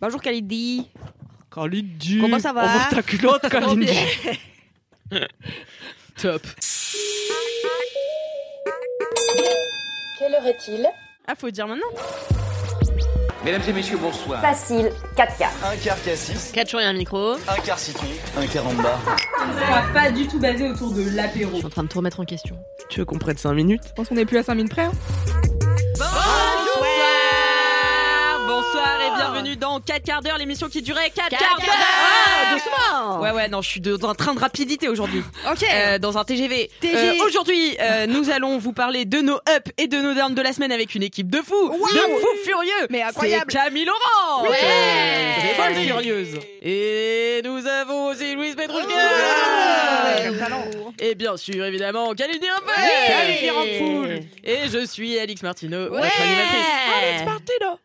Bonjour 0.00 0.20
Khalidi. 0.20 0.88
Khalidi. 1.54 2.18
Comment 2.20 2.38
ça 2.38 2.52
va? 2.52 2.64
Envoie 2.64 2.84
ta 2.90 3.02
culotte, 3.02 3.48
Khalidi. 3.48 3.98
Top. 6.16 6.42
Quelle 10.18 10.34
heure 10.34 10.46
est-il? 10.46 10.86
Ah, 11.26 11.34
faut 11.36 11.50
dire 11.50 11.66
maintenant. 11.66 11.86
Mesdames 13.44 13.62
et 13.68 13.72
messieurs, 13.72 13.96
bonsoir. 13.96 14.40
Facile, 14.42 14.90
4 15.16 15.38
quarts. 15.38 15.52
Un 15.64 15.76
quart 15.76 16.02
cassis, 16.02 16.52
4 16.52 16.70
jours 16.70 16.80
et 16.80 16.84
un 16.84 16.92
micro. 16.92 17.32
un 17.32 17.60
quart 17.64 17.78
citron, 17.78 18.06
un 18.36 18.46
quart 18.46 18.66
en 18.66 18.74
bas. 18.74 18.98
pas 19.94 20.10
du 20.10 20.26
tout 20.28 20.38
basé 20.38 20.68
autour 20.68 20.92
de 20.92 21.08
l'apéro. 21.16 21.52
Je 21.52 21.56
suis 21.58 21.66
en 21.66 21.70
train 21.70 21.82
de 21.84 21.88
tout 21.88 21.98
remettre 21.98 22.20
en 22.20 22.24
question. 22.26 22.58
Tu 22.90 23.00
veux 23.00 23.06
qu'on 23.06 23.18
prenne 23.18 23.38
5 23.38 23.54
minutes? 23.54 23.82
Je 23.88 23.92
pense 23.94 24.08
qu'on 24.08 24.16
est 24.16 24.26
plus 24.26 24.36
à 24.38 24.42
5 24.42 24.54
minutes 24.56 24.72
près. 24.72 24.84
hein. 24.84 24.92
Bienvenue 29.20 29.56
dans 29.56 29.80
4 29.80 30.02
quarts 30.04 30.22
d'heure, 30.22 30.38
l'émission 30.38 30.68
qui 30.68 30.82
durait 30.82 31.10
4 31.10 31.28
quarts 31.28 31.58
d'heure 31.58 31.76
Ah, 31.76 32.52
doucement 32.54 33.20
Ouais, 33.20 33.30
ouais, 33.32 33.48
non, 33.48 33.60
je 33.62 33.68
suis 33.68 33.80
de- 33.80 33.96
dans 33.96 34.08
un 34.10 34.14
train 34.14 34.34
de 34.34 34.40
rapidité 34.40 34.88
aujourd'hui. 34.88 35.22
Ok. 35.50 35.64
Euh, 35.72 35.98
dans 35.98 36.16
un 36.18 36.24
TGV. 36.24 36.70
TG. 36.80 36.94
Euh, 36.96 37.24
Aujourd'hui, 37.26 37.76
euh, 37.80 38.06
nous 38.06 38.30
allons 38.30 38.58
vous 38.58 38.72
parler 38.72 39.04
de 39.04 39.18
nos 39.20 39.36
ups 39.36 39.72
et 39.78 39.88
de 39.88 39.98
nos 40.00 40.14
downs 40.14 40.34
de 40.34 40.42
la 40.42 40.52
semaine 40.52 40.70
avec 40.72 40.94
une 40.94 41.02
équipe 41.02 41.30
de 41.30 41.38
fous, 41.38 41.68
de 41.70 41.98
fous 41.98 42.44
furieux. 42.44 42.86
Mais 42.90 43.02
incroyable. 43.02 43.50
C'est 43.50 43.58
Camille 43.58 43.84
Laurent. 43.86 44.42
Ouais. 44.48 45.54
Folle 45.56 45.74
furieuse. 45.74 46.38
Et 46.62 47.40
nous 47.44 47.66
avons 47.66 48.06
aussi 48.08 48.34
Louise 48.34 48.54
Petrouchka. 48.54 48.94
Et 50.98 51.14
bien 51.14 51.36
sûr, 51.36 51.64
évidemment, 51.64 52.08
Rumpel. 52.08 52.26
Kalindi 53.08 53.50
Rumpel. 53.50 54.24
Et 54.44 54.68
je 54.72 54.86
suis 54.86 55.18
Alix 55.18 55.42
Martineau, 55.42 55.88
Ouais. 55.90 56.00
votre 56.02 56.20
animatrice. 56.20 56.66
Alex 56.98 57.24
Martino. 57.24 57.78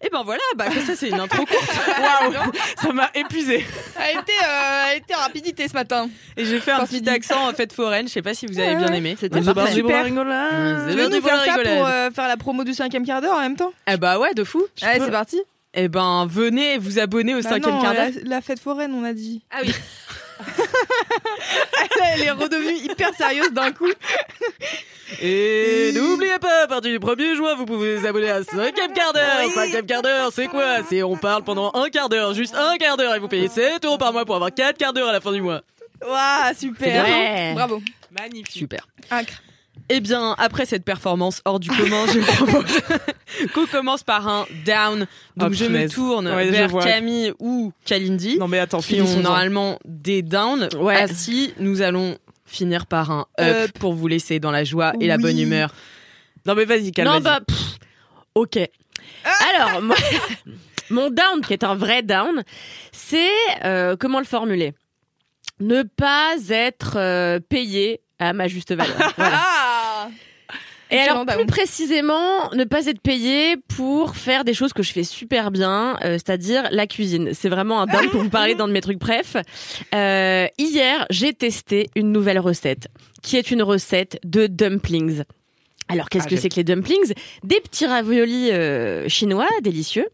Et 0.00 0.10
ben 0.12 0.22
voilà, 0.24 0.40
bah 0.56 0.66
ça 0.86 0.94
c'est 0.94 1.08
une 1.08 1.18
intro 1.18 1.44
courte. 1.44 1.76
Waouh, 2.22 2.52
ça 2.80 2.92
m'a 2.92 3.10
épuisé. 3.14 3.66
Elle 3.98 4.18
était, 4.20 4.32
euh, 4.44 4.84
elle 4.92 4.98
était 4.98 5.14
en 5.16 5.18
rapidité 5.18 5.66
ce 5.66 5.72
matin. 5.74 6.08
Et 6.36 6.44
j'ai 6.44 6.60
fait 6.60 6.70
un 6.70 6.84
petit 6.84 6.94
midi. 6.96 7.10
accent 7.10 7.48
en 7.48 7.52
fête 7.52 7.72
foraine, 7.72 8.06
je 8.06 8.12
sais 8.12 8.22
pas 8.22 8.32
si 8.32 8.46
vous 8.46 8.58
avez 8.60 8.76
bien 8.76 8.92
aimé. 8.92 9.16
C'était. 9.18 9.42
Super. 9.42 9.66
Super. 9.72 10.04
Tu 10.04 10.12
The 10.12 10.14
veux 10.14 11.08
nous 11.08 11.20
Bird 11.20 11.22
faire 11.24 11.44
ça 11.44 11.52
Rigolade. 11.54 11.76
pour 11.78 11.86
euh, 11.88 12.10
faire 12.12 12.28
la 12.28 12.36
promo 12.36 12.62
du 12.62 12.74
cinquième 12.74 13.04
quart 13.04 13.20
d'heure 13.20 13.34
en 13.36 13.40
même 13.40 13.56
temps? 13.56 13.72
Eh 13.90 13.96
bah 13.96 14.20
ouais, 14.20 14.34
de 14.34 14.44
fou. 14.44 14.64
Allez, 14.82 15.00
c'est 15.04 15.10
parti. 15.10 15.40
Eh 15.74 15.88
ben 15.88 16.26
venez 16.30 16.78
vous 16.78 17.00
abonner 17.00 17.34
au 17.34 17.42
Bah 17.42 17.48
cinquième 17.50 17.74
non, 17.74 17.82
quart 17.82 17.94
d'heure. 17.94 18.08
la, 18.22 18.36
la 18.36 18.40
fête 18.40 18.60
foraine, 18.60 18.94
on 18.94 19.02
a 19.04 19.12
dit. 19.12 19.42
Ah 19.50 19.58
oui. 19.62 19.72
Elle, 20.38 22.02
elle 22.14 22.22
est 22.22 22.30
redevenue 22.30 22.74
hyper 22.74 23.14
sérieuse 23.14 23.52
d'un 23.52 23.72
coup. 23.72 23.90
Et 25.20 25.92
n'oubliez 25.94 26.38
pas, 26.38 26.64
à 26.64 26.66
partir 26.66 26.90
du 26.90 26.98
1er 26.98 27.36
juin, 27.36 27.54
vous 27.54 27.64
pouvez 27.64 27.96
vous 27.96 28.06
abonner 28.06 28.30
à 28.30 28.42
cinquième 28.44 28.92
quart 28.92 29.12
d'heure. 29.12 29.50
Cinquième 29.54 29.86
quart 29.86 30.02
d'heure, 30.02 30.30
c'est 30.32 30.48
quoi? 30.48 30.82
C'est 30.88 31.02
on 31.02 31.16
parle 31.16 31.44
pendant 31.44 31.72
un 31.74 31.88
quart 31.88 32.08
d'heure, 32.08 32.34
juste 32.34 32.54
un 32.54 32.76
quart 32.76 32.96
d'heure, 32.96 33.14
et 33.14 33.18
vous 33.18 33.28
payez 33.28 33.48
7 33.48 33.84
euros 33.84 33.98
par 33.98 34.12
mois 34.12 34.24
pour 34.24 34.36
avoir 34.36 34.52
4 34.52 34.76
quarts 34.76 34.92
d'heure 34.92 35.08
à 35.08 35.12
la 35.12 35.20
fin 35.20 35.32
du 35.32 35.40
mois. 35.40 35.62
Waouh, 36.02 36.54
super. 36.56 37.54
Bravo. 37.54 37.82
Magnifique. 38.10 38.52
Super. 38.52 38.86
Incre. 39.10 39.42
Eh 39.88 40.00
bien, 40.00 40.34
après 40.38 40.66
cette 40.66 40.84
performance 40.84 41.40
hors 41.44 41.58
du 41.60 41.70
commun, 41.70 42.04
je 42.12 42.20
propose 42.20 42.80
qu'on 43.54 43.66
commence 43.66 44.02
par 44.02 44.26
un 44.28 44.46
down. 44.64 45.06
Donc 45.36 45.50
Oh, 45.50 45.54
je 45.54 45.64
me 45.66 45.88
tourne 45.88 46.28
Ouais, 46.28 46.50
vers. 46.50 46.70
Camille 46.78 47.32
ou 47.38 47.72
Kalindi, 47.84 48.38
Non 48.38 48.48
mais 48.48 48.58
attends, 48.58 48.80
qui 48.80 49.00
ont 49.00 49.20
normalement 49.20 49.78
des 49.84 50.22
downs. 50.22 50.68
Ouais. 50.76 50.96
Ainsi, 51.02 51.54
nous 51.58 51.82
allons 51.82 52.18
finir 52.44 52.86
par 52.86 53.10
un 53.10 53.26
up, 53.40 53.68
Up. 53.68 53.78
pour 53.78 53.94
vous 53.94 54.08
laisser 54.08 54.40
dans 54.40 54.50
la 54.50 54.64
joie 54.64 54.92
et 55.00 55.06
la 55.06 55.18
bonne 55.18 55.38
humeur. 55.38 55.74
Non 56.46 56.54
mais 56.54 56.64
vas-y, 56.64 56.92
calme. 56.92 57.10
Non, 57.10 57.20
bah, 57.20 57.40
pff, 57.46 57.76
ok. 58.34 58.58
Alors, 59.54 59.82
moi- 59.82 59.96
mon 60.90 61.10
down, 61.10 61.40
qui 61.46 61.52
est 61.52 61.64
un 61.64 61.74
vrai 61.74 62.02
down, 62.02 62.42
c'est 62.92 63.28
euh, 63.64 63.96
comment 63.98 64.18
le 64.18 64.24
formuler? 64.24 64.74
Ne 65.60 65.82
pas 65.82 66.36
être 66.48 66.94
euh, 66.96 67.40
payé 67.40 68.00
à 68.18 68.32
ma 68.32 68.48
juste 68.48 68.74
valeur. 68.74 68.96
Voilà. 69.16 69.38
Ah 69.40 70.08
Et 70.90 70.96
Excellent 70.96 71.12
alors, 71.12 71.26
down. 71.26 71.36
plus 71.36 71.46
précisément, 71.46 72.50
ne 72.54 72.64
pas 72.64 72.86
être 72.86 73.00
payé 73.00 73.56
pour 73.76 74.16
faire 74.16 74.44
des 74.44 74.54
choses 74.54 74.72
que 74.72 74.82
je 74.82 74.92
fais 74.92 75.04
super 75.04 75.50
bien, 75.50 75.96
euh, 76.02 76.12
c'est-à-dire 76.14 76.68
la 76.70 76.86
cuisine. 76.86 77.30
C'est 77.34 77.50
vraiment 77.50 77.82
un 77.82 77.86
down 77.86 78.08
pour 78.10 78.22
vous 78.22 78.30
parler 78.30 78.54
dans 78.54 78.66
de 78.66 78.72
mes 78.72 78.80
trucs. 78.80 78.98
Bref, 78.98 79.36
euh, 79.94 80.46
hier, 80.56 81.06
j'ai 81.10 81.34
testé 81.34 81.90
une 81.94 82.10
nouvelle 82.10 82.38
recette, 82.38 82.88
qui 83.22 83.36
est 83.36 83.50
une 83.50 83.62
recette 83.62 84.18
de 84.24 84.46
dumplings. 84.46 85.24
Alors, 85.88 86.08
qu'est-ce 86.08 86.24
Ah, 86.26 86.30
que 86.30 86.36
c'est 86.36 86.48
que 86.48 86.56
les 86.56 86.64
dumplings? 86.64 87.12
Des 87.44 87.60
petits 87.60 87.86
raviolis 87.86 88.50
euh, 88.52 89.08
chinois 89.08 89.46
délicieux. 89.62 90.06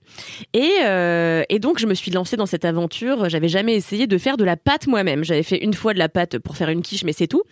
Et, 0.52 0.70
euh, 0.84 1.42
et 1.48 1.58
donc, 1.58 1.78
je 1.78 1.86
me 1.86 1.94
suis 1.94 2.10
lancée 2.10 2.36
dans 2.36 2.46
cette 2.46 2.64
aventure. 2.64 3.28
J'avais 3.28 3.48
jamais 3.48 3.74
essayé 3.74 4.06
de 4.06 4.18
faire 4.18 4.36
de 4.36 4.44
la 4.44 4.56
pâte 4.56 4.86
moi-même. 4.86 5.24
J'avais 5.24 5.42
fait 5.42 5.58
une 5.62 5.74
fois 5.74 5.92
de 5.92 5.98
la 5.98 6.08
pâte 6.08 6.38
pour 6.38 6.56
faire 6.56 6.68
une 6.68 6.82
quiche, 6.82 7.04
mais 7.04 7.12
c'est 7.12 7.26
tout. 7.26 7.42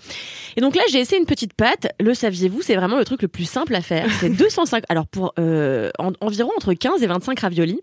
Et 0.56 0.60
donc 0.60 0.76
là, 0.76 0.82
j'ai 0.90 0.98
essayé 1.00 1.18
une 1.20 1.26
petite 1.26 1.54
pâte. 1.54 1.88
Le 2.00 2.14
saviez-vous? 2.14 2.62
C'est 2.62 2.76
vraiment 2.76 2.96
le 2.98 3.04
truc 3.04 3.22
le 3.22 3.28
plus 3.28 3.44
simple 3.48 3.74
à 3.74 3.80
faire. 3.80 4.06
C'est 4.20 4.28
205. 4.36 4.84
Alors 4.88 5.06
pour 5.06 5.34
euh, 5.38 5.90
en- 5.98 6.12
environ 6.20 6.50
entre 6.56 6.72
15 6.74 7.02
et 7.02 7.06
25 7.06 7.40
raviolis, 7.40 7.80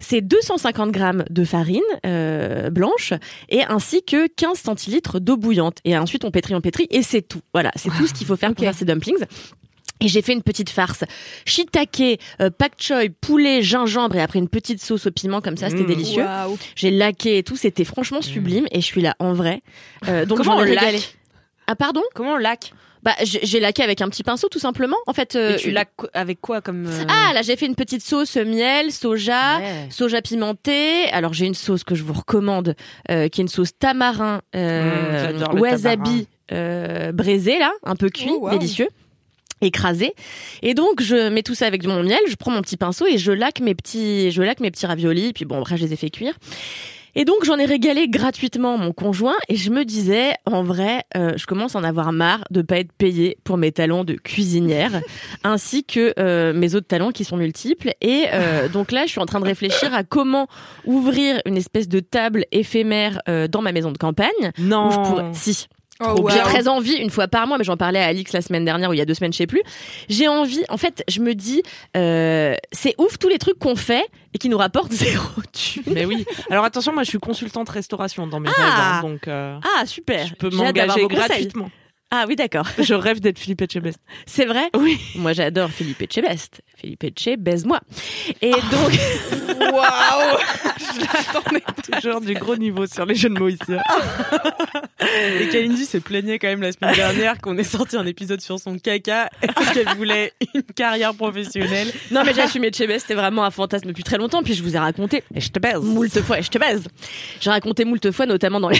c'est 0.00 0.20
250 0.22 0.90
grammes 0.90 1.24
de 1.28 1.44
farine 1.44 1.80
euh, 2.06 2.70
blanche 2.70 3.12
et 3.50 3.62
ainsi 3.64 4.02
que 4.02 4.26
15 4.28 4.58
centilitres 4.58 5.20
d'eau 5.20 5.36
bouillante. 5.36 5.78
Et 5.84 5.96
ensuite, 5.98 6.24
on 6.24 6.30
pétrit, 6.30 6.54
on 6.54 6.60
pétrit, 6.60 6.86
et 6.90 7.02
c'est 7.02 7.22
tout. 7.22 7.40
Voilà, 7.52 7.70
c'est 7.76 7.90
tout 7.90 8.06
ce 8.06 8.14
qu'il 8.14 8.26
faut 8.26 8.36
faire 8.36 8.54
pour 8.54 8.64
faire 8.64 8.74
ces 8.74 8.84
dumplings. 8.84 9.24
Et 10.02 10.08
j'ai 10.08 10.20
fait 10.20 10.32
une 10.32 10.42
petite 10.42 10.68
farce. 10.70 11.04
Shiitake, 11.46 12.18
euh, 12.40 12.50
pak 12.50 12.72
choi, 12.78 13.02
poulet, 13.20 13.62
gingembre 13.62 14.16
et 14.16 14.20
après 14.20 14.38
une 14.40 14.48
petite 14.48 14.82
sauce 14.82 15.06
au 15.06 15.10
piment 15.10 15.40
comme 15.40 15.56
ça, 15.56 15.70
c'était 15.70 15.84
Mmh. 15.84 15.86
délicieux. 15.86 16.24
Waouh. 16.24 16.58
J'ai 16.74 16.90
laqué 16.90 17.38
et 17.38 17.42
tout, 17.42 17.56
c'était 17.56 17.84
franchement 17.84 18.20
sublime 18.22 18.66
et 18.72 18.80
je 18.80 18.86
suis 18.86 19.00
là 19.02 19.14
en 19.20 19.32
vrai. 19.32 19.62
Euh, 20.08 20.26
donc 20.26 20.38
Comment 20.38 20.56
on 20.56 20.62
laque 20.64 21.16
Ah 21.66 21.76
pardon? 21.76 22.02
Comment 22.14 22.32
on 22.34 22.38
laque? 22.38 22.72
Bah 23.04 23.14
j'ai 23.24 23.58
laqué 23.58 23.82
avec 23.82 24.00
un 24.00 24.08
petit 24.08 24.22
pinceau 24.22 24.48
tout 24.48 24.60
simplement. 24.60 24.96
En 25.08 25.12
fait. 25.12 25.34
euh, 25.34 25.54
Et 25.54 25.56
tu 25.58 25.70
laques 25.72 25.90
avec 26.14 26.40
quoi 26.40 26.60
comme 26.60 26.86
euh, 26.86 27.04
Ah 27.08 27.32
là 27.34 27.42
j'ai 27.42 27.56
fait 27.56 27.66
une 27.66 27.74
petite 27.74 28.02
sauce 28.02 28.36
miel, 28.36 28.92
soja. 28.92 29.58
ouais. 29.58 29.86
Soja 29.90 30.22
pimenté. 30.22 31.06
Alors 31.12 31.32
j'ai 31.32 31.46
une 31.46 31.54
sauce 31.54 31.82
que 31.82 31.96
je 31.96 32.04
vous 32.04 32.12
recommande, 32.12 32.76
euh, 33.10 33.28
qui 33.28 33.40
est 33.40 33.42
une 33.42 33.48
sauce 33.48 33.70
tamarin, 33.76 34.40
euh, 34.54 35.32
Mmh, 35.32 35.58
wasabi 35.60 36.28
euh, 36.52 37.10
braisé 37.12 37.58
là, 37.58 37.72
un 37.84 37.96
peu 37.96 38.08
cuit, 38.08 38.30
Oh, 38.34 38.44
wow. 38.44 38.50
délicieux 38.50 38.88
écrasé. 39.62 40.14
Et 40.62 40.74
donc 40.74 41.00
je 41.02 41.28
mets 41.28 41.42
tout 41.42 41.54
ça 41.54 41.66
avec 41.66 41.86
mon 41.86 42.02
miel 42.02 42.20
je 42.28 42.34
prends 42.36 42.50
mon 42.50 42.62
petit 42.62 42.76
pinceau 42.76 43.06
et 43.06 43.18
je 43.18 43.32
laque 43.32 43.60
mes 43.60 43.74
petits 43.74 44.30
je 44.30 44.42
laque 44.42 44.60
mes 44.60 44.70
petits 44.70 44.86
raviolis. 44.86 45.32
Puis 45.32 45.44
bon 45.44 45.60
après 45.60 45.76
je 45.76 45.84
les 45.84 45.92
ai 45.92 45.96
fait 45.96 46.10
cuire. 46.10 46.34
Et 47.14 47.26
donc 47.26 47.44
j'en 47.44 47.58
ai 47.58 47.66
régalé 47.66 48.08
gratuitement 48.08 48.78
mon 48.78 48.92
conjoint 48.92 49.34
et 49.50 49.56
je 49.56 49.70
me 49.70 49.84
disais 49.84 50.32
en 50.46 50.62
vrai 50.62 51.02
euh, 51.14 51.32
je 51.36 51.44
commence 51.44 51.76
à 51.76 51.78
en 51.78 51.84
avoir 51.84 52.10
marre 52.10 52.42
de 52.50 52.62
pas 52.62 52.78
être 52.78 52.92
payée 52.92 53.36
pour 53.44 53.58
mes 53.58 53.70
talents 53.70 54.04
de 54.04 54.14
cuisinière 54.14 54.98
ainsi 55.44 55.84
que 55.84 56.14
euh, 56.18 56.54
mes 56.54 56.74
autres 56.74 56.86
talents 56.86 57.10
qui 57.10 57.24
sont 57.24 57.36
multiples. 57.36 57.92
Et 58.00 58.24
euh, 58.32 58.68
donc 58.72 58.92
là 58.92 59.04
je 59.04 59.10
suis 59.10 59.20
en 59.20 59.26
train 59.26 59.40
de 59.40 59.44
réfléchir 59.44 59.92
à 59.92 60.04
comment 60.04 60.46
ouvrir 60.86 61.42
une 61.44 61.58
espèce 61.58 61.86
de 61.86 62.00
table 62.00 62.46
éphémère 62.50 63.20
euh, 63.28 63.46
dans 63.46 63.60
ma 63.60 63.72
maison 63.72 63.92
de 63.92 63.98
campagne 63.98 64.52
Non. 64.58 64.88
où 64.88 64.92
je 64.92 64.96
pourrais 64.96 65.30
si 65.34 65.66
Oh, 66.16 66.28
j'ai 66.30 66.40
très 66.40 66.68
envie, 66.68 66.94
une 66.94 67.10
fois 67.10 67.28
par 67.28 67.46
mois, 67.46 67.58
mais 67.58 67.64
j'en 67.64 67.76
parlais 67.76 68.00
à 68.00 68.06
Alix 68.06 68.32
la 68.32 68.42
semaine 68.42 68.64
dernière 68.64 68.90
ou 68.90 68.92
il 68.92 68.98
y 68.98 69.00
a 69.00 69.04
deux 69.04 69.14
semaines, 69.14 69.32
je 69.32 69.38
sais 69.38 69.46
plus. 69.46 69.62
J'ai 70.08 70.28
envie, 70.28 70.62
en 70.68 70.76
fait, 70.76 71.02
je 71.08 71.20
me 71.20 71.34
dis, 71.34 71.62
euh, 71.96 72.54
c'est 72.72 72.94
ouf 72.98 73.18
tous 73.18 73.28
les 73.28 73.38
trucs 73.38 73.58
qu'on 73.58 73.76
fait 73.76 74.04
et 74.34 74.38
qui 74.38 74.48
nous 74.48 74.58
rapportent 74.58 74.92
zéro 74.92 75.24
thune. 75.52 75.82
Mais 75.86 76.04
oui. 76.04 76.24
Alors 76.50 76.64
attention, 76.64 76.92
moi 76.92 77.02
je 77.04 77.08
suis 77.08 77.18
consultante 77.18 77.68
restauration 77.68 78.26
dans 78.26 78.40
mes 78.40 78.48
Ah. 78.56 78.62
rêves, 78.62 78.72
hein, 78.76 79.00
donc 79.02 79.28
euh, 79.28 79.58
Ah, 79.78 79.86
super. 79.86 80.26
je 80.26 80.34
peux 80.34 80.50
m'engager 80.50 81.02
conseils. 81.08 81.48
Ah 82.14 82.26
oui, 82.28 82.36
d'accord. 82.36 82.68
Je 82.78 82.92
rêve 82.92 83.20
d'être 83.20 83.38
Philippe 83.38 83.62
Etchebest. 83.62 83.98
C'est 84.26 84.44
vrai? 84.44 84.68
Oui. 84.76 85.00
Moi, 85.14 85.32
j'adore 85.32 85.70
Philippe 85.70 86.02
Etchebest. 86.02 86.60
Philippe 86.76 87.04
Etche, 87.04 87.38
baise-moi. 87.38 87.80
Et 88.42 88.50
donc, 88.50 88.92
Waouh 89.72 90.38
Je 90.94 91.00
l'attendais. 91.00 91.62
Toujours 91.90 92.20
du 92.20 92.34
gros 92.34 92.56
niveau 92.56 92.86
sur 92.86 93.06
les 93.06 93.14
jeux 93.14 93.30
de 93.30 93.38
mots 93.38 93.48
ici. 93.48 93.62
Et 95.40 95.48
Kalindi 95.48 95.86
se 95.86 95.96
plaignait 95.98 96.38
quand 96.38 96.48
même 96.48 96.60
la 96.60 96.72
semaine 96.72 96.94
dernière 96.94 97.38
qu'on 97.38 97.56
ait 97.56 97.64
sorti 97.64 97.96
un 97.96 98.06
épisode 98.06 98.42
sur 98.42 98.58
son 98.60 98.78
caca 98.78 99.30
parce 99.54 99.72
qu'elle 99.72 99.88
voulait 99.96 100.32
une 100.54 100.62
carrière 100.62 101.14
professionnelle. 101.14 101.90
Non, 102.10 102.22
mais 102.24 102.34
j'assumais 102.34 102.70
Chebes, 102.72 102.98
c'était 102.98 103.14
vraiment 103.14 103.44
un 103.44 103.50
fantasme 103.50 103.88
depuis 103.88 104.04
très 104.04 104.18
longtemps. 104.18 104.42
Puis 104.42 104.52
je 104.54 104.62
vous 104.62 104.76
ai 104.76 104.78
raconté. 104.78 105.24
Et 105.34 105.40
je 105.40 105.50
te 105.50 105.58
baise. 105.58 105.80
Moult 105.80 106.20
fois, 106.20 106.38
et 106.38 106.42
je 106.42 106.50
te 106.50 106.58
baise. 106.58 106.84
J'ai 107.40 107.50
raconté 107.50 107.86
moult 107.86 108.10
fois, 108.12 108.26
notamment 108.26 108.60
dans 108.60 108.68
les 108.68 108.78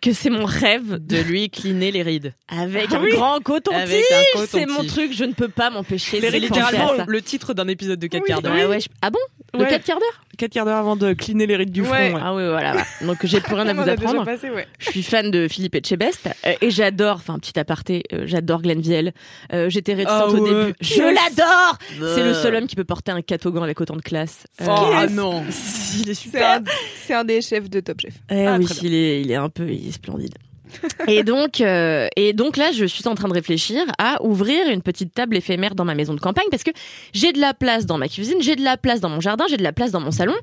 que 0.00 0.12
c'est 0.12 0.30
mon 0.30 0.44
rêve 0.44 0.98
De 1.04 1.18
lui 1.22 1.50
cliner 1.50 1.90
les 1.90 2.02
rides. 2.02 2.34
avec 2.48 2.88
Ah 2.92 2.96
un 2.96 3.02
oui. 3.02 3.10
grand 3.12 3.40
coton-tige. 3.40 4.04
C'est 4.48 4.66
mon 4.66 4.84
truc, 4.84 5.12
je 5.12 5.24
ne 5.24 5.32
peux 5.32 5.48
pas 5.48 5.70
m'empêcher 5.70 6.20
C'est 6.20 6.30
littéralement 6.38 6.92
le 7.06 7.22
titre 7.22 7.54
d'un 7.54 7.68
épisode 7.68 7.98
de 7.98 8.06
4 8.06 8.22
Oui, 8.22 8.28
quarts 8.28 8.42
d'heure. 8.42 8.54
ouais, 8.54 8.66
ouais, 8.66 8.80
je- 8.80 8.88
Ah 9.02 9.10
bon 9.10 9.18
Le 9.54 9.60
Ouais. 9.60 9.68
4 9.70 9.84
quarts 9.84 9.98
d'heure 9.98 10.22
4 10.36 10.52
quarts 10.52 10.64
d'heure 10.66 10.76
avant 10.76 10.94
de 10.94 11.14
cliner 11.14 11.46
les 11.46 11.56
rides 11.56 11.72
du 11.72 11.82
front. 11.82 11.92
Ouais. 11.94 12.14
Ah 12.22 12.32
oui, 12.32 12.46
voilà. 12.46 12.76
Donc 13.02 13.16
j'ai 13.24 13.40
plus 13.40 13.54
rien 13.56 13.66
à 13.66 13.74
vous 13.74 13.88
apprendre. 13.88 14.24
passé. 14.24 14.48
Je 14.78 14.90
suis 14.90 15.02
fan 15.02 15.32
de 15.32 15.48
Philippe 15.48 15.74
Etchebest 15.74 16.28
euh, 16.46 16.52
et 16.60 16.70
j'adore, 16.70 17.16
enfin 17.16 17.38
petit 17.40 17.58
aparté, 17.58 18.04
euh, 18.12 18.22
j'adore 18.26 18.62
Glenn 18.62 18.80
Viel. 18.80 19.12
Euh, 19.52 19.68
J'étais 19.68 19.94
réticente 19.94 20.22
Ah 20.26 20.28
au 20.28 20.44
début. 20.48 20.74
Je 20.80 21.02
l'adore. 21.02 21.78
C'est 22.14 22.22
le 22.22 22.34
seul 22.34 22.54
homme 22.54 22.66
qui 22.68 22.76
peut 22.76 22.84
porter 22.84 23.10
un 23.10 23.20
catogan 23.22 23.64
avec 23.64 23.80
autant 23.80 23.96
de 23.96 24.02
classe. 24.02 24.44
Euh, 24.60 24.66
Oh 24.68 24.90
ah 24.94 25.06
non. 25.08 25.42
il 25.98 26.08
est 26.08 26.14
C'est 26.14 26.22
super. 26.22 26.58
un, 26.58 26.64
c'est 27.06 27.14
un 27.14 27.24
des 27.24 27.40
chefs 27.42 27.68
de 27.68 27.80
Top 27.80 28.00
Chef. 28.00 28.14
Eh 28.30 28.46
Ah, 28.46 28.56
oui, 28.58 28.66
il 28.82 28.94
est, 28.94 29.20
il 29.22 29.30
est 29.32 29.36
un 29.36 29.48
peu, 29.48 29.68
splendide. 29.92 30.34
et 31.08 31.22
donc, 31.22 31.60
euh, 31.60 32.08
et 32.16 32.32
donc 32.32 32.56
là, 32.56 32.72
je 32.72 32.84
suis 32.84 33.06
en 33.08 33.14
train 33.14 33.28
de 33.28 33.34
réfléchir 33.34 33.82
à 33.98 34.22
ouvrir 34.22 34.68
une 34.68 34.82
petite 34.82 35.14
table 35.14 35.36
éphémère 35.36 35.74
dans 35.74 35.84
ma 35.84 35.94
maison 35.94 36.14
de 36.14 36.20
campagne 36.20 36.46
parce 36.50 36.62
que 36.62 36.70
j'ai 37.12 37.32
de 37.32 37.40
la 37.40 37.54
place 37.54 37.86
dans 37.86 37.98
ma 37.98 38.08
cuisine, 38.08 38.38
j'ai 38.40 38.56
de 38.56 38.62
la 38.62 38.76
place 38.76 39.00
dans 39.00 39.08
mon 39.08 39.20
jardin, 39.20 39.44
j'ai 39.48 39.56
de 39.56 39.62
la 39.62 39.72
place 39.72 39.90
dans 39.90 40.00
mon 40.00 40.10
salon, 40.10 40.34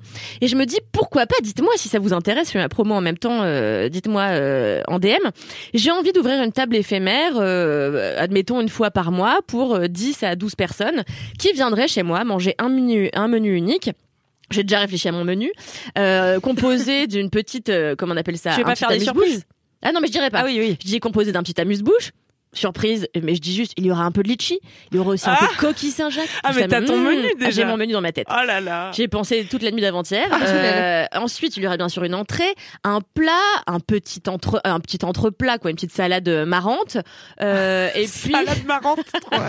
et 0.41 0.47
je 0.47 0.55
me 0.55 0.65
dis 0.65 0.79
pourquoi 0.91 1.25
pas. 1.25 1.35
Dites-moi 1.41 1.73
si 1.75 1.89
ça 1.89 1.99
vous 1.99 2.13
intéresse, 2.13 2.51
je 2.53 2.57
ma 2.57 2.69
promo 2.69 2.95
en 2.95 3.01
même 3.01 3.17
temps. 3.17 3.41
euh, 3.43 3.89
dites-moi 3.89 4.21
euh, 4.21 4.81
en 4.87 4.99
DM. 4.99 5.29
J'ai 5.73 5.91
envie 5.91 6.11
d'ouvrir 6.11 6.41
une 6.41 6.51
table 6.51 6.75
éphémère, 6.75 7.37
admettons 8.17 8.61
une 8.61 8.69
fois 8.69 8.91
par 8.91 9.11
mois, 9.11 9.39
pour 9.47 9.75
euh, 9.75 9.87
10 9.87 10.23
à 10.23 10.35
12 10.35 10.55
personnes 10.55 11.03
qui 11.39 11.51
viendraient 11.53 11.87
chez 11.87 12.03
moi 12.03 12.23
manger 12.23 12.55
un 12.59 12.69
menu, 12.69 13.09
un 13.13 13.27
menu 13.27 13.55
unique. 13.55 13.91
J'ai 14.51 14.63
déjà 14.63 14.79
réfléchi 14.79 15.07
à 15.07 15.11
mon 15.11 15.23
menu, 15.23 15.51
euh, 15.97 16.39
composé 16.39 17.07
d'une 17.07 17.29
petite, 17.29 17.69
euh, 17.69 17.95
comment 17.97 18.13
on 18.13 18.17
appelle 18.17 18.37
ça 18.37 18.51
Tu 18.51 18.57
veux 18.57 18.61
un 18.61 18.65
pas 18.65 18.73
petit 18.73 18.79
faire 18.79 18.89
des 18.89 18.95
amuse-bouche. 18.95 19.23
surprises 19.25 19.45
Ah 19.81 19.91
non, 19.91 19.99
mais 20.01 20.07
je 20.07 20.11
dirais 20.11 20.29
pas. 20.29 20.39
Ah 20.41 20.45
oui, 20.45 20.57
oui. 20.59 20.77
Je 20.81 20.87
dis 20.87 20.99
composé 20.99 21.31
d'un 21.31 21.43
petit 21.43 21.59
amuse-bouche. 21.59 22.11
Surprise, 22.55 23.07
mais 23.21 23.35
je 23.35 23.41
dis 23.41 23.55
juste, 23.55 23.73
il 23.77 23.85
y 23.85 23.91
aura 23.91 24.03
un 24.03 24.11
peu 24.11 24.23
de 24.23 24.27
litchi, 24.29 24.59
il 24.91 24.97
y 24.97 24.99
aura 24.99 25.11
aussi 25.11 25.29
un 25.29 25.35
peu 25.35 25.45
de 25.47 25.57
coquille 25.59 25.91
Saint-Jacques. 25.91 26.29
Ah, 26.43 26.51
mais 26.55 26.67
t'as 26.67 26.81
ton 26.81 26.97
mmh. 26.97 27.03
menu, 27.03 27.27
Ah, 27.31 27.37
déjà. 27.39 27.51
J'ai 27.51 27.65
mon 27.65 27.77
menu 27.77 27.93
dans 27.93 28.01
ma 28.01 28.11
tête. 28.11 28.27
Oh 28.29 28.45
là 28.45 28.59
là. 28.61 28.91
J'ai 28.93 29.07
pensé 29.07 29.45
toute 29.49 29.61
la 29.61 29.71
nuit 29.71 29.81
d'avant-hier. 29.81 30.27
Ah, 30.31 30.39
Euh, 30.45 31.05
ensuite, 31.15 31.57
il 31.57 31.63
y 31.63 31.67
aurait 31.67 31.77
bien 31.77 31.89
sûr 31.89 32.03
une 32.03 32.15
entrée, 32.15 32.55
un 32.83 32.99
plat, 33.13 33.31
un 33.67 33.79
petit 33.79 34.21
entre, 34.27 34.61
un 34.63 34.79
petit 34.79 35.03
entreplat, 35.03 35.57
quoi, 35.57 35.69
une 35.69 35.75
petite 35.75 35.91
salade 35.93 36.27
marrante. 36.47 36.97
Euh, 37.41 37.89
et 37.95 38.05
puis, 38.23 38.31
Salade 38.31 38.65
marrante. 38.65 38.99
trop 39.21 39.35
non, 39.35 39.41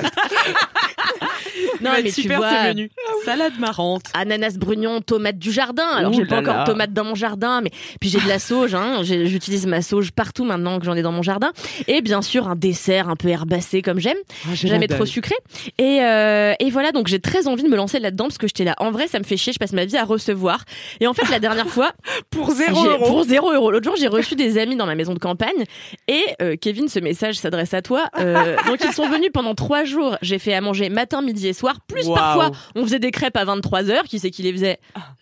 Il 1.81 1.85
va 1.85 1.93
mais 1.93 2.08
être 2.08 2.14
tu 2.14 2.23
super 2.23 2.38
vois, 2.38 2.50
ce 2.50 2.69
menu. 2.69 2.91
Salade 3.25 3.58
marrante. 3.58 4.05
ananas 4.14 4.56
brugnon, 4.58 5.00
tomate 5.00 5.38
du 5.38 5.53
jardin. 5.53 5.87
Alors 5.94 6.12
j'ai 6.12 6.25
pas 6.25 6.41
là 6.41 6.53
encore 6.53 6.64
de 6.64 6.70
tomate 6.70 6.93
dans 6.93 7.05
mon 7.05 7.14
jardin, 7.14 7.61
mais 7.61 7.70
puis 8.00 8.08
j'ai 8.11 8.20
de 8.20 8.29
la 8.29 8.38
sauge. 8.38 8.75
Hein. 8.75 9.03
J'utilise 9.03 9.67
ma 9.67 9.82
sauge 9.82 10.12
partout 10.12 10.44
maintenant 10.44 10.79
que 10.79 10.85
j'en 10.85 10.94
ai 10.94 11.03
dans 11.03 11.12
mon 11.12 11.23
jardin. 11.23 11.53
Et 11.87 12.00
bien 12.03 12.23
sûr 12.23 12.49
un 12.49 12.56
dessert 12.56 12.95
un 12.98 13.16
peu 13.16 13.28
herbacé 13.28 13.82
comme 13.82 13.98
j'aime, 13.98 14.16
Ah, 14.46 14.54
j'ai 14.54 14.69
jamais 14.69 14.88
trop 14.88 15.04
sucré. 15.06 15.34
Et, 15.78 16.00
euh, 16.02 16.54
et 16.58 16.70
voilà 16.70 16.93
donc 16.93 17.06
j'ai 17.08 17.20
très 17.20 17.46
envie 17.46 17.62
de 17.62 17.69
me 17.69 17.76
lancer 17.76 17.98
là-dedans 18.00 18.25
parce 18.25 18.38
que 18.38 18.46
j'étais 18.46 18.64
là. 18.64 18.75
En 18.78 18.90
vrai 18.90 19.06
ça 19.08 19.19
me 19.19 19.25
fait 19.25 19.37
chier, 19.37 19.52
je 19.52 19.58
passe 19.58 19.72
ma 19.72 19.84
vie 19.84 19.96
à 19.96 20.04
recevoir. 20.04 20.64
Et 21.00 21.06
en 21.06 21.14
fait 21.14 21.28
la 21.31 21.38
dernière 21.40 21.69
fois 21.69 21.93
Pour 22.31 22.50
0 22.50 22.82
j'ai- 22.82 22.88
euros. 22.90 23.06
Pour 23.06 23.25
0 23.25 23.52
euros. 23.52 23.70
L'autre 23.70 23.84
jour, 23.87 23.94
j'ai 23.98 24.08
reçu 24.08 24.34
des 24.34 24.58
amis 24.58 24.76
dans 24.76 24.87
ma 24.87 24.94
maison 24.94 25.14
de 25.14 25.19
campagne. 25.19 25.64
Et 26.08 26.22
euh, 26.43 26.56
Kevin, 26.60 26.88
ce 26.88 26.98
message 27.00 27.37
s'adresse 27.37 27.75
à 27.75 27.82
toi. 27.82 28.04
Euh, 28.19 28.56
donc, 28.66 28.78
ils 28.84 28.93
sont 28.93 29.08
venus 29.08 29.31
pendant 29.32 29.54
trois 29.54 29.84
jours. 29.84 30.16
J'ai 30.22 30.38
fait 30.38 30.54
à 30.54 30.60
manger 30.60 30.88
matin, 30.88 31.22
midi 31.22 31.48
et 31.48 31.52
soir. 31.52 31.76
Plus 31.88 32.06
parfois, 32.08 32.50
on 32.75 32.82
faisait 32.84 32.98
des 32.98 33.10
crêpes 33.10 33.37
à 33.37 33.44
23 33.44 33.90
heures. 33.90 34.04
Qui 34.04 34.19
c'est 34.19 34.31
qui 34.31 34.43
les 34.43 34.52
faisait? 34.52 34.78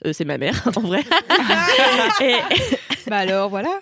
Euh, 0.06 0.12
C'est 0.12 0.24
ma 0.24 0.38
mère, 0.38 0.62
en 0.76 0.80
vrai. 0.80 1.00
et, 2.20 2.34
Bah 3.08 3.18
alors, 3.18 3.48
voilà. 3.48 3.80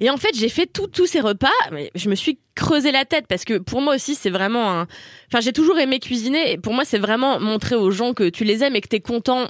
Et 0.00 0.10
en 0.10 0.16
fait, 0.16 0.30
j'ai 0.34 0.48
fait 0.48 0.66
tous 0.66 1.06
ces 1.06 1.20
repas, 1.20 1.48
mais 1.72 1.90
je 1.94 2.08
me 2.08 2.14
suis 2.14 2.38
creusé 2.54 2.92
la 2.92 3.04
tête 3.04 3.26
parce 3.28 3.44
que 3.44 3.58
pour 3.58 3.80
moi 3.80 3.94
aussi, 3.94 4.14
c'est 4.14 4.30
vraiment 4.30 4.70
un. 4.70 4.86
Enfin, 5.28 5.40
j'ai 5.40 5.52
toujours 5.52 5.78
aimé 5.78 5.98
cuisiner 5.98 6.52
et 6.52 6.58
pour 6.58 6.74
moi, 6.74 6.84
c'est 6.84 6.98
vraiment 6.98 7.40
montrer 7.40 7.74
aux 7.74 7.90
gens 7.90 8.14
que 8.14 8.28
tu 8.28 8.44
les 8.44 8.62
aimes 8.62 8.76
et 8.76 8.80
que 8.80 8.88
t'es 8.88 9.00
content 9.00 9.48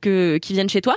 que 0.00 0.38
qui 0.38 0.52
viennent 0.52 0.68
chez 0.68 0.80
toi. 0.80 0.96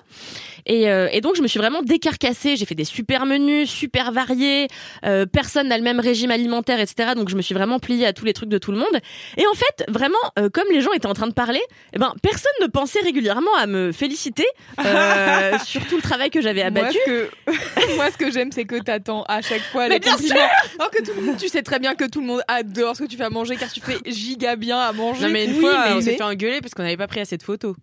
Et, 0.65 0.89
euh, 0.89 1.07
et 1.11 1.21
donc 1.21 1.35
je 1.35 1.41
me 1.41 1.47
suis 1.47 1.57
vraiment 1.59 1.81
décarcassée. 1.81 2.55
J'ai 2.55 2.65
fait 2.65 2.75
des 2.75 2.83
super 2.85 3.25
menus, 3.25 3.69
super 3.69 4.11
variés. 4.11 4.67
Euh, 5.05 5.25
personne 5.25 5.67
n'a 5.69 5.77
le 5.77 5.83
même 5.83 5.99
régime 5.99 6.31
alimentaire, 6.31 6.79
etc. 6.79 7.11
Donc 7.15 7.29
je 7.29 7.35
me 7.35 7.41
suis 7.41 7.55
vraiment 7.55 7.79
pliée 7.79 8.05
à 8.05 8.13
tous 8.13 8.25
les 8.25 8.33
trucs 8.33 8.49
de 8.49 8.57
tout 8.57 8.71
le 8.71 8.77
monde. 8.77 8.99
Et 9.37 9.45
en 9.47 9.53
fait, 9.55 9.85
vraiment, 9.87 10.17
euh, 10.37 10.49
comme 10.49 10.65
les 10.71 10.81
gens 10.81 10.91
étaient 10.93 11.07
en 11.07 11.13
train 11.13 11.27
de 11.27 11.33
parler, 11.33 11.61
eh 11.93 11.97
ben 11.97 12.13
personne 12.21 12.51
ne 12.61 12.67
pensait 12.67 12.99
régulièrement 13.01 13.55
à 13.57 13.65
me 13.67 13.91
féliciter 13.91 14.45
euh, 14.85 15.57
sur 15.65 15.85
tout 15.87 15.95
le 15.95 16.01
travail 16.01 16.29
que 16.29 16.41
j'avais 16.41 16.69
Moi, 16.69 16.81
abattu. 16.81 16.97
ce 17.05 17.09
que, 17.09 17.29
moi, 17.95 18.11
ce 18.11 18.17
que 18.17 18.31
j'aime, 18.31 18.51
c'est 18.51 18.65
que 18.65 18.79
t'attends 18.81 19.23
à 19.23 19.41
chaque 19.41 19.61
fois 19.71 19.87
Mais 19.87 19.95
les 19.95 19.99
bien 19.99 20.13
compliments. 20.15 20.39
Alors 20.77 20.91
que 20.91 21.01
tout 21.03 21.11
le 21.15 21.21
monde, 21.21 21.37
tu 21.37 21.47
sais 21.47 21.61
très 21.63 21.79
bien 21.79 21.95
que 21.95 22.05
tout 22.05 22.21
le 22.21 22.27
monde 22.27 22.41
adore 22.47 22.95
ce 22.95 23.03
que 23.03 23.07
tu 23.07 23.17
fais 23.17 23.23
à 23.23 23.29
manger 23.29 23.55
car 23.55 23.71
tu 23.71 23.79
fais 23.81 23.97
giga 24.05 24.55
bien 24.55 24.77
à 24.77 24.91
manger. 24.91 25.23
Non 25.23 25.29
mais 25.29 25.45
une 25.45 25.53
Oui, 25.53 25.59
fois, 25.61 25.85
mais- 25.87 25.93
on 25.95 26.01
s'est 26.01 26.11
mais- 26.11 26.17
fait 26.17 26.23
engueuler 26.23 26.61
parce 26.61 26.73
qu'on 26.73 26.83
n'avait 26.83 26.97
pas 26.97 27.07
pris 27.07 27.21
assez 27.21 27.37
de 27.37 27.43
photos. 27.43 27.75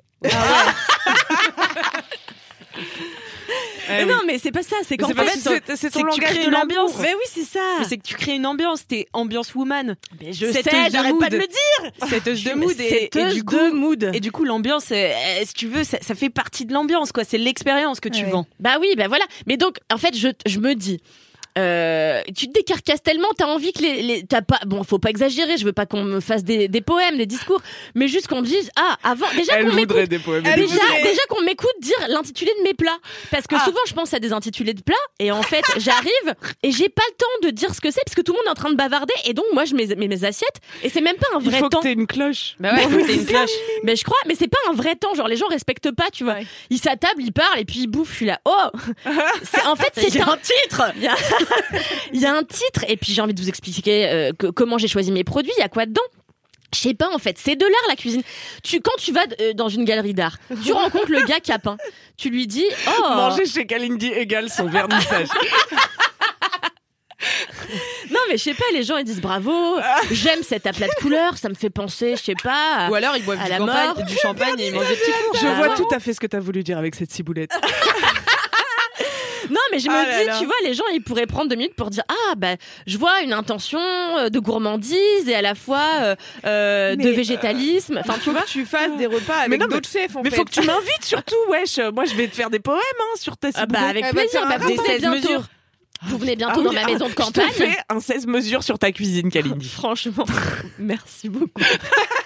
Mais 3.88 4.02
oui. 4.02 4.10
non, 4.10 4.20
mais 4.26 4.38
c'est 4.38 4.50
pas 4.50 4.62
ça. 4.64 4.76
C'est 4.86 4.96
qu'en 4.96 5.08
fait, 5.08 5.38
c'est- 5.38 5.90
ton 5.90 6.00
que 6.02 6.10
tu 6.14 6.20
langage 6.20 6.30
crées 6.30 6.42
de 6.44 6.48
une 6.48 6.54
ambiance. 6.56 6.90
l'amour. 6.90 7.02
Mais 7.02 7.14
oui, 7.14 7.22
c'est 7.32 7.44
ça. 7.44 7.60
C'est 7.88 7.96
que 7.98 8.02
tu 8.02 8.14
crées 8.16 8.34
une 8.34 8.46
ambiance, 8.46 8.86
t'es 8.86 9.06
ambiance 9.12 9.54
woman. 9.54 9.96
Mais 10.20 10.32
je 10.32 10.46
sais, 10.46 10.62
j'arrête 10.90 11.18
pas 11.18 11.28
de 11.30 11.36
le 11.38 11.46
dire. 11.46 12.08
Cette 12.08 12.24
de 12.28 12.54
mood 12.54 12.74
et, 12.80 13.08
du 13.32 13.44
coup, 13.44 13.54
de 13.56 13.70
mood. 13.70 14.10
et 14.12 14.20
du 14.20 14.32
coup 14.32 14.44
l'ambiance, 14.44 14.86
euh, 14.90 15.12
si 15.44 15.54
tu 15.54 15.68
veux, 15.68 15.84
ça, 15.84 15.98
fait 16.00 16.30
partie 16.30 16.64
de 16.66 16.72
l'ambiance 16.72 17.12
quoi. 17.12 17.22
C'est 17.24 17.38
l'expérience 17.38 18.00
que 18.00 18.08
tu 18.08 18.24
vends. 18.24 18.46
Bah 18.58 18.78
oui, 18.80 18.88
bah 18.96 19.06
voilà. 19.08 19.24
Mais 19.46 19.56
donc, 19.56 19.78
en 19.92 19.98
fait, 19.98 20.16
je, 20.16 20.28
je 20.46 20.58
me 20.58 20.74
dis. 20.74 21.00
Euh, 21.58 22.20
tu 22.36 22.46
te 22.48 22.52
décarcasses 22.52 23.02
tellement, 23.02 23.28
t'as 23.36 23.46
envie 23.46 23.72
que 23.72 23.80
les, 23.82 24.02
les 24.02 24.22
t'as 24.26 24.42
pas, 24.42 24.58
bon, 24.66 24.82
faut 24.84 24.98
pas 24.98 25.08
exagérer, 25.10 25.56
je 25.56 25.64
veux 25.64 25.72
pas 25.72 25.86
qu'on 25.86 26.02
me 26.04 26.20
fasse 26.20 26.44
des, 26.44 26.68
des 26.68 26.80
poèmes, 26.82 27.16
des 27.16 27.26
discours, 27.26 27.60
mais 27.94 28.08
juste 28.08 28.28
qu'on 28.28 28.42
me 28.42 28.46
dise, 28.46 28.70
ah, 28.76 28.96
avant, 29.02 29.26
déjà 29.34 29.62
qu'on 29.62 29.72
m'écoute, 29.72 29.96
des 30.08 30.18
poèmes. 30.18 30.44
Elle 30.46 30.60
déjà, 30.60 30.74
voudrait. 30.74 31.02
déjà 31.02 31.22
qu'on 31.30 31.42
m'écoute 31.42 31.72
dire 31.80 31.96
l'intitulé 32.08 32.52
de 32.58 32.62
mes 32.64 32.74
plats, 32.74 32.98
parce 33.30 33.46
que 33.46 33.54
Ah. 33.58 33.64
souvent 33.64 33.80
je 33.86 33.94
pense 33.94 34.12
à 34.12 34.18
des 34.18 34.32
intitulés 34.34 34.74
de 34.74 34.82
plats, 34.82 34.94
et 35.18 35.32
en 35.32 35.42
fait 35.42 35.64
j'arrive 35.78 36.34
et 36.62 36.70
j'ai 36.72 36.88
pas 36.90 37.02
le 37.08 37.14
temps 37.16 37.48
de 37.48 37.50
dire 37.50 37.74
ce 37.74 37.80
que 37.80 37.90
c'est, 37.90 38.02
parce 38.04 38.14
que 38.14 38.20
tout 38.22 38.32
le 38.32 38.38
monde 38.38 38.46
est 38.46 38.50
en 38.50 38.54
train 38.54 38.70
de 38.70 38.76
bavarder, 38.76 39.14
et 39.24 39.32
donc 39.32 39.46
moi 39.54 39.64
je 39.64 39.74
mets 39.74 39.86
mes, 39.96 40.08
mes 40.08 40.24
assiettes, 40.24 40.56
et 40.82 40.90
c'est 40.90 41.00
même 41.00 41.16
pas 41.16 41.26
un 41.34 41.40
Il 41.40 41.48
vrai 41.50 41.58
faut 41.58 41.68
temps. 41.70 41.78
que 41.78 41.84
t'aies 41.84 41.92
une 41.94 42.06
cloche. 42.06 42.54
Bah 42.60 42.74
ouais, 42.74 42.82
faut 42.82 42.98
que 42.98 43.06
t'aies 43.06 43.14
une 43.14 43.24
cloche. 43.26 43.50
Mais 43.82 43.96
je 43.96 44.04
crois, 44.04 44.18
mais 44.26 44.34
c'est 44.38 44.48
pas 44.48 44.58
un 44.70 44.74
vrai 44.74 44.94
temps. 44.94 45.14
Genre 45.14 45.28
les 45.28 45.36
gens 45.36 45.46
respectent 45.48 45.90
pas, 45.92 46.10
tu 46.12 46.24
vois. 46.24 46.34
Ouais. 46.34 46.46
Ils 46.70 46.78
s'attablent, 46.78 47.22
ils 47.22 47.32
parlent 47.32 47.58
et 47.58 47.64
puis 47.64 47.80
ils 47.80 47.86
bouffent. 47.86 48.10
Je 48.10 48.16
suis 48.16 48.26
là, 48.26 48.40
oh. 48.44 48.52
En 49.66 49.76
fait 49.76 49.90
c'est 49.94 50.14
Il 50.14 50.20
un 50.22 50.36
titre. 50.36 50.82
Il 52.12 52.20
y 52.20 52.26
a, 52.26 52.34
un 52.34 52.42
titre 52.44 52.84
et 52.88 52.96
puis 52.96 53.12
j'ai 53.12 53.20
envie 53.22 53.34
de 53.34 53.40
vous 53.40 53.48
expliquer 53.48 54.06
euh, 54.08 54.32
que- 54.38 54.46
comment 54.48 54.78
j'ai 54.78 54.88
choisi 54.88 55.10
mes 55.12 55.24
produits. 55.24 55.52
Il 55.56 55.60
y 55.60 55.64
a 55.64 55.68
quoi 55.68 55.86
dedans? 55.86 56.00
Je 56.74 56.80
sais 56.80 56.94
pas 56.94 57.08
en 57.14 57.18
fait, 57.18 57.38
c'est 57.38 57.54
de 57.56 57.64
l'art 57.64 57.88
la 57.88 57.96
cuisine. 57.96 58.22
Tu 58.62 58.80
quand 58.80 58.96
tu 58.98 59.12
vas 59.12 59.24
euh, 59.40 59.52
dans 59.54 59.68
une 59.68 59.84
galerie 59.84 60.14
d'art, 60.14 60.36
tu 60.64 60.72
rencontres 60.72 61.10
le 61.10 61.22
gars 61.24 61.38
qui 61.40 61.52
a 61.52 61.58
peint. 61.58 61.76
Tu 62.16 62.28
lui 62.28 62.46
dis 62.46 62.64
"Oh, 62.88 63.02
Manger 63.14 63.46
chez 63.46 63.66
Kalindi 63.66 64.08
égale 64.08 64.50
son 64.50 64.66
vernissage. 64.66 65.28
non 68.10 68.20
mais 68.28 68.36
je 68.36 68.42
sais 68.42 68.54
pas, 68.54 68.64
les 68.74 68.82
gens 68.82 68.98
ils 68.98 69.04
disent 69.04 69.20
bravo, 69.22 69.76
j'aime 70.10 70.42
cet 70.42 70.66
aplat 70.66 70.86
de 70.86 70.92
couleurs, 71.00 71.38
ça 71.38 71.48
me 71.48 71.54
fait 71.54 71.70
penser, 71.70 72.14
je 72.16 72.22
sais 72.22 72.34
pas." 72.42 72.88
Ou 72.90 72.94
alors 72.94 73.16
ils 73.16 73.24
boivent 73.24 73.40
À 73.40 73.44
du, 73.44 73.50
la 73.50 73.58
campagne- 73.58 73.86
mort. 73.94 74.02
du 74.04 74.16
champagne 74.16 74.60
et 74.60 74.66
ils 74.68 74.74
mangent 74.74 74.88
des 74.88 74.96
petits 74.96 75.10
fours. 75.12 75.36
Je 75.40 75.46
vois 75.46 75.70
tout 75.76 75.88
à 75.94 75.98
fait 76.00 76.12
ce 76.14 76.20
que 76.20 76.26
t'as 76.26 76.40
voulu 76.40 76.62
dire 76.62 76.78
avec 76.78 76.94
cette 76.94 77.10
ciboulette. 77.12 77.52
Non, 79.50 79.60
mais 79.72 79.78
je 79.78 79.88
me 79.88 79.94
Ah 79.94 80.04
là 80.06 80.20
dis, 80.20 80.26
là. 80.26 80.38
tu 80.38 80.46
vois, 80.46 80.54
les 80.64 80.74
gens, 80.74 80.84
ils 80.92 81.02
pourraient 81.02 81.26
prendre 81.26 81.48
deux 81.48 81.56
minutes 81.56 81.74
pour 81.74 81.90
dire, 81.90 82.04
ah, 82.08 82.34
bah, 82.36 82.56
je 82.86 82.98
vois 82.98 83.20
une 83.22 83.32
intention 83.32 83.78
euh, 83.80 84.28
de 84.28 84.38
gourmandise 84.38 85.28
et 85.28 85.34
à 85.34 85.42
la 85.42 85.54
fois 85.54 85.82
euh, 86.02 86.16
euh, 86.44 86.96
de 86.96 87.08
végétalisme. 87.10 87.98
Enfin, 87.98 88.14
tu 88.14 88.20
faut 88.20 88.32
vois. 88.32 88.42
que 88.42 88.48
tu 88.48 88.64
fasses 88.66 88.96
des 88.98 89.06
repas 89.06 89.46
Mais 89.48 89.56
avec 89.56 89.68
d'autres 89.70 89.88
chefs 89.88 90.14
en 90.16 90.22
Mais 90.22 90.30
fait. 90.30 90.36
faut 90.36 90.44
que 90.44 90.50
tu 90.50 90.62
m'invites 90.62 91.04
surtout, 91.04 91.34
wesh. 91.50 91.78
Moi, 91.94 92.04
je 92.06 92.14
vais 92.14 92.28
te 92.28 92.34
faire 92.36 92.50
des 92.50 92.60
poèmes 92.60 92.78
hein, 93.00 93.16
sur 93.16 93.36
ta 93.36 93.48
Ah 93.54 93.60
ciboulette. 93.60 93.82
bah, 93.82 93.88
avec 93.88 94.10
plaisir. 94.10 94.46
Bah, 94.48 94.56
vous 94.58 94.64
venez 94.68 94.76
16 94.76 95.00
bientôt. 95.00 95.16
mesures. 95.16 95.42
Vous 96.02 96.18
venez 96.18 96.32
Ah 96.32 96.36
bientôt 96.36 96.60
oui, 96.60 96.66
dans 96.66 96.72
ma 96.72 96.84
maison 96.84 97.06
de 97.06 97.10
Je 97.10 97.16
te 97.16 97.22
campagne. 97.22 97.50
fais 97.52 97.76
un 97.88 98.00
16 98.00 98.26
mesures 98.26 98.62
sur 98.62 98.78
ta 98.78 98.92
cuisine, 98.92 99.30
Kalindi. 99.30 99.66
Franchement, 99.68 100.26
merci 100.78 101.28
beaucoup. 101.30 101.48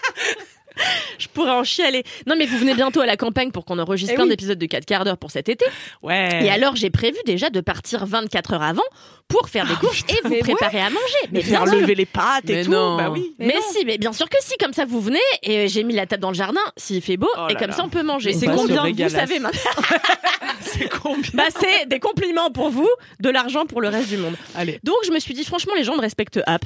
Je 1.18 1.28
pourrais 1.28 1.50
en 1.50 1.64
chialer. 1.64 2.02
Non, 2.26 2.34
mais 2.37 2.46
vous 2.46 2.58
venez 2.58 2.75
bientôt 2.75 3.00
à 3.00 3.06
la 3.06 3.16
campagne 3.16 3.50
pour 3.50 3.64
qu'on 3.64 3.78
enregistre 3.78 4.12
Eh 4.12 4.16
plein 4.16 4.25
oui. 4.25 4.30
d'épisodes 4.30 4.58
de 4.58 4.66
4 4.66 4.84
quarts 4.87 5.04
d'heure 5.04 5.18
pour 5.18 5.30
cet 5.30 5.49
été. 5.49 5.64
Ouais. 6.02 6.44
Et 6.44 6.50
alors, 6.50 6.76
j'ai 6.76 6.90
prévu 6.90 7.16
déjà 7.26 7.50
de 7.50 7.60
partir 7.60 8.06
24 8.06 8.54
heures 8.54 8.62
avant 8.62 8.82
pour 9.28 9.49
faire 9.49 9.64
des 9.66 9.75
courses 9.75 10.02
et 10.08 10.26
vous 10.26 10.38
préparer 10.40 10.80
à 10.80 10.90
manger. 10.90 11.28
Mais 11.30 11.42
faire 11.42 11.64
lever 11.64 11.94
les 11.94 12.06
pâtes 12.06 12.49
et 12.50 12.54
Mais 12.54 12.64
tout. 12.64 12.70
non. 12.72 12.96
Bah 12.96 13.10
oui. 13.10 13.34
Mais 13.38 13.46
Mais, 13.46 13.54
non. 13.54 13.60
si, 13.72 13.84
mais 13.84 13.96
bien 13.99 14.12
sûr 14.12 14.28
que 14.28 14.37
si, 14.40 14.56
comme 14.58 14.72
ça 14.72 14.84
vous 14.84 15.00
venez 15.00 15.20
et 15.44 15.68
j'ai 15.68 15.84
mis 15.84 15.94
la 15.94 16.06
table 16.06 16.22
dans 16.22 16.30
le 16.30 16.34
jardin, 16.34 16.60
s'il 16.76 17.00
fait 17.00 17.16
beau, 17.16 17.28
Oh 17.38 17.46
et 17.49 17.54
comme 17.54 17.68
là. 17.70 17.76
ça 17.76 17.84
on 17.84 17.88
peut 17.88 18.02
manger. 18.02 18.32
C'est 18.32 18.46
combien 18.46 18.84
Vous 18.90 19.08
savez 19.08 19.38
maintenant 19.38 19.60
C'est 20.62 20.88
combien 20.88 21.30
Bah 21.34 21.44
c'est 21.60 21.87
des 21.88 22.00
compliments 22.00 22.50
pour 22.50 22.70
vous, 22.70 22.88
de 23.20 23.30
l'argent 23.30 23.66
pour 23.66 23.80
le 23.80 23.88
reste 23.88 24.08
du 24.08 24.16
monde. 24.16 24.34
Allez. 24.56 24.80
Donc 24.82 24.96
je 25.06 25.12
me 25.12 25.18
suis 25.20 25.34
dit 25.34 25.44
franchement 25.44 25.75
les 25.76 25.84
gens 25.84 25.94
me 25.96 26.00
respectent 26.00 26.40
app. 26.46 26.64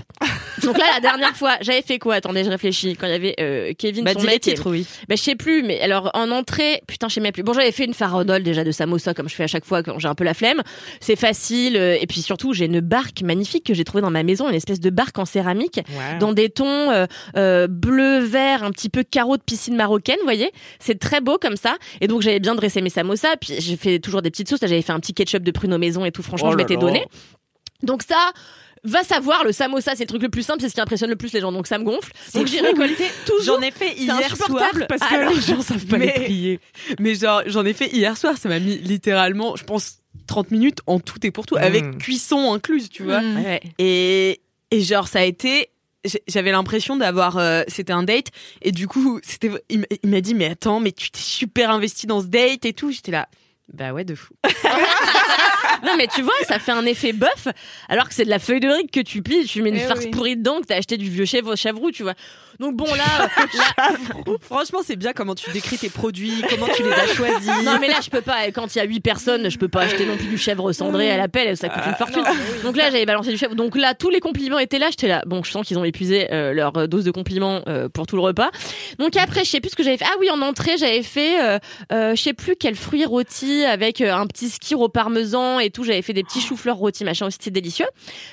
Donc 0.62 0.78
là 0.78 0.85
la 0.94 1.00
dernière 1.00 1.37
fois 1.37 1.56
j'avais 1.61 1.83
fait 1.83 1.99
quoi? 1.99 2.14
Attendez 2.14 2.44
je 2.44 2.50
réfléchis 2.50 2.97
quand 2.97 3.06
il 3.06 3.12
y 3.12 3.14
avait 3.14 3.35
euh, 3.40 3.73
Kevin 3.78 4.03
Bah, 4.04 4.12
son 4.14 4.26
mec. 4.26 4.42
titres, 4.42 4.70
oui. 4.70 4.87
Bah 5.08 5.16
je 5.16 5.23
sais 5.23 5.37
plus 5.37 5.62
mais 5.62 5.80
alors 5.80 6.11
en 6.14 6.30
entrée 6.30 6.82
putain 6.87 7.08
je 7.08 7.14
sais 7.14 7.20
même 7.20 7.32
plus. 7.32 7.42
Bon 7.42 7.52
j'avais 7.52 7.73
fait 7.73 7.84
une 7.84 7.94
farandole 7.94 8.42
déjà 8.42 8.64
de 8.64 8.70
samosa 8.70 9.14
comme 9.14 9.28
je 9.28 9.34
fais 9.34 9.44
à 9.44 9.49
chaque 9.49 9.64
fois 9.64 9.82
quand 9.82 9.99
j'ai 9.99 10.08
un 10.08 10.14
peu 10.14 10.25
la 10.25 10.34
flemme. 10.34 10.62
C'est 11.00 11.16
facile 11.16 11.76
euh, 11.76 11.96
et 12.00 12.06
puis 12.06 12.23
surtout 12.23 12.52
j'ai 12.52 12.66
une 12.66 12.80
barque 12.80 13.23
magnifique 13.23 13.64
que 13.66 13.75
j'ai 13.75 13.84
trouvée 13.84 14.02
dans 14.02 14.11
ma 14.11 14.23
maison 14.23 14.49
une 14.49 14.54
espèce 14.54 14.80
de 14.80 14.90
barque 14.90 15.18
en 15.18 15.25
céramique 15.25 15.80
dans 16.20 16.32
des 16.32 16.50
tons 16.50 16.90
euh, 16.90 17.06
euh, 17.37 17.66
bleu 17.66 18.18
vert 18.18 18.62
un 18.62 18.70
petit 18.70 18.88
peu 18.88 19.02
carreau 19.02 19.37
de 19.37 19.42
piscine 19.42 19.76
marocaine 19.76 20.16
vous 20.18 20.25
voyez 20.25 20.50
c'est 20.78 20.99
très 20.99 21.20
beau 21.20 21.38
comme 21.40 21.56
ça 21.56 21.76
et 22.00 22.08
donc 22.08 22.23
j'avais 22.23 22.40
bien 22.40 22.54
dressé 22.54 22.80
mes 22.80 22.90
samosas 22.90 23.37
puis 23.40 23.54
j'ai 23.58 23.76
fait 23.76 23.99
toujours 23.99 24.23
des 24.23 24.30
petites 24.30 24.49
sauces 24.49 24.61
j'avais 24.61 24.82
fait 24.82 24.92
un 24.92 25.00
petit 25.00 25.14
ketchup 25.14 25.42
de 25.42 25.50
pruneau 25.50 25.78
maison 25.78 26.04
et 26.04 26.12
tout 26.12 26.23
franchement 26.23 26.49
Oh 26.49 26.52
je 26.52 26.56
m'étais 26.56 26.76
donné 26.76 27.06
donc 27.82 28.02
ça 28.02 28.32
va 28.85 29.03
savoir 29.03 29.45
le 29.45 29.53
samosa 29.53 29.93
c'est 29.97 30.03
le 30.05 30.09
truc 30.09 30.23
le 30.23 30.29
plus 30.29 30.43
simple 30.43 30.61
c'est 30.61 30.69
ce 30.69 30.75
qui 30.75 30.81
impressionne 30.81 31.09
le 31.11 31.17
plus 31.17 31.33
les 31.33 31.41
gens 31.41 31.50
donc 31.53 31.67
ça 31.67 31.79
me 31.79 31.85
gonfle 31.85 32.12
donc 32.35 32.47
j'ai 32.47 32.61
récolté 32.61 33.05
toujours 33.26 33.57
J'en 33.57 33.62
ai 33.62 33.71
fait 33.71 33.95
hier 33.95 34.14
soir 34.37 34.50
insupportable. 34.50 34.87
parce 34.88 35.00
que 35.00 35.14
Alors, 35.14 35.33
les 35.33 35.41
gens 35.41 35.61
savent 35.62 35.87
pas 35.87 35.97
mais- 35.99 36.14
les 36.19 36.25
plier. 36.25 36.61
Mais 37.00 37.14
genre, 37.14 37.43
j'en 37.47 37.64
ai 37.64 37.73
fait 37.73 37.88
hier 37.93 38.17
soir, 38.17 38.37
ça 38.37 38.49
m'a 38.49 38.59
mis 38.59 38.76
littéralement, 38.79 39.57
je 39.57 39.64
pense, 39.64 39.99
30 40.26 40.50
minutes 40.50 40.79
en 40.87 41.00
tout 41.00 41.19
et 41.26 41.31
pour 41.31 41.45
tout, 41.47 41.57
avec 41.57 41.99
cuisson 41.99 42.53
incluse, 42.53 42.88
tu 42.91 43.03
vois. 43.05 43.21
Mm. 43.21 43.45
ouais. 43.45 43.61
Et, 43.79 44.41
et 44.71 44.81
genre, 44.81 45.09
ça 45.09 45.21
a 45.21 45.25
été. 45.25 45.69
J'avais 46.29 46.50
l'impression 46.53 46.97
d'avoir. 46.97 47.38
euh, 47.38 47.62
c'était 47.69 47.93
un 47.93 48.03
date. 48.03 48.26
Et 48.62 48.71
du 48.73 48.87
coup, 48.88 49.19
c'était, 49.23 49.50
il 49.71 49.81
m'a- 49.81 49.87
il 50.03 50.11
m'a 50.11 50.21
dit 50.21 50.35
Mais 50.35 50.47
attends, 50.47 50.81
mais 50.81 50.93
tu 50.93 51.11
t'es 51.11 51.21
super 51.21 51.71
investi 51.71 52.07
dans 52.07 52.21
ce 52.21 52.26
date 52.26 52.64
et 52.67 52.73
tout. 52.75 52.91
J'étais 52.91 53.12
là. 53.12 53.29
Bah 53.73 53.93
ouais, 53.95 54.05
de 54.05 54.14
fou. 54.14 54.35
non 55.85 55.93
mais 55.97 56.07
tu 56.07 56.23
vois 56.23 56.33
ça 56.47 56.59
fait 56.59 56.73
un 56.73 56.85
effet 56.87 57.12
bœuf 57.12 57.49
alors 57.88 58.09
que 58.09 58.14
c'est 58.14 58.25
de 58.25 58.31
la 58.31 58.38
feuille 58.38 58.61
de 58.61 58.69
riz 58.69 58.87
que 58.87 59.00
tu 59.00 59.23
plies 59.23 59.45
tu 59.47 59.62
mets 59.62 59.71
une 59.71 59.76
Eh 59.76 59.81
farce 59.81 60.04
oui. 60.04 60.11
pourrie 60.11 60.37
dedans 60.37 60.61
que 60.61 60.66
t'as 60.66 60.76
acheté 60.76 60.97
du 60.97 61.09
vieux 61.09 61.25
chèvre 61.25 61.57
chavroux 61.57 61.90
tu 61.90 62.02
vois 62.02 62.14
donc 62.61 62.76
bon 62.76 62.87
là, 62.94 63.28
là 63.78 63.88
Franchement, 64.40 64.80
c'est 64.84 64.96
bien 64.96 65.12
comment 65.12 65.34
tu 65.34 65.50
décris 65.50 65.78
tes 65.78 65.88
produits, 65.88 66.42
comment 66.49 66.66
tu 66.75 66.82
les 66.82 66.92
as 66.92 67.06
choisis. 67.06 67.50
Non 67.64 67.78
mais 67.80 67.88
là 67.88 67.96
je 68.02 68.11
peux 68.11 68.20
pas. 68.20 68.50
Quand 68.52 68.75
il 68.75 68.78
y 68.78 68.80
a 68.80 68.84
8 68.84 69.00
personnes 69.00 69.50
je 69.50 69.58
peux 69.58 69.68
pas 69.68 69.82
acheter 69.82 70.06
non 70.06 70.16
plus 70.16 70.26
du 70.26 70.38
chèvre 70.38 70.73
cendré 70.73 71.11
à 71.11 71.16
la 71.16 71.28
pelle 71.28 71.56
ça 71.56 71.68
coûte 71.68 71.82
une 71.87 71.94
fortune. 71.94 72.23
donc 72.62 72.76
là 72.76 72.90
j'avais 72.90 73.06
balancé 73.06 73.30
du 73.30 73.38
chèvre. 73.38 73.54
Donc 73.54 73.76
là 73.76 73.94
tous 73.94 74.11
les 74.11 74.20
compliments 74.20 74.58
étaient 74.58 74.78
là. 74.78 74.88
J'étais 74.90 75.08
là. 75.08 75.23
Bon 75.26 75.42
je 75.42 75.50
sens 75.50 75.66
qu'ils 75.66 75.78
ont 75.78 75.84
épuisé 75.84 76.32
euh, 76.32 76.52
leur 76.52 76.88
dose 76.88 77.04
de 77.04 77.11
compliments 77.11 77.62
euh, 77.68 77.88
pour 77.88 78.06
tout 78.06 78.16
le 78.16 78.23
repas. 78.23 78.50
Donc 78.99 79.16
après 79.16 79.44
je 79.44 79.50
sais 79.50 79.61
plus 79.61 79.70
ce 79.70 79.76
que 79.76 79.82
j'avais 79.82 79.96
fait. 79.96 80.06
Ah 80.06 80.16
oui 80.20 80.30
en 80.30 80.40
entrée 80.42 80.76
j'avais 80.78 81.02
fait 81.02 81.40
euh, 81.42 82.14
je 82.14 82.20
sais 82.20 82.34
plus 82.34 82.56
quel 82.58 82.76
fruit 82.76 83.04
rôti 83.04 83.64
avec 83.64 84.00
un 84.00 84.26
petit 84.26 84.49
skir 84.49 84.80
au 84.80 84.88
parmesan 84.88 85.58
et 85.58 85.70
tout. 85.70 85.84
J'avais 85.84 86.02
fait 86.02 86.12
des 86.12 86.23
petits 86.23 86.40
choux-fleurs 86.40 86.76
rôtis 86.76 87.04
machin 87.04 87.26
aussi 87.26 87.38
c'était 87.40 87.50
délicieux. 87.50 87.87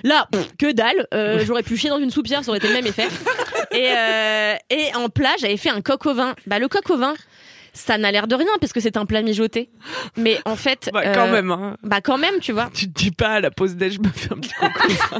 Là 0.04 0.28
pff, 0.32 0.52
que 0.58 0.72
dalle. 0.72 1.08
J'aurais 1.46 1.64
pu 1.64 1.78
chier 1.78 1.90
dans 1.90 2.00
une 2.00 2.12
soupière 2.12 2.44
ça 2.44 2.50
aurait 2.50 2.60
été 2.60 2.68
le 2.68 2.74
même 2.74 2.88
effet. 2.88 3.08
Et, 3.72 3.88
et 4.70 4.96
en 4.96 5.10
plat 5.10 5.36
j'avais 5.40 5.58
fait 5.58 5.70
un 5.70 5.82
coq 5.82 6.06
au 6.06 6.14
vin. 6.14 6.36
Bah 6.48 6.60
le 6.60 6.68
coq 6.68 6.90
au 6.90 6.98
vin 6.98 7.14
ça 7.74 7.98
n'a 7.98 8.12
l'air 8.12 8.28
de 8.28 8.36
rien 8.36 8.48
parce 8.60 8.74
que 8.74 8.80
c'est 8.80 8.98
un 8.98 9.06
plat 9.06 9.22
mijoté. 9.22 9.70
Mais 10.18 10.40
en 10.46 10.56
fait, 10.56 10.90
Bah, 10.94 11.04
quand 11.14 11.28
euh, 11.28 11.32
même. 11.32 11.52
Hein. 11.52 11.78
bah 11.84 12.02
quand 12.02 12.18
même, 12.18 12.40
tu 12.40 12.52
vois. 12.52 12.70
Tu 12.74 12.88
te 12.92 13.00
dis 13.00 13.12
pas 13.12 13.30
à 13.36 13.40
la 13.40 13.52
pause 13.52 13.76
déj, 13.76 13.94
je 13.96 14.00
me 14.00 14.10
fais 14.10 14.32
un 14.34 14.38
petit 14.38 14.54
coco. 14.54 15.20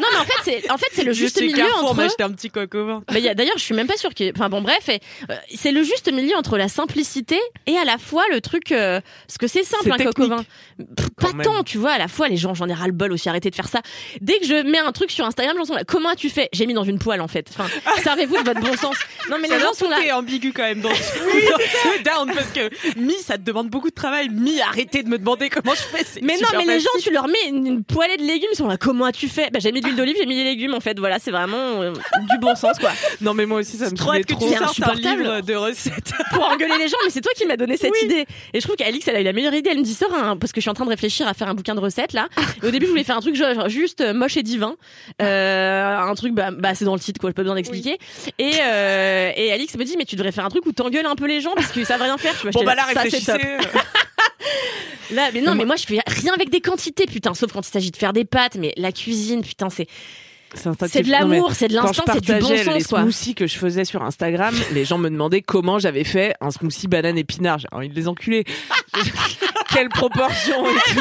Non, 0.00 0.06
mais 0.12 0.18
en 0.18 0.24
fait, 0.24 0.32
c'est 0.62 0.70
en 0.70 0.78
fait 0.78 0.86
c'est 0.92 1.04
le 1.04 1.12
juste 1.12 1.38
chez 1.38 1.44
milieu 1.46 1.58
Carrefour, 1.58 1.90
entre. 1.90 2.00
un 2.22 2.30
petit 2.32 2.48
au 2.78 2.86
vin. 2.86 3.02
A- 3.08 3.34
D'ailleurs, 3.34 3.58
je 3.58 3.62
suis 3.62 3.74
même 3.74 3.86
pas 3.86 3.98
sûre 3.98 4.14
que. 4.14 4.32
Enfin 4.34 4.48
bon, 4.48 4.62
bref, 4.62 4.88
euh, 4.88 5.34
c'est 5.54 5.72
le 5.72 5.82
juste 5.82 6.10
milieu 6.10 6.34
entre 6.36 6.56
la 6.56 6.68
simplicité 6.68 7.38
et 7.66 7.76
à 7.76 7.84
la 7.84 7.98
fois 7.98 8.24
le 8.32 8.40
truc. 8.40 8.72
euh, 8.72 9.00
parce 9.26 9.36
que 9.36 9.46
c'est 9.46 9.62
simple, 9.62 9.84
C'est 9.84 9.92
un 9.92 10.26
vin. 10.26 10.44
Pff, 10.96 11.06
Quand 11.18 11.26
Pas 11.30 11.32
même. 11.36 11.44
tant, 11.44 11.62
tu 11.64 11.76
vois. 11.76 11.92
À 11.92 11.98
la 11.98 12.08
fois, 12.08 12.28
les 12.28 12.38
gens, 12.38 12.54
j'en 12.54 12.66
ai 12.68 12.72
ras 12.72 12.86
le 12.86 12.94
bol 12.94 13.12
aussi. 13.12 13.28
Arrêtez 13.28 13.50
de 13.50 13.54
faire 13.54 13.68
ça. 13.68 13.82
Dès 14.22 14.38
que 14.38 14.46
je 14.46 14.62
mets 14.66 14.78
un 14.78 14.90
truc 14.92 15.10
sur 15.10 15.26
Instagram, 15.26 15.54
gens 15.58 15.66
sont 15.66 15.74
là. 15.74 15.84
Comment 15.84 16.08
as-tu 16.08 16.30
fait? 16.30 16.48
J'ai 16.54 16.64
mis 16.66 16.72
dans 16.74 16.84
une 16.84 16.98
poêle 16.98 17.20
en 17.20 17.28
fait. 17.28 17.48
Enfin, 17.50 17.66
servez-vous 18.02 18.38
de 18.38 18.44
votre 18.44 18.60
bon 18.60 18.74
sens. 18.78 18.96
Non, 19.30 19.36
mais 19.40 19.48
les 19.48 19.60
gens 19.60 19.74
sont 19.74 19.88
là. 19.90 19.96
Tout 19.96 20.02
est 20.04 20.12
ambigu 20.12 20.52
quand 20.54 20.62
même 20.62 20.80
dans 20.80 20.88
ce 21.82 22.02
down 22.02 22.30
parce 22.34 22.50
que 22.50 22.98
mi 22.98 23.14
ça 23.14 23.38
te 23.38 23.42
demande 23.42 23.68
beaucoup 23.68 23.90
de 23.90 23.94
travail, 23.94 24.28
mi 24.28 24.60
arrêtez 24.60 25.02
de 25.02 25.08
me 25.08 25.18
demander 25.18 25.48
comment 25.48 25.74
je 25.74 25.82
fais. 25.82 26.04
c'est 26.04 26.22
Mais 26.22 26.34
non, 26.34 26.48
mais 26.56 26.64
les 26.64 26.80
gens, 26.80 26.90
tu 27.02 27.12
leur 27.12 27.28
mets 27.28 27.48
une, 27.48 27.66
une 27.66 27.84
poêlée 27.84 28.16
de 28.16 28.22
légumes, 28.22 28.48
ils 28.52 28.56
sont 28.56 28.68
là. 28.68 28.76
Comment 28.76 29.06
as-tu 29.06 29.28
fait? 29.28 29.50
Bah, 29.52 29.58
j'ai 29.60 29.72
mis 29.72 29.80
de 29.80 29.86
l'huile 29.86 29.96
d'olive, 29.96 30.16
j'ai 30.18 30.26
mis 30.26 30.36
des 30.36 30.44
légumes. 30.44 30.74
En 30.74 30.80
fait, 30.80 30.98
voilà, 30.98 31.18
c'est 31.18 31.30
vraiment 31.30 31.82
euh, 31.82 31.92
du 31.92 32.38
bon 32.40 32.54
sens, 32.54 32.78
quoi. 32.78 32.90
Non 33.20 33.34
mais 33.34 33.46
moi 33.46 33.60
aussi 33.60 33.76
ça 33.76 33.90
me 33.90 33.96
trop 33.96 34.12
que 34.12 34.22
trop. 34.22 34.48
tu 34.48 34.82
un 34.82 34.94
livre 34.94 35.40
de 35.40 35.54
recettes? 35.54 36.12
Pour 36.32 36.48
engueuler 36.48 36.78
les 36.78 36.88
gens, 36.88 36.96
mais 37.04 37.10
c'est 37.10 37.20
toi 37.20 37.32
qui 37.36 37.46
m'as 37.46 37.56
donné 37.56 37.76
cette 37.76 38.00
idée. 38.02 38.26
Et 38.52 38.60
je 38.60 38.64
trouve 38.64 38.76
qu'Alix, 38.76 39.06
elle 39.08 39.16
a 39.16 39.20
eu 39.20 39.24
la 39.24 39.32
meilleure 39.32 39.54
idée. 39.54 39.70
Elle 39.70 39.78
me 39.78 39.84
dit 39.84 39.94
sors 39.94 40.12
un, 40.14 40.36
parce 40.36 40.52
que 40.52 40.60
je 40.60 40.62
suis 40.62 40.70
en 40.70 40.74
train 40.74 40.84
de 40.84 40.90
réfléchir 40.90 41.26
à 41.26 41.34
faire 41.34 41.48
un 41.48 41.54
bouquin 41.54 41.74
de 41.74 41.80
recettes 41.80 42.12
là. 42.12 42.28
Et 42.62 42.66
au 42.66 42.70
début, 42.70 42.86
je 42.86 42.90
voulais 42.90 43.04
faire 43.04 43.16
un 43.16 43.20
truc 43.20 43.34
genre, 43.34 43.68
juste 43.68 44.00
euh, 44.00 44.14
moche 44.14 44.36
et 44.36 44.42
divin, 44.42 44.76
euh, 45.22 45.98
un 45.98 46.14
truc 46.14 46.34
bah, 46.34 46.50
bah 46.50 46.74
c'est 46.74 46.84
dans 46.84 46.94
le 46.94 47.00
titre 47.00 47.20
quoi, 47.20 47.30
j'ai 47.30 47.34
pas 47.34 47.42
besoin 47.42 47.56
d'expliquer. 47.56 47.98
Et 48.38 48.52
euh, 48.62 49.32
et 49.36 49.52
Alix 49.52 49.76
me 49.76 49.84
dit 49.84 49.96
mais 49.96 50.04
tu 50.04 50.16
devrais 50.16 50.32
faire 50.32 50.44
un 50.44 50.48
truc 50.48 50.66
où 50.66 50.72
t'engueules 50.72 51.06
un 51.06 51.16
peu 51.16 51.26
les 51.26 51.40
gens 51.40 51.52
parce 51.54 51.69
qu'ils 51.72 51.86
savent 51.86 52.02
rien 52.02 52.18
faire. 52.18 52.34
Tu 52.36 52.42
vois, 52.42 52.50
Bon 52.52 52.64
bah 52.64 52.74
là 52.74 52.84
réfléchissez. 52.84 53.32
Là, 55.12 55.30
mais 55.34 55.40
non, 55.40 55.56
mais 55.56 55.64
moi 55.64 55.74
je 55.74 55.84
fais 55.86 56.00
rien 56.06 56.32
avec 56.32 56.50
des 56.50 56.60
quantités, 56.60 57.06
putain, 57.06 57.34
sauf 57.34 57.52
quand 57.52 57.66
il 57.66 57.70
s'agit 57.70 57.90
de 57.90 57.96
faire 57.96 58.12
des 58.12 58.24
pâtes. 58.24 58.54
Mais 58.56 58.72
la 58.76 58.92
cuisine, 58.92 59.42
putain, 59.42 59.68
c'est 59.68 59.88
c'est 60.54 61.02
de 61.02 61.10
l'amour, 61.10 61.52
c'est 61.52 61.68
de 61.68 61.74
l'instinct, 61.74 62.02
c'est 62.12 62.20
du 62.20 62.32
bon 62.40 62.48
les 62.48 62.64
sens 62.64 62.86
quoi. 62.88 63.00
smoothies 63.02 63.34
que 63.34 63.46
je 63.46 63.56
faisais 63.56 63.84
sur 63.84 64.02
Instagram, 64.02 64.54
les 64.72 64.84
gens 64.84 64.98
me 64.98 65.08
demandaient 65.08 65.42
comment 65.42 65.78
j'avais 65.78 66.04
fait 66.04 66.34
un 66.40 66.50
smoothie 66.50 66.88
banane 66.88 67.16
épinard. 67.18 67.58
J'ai 67.58 67.68
envie 67.72 67.88
de 67.88 67.94
les 67.94 68.08
enculer. 68.08 68.44
Quelle 69.72 69.88
proportion 69.88 70.66
et 70.66 70.92
tout. 70.92 71.00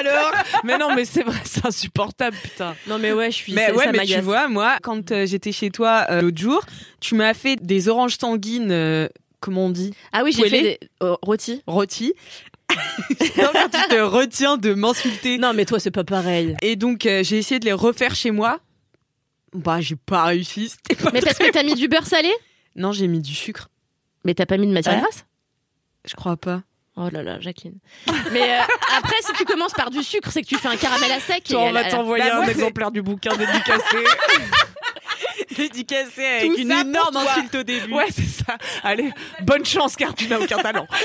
alors 0.00 0.32
Mais 0.64 0.76
non, 0.78 0.94
mais 0.96 1.04
c'est 1.04 1.22
vrai, 1.22 1.38
c'est 1.44 1.64
insupportable, 1.64 2.36
putain. 2.42 2.74
Non 2.88 2.98
mais 2.98 3.12
ouais, 3.12 3.30
je 3.30 3.36
suis. 3.36 3.52
Mais 3.54 3.66
ça- 3.66 3.74
ouais, 3.74 3.84
ça 3.84 3.92
mais 3.92 4.04
tu 4.04 4.20
vois, 4.20 4.48
moi, 4.48 4.76
quand 4.82 5.12
euh, 5.12 5.24
j'étais 5.24 5.52
chez 5.52 5.70
toi 5.70 6.06
euh, 6.10 6.22
l'autre 6.22 6.38
jour, 6.38 6.64
tu 7.00 7.14
m'as 7.14 7.34
fait 7.34 7.54
des 7.62 7.88
oranges 7.88 8.16
sanguines, 8.20 8.72
euh, 8.72 9.08
comment 9.40 9.66
on 9.66 9.70
dit 9.70 9.92
Ah 10.12 10.22
oui, 10.24 10.32
j'ai 10.32 10.48
fait 10.48 10.60
des 10.62 10.80
rôtis. 11.00 11.62
Rôtis. 11.66 12.14
Donc, 13.36 13.52
quand 13.52 13.68
tu 13.70 13.88
te 13.88 14.00
retiens 14.00 14.56
de 14.58 14.74
m'insulter. 14.74 15.38
Non 15.38 15.52
mais 15.54 15.64
toi 15.64 15.80
c'est 15.80 15.90
pas 15.90 16.04
pareil. 16.04 16.54
Et 16.62 16.76
donc, 16.76 17.06
euh, 17.06 17.22
j'ai 17.24 17.38
essayé 17.38 17.58
de 17.58 17.64
les 17.64 17.72
refaire 17.72 18.14
chez 18.14 18.30
moi. 18.30 18.60
Bah, 19.54 19.80
j'ai 19.80 19.96
pas 19.96 20.24
réussi. 20.24 20.68
C'était 20.68 21.02
pas 21.02 21.10
Mais 21.12 21.20
parce 21.20 21.38
que 21.38 21.50
t'as 21.50 21.62
mis 21.62 21.74
du 21.74 21.88
beurre 21.88 22.06
salé 22.06 22.30
Non, 22.76 22.92
j'ai 22.92 23.06
mis 23.08 23.20
du 23.20 23.34
sucre. 23.34 23.68
Mais 24.24 24.34
t'as 24.34 24.44
pas 24.46 24.58
mis 24.58 24.66
de 24.66 24.72
matière 24.72 25.00
grasse 25.00 25.24
Je 26.04 26.14
crois 26.14 26.36
pas. 26.36 26.62
Oh 26.96 27.08
là 27.12 27.22
là, 27.22 27.38
Jacqueline. 27.40 27.78
Mais 28.32 28.58
euh, 28.58 28.62
après, 28.98 29.14
si 29.24 29.32
tu 29.34 29.44
commences 29.44 29.72
par 29.72 29.88
du 29.90 30.02
sucre, 30.02 30.30
c'est 30.32 30.42
que 30.42 30.48
tu 30.48 30.56
fais 30.56 30.66
un 30.68 30.76
caramel 30.76 31.12
à 31.12 31.20
sec. 31.20 31.48
et 31.50 31.54
on 31.56 31.68
elle- 31.68 31.72
va 31.72 31.82
elle- 31.82 31.92
t'envoyer 31.92 32.24
Bah, 32.24 32.32
un 32.32 32.36
moi, 32.38 32.44
c'est- 32.46 32.50
exemplaire 32.52 32.90
du 32.90 33.00
bouquin 33.02 33.36
dédicacé. 33.36 33.96
dédicacé 35.58 36.24
avec 36.24 36.50
Tout 36.52 36.58
une 36.58 36.70
ça 36.70 36.80
énorme 36.80 37.16
insulte 37.16 37.54
au 37.56 37.62
début. 37.62 37.92
Ouais, 37.92 38.06
c'est 38.14 38.26
ça. 38.44 38.56
Allez, 38.82 39.10
bonne 39.42 39.64
chance 39.66 39.96
car 39.96 40.14
tu 40.14 40.26
n'as 40.28 40.38
aucun 40.38 40.58
talent. 40.58 40.86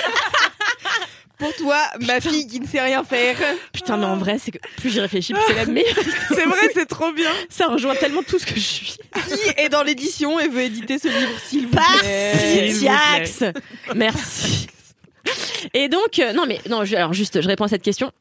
Pour 1.39 1.53
toi, 1.55 1.77
ma 2.01 2.21
fille 2.21 2.47
qui 2.47 2.59
ne 2.61 2.67
sait 2.67 2.79
rien 2.79 3.03
faire. 3.03 3.35
Putain, 3.73 3.97
mais 3.97 4.05
en 4.05 4.15
vrai, 4.17 4.37
c'est 4.39 4.51
que 4.51 4.59
plus 4.77 4.91
j'y 4.91 4.99
réfléchis, 5.01 5.33
plus 5.33 5.41
c'est 5.47 5.55
la 5.55 5.65
meilleure. 5.65 5.95
C'est 6.29 6.45
vrai, 6.45 6.69
c'est 6.73 6.85
trop 6.85 7.11
bien. 7.11 7.31
Ça 7.49 7.67
rejoint 7.67 7.95
tellement 7.95 8.21
tout 8.23 8.39
ce 8.39 8.45
que 8.45 8.55
je 8.55 8.59
suis. 8.59 8.97
Qui 9.27 9.49
est 9.61 9.67
dans 9.67 9.83
l'édition 9.83 10.39
et 10.39 10.47
veut 10.47 10.61
éditer 10.61 10.99
ce 10.99 11.07
livre, 11.07 11.31
s'il 11.45 11.67
vous 11.67 11.75
plaît 11.75 12.71
Merci. 13.95 14.67
Et 15.73 15.89
donc, 15.89 16.19
euh, 16.19 16.33
non 16.33 16.45
mais 16.47 16.59
non, 16.69 16.85
je- 16.85 16.95
alors 16.95 17.13
juste, 17.13 17.41
je 17.41 17.47
réponds 17.47 17.65
à 17.65 17.69
cette 17.69 17.81
question. 17.83 18.11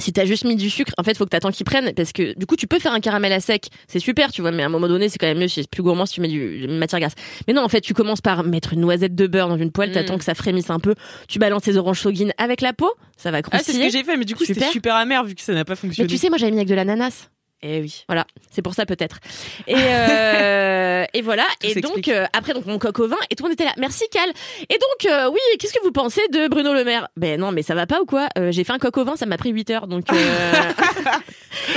Si 0.00 0.12
t'as 0.12 0.24
juste 0.24 0.44
mis 0.44 0.54
du 0.54 0.70
sucre, 0.70 0.92
en 0.96 1.02
fait, 1.02 1.16
faut 1.16 1.24
que 1.24 1.30
t'attends 1.30 1.50
qu'ils 1.50 1.66
prennent 1.66 1.92
parce 1.92 2.12
que 2.12 2.38
du 2.38 2.46
coup, 2.46 2.54
tu 2.54 2.68
peux 2.68 2.78
faire 2.78 2.92
un 2.92 3.00
caramel 3.00 3.32
à 3.32 3.40
sec, 3.40 3.66
c'est 3.88 3.98
super, 3.98 4.30
tu 4.30 4.42
vois, 4.42 4.52
mais 4.52 4.62
à 4.62 4.66
un 4.66 4.68
moment 4.68 4.86
donné, 4.86 5.08
c'est 5.08 5.18
quand 5.18 5.26
même 5.26 5.38
mieux, 5.38 5.48
c'est 5.48 5.68
plus 5.68 5.82
gourmand 5.82 6.06
si 6.06 6.14
tu 6.14 6.20
mets 6.20 6.28
du 6.28 6.64
une 6.64 6.78
matière 6.78 7.00
grasse. 7.00 7.14
Mais 7.48 7.54
non, 7.54 7.62
en 7.62 7.68
fait, 7.68 7.80
tu 7.80 7.94
commences 7.94 8.20
par 8.20 8.44
mettre 8.44 8.72
une 8.74 8.80
noisette 8.80 9.16
de 9.16 9.26
beurre 9.26 9.48
dans 9.48 9.56
une 9.58 9.72
poêle, 9.72 9.90
t'attends 9.90 10.14
Mm. 10.14 10.18
que 10.18 10.24
ça 10.24 10.34
frémisse 10.36 10.70
un 10.70 10.78
peu, 10.78 10.94
tu 11.26 11.38
balances 11.40 11.62
tes 11.62 11.76
oranges 11.76 12.00
soguines 12.00 12.32
avec 12.38 12.60
la 12.60 12.72
peau, 12.72 12.90
ça 13.16 13.30
va 13.32 13.38
Ah, 13.38 13.40
c'est 13.58 13.58
ce 13.58 13.62
croustiller. 13.78 13.86
que 13.86 13.92
j'ai 13.92 14.04
fait, 14.04 14.16
mais 14.16 14.24
du 14.24 14.36
coup, 14.36 14.44
c'était 14.44 14.66
Super. 14.70 14.94
amer 14.94 15.24
vu 15.24 15.34
que 15.34 15.42
ça 15.42 15.52
n'a 15.52 15.64
pas 15.64 15.72
mais 15.72 15.76
fonctionné. 15.76 16.08
tu 16.08 16.16
sais, 16.16 16.28
moi, 16.28 16.38
j'avais 16.38 16.52
mis 16.52 16.58
avec 16.58 16.68
de 16.68 16.74
l'ananas. 16.74 17.28
Eh 17.62 17.80
oui. 17.80 18.04
Voilà, 18.08 18.24
c'est 18.52 18.62
pour 18.62 18.74
ça 18.74 18.86
peut-être. 18.86 19.18
Et 19.66 19.74
euh, 19.76 21.04
et 21.14 21.22
voilà. 21.22 21.44
Tout 21.60 21.66
et 21.66 21.80
donc 21.80 22.06
euh, 22.08 22.26
après 22.32 22.54
donc 22.54 22.66
mon 22.66 22.78
coq 22.78 22.98
au 23.00 23.08
vin 23.08 23.16
et 23.30 23.34
tout 23.34 23.42
le 23.42 23.48
monde 23.48 23.54
était 23.54 23.64
là. 23.64 23.72
Merci 23.78 24.04
Cal. 24.12 24.30
Et 24.68 24.74
donc 24.78 25.10
euh, 25.12 25.28
oui, 25.30 25.40
qu'est-ce 25.58 25.72
que 25.74 25.82
vous 25.82 25.90
pensez 25.90 26.20
de 26.32 26.46
Bruno 26.48 26.72
Le 26.72 26.84
Maire? 26.84 27.08
Ben 27.16 27.40
non, 27.40 27.50
mais 27.50 27.62
ça 27.62 27.74
va 27.74 27.86
pas 27.86 28.00
ou 28.00 28.04
quoi? 28.06 28.28
J'ai 28.50 28.62
fait 28.62 28.72
un 28.72 28.78
coq 28.78 28.96
au 28.98 29.04
vin, 29.04 29.16
ça 29.16 29.26
m'a 29.26 29.36
pris 29.38 29.50
8 29.50 29.70
heures 29.70 29.86
donc. 29.88 30.06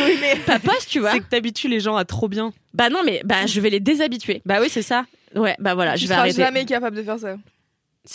Oui 0.05 0.17
mais 0.19 0.35
pas 0.35 0.59
poste, 0.59 0.89
tu 0.89 0.99
vois. 0.99 1.11
C'est 1.11 1.19
que 1.19 1.29
t'habitues 1.29 1.67
les 1.67 1.79
gens 1.79 1.95
à 1.95 2.05
trop 2.05 2.27
bien. 2.27 2.53
Bah 2.73 2.89
non 2.89 2.99
mais 3.05 3.21
bah 3.25 3.45
je 3.47 3.59
vais 3.59 3.69
les 3.69 3.79
déshabituer. 3.79 4.41
Bah 4.45 4.57
oui, 4.61 4.67
c'est 4.69 4.81
ça. 4.81 5.05
Ouais 5.35 5.55
bah 5.59 5.73
voilà, 5.75 5.93
Tu 5.93 5.99
je 6.01 6.07
vais 6.07 6.13
seras 6.13 6.21
arrêter. 6.21 6.41
jamais 6.41 6.65
capable 6.65 6.95
de 6.97 7.03
faire 7.03 7.17
ça. 7.19 7.35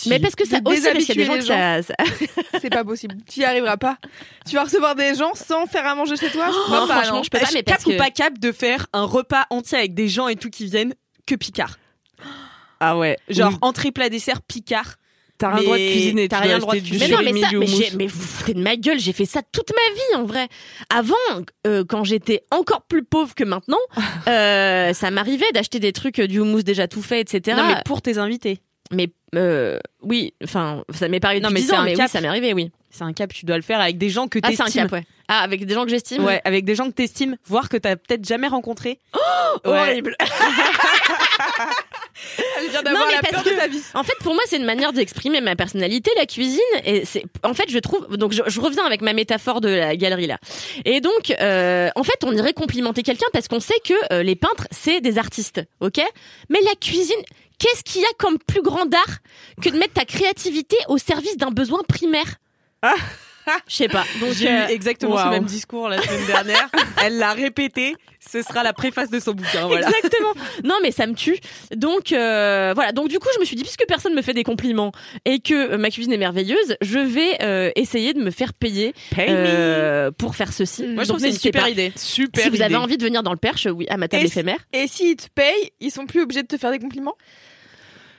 Mais 0.07 0.19
parce 0.19 0.35
que 0.35 0.45
ça 0.45 0.57
aussi 0.65 0.81
parce 0.83 1.05
qu'il 1.05 1.07
y 1.07 1.11
a 1.11 1.15
des 1.15 1.25
gens 1.25 1.35
les 1.35 1.81
ça, 1.81 1.93
C'est 2.61 2.69
pas 2.69 2.83
possible. 2.83 3.15
Tu 3.29 3.39
y 3.39 3.45
arriveras 3.45 3.77
pas. 3.77 3.97
Tu 4.45 4.55
vas 4.55 4.65
recevoir 4.65 4.95
des 4.95 5.15
gens 5.15 5.33
sans 5.33 5.65
faire 5.65 5.85
à 5.85 5.95
manger 5.95 6.17
chez 6.17 6.29
toi 6.29 6.47
Je 6.47 6.59
crois 6.65 6.81
Non, 6.81 6.87
pas, 6.87 6.95
franchement, 6.95 7.17
non. 7.17 7.23
je 7.23 7.29
peux 7.29 7.39
pas 7.39 7.47
mais 7.53 7.63
cap 7.63 7.85
ou 7.85 7.95
pas 7.97 8.09
cap 8.11 8.37
de 8.37 8.51
faire 8.51 8.87
un 8.91 9.05
repas 9.05 9.45
entier 9.49 9.77
avec 9.77 9.93
des 9.93 10.09
gens 10.09 10.27
et 10.27 10.35
tout 10.35 10.49
qui 10.49 10.65
viennent 10.65 10.93
que 11.25 11.35
Picard. 11.35 11.77
Ah 12.79 12.97
ouais. 12.97 13.17
Genre 13.29 13.51
Oui. 13.53 13.57
entrée 13.61 13.91
plat 13.91 14.09
dessert 14.09 14.41
Picard. 14.41 14.95
T'as 15.37 15.49
rien 15.49 15.59
le 15.59 15.63
droit 15.65 15.77
de 15.77 15.91
cuisiner. 15.91 16.27
t'as 16.27 16.39
rien 16.39 16.55
le 16.55 16.61
droit 16.61 16.73
de 16.73 16.79
du 16.79 16.93
Mais 16.93 16.97
cuisiner. 16.97 17.15
non, 17.15 17.31
mais 17.31 17.41
ça, 17.41 17.95
mais, 17.95 18.07
vous 18.07 18.21
foutez 18.21 18.55
de 18.55 18.59
ma 18.61 18.75
gueule, 18.75 18.99
j'ai 18.99 19.13
fait 19.13 19.25
ça 19.25 19.41
toute 19.51 19.69
ma 19.69 19.93
vie 19.93 20.21
en 20.23 20.25
vrai. 20.25 20.47
Avant, 20.89 21.13
euh, 21.67 21.85
quand 21.87 22.03
j'étais 22.03 22.43
encore 22.49 22.81
plus 22.81 23.03
pauvre 23.03 23.35
que 23.35 23.43
maintenant, 23.43 23.77
euh, 24.27 24.93
ça 24.93 25.11
m'arrivait 25.11 25.51
d'acheter 25.53 25.79
des 25.79 25.93
trucs, 25.93 26.17
euh, 26.19 26.27
du 26.27 26.39
houmous 26.39 26.63
déjà 26.63 26.87
tout 26.87 27.03
fait, 27.03 27.21
etc. 27.21 27.55
Non, 27.55 27.67
mais 27.67 27.75
pour 27.85 28.01
tes 28.01 28.17
invités. 28.17 28.59
Mais, 28.91 29.09
euh, 29.35 29.79
oui, 30.01 30.33
enfin, 30.43 30.83
ça 30.93 31.07
m'est 31.07 31.19
paru 31.19 31.35
Non, 31.41 31.49
depuis 31.49 31.53
mais 31.55 31.59
10 31.61 31.67
c'est 31.67 31.73
ans, 31.75 31.79
un 31.79 31.85
mais 31.85 31.93
cap. 31.93 32.05
oui, 32.05 32.11
ça 32.11 32.21
m'est 32.21 32.27
arrivé, 32.27 32.53
oui. 32.53 32.71
C'est 32.89 33.03
un 33.03 33.13
cap, 33.13 33.33
tu 33.33 33.45
dois 33.45 33.57
le 33.57 33.61
faire 33.61 33.79
avec 33.81 33.97
des 33.97 34.09
gens 34.09 34.27
que 34.27 34.39
Ah, 34.41 34.47
c'est 34.51 34.61
un 34.61 34.65
t'estimes. 34.65 34.83
cap, 34.83 34.91
ouais. 34.93 35.03
Ah, 35.27 35.41
avec 35.41 35.65
des 35.65 35.73
gens 35.73 35.83
que 35.83 35.89
j'estime 35.89 36.23
Ouais, 36.23 36.41
avec 36.45 36.63
des 36.63 36.73
gens 36.73 36.85
que 36.87 36.93
t'estimes, 36.93 37.35
voire 37.45 37.67
que 37.67 37.75
t'as 37.75 37.97
peut-être 37.97 38.25
jamais 38.25 38.47
rencontré. 38.47 38.99
Oh, 39.13 39.69
Ouais. 39.69 39.77
horrible. 39.79 40.15
Elle 42.59 42.69
vient 42.69 42.79
Non, 42.79 42.83
d'avoir 42.91 43.07
mais 43.07 43.13
la 43.13 43.19
parce 43.21 43.31
peur 43.33 43.43
de 43.43 43.49
que- 43.49 43.55
sa 43.59 43.67
vie. 43.67 43.81
En 43.93 44.03
fait, 44.03 44.15
pour 44.21 44.33
moi, 44.33 44.41
c'est 44.47 44.57
une 44.57 44.65
manière 44.65 44.91
d'exprimer 44.93 45.39
ma 45.41 45.55
personnalité, 45.55 46.09
la 46.17 46.25
cuisine. 46.25 46.59
Et 46.83 47.05
c'est, 47.05 47.23
en 47.43 47.53
fait, 47.53 47.69
je 47.69 47.77
trouve. 47.79 48.17
Donc, 48.17 48.31
je, 48.31 48.41
je 48.47 48.59
reviens 48.59 48.85
avec 48.85 49.01
ma 49.01 49.13
métaphore 49.13 49.61
de 49.61 49.69
la 49.69 49.95
galerie 49.95 50.27
là. 50.27 50.37
Et 50.85 50.99
donc, 51.01 51.31
euh, 51.39 51.89
en 51.95 52.03
fait, 52.03 52.17
on 52.23 52.31
irait 52.33 52.53
complimenter 52.53 53.03
quelqu'un 53.03 53.27
parce 53.33 53.47
qu'on 53.47 53.59
sait 53.59 53.79
que 53.85 53.93
euh, 54.13 54.23
les 54.23 54.35
peintres, 54.35 54.67
c'est 54.71 54.99
des 55.01 55.17
artistes, 55.17 55.61
ok? 55.79 56.01
Mais 56.49 56.59
la 56.61 56.73
cuisine, 56.79 57.15
qu'est-ce 57.59 57.83
qu'il 57.83 58.01
y 58.01 58.05
a 58.05 58.13
comme 58.17 58.37
plus 58.39 58.61
grand 58.61 58.93
art 58.93 59.17
que 59.61 59.69
de 59.69 59.77
mettre 59.77 59.93
ta 59.93 60.05
créativité 60.05 60.77
au 60.87 60.97
service 60.97 61.37
d'un 61.37 61.51
besoin 61.51 61.81
primaire? 61.87 62.35
Je 63.67 63.75
sais 63.75 63.87
pas. 63.87 64.03
Donc, 64.19 64.33
J'ai 64.33 64.49
euh, 64.49 64.67
eu 64.67 64.71
exactement 64.71 65.17
ce 65.17 65.21
waouh. 65.23 65.31
même 65.31 65.45
discours 65.45 65.87
la 65.89 66.01
semaine 66.01 66.25
dernière. 66.27 66.69
Elle 67.03 67.17
l'a 67.17 67.33
répété. 67.33 67.95
Ce 68.19 68.41
sera 68.41 68.63
la 68.63 68.73
préface 68.73 69.09
de 69.09 69.19
son 69.19 69.31
bouquin. 69.33 69.67
Voilà. 69.67 69.87
Exactement. 69.87 70.33
Non, 70.63 70.75
mais 70.81 70.91
ça 70.91 71.07
me 71.07 71.13
tue. 71.13 71.37
Donc 71.75 72.11
euh, 72.11 72.73
voilà. 72.75 72.91
Donc 72.91 73.07
du 73.09 73.19
coup, 73.19 73.29
je 73.35 73.39
me 73.39 73.45
suis 73.45 73.55
dit 73.55 73.63
puisque 73.63 73.85
personne 73.87 74.13
me 74.13 74.21
fait 74.21 74.33
des 74.33 74.43
compliments 74.43 74.91
et 75.23 75.39
que 75.39 75.53
euh, 75.73 75.77
ma 75.77 75.89
cuisine 75.89 76.11
est 76.13 76.17
merveilleuse, 76.17 76.75
je 76.81 76.99
vais 76.99 77.37
euh, 77.41 77.71
essayer 77.75 78.13
de 78.13 78.19
me 78.21 78.31
faire 78.31 78.53
payer 78.53 78.93
Pay 79.15 79.29
me. 79.29 79.35
euh, 79.37 80.11
pour 80.11 80.35
faire 80.35 80.51
ceci. 80.51 80.83
Moi, 80.83 81.03
je 81.03 81.07
Donc, 81.09 81.17
trouve 81.17 81.17
que 81.17 81.21
c'est 81.23 81.29
une 81.29 81.39
super 81.39 81.63
pas. 81.63 81.69
idée. 81.69 81.93
Super 81.95 82.43
Si 82.43 82.49
vous 82.49 82.61
avez 82.61 82.75
envie 82.75 82.97
de 82.97 83.03
venir 83.03 83.23
dans 83.23 83.31
le 83.31 83.37
Perche, 83.37 83.67
oui, 83.71 83.85
à 83.89 83.95
ma 83.97 84.07
table 84.07 84.23
Et 84.23 84.27
éphémère. 84.27 84.59
Et 84.73 84.87
s'ils 84.87 85.15
te 85.15 85.27
payent, 85.33 85.71
ils 85.79 85.91
sont 85.91 86.05
plus 86.05 86.21
obligés 86.21 86.41
de 86.43 86.47
te 86.47 86.57
faire 86.57 86.71
des 86.71 86.79
compliments? 86.79 87.15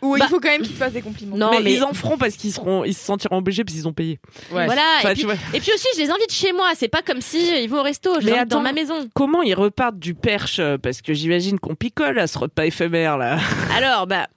Ou 0.01 0.17
Bah- 0.17 0.27
il 0.27 0.29
faut 0.29 0.39
quand 0.41 0.49
même 0.49 0.63
qu'ils 0.63 0.73
te 0.75 0.79
fassent 0.79 0.93
des 0.93 1.03
compliments 1.03 1.37
Non, 1.37 1.51
mais, 1.51 1.61
mais, 1.61 1.73
ils 1.75 1.83
en 1.83 1.93
feront 1.93 2.17
parce 2.19 2.37
qu'ils 2.37 2.53
seront, 2.53 2.85
ils 2.85 2.95
se 2.95 3.05
sentiront 3.05 3.39
obligés 3.39 3.65
parce 3.65 3.75
qu'ils 3.75 3.89
ont 3.89 3.93
payé. 3.93 4.21
voilà. 4.51 4.83
Enfin, 4.99 5.11
et, 5.11 5.15
puis, 5.15 5.25
vois. 5.25 5.35
et 5.53 5.61
puis 5.61 5.73
aussi, 5.75 5.87
je 5.97 6.01
les 6.03 6.11
invite 6.11 6.33
chez 6.33 6.53
moi. 6.53 6.71
C'est 6.77 6.89
pas 6.89 7.03
comme 7.03 7.21
si 7.21 7.63
ils 7.65 7.69
vont 7.69 7.81
au 7.81 7.83
resto. 7.83 8.15
Je 8.21 8.27
les 8.27 8.33
Mais 8.33 8.39
invite 8.39 8.51
dans 8.51 8.59
attends. 8.59 8.63
ma 8.63 8.73
maison. 8.73 9.09
Comment 9.15 9.43
ils 9.43 9.55
repartent 9.55 9.99
du 9.99 10.15
perche 10.15 10.61
euh, 10.61 10.79
Parce 10.79 11.03
que 11.03 11.15
j'imagine 11.15 11.59
qu'on 11.59 11.75
picole 11.75 12.19
à 12.19 12.27
ce 12.29 12.39
repas 12.39 12.65
éphémère 12.67 13.19
là. 13.19 13.39
Alors 13.77 14.07
bah. 14.07 14.29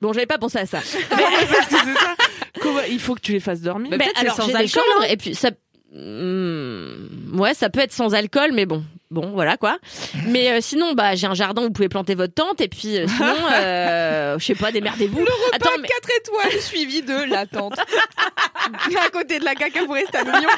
Bon, 0.00 0.12
j'avais 0.12 0.26
pas 0.26 0.38
pensé 0.38 0.58
à 0.58 0.66
ça. 0.66 0.78
parce 1.10 1.66
que 1.68 1.76
c'est 1.76 1.94
ça. 2.00 2.14
Comment- 2.60 2.80
il 2.90 2.98
faut 2.98 3.14
que 3.14 3.20
tu 3.20 3.32
les 3.32 3.40
fasses 3.40 3.60
dormir? 3.60 3.92
Mais 3.96 4.08
c'est 4.14 4.20
alors, 4.22 4.34
sans 4.36 4.46
j'ai 4.46 4.52
des 4.52 4.58
alcool, 4.58 4.82
chambres, 4.94 5.04
et 5.10 5.16
puis 5.16 5.34
ça. 5.34 5.50
Hmm, 5.94 7.38
ouais, 7.38 7.52
ça 7.52 7.68
peut 7.68 7.80
être 7.80 7.92
sans 7.92 8.14
alcool, 8.14 8.52
mais 8.54 8.64
bon, 8.64 8.82
bon, 9.10 9.32
voilà 9.32 9.58
quoi. 9.58 9.78
Mais 10.26 10.50
euh, 10.50 10.58
sinon, 10.62 10.94
bah, 10.94 11.14
j'ai 11.14 11.26
un 11.26 11.34
jardin 11.34 11.60
où 11.62 11.64
vous 11.66 11.70
pouvez 11.70 11.90
planter 11.90 12.14
votre 12.14 12.32
tente, 12.32 12.62
et 12.62 12.68
puis 12.68 12.96
euh, 12.96 13.06
sinon, 13.06 13.34
euh, 13.52 14.38
je 14.38 14.44
sais 14.44 14.54
pas, 14.54 14.72
démerdez-vous. 14.72 15.20
Attends, 15.52 15.70
Pas 15.70 15.78
mais 15.80 15.88
4 15.88 16.08
étoiles 16.18 16.60
suivi 16.62 17.02
de 17.02 17.30
la 17.30 17.44
tente. 17.44 17.78
à 17.78 19.10
côté 19.10 19.38
de 19.38 19.44
la 19.44 19.54
caca 19.54 19.84
foresta 19.84 20.20
à 20.20 20.24
Mignon. 20.24 20.48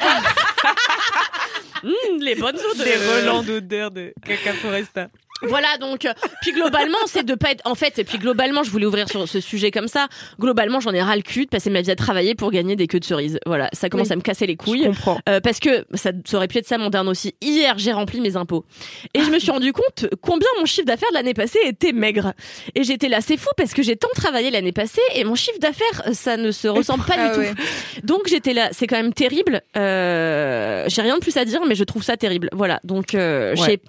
hmm, 1.83 2.21
les 2.21 2.35
bonnes 2.35 2.55
odeurs. 2.71 2.85
Des 2.85 2.95
relents 2.95 3.43
d'odeur 3.43 3.91
de 3.91 4.13
caca 4.25 4.53
foresta. 4.53 5.09
Voilà, 5.41 5.77
donc, 5.79 6.05
euh, 6.05 6.13
puis 6.41 6.53
globalement, 6.53 6.97
c'est 7.07 7.25
de 7.25 7.35
pas 7.35 7.51
être. 7.51 7.61
En 7.65 7.75
fait, 7.75 7.99
et 7.99 8.03
puis 8.03 8.17
globalement, 8.17 8.63
je 8.63 8.69
voulais 8.71 8.85
ouvrir 8.85 9.09
sur 9.09 9.27
ce 9.27 9.39
sujet 9.41 9.69
comme 9.69 9.87
ça. 9.89 10.07
Globalement, 10.39 10.79
j'en 10.79 10.91
ai 10.93 11.01
ras 11.01 11.15
le 11.15 11.21
cul 11.21 11.45
de 11.45 11.49
passer 11.49 11.69
ma 11.69 11.81
vie 11.81 11.91
à 11.91 11.95
travailler 11.95 12.35
pour 12.35 12.51
gagner 12.51 12.75
des 12.75 12.87
queues 12.87 12.99
de 13.01 13.05
cerises. 13.05 13.37
Voilà, 13.45 13.69
ça 13.73 13.89
commence 13.89 14.07
Oui. 14.07 14.13
à 14.13 14.15
me 14.15 14.21
casser 14.21 14.47
les 14.47 14.53
Je 14.53 14.57
couilles. 14.57 14.85
comprends. 14.85 15.19
Euh, 15.27 15.41
parce 15.41 15.59
que 15.59 15.85
ça, 15.93 16.11
ça 16.25 16.37
aurait 16.37 16.47
pu 16.47 16.57
être 16.59 16.67
ça 16.67 16.77
mon 16.77 16.89
dernier 16.89 17.09
aussi. 17.09 17.35
Hier, 17.41 17.77
j'ai 17.77 17.91
rempli 17.91 18.21
mes 18.21 18.37
impôts. 18.37 18.65
Et 19.13 19.19
je 19.21 19.29
me 19.29 19.37
suis 19.39 19.51
rendu 19.51 19.73
compte 19.73 20.05
combien 20.21 20.47
mon 20.59 20.65
chiffre 20.65 20.85
d'affaires 20.87 21.09
de 21.11 21.15
l'année 21.15 21.33
passée 21.33 21.59
était 21.65 21.91
maigre. 21.91 22.33
Et 22.73 22.83
j'étais 22.83 23.09
là, 23.09 23.19
c'est 23.21 23.37
fou 23.37 23.49
parce 23.57 23.73
que 23.73 23.83
j'ai 23.83 23.97
tant 23.97 24.07
travaillé 24.15 24.51
l'année 24.51 24.71
passée 24.71 25.01
et 25.15 25.23
mon 25.25 25.35
chiffre 25.35 25.59
d'affaires, 25.59 26.13
ça 26.13 26.37
ne 26.37 26.51
se 26.51 26.67
ressemble 26.69 27.03
pas 27.03 27.15
Ah 27.17 27.29
du 27.33 27.39
ouais. 27.39 27.53
tout. 27.53 27.61
Donc 28.07 28.21
j'étais 28.27 28.53
là, 28.53 28.69
c'est 28.71 28.87
quand 28.87 28.97
même 28.97 29.13
terrible. 29.13 29.61
Euh, 29.77 30.85
j'ai 30.87 31.01
rien 31.01 31.15
de 31.15 31.19
plus 31.21 31.35
à 31.37 31.45
dire, 31.45 31.61
mais 31.67 31.75
je 31.75 31.83
trouve 31.83 32.03
ça 32.03 32.15
terrible. 32.17 32.49
Voilà. 32.53 32.79
Donc, 32.83 33.13
euh, 33.15 33.53
je 33.55 33.61
Ouais. 33.61 33.67
sais- 33.67 33.81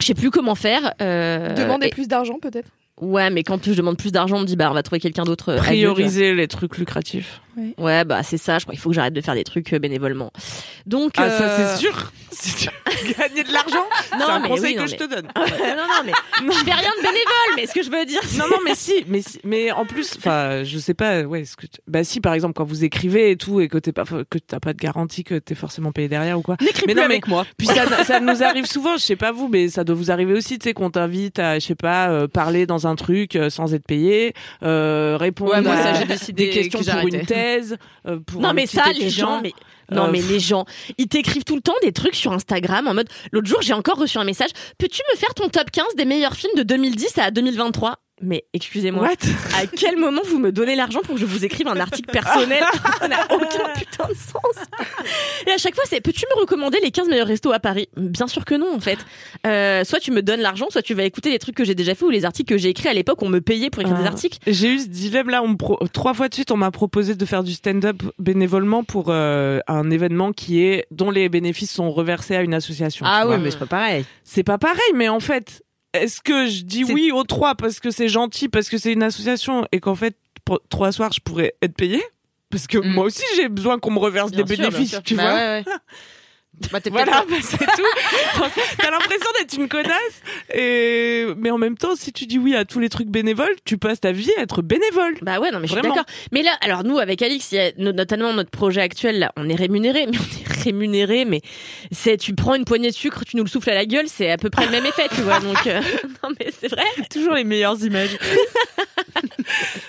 je 0.00 0.06
sais 0.06 0.14
plus 0.14 0.30
comment 0.30 0.54
faire. 0.54 0.92
Euh, 1.02 1.54
Demander 1.54 1.86
et- 1.88 1.90
plus 1.90 2.08
d'argent 2.08 2.38
peut-être? 2.40 2.68
Ouais, 3.00 3.30
mais 3.30 3.42
quand 3.44 3.64
je 3.64 3.72
demande 3.72 3.96
plus 3.96 4.12
d'argent, 4.12 4.36
on 4.36 4.40
me 4.40 4.44
dit 4.44 4.56
bah 4.56 4.68
on 4.70 4.74
va 4.74 4.82
trouver 4.82 5.00
quelqu'un 5.00 5.22
d'autre. 5.24 5.52
euh. 5.52 5.56
Prioriser 5.56 6.34
les 6.34 6.48
trucs 6.48 6.76
lucratifs. 6.76 7.40
Ouais, 7.78 8.04
bah 8.04 8.22
c'est 8.22 8.38
ça. 8.38 8.58
Je 8.58 8.64
crois 8.64 8.72
qu'il 8.72 8.80
faut 8.80 8.90
que 8.90 8.94
j'arrête 8.94 9.14
de 9.14 9.20
faire 9.20 9.34
des 9.34 9.44
trucs 9.44 9.72
euh, 9.72 9.78
bénévolement. 9.78 10.32
Donc 10.86 11.12
Ah, 11.16 11.28
ça 11.30 11.42
euh, 11.44 11.74
c'est 11.74 11.80
sûr. 11.80 12.12
Si 12.32 12.54
tu 12.54 12.68
veux 12.68 13.12
gagner 13.18 13.42
de 13.42 13.52
l'argent, 13.52 13.84
Non, 14.12 14.24
c'est 14.26 14.30
un 14.32 14.38
mais 14.38 14.48
conseil 14.48 14.64
oui, 14.66 14.76
non, 14.76 14.82
que 14.84 14.88
je 14.88 14.92
mais- 14.92 14.98
te 14.98 15.14
donne. 15.14 15.26
non, 15.36 15.42
non, 15.42 16.02
mais 16.06 16.12
je 16.46 16.58
fais 16.58 16.72
rien 16.72 16.90
de 16.96 17.02
bénévole, 17.02 17.56
mais 17.56 17.66
ce 17.66 17.74
que 17.74 17.82
je 17.82 17.90
veux 17.90 18.04
dire, 18.06 18.20
Non, 18.38 18.44
non, 18.48 18.58
mais 18.64 18.74
si, 18.76 19.04
mais 19.08 19.20
si- 19.20 19.40
mais 19.42 19.72
en 19.72 19.84
plus, 19.84 20.14
enfin, 20.16 20.62
je 20.62 20.78
sais 20.78 20.94
pas, 20.94 21.22
ouais, 21.22 21.44
ce 21.44 21.56
que 21.56 21.66
tu- 21.66 21.80
bah 21.88 22.04
si, 22.04 22.20
par 22.20 22.32
exemple, 22.34 22.54
quand 22.54 22.64
vous 22.64 22.84
écrivez 22.84 23.32
et 23.32 23.36
tout, 23.36 23.60
et 23.60 23.66
que 23.68 23.78
t'es 23.78 23.90
pas, 23.90 24.04
que 24.04 24.38
t'as 24.38 24.60
pas 24.60 24.72
de 24.72 24.78
garantie 24.78 25.24
que 25.24 25.34
t'es 25.40 25.56
forcément 25.56 25.90
payé 25.90 26.06
derrière 26.08 26.38
ou 26.38 26.42
quoi. 26.42 26.56
N'écris 26.60 26.84
Mais 26.86 26.94
plus 26.94 27.02
non, 27.02 27.08
mais- 27.08 27.14
avec 27.14 27.26
moi. 27.26 27.44
Puis 27.58 27.66
ça, 27.66 28.04
ça 28.04 28.20
nous 28.20 28.42
arrive 28.44 28.64
souvent, 28.66 28.96
je 28.96 29.02
sais 29.02 29.16
pas 29.16 29.32
vous, 29.32 29.48
mais 29.48 29.68
ça 29.68 29.82
doit 29.82 29.96
vous 29.96 30.12
arriver 30.12 30.32
aussi, 30.32 30.56
tu 30.60 30.68
sais, 30.68 30.72
qu'on 30.72 30.90
t'invite 30.90 31.40
à, 31.40 31.58
je 31.58 31.66
sais 31.66 31.74
pas, 31.74 32.10
euh, 32.10 32.28
parler 32.28 32.64
dans 32.64 32.86
un 32.86 32.94
truc 32.94 33.34
euh, 33.34 33.50
sans 33.50 33.74
être 33.74 33.84
payé, 33.84 34.34
euh, 34.62 35.16
répondre 35.18 35.50
Ouais, 35.52 35.62
moi, 35.62 35.74
à 35.74 35.82
ça, 35.82 35.94
j'ai 35.94 36.04
décidé 36.06 36.44
des 36.44 36.50
questions 36.50 36.78
que 36.78 37.00
pour 37.00 37.08
une 37.12 37.26
thèse, 37.26 37.49
euh, 38.06 38.18
pour 38.20 38.40
Non, 38.40 38.52
mais 38.54 38.66
ça, 38.66 38.84
les 38.92 39.10
gens, 39.10 39.40
mais. 39.42 39.52
Non, 39.90 40.04
Euh, 40.04 40.10
mais 40.12 40.22
les 40.22 40.38
gens, 40.38 40.66
ils 40.98 41.08
t'écrivent 41.08 41.42
tout 41.44 41.56
le 41.56 41.62
temps 41.62 41.74
des 41.82 41.92
trucs 41.92 42.14
sur 42.14 42.32
Instagram 42.32 42.86
en 42.86 42.94
mode. 42.94 43.08
L'autre 43.32 43.48
jour, 43.48 43.60
j'ai 43.60 43.72
encore 43.72 43.98
reçu 43.98 44.18
un 44.18 44.24
message. 44.24 44.50
Peux-tu 44.78 45.02
me 45.12 45.18
faire 45.18 45.34
ton 45.34 45.48
top 45.48 45.70
15 45.72 45.96
des 45.96 46.04
meilleurs 46.04 46.34
films 46.36 46.54
de 46.56 46.62
2010 46.62 47.18
à 47.18 47.30
2023 47.32 47.96
Mais 48.22 48.44
excusez-moi, 48.52 49.02
What? 49.04 49.58
à 49.62 49.66
quel 49.66 49.96
moment 49.96 50.22
vous 50.26 50.38
me 50.38 50.52
donnez 50.52 50.76
l'argent 50.76 51.00
pour 51.02 51.14
que 51.14 51.20
je 51.20 51.26
vous 51.26 51.44
écrive 51.44 51.68
un 51.68 51.78
article 51.80 52.10
personnel? 52.12 52.62
Ça 52.98 53.08
n'a 53.08 53.24
aucun 53.30 53.72
putain 53.74 54.06
de 54.08 54.14
sens. 54.14 54.64
Et 55.46 55.50
à 55.50 55.58
chaque 55.58 55.74
fois, 55.74 55.84
c'est 55.86 56.00
peux-tu 56.00 56.24
me 56.34 56.40
recommander 56.40 56.78
les 56.82 56.90
15 56.90 57.08
meilleurs 57.08 57.26
restos 57.26 57.52
à 57.52 57.58
Paris? 57.60 57.88
Bien 57.96 58.26
sûr 58.26 58.44
que 58.44 58.54
non, 58.54 58.74
en 58.74 58.80
fait. 58.80 58.98
Euh, 59.46 59.84
soit 59.84 60.00
tu 60.00 60.10
me 60.10 60.22
donnes 60.22 60.40
l'argent, 60.40 60.66
soit 60.70 60.82
tu 60.82 60.94
vas 60.94 61.04
écouter 61.04 61.30
les 61.30 61.38
trucs 61.38 61.54
que 61.54 61.64
j'ai 61.64 61.74
déjà 61.74 61.94
fait 61.94 62.04
ou 62.04 62.10
les 62.10 62.24
articles 62.24 62.52
que 62.54 62.58
j'ai 62.58 62.68
écrits 62.68 62.88
à 62.88 62.94
l'époque. 62.94 63.22
On 63.22 63.28
me 63.28 63.40
payait 63.40 63.70
pour 63.70 63.82
écrire 63.82 63.96
des 63.96 64.04
Ah. 64.04 64.08
articles. 64.08 64.38
J'ai 64.46 64.68
eu 64.74 64.78
ce 64.80 64.88
dilemme 64.88 65.30
là, 65.30 65.42
on 65.42 65.56
pro- 65.56 65.78
trois 65.92 66.14
fois 66.14 66.28
de 66.28 66.34
suite, 66.34 66.50
on 66.50 66.56
m'a 66.56 66.70
proposé 66.70 67.14
de 67.14 67.24
faire 67.24 67.42
du 67.42 67.52
stand-up 67.52 68.02
bénévolement 68.18 68.84
pour 68.84 69.06
euh, 69.08 69.60
un 69.66 69.90
événement 69.90 70.32
qui 70.32 70.62
est 70.62 70.86
dont 70.90 71.10
les 71.10 71.28
bénéfices 71.28 71.72
sont 71.72 71.90
reversés 71.90 72.36
à 72.36 72.42
une 72.42 72.54
association. 72.54 73.06
Ah 73.08 73.26
oui, 73.26 73.36
mais 73.40 73.50
c'est 73.50 73.58
pas 73.58 73.66
pareil. 73.66 74.04
c'est 74.24 74.42
pas 74.42 74.58
pareil, 74.58 74.78
mais 74.94 75.08
en 75.08 75.20
fait, 75.20 75.62
est-ce 75.92 76.20
que 76.20 76.46
je 76.46 76.62
dis 76.62 76.84
oui 76.84 77.10
aux 77.12 77.24
trois 77.24 77.54
parce 77.54 77.80
que 77.80 77.90
c'est 77.90 78.08
gentil, 78.08 78.48
parce 78.48 78.68
que 78.68 78.78
c'est 78.78 78.92
une 78.92 79.02
association 79.02 79.66
et 79.72 79.80
qu'en 79.80 79.94
fait, 79.94 80.16
pour 80.44 80.60
trois 80.68 80.92
soirs, 80.92 81.12
je 81.12 81.20
pourrais 81.20 81.54
être 81.62 81.74
payé 81.74 82.02
Parce 82.50 82.66
que 82.66 82.78
Mm. 82.78 82.92
moi 82.94 83.04
aussi, 83.04 83.22
j'ai 83.36 83.48
besoin 83.48 83.78
qu'on 83.78 83.90
me 83.92 83.98
reverse 83.98 84.30
Bien 84.32 84.44
des 84.44 84.54
sûr, 84.54 84.64
bénéfices, 84.70 85.00
tu 85.04 85.14
Bah 85.14 85.22
vois? 85.22 85.34
ouais, 85.34 85.64
ouais. 85.66 85.72
Bah, 86.72 86.80
t'es 86.80 86.90
Voilà, 86.90 87.24
bah, 87.28 87.36
c'est 87.42 87.56
tout. 87.58 87.64
T'as 88.78 88.90
l'impression 88.90 89.26
d'être 89.38 89.54
une 89.56 89.68
connasse, 89.68 90.22
et 90.54 91.26
mais 91.38 91.50
en 91.50 91.58
même 91.58 91.76
temps, 91.76 91.96
si 91.96 92.12
tu 92.12 92.26
dis 92.26 92.38
oui 92.38 92.54
à 92.54 92.64
tous 92.64 92.78
les 92.80 92.88
trucs 92.88 93.08
bénévoles, 93.08 93.54
tu 93.64 93.78
passes 93.78 94.00
ta 94.00 94.12
vie 94.12 94.30
à 94.38 94.42
être 94.42 94.62
bénévole. 94.62 95.14
Bah 95.22 95.40
ouais, 95.40 95.50
non, 95.50 95.58
mais 95.60 95.66
je 95.66 95.72
suis 95.72 95.82
d'accord. 95.82 96.04
Mais 96.32 96.42
là, 96.42 96.52
alors 96.60 96.84
nous, 96.84 96.98
avec 96.98 97.22
Alix, 97.22 97.52
il 97.52 97.54
y 97.56 97.58
a 97.60 97.72
no- 97.78 97.92
notamment 97.92 98.32
notre 98.32 98.50
projet 98.50 98.80
actuel, 98.82 99.18
là, 99.18 99.32
on 99.36 99.48
est 99.48 99.54
rémunéré, 99.54 100.06
mais 100.06 100.18
on 100.18 100.20
est 100.22 100.64
rémunéré, 100.64 101.24
mais 101.24 101.40
c'est, 101.92 102.16
tu 102.18 102.34
prends 102.34 102.54
une 102.54 102.64
poignée 102.64 102.90
de 102.90 102.94
sucre, 102.94 103.24
tu 103.24 103.36
nous 103.36 103.44
le 103.44 103.48
souffles 103.50 103.70
à 103.70 103.74
la 103.74 103.86
gueule, 103.86 104.06
c'est 104.08 104.30
à 104.30 104.36
peu 104.36 104.50
près 104.50 104.66
le 104.66 104.70
même 104.72 104.86
effet, 104.86 105.08
tu 105.14 105.22
vois. 105.22 105.40
Donc, 105.40 105.66
euh, 105.66 105.80
non, 106.22 106.30
mais 106.38 106.52
c'est 106.60 106.68
vrai. 106.68 106.84
toujours 107.10 107.34
les 107.34 107.44
meilleures 107.44 107.82
images. 107.84 108.16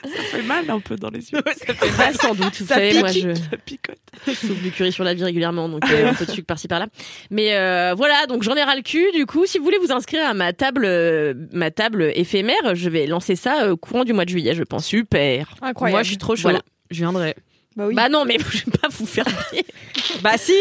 Ça 0.04 0.24
fait 0.32 0.42
mal 0.44 0.70
un 0.70 0.80
peu 0.80 0.96
dans 0.96 1.10
les 1.10 1.32
yeux. 1.32 1.40
ça 1.46 1.74
fait 1.74 1.90
Bah, 1.98 2.14
sans 2.14 2.34
doute. 2.34 2.56
Vous 2.60 2.68
Ça 2.68 2.76
savez, 2.76 3.00
moi, 3.00 3.10
je 3.12 3.34
Ça 3.34 3.58
picote. 3.66 3.98
souffle 4.28 4.54
du 4.62 4.72
curry 4.72 4.92
sur 4.92 5.04
la 5.04 5.14
vie 5.14 5.24
régulièrement, 5.24 5.70
donc 5.70 5.84
euh, 5.90 6.10
un 6.10 6.14
peu 6.14 6.26
de 6.26 6.32
sucre 6.32 6.48
par-ci 6.62 6.68
par-là. 6.68 6.88
Mais 7.30 7.56
euh, 7.56 7.94
voilà, 7.96 8.26
donc 8.28 8.44
j'en 8.44 8.56
ai 8.56 8.64
ras 8.64 8.76
le 8.76 8.82
cul. 8.82 9.06
Du 9.14 9.26
coup, 9.26 9.46
si 9.46 9.58
vous 9.58 9.64
voulez 9.64 9.78
vous 9.80 9.92
inscrire 9.92 10.28
à 10.28 10.34
ma 10.34 10.54
table, 10.54 10.86
euh, 10.86 11.34
ma 11.52 11.72
table 11.72 12.12
éphémère, 12.16 12.76
je 12.76 12.90
vais 12.90 13.08
lancer 13.08 13.36
ça 13.36 13.64
euh, 13.64 13.76
courant 13.76 14.04
du 14.04 14.14
mois 14.14 14.26
de 14.26 14.30
juillet, 14.30 14.54
je 14.56 14.64
pense. 14.64 14.86
Super. 14.86 15.54
Incroyable. 15.62 15.98
Moi, 15.98 16.04
je 16.04 16.08
suis 16.10 16.18
trop 16.18 16.36
chaud. 16.36 16.44
Voilà. 16.44 16.62
Je 16.90 16.98
viendrai. 16.98 17.36
Bah 17.76 17.86
oui. 17.88 17.96
Bah 17.96 18.10
non, 18.10 18.26
mais 18.26 18.38
je 18.52 18.66
vais 18.66 18.78
pas 18.82 18.90
vous 18.90 19.06
faire 19.06 19.26
payer. 19.26 19.66
Bah 20.22 20.38
si 20.38 20.54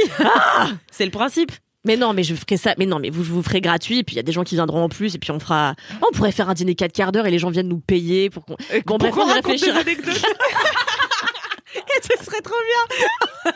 C'est 0.90 1.04
le 1.04 1.10
principe. 1.10 1.52
Mais 1.84 1.96
non, 1.96 2.12
mais 2.12 2.22
je 2.22 2.34
ferai 2.34 2.56
ça. 2.56 2.74
Mais 2.78 2.86
non, 2.86 2.98
mais 2.98 3.10
vous, 3.10 3.24
je 3.24 3.30
vous 3.30 3.42
ferai 3.42 3.60
gratuit. 3.60 3.98
Et 3.98 4.04
puis 4.04 4.14
il 4.14 4.16
y 4.16 4.20
a 4.20 4.22
des 4.22 4.32
gens 4.32 4.44
qui 4.44 4.54
viendront 4.54 4.84
en 4.84 4.88
plus. 4.88 5.14
Et 5.14 5.18
puis 5.18 5.30
on 5.32 5.40
fera. 5.40 5.74
Oh, 6.00 6.06
on 6.10 6.16
pourrait 6.16 6.32
faire 6.32 6.48
un 6.48 6.54
dîner 6.54 6.74
4 6.74 6.92
quarts 6.92 7.10
d'heure 7.12 7.26
et 7.26 7.30
les 7.30 7.38
gens 7.38 7.50
viennent 7.50 7.68
nous 7.68 7.80
payer 7.80 8.30
pour 8.30 8.44
qu'on. 8.44 8.56
Bon, 8.86 8.96
bref, 8.98 9.14
on 9.16 9.28
y 9.28 9.32
raconte 9.32 9.42
des 9.58 9.70
réfléchira. 9.70 9.80
anecdotes? 9.80 10.22
Ce 12.18 12.24
serait 12.24 12.40
trop 12.40 12.54
bien. 12.94 13.52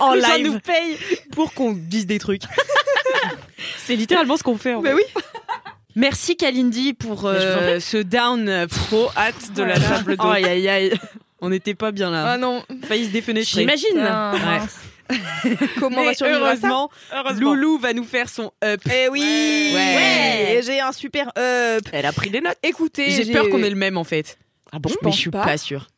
En 0.00 0.14
Les 0.14 0.20
gens 0.20 0.34
live. 0.36 0.46
nous 0.52 0.60
payent 0.60 0.98
pour 1.32 1.52
qu'on 1.54 1.72
dise 1.72 2.06
des 2.06 2.18
trucs. 2.18 2.42
C'est 3.78 3.96
littéralement 3.96 4.36
ce 4.36 4.42
qu'on 4.42 4.56
fait. 4.56 4.74
En 4.74 4.82
Bah 4.82 4.90
fait. 4.90 4.96
oui. 4.96 5.22
Merci 5.96 6.36
Kalindi 6.36 6.92
pour 6.94 7.24
Mais 7.24 7.28
en 7.30 7.32
euh, 7.34 7.80
ce 7.80 7.96
down. 7.96 8.48
euh, 8.48 8.66
Trop 8.66 9.10
hâte 9.16 9.52
de 9.54 9.62
la 9.62 9.74
Voilà. 9.78 9.96
table 9.98 10.16
de. 10.16 10.22
Aïe 10.22 10.44
aïe 10.44 10.68
aïe. 10.68 10.92
On 11.40 11.48
n'était 11.50 11.74
pas 11.74 11.90
bien 11.90 12.10
là. 12.10 12.32
Ah 12.32 12.38
non. 12.38 12.62
Failli 12.84 13.06
se 13.06 13.10
défenestrer. 13.10 13.62
J'imagine. 13.62 13.98
Ah, 13.98 14.32
Ouais. 14.34 14.40
mince. 14.44 14.76
Comment 15.80 15.98
on 15.98 16.04
va 16.04 16.08
Mais 16.10 16.14
survivre 16.14 16.44
à 16.46 16.54
ça 16.56 16.68
heureusement, 16.68 16.90
Loulou 17.40 17.78
va 17.78 17.92
nous 17.92 18.04
faire 18.04 18.28
son 18.28 18.52
up. 18.62 18.80
Eh 18.94 19.08
oui, 19.08 19.72
Ouais. 19.74 20.54
Et 20.58 20.62
j'ai 20.62 20.78
un 20.80 20.92
super 20.92 21.32
up. 21.36 21.82
Elle 21.92 22.06
a 22.06 22.12
pris 22.12 22.30
des 22.30 22.40
notes. 22.40 22.56
Écoutez, 22.62 23.10
J'ai 23.10 23.32
peur 23.32 23.48
qu'on 23.50 23.62
ait 23.64 23.70
le 23.70 23.74
même 23.76 23.96
en 23.98 24.04
fait. 24.04 24.38
Ah 24.70 24.78
bon 24.78 24.88
Je 24.88 24.94
mais 24.94 24.98
pense 25.02 25.14
je 25.16 25.20
suis 25.20 25.30
pas. 25.30 25.42
pas, 25.44 25.56
sûre. 25.58 25.88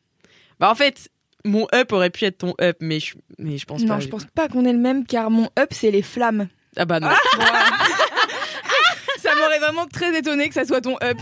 Bah 0.59 0.71
en 0.71 0.75
fait, 0.75 1.09
mon 1.45 1.67
up 1.73 1.91
aurait 1.91 2.09
pu 2.09 2.25
être 2.25 2.39
ton 2.39 2.53
up, 2.61 2.77
mais 2.79 2.99
je, 2.99 3.15
mais 3.37 3.57
je 3.57 3.65
pense 3.65 3.81
Non, 3.81 3.95
pas. 3.95 3.99
je 3.99 4.07
pense 4.07 4.25
pas 4.25 4.47
qu'on 4.47 4.65
ait 4.65 4.73
le 4.73 4.79
même 4.79 5.05
car 5.05 5.29
mon 5.29 5.49
up 5.59 5.69
c'est 5.71 5.91
les 5.91 6.01
flammes. 6.01 6.47
Ah 6.77 6.85
bah 6.85 6.99
non. 6.99 7.09
ça 9.19 9.35
m'aurait 9.35 9.59
vraiment 9.59 9.85
très 9.87 10.17
étonné 10.17 10.47
que 10.47 10.53
ça 10.53 10.65
soit 10.65 10.81
ton 10.81 10.95
up. 11.03 11.17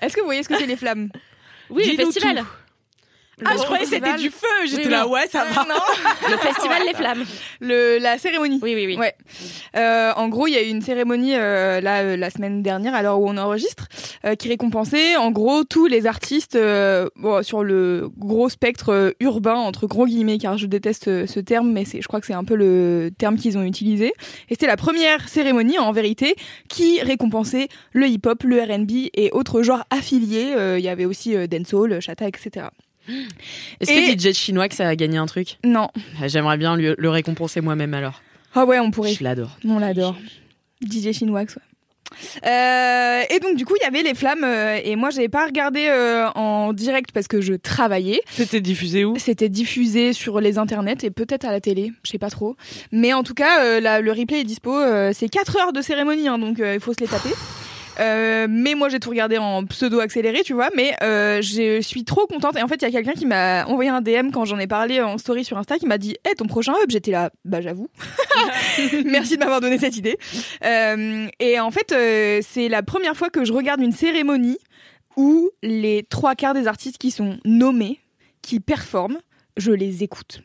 Est-ce 0.00 0.14
que 0.14 0.20
vous 0.20 0.26
voyez 0.26 0.42
ce 0.42 0.48
que 0.48 0.58
c'est 0.58 0.66
les 0.66 0.76
flammes? 0.76 1.10
Oui, 1.70 1.84
le 1.84 1.90
Dis-nous 1.96 2.12
festival. 2.12 2.44
Ah, 3.44 3.54
je 3.56 3.62
croyais 3.62 3.84
que 3.84 3.90
c'était 3.90 4.16
du 4.16 4.30
feu. 4.30 4.46
J'étais 4.66 4.84
Oui, 4.84 4.90
là, 4.90 5.06
ouais, 5.06 5.26
ça 5.30 5.44
va. 5.44 5.64
Non. 5.64 5.80
Le 6.30 6.36
festival 6.36 6.82
Les 6.86 6.94
Flammes. 6.94 7.24
Le, 7.60 7.98
la 7.98 8.18
cérémonie. 8.18 8.58
Oui, 8.62 8.74
oui, 8.74 8.86
oui. 8.86 8.96
Ouais. 8.96 9.14
Euh, 9.76 10.12
en 10.16 10.28
gros, 10.28 10.46
il 10.46 10.52
y 10.54 10.56
a 10.56 10.62
eu 10.62 10.68
une 10.68 10.82
cérémonie 10.82 11.34
euh, 11.34 11.80
là 11.80 12.02
euh, 12.02 12.16
la 12.16 12.30
semaine 12.30 12.62
dernière, 12.62 12.94
à 12.94 13.02
l'heure 13.02 13.20
où 13.20 13.28
on 13.28 13.36
enregistre, 13.36 13.88
euh, 14.24 14.34
qui 14.34 14.48
récompensait 14.48 15.16
en 15.16 15.30
gros 15.30 15.64
tous 15.64 15.86
les 15.86 16.06
artistes 16.06 16.56
euh, 16.56 17.08
bon, 17.16 17.42
sur 17.42 17.64
le 17.64 18.10
gros 18.18 18.48
spectre 18.48 19.14
urbain 19.20 19.54
entre 19.54 19.86
gros 19.86 20.06
guillemets, 20.06 20.38
car 20.38 20.58
je 20.58 20.66
déteste 20.66 21.26
ce 21.26 21.40
terme, 21.40 21.72
mais 21.72 21.84
c'est, 21.84 22.00
je 22.00 22.08
crois 22.08 22.20
que 22.20 22.26
c'est 22.26 22.32
un 22.34 22.44
peu 22.44 22.54
le 22.54 23.10
terme 23.16 23.36
qu'ils 23.36 23.58
ont 23.58 23.62
utilisé. 23.64 24.12
Et 24.48 24.54
c'était 24.54 24.66
la 24.66 24.76
première 24.76 25.28
cérémonie 25.28 25.78
en 25.78 25.92
vérité 25.92 26.36
qui 26.68 27.00
récompensait 27.00 27.68
le 27.92 28.06
hip-hop, 28.06 28.42
le 28.44 28.60
R&B 28.62 29.08
et 29.14 29.30
autres 29.32 29.62
genres 29.62 29.84
affiliés. 29.90 30.52
Euh, 30.56 30.78
Il 30.78 30.84
y 30.84 30.88
avait 30.88 31.04
aussi 31.04 31.36
euh, 31.36 31.46
dancehall, 31.46 32.00
chata, 32.00 32.26
etc. 32.26 32.66
Est-ce 33.80 33.90
Et- 33.90 34.14
que 34.16 34.20
DJ 34.30 34.32
chinois 34.34 34.68
que 34.68 34.74
ça 34.74 34.88
a 34.88 34.94
gagné 34.96 35.18
un 35.18 35.26
truc? 35.26 35.58
Non. 35.64 35.88
Ah, 36.20 36.28
J'aimerais 36.28 36.56
bien 36.56 36.76
lui- 36.76 36.94
le 36.96 37.10
récompenser 37.10 37.60
moi-même 37.60 37.94
alors. 37.94 38.22
Ah 38.54 38.64
ouais, 38.64 38.78
on 38.78 38.90
pourrait. 38.90 39.14
Je 39.14 39.24
l'adore. 39.24 39.56
On 39.64 39.78
l'adore. 39.78 40.16
DJ 40.82 41.12
Chinoax, 41.12 41.56
ouais. 41.56 41.62
Euh, 42.46 43.22
et 43.30 43.40
donc 43.40 43.56
du 43.56 43.64
coup 43.64 43.74
il 43.80 43.82
y 43.82 43.86
avait 43.86 44.02
les 44.02 44.14
flammes 44.14 44.44
euh, 44.44 44.78
et 44.84 44.96
moi 44.96 45.08
j'avais 45.08 45.30
pas 45.30 45.46
regardé 45.46 45.86
euh, 45.88 46.28
en 46.34 46.74
direct 46.74 47.10
parce 47.12 47.26
que 47.26 47.40
je 47.40 47.54
travaillais. 47.54 48.20
C'était 48.30 48.60
diffusé 48.60 49.04
où? 49.06 49.14
C'était 49.18 49.48
diffusé 49.48 50.12
sur 50.12 50.40
les 50.40 50.58
internets 50.58 50.98
et 51.04 51.10
peut-être 51.10 51.46
à 51.46 51.52
la 51.52 51.60
télé, 51.60 51.90
je 52.04 52.10
sais 52.10 52.18
pas 52.18 52.28
trop. 52.28 52.56
Mais 52.90 53.14
en 53.14 53.22
tout 53.22 53.32
cas 53.34 53.64
euh, 53.64 53.80
la- 53.80 54.00
le 54.02 54.12
replay 54.12 54.40
est 54.40 54.44
dispo. 54.44 54.76
euh, 54.76 55.12
c'est 55.14 55.28
4 55.30 55.56
heures 55.56 55.72
de 55.72 55.80
cérémonie 55.80 56.28
hein, 56.28 56.38
donc 56.38 56.60
euh, 56.60 56.74
il 56.74 56.80
faut 56.80 56.92
se 56.92 57.00
les 57.00 57.06
taper. 57.08 57.30
Euh, 58.00 58.46
mais 58.48 58.74
moi 58.74 58.88
j'ai 58.88 59.00
tout 59.00 59.10
regardé 59.10 59.38
en 59.38 59.64
pseudo 59.66 60.00
accéléré 60.00 60.42
tu 60.42 60.54
vois 60.54 60.70
mais 60.74 60.94
euh, 61.02 61.42
je 61.42 61.80
suis 61.80 62.04
trop 62.04 62.26
contente. 62.26 62.56
Et 62.56 62.62
en 62.62 62.68
fait 62.68 62.76
il 62.76 62.82
y 62.82 62.86
a 62.86 62.90
quelqu'un 62.90 63.12
qui 63.12 63.26
m'a 63.26 63.64
envoyé 63.66 63.90
un 63.90 64.00
DM 64.00 64.30
quand 64.32 64.44
j'en 64.44 64.58
ai 64.58 64.66
parlé 64.66 65.00
en 65.00 65.18
story 65.18 65.44
sur 65.44 65.58
Insta 65.58 65.78
qui 65.78 65.86
m'a 65.86 65.98
dit 65.98 66.16
hey 66.24 66.34
ton 66.34 66.46
prochain 66.46 66.72
up 66.82 66.86
j'étais 66.88 67.10
là. 67.10 67.30
Bah 67.44 67.60
j'avoue. 67.60 67.88
Merci 69.04 69.34
de 69.34 69.40
m'avoir 69.40 69.60
donné 69.60 69.78
cette 69.78 69.96
idée. 69.96 70.16
Euh, 70.64 71.26
et 71.38 71.60
en 71.60 71.70
fait 71.70 71.92
euh, 71.92 72.40
c'est 72.42 72.68
la 72.68 72.82
première 72.82 73.16
fois 73.16 73.30
que 73.30 73.44
je 73.44 73.52
regarde 73.52 73.80
une 73.80 73.92
cérémonie 73.92 74.58
où 75.16 75.50
les 75.62 76.06
trois 76.08 76.34
quarts 76.34 76.54
des 76.54 76.66
artistes 76.66 76.98
qui 76.98 77.10
sont 77.10 77.38
nommés 77.44 78.00
qui 78.40 78.60
performent 78.60 79.18
je 79.56 79.72
les 79.72 80.02
écoute. 80.02 80.42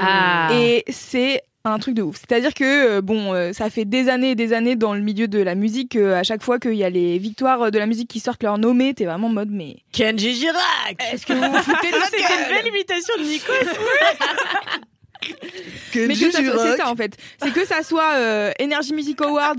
Ah. 0.00 0.50
et 0.52 0.84
c'est 0.90 1.42
un 1.64 1.78
truc 1.78 1.94
de 1.94 2.02
ouf. 2.02 2.16
C'est-à-dire 2.16 2.54
que 2.54 2.96
euh, 2.96 3.00
bon, 3.02 3.34
euh, 3.34 3.52
ça 3.52 3.70
fait 3.70 3.84
des 3.84 4.08
années 4.08 4.30
et 4.30 4.34
des 4.34 4.52
années 4.52 4.76
dans 4.76 4.94
le 4.94 5.00
milieu 5.00 5.28
de 5.28 5.38
la 5.38 5.54
musique. 5.54 5.96
euh, 5.96 6.18
à 6.18 6.22
chaque 6.22 6.42
fois 6.42 6.58
qu'il 6.58 6.74
y 6.74 6.84
a 6.84 6.90
les 6.90 7.18
victoires 7.18 7.70
de 7.70 7.78
la 7.78 7.86
musique 7.86 8.08
qui 8.08 8.20
sortent 8.20 8.42
leur 8.42 8.58
nommé, 8.58 8.94
t'es 8.94 9.04
vraiment 9.04 9.28
en 9.28 9.30
mode 9.30 9.50
mais 9.50 9.76
Kenji 9.92 10.34
Girac 10.34 10.96
est-ce 11.12 11.26
que 11.26 11.32
vous 11.32 11.40
vous 11.52 11.62
foutez 11.62 11.90
de 11.90 11.96
C'était 12.10 12.42
une 12.42 12.48
belle 12.48 12.66
imitation 12.66 13.14
de 13.18 13.22
Nico. 13.24 13.52
Mais 15.94 16.14
que 16.14 16.30
ça 16.30 16.42
soit- 16.52 16.62
c'est 16.72 16.76
ça 16.76 16.90
en 16.90 16.96
fait. 16.96 17.16
C'est 17.42 17.52
que 17.52 17.64
ça 17.66 17.82
soit 17.82 18.14
euh, 18.14 18.50
Energy 18.60 18.94
Music 18.94 19.20
Awards 19.20 19.56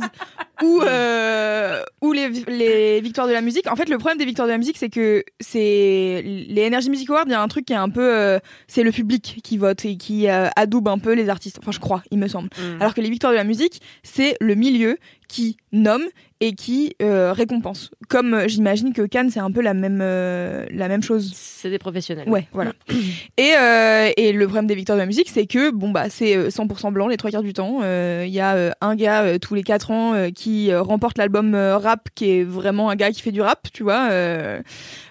ou 0.63 0.81
euh, 0.87 1.83
ou 2.01 2.11
les, 2.13 2.29
les 2.29 3.01
victoires 3.01 3.27
de 3.27 3.33
la 3.33 3.41
musique. 3.41 3.69
En 3.71 3.75
fait, 3.75 3.89
le 3.89 3.97
problème 3.97 4.17
des 4.17 4.25
victoires 4.25 4.47
de 4.47 4.51
la 4.53 4.57
musique, 4.57 4.77
c'est 4.77 4.89
que 4.89 5.23
c'est 5.39 6.21
les 6.25 6.67
Energy 6.67 6.89
Music 6.89 7.09
Awards. 7.09 7.23
Il 7.27 7.31
y 7.31 7.35
a 7.35 7.41
un 7.41 7.47
truc 7.47 7.65
qui 7.65 7.73
est 7.73 7.77
un 7.77 7.89
peu, 7.89 8.01
euh, 8.13 8.39
c'est 8.67 8.83
le 8.83 8.91
public 8.91 9.39
qui 9.43 9.57
vote 9.57 9.85
et 9.85 9.97
qui 9.97 10.27
adoube 10.27 10.87
un 10.87 10.97
peu 10.99 11.13
les 11.13 11.29
artistes. 11.29 11.57
Enfin, 11.61 11.71
je 11.71 11.79
crois, 11.79 12.03
il 12.11 12.17
me 12.19 12.27
semble. 12.27 12.49
Alors 12.79 12.93
que 12.93 13.01
les 13.01 13.09
victoires 13.09 13.31
de 13.33 13.37
la 13.37 13.43
musique, 13.43 13.81
c'est 14.03 14.35
le 14.41 14.55
milieu 14.55 14.97
qui 15.33 15.57
nomme 15.71 16.03
et 16.41 16.53
qui 16.53 16.95
euh, 17.01 17.33
récompense. 17.33 17.89
Comme 18.07 18.35
euh, 18.35 18.47
j'imagine 18.47 18.93
que 18.93 19.01
Cannes, 19.01 19.31
c'est 19.31 19.39
un 19.39 19.49
peu 19.49 19.61
la 19.61 19.73
même 19.73 19.97
euh, 19.99 20.67
la 20.69 20.87
même 20.87 21.01
chose. 21.01 21.31
C'est 21.33 21.71
des 21.71 21.79
professionnels. 21.79 22.29
Ouais, 22.29 22.47
voilà. 22.53 22.73
Et, 23.37 23.53
euh, 23.57 24.11
et 24.15 24.31
le 24.31 24.45
problème 24.45 24.67
des 24.67 24.75
victoires 24.75 24.95
de 24.97 25.01
la 25.01 25.07
musique, 25.07 25.29
c'est 25.29 25.47
que 25.47 25.71
bon 25.71 25.89
bah 25.89 26.09
c'est 26.11 26.35
euh, 26.35 26.49
100% 26.49 26.91
blanc 26.93 27.07
les 27.07 27.17
trois 27.17 27.31
quarts 27.31 27.41
du 27.41 27.53
temps. 27.53 27.79
Euh, 27.81 28.25
Il 28.27 28.33
y 28.33 28.41
a 28.41 28.53
euh, 28.53 28.71
un 28.81 28.95
gars 28.95 29.23
euh, 29.23 29.37
tous 29.39 29.55
les 29.55 29.63
quatre 29.63 29.89
ans 29.89 30.13
euh, 30.13 30.29
qui 30.29 30.71
remporte 30.71 31.17
l'album 31.17 31.55
euh, 31.55 31.79
rap, 31.79 32.09
qui 32.13 32.29
est 32.29 32.43
vraiment 32.43 32.91
un 32.91 32.95
gars 32.95 33.11
qui 33.11 33.21
fait 33.23 33.31
du 33.31 33.41
rap, 33.41 33.67
tu 33.73 33.81
vois. 33.81 34.09
Euh, 34.11 34.61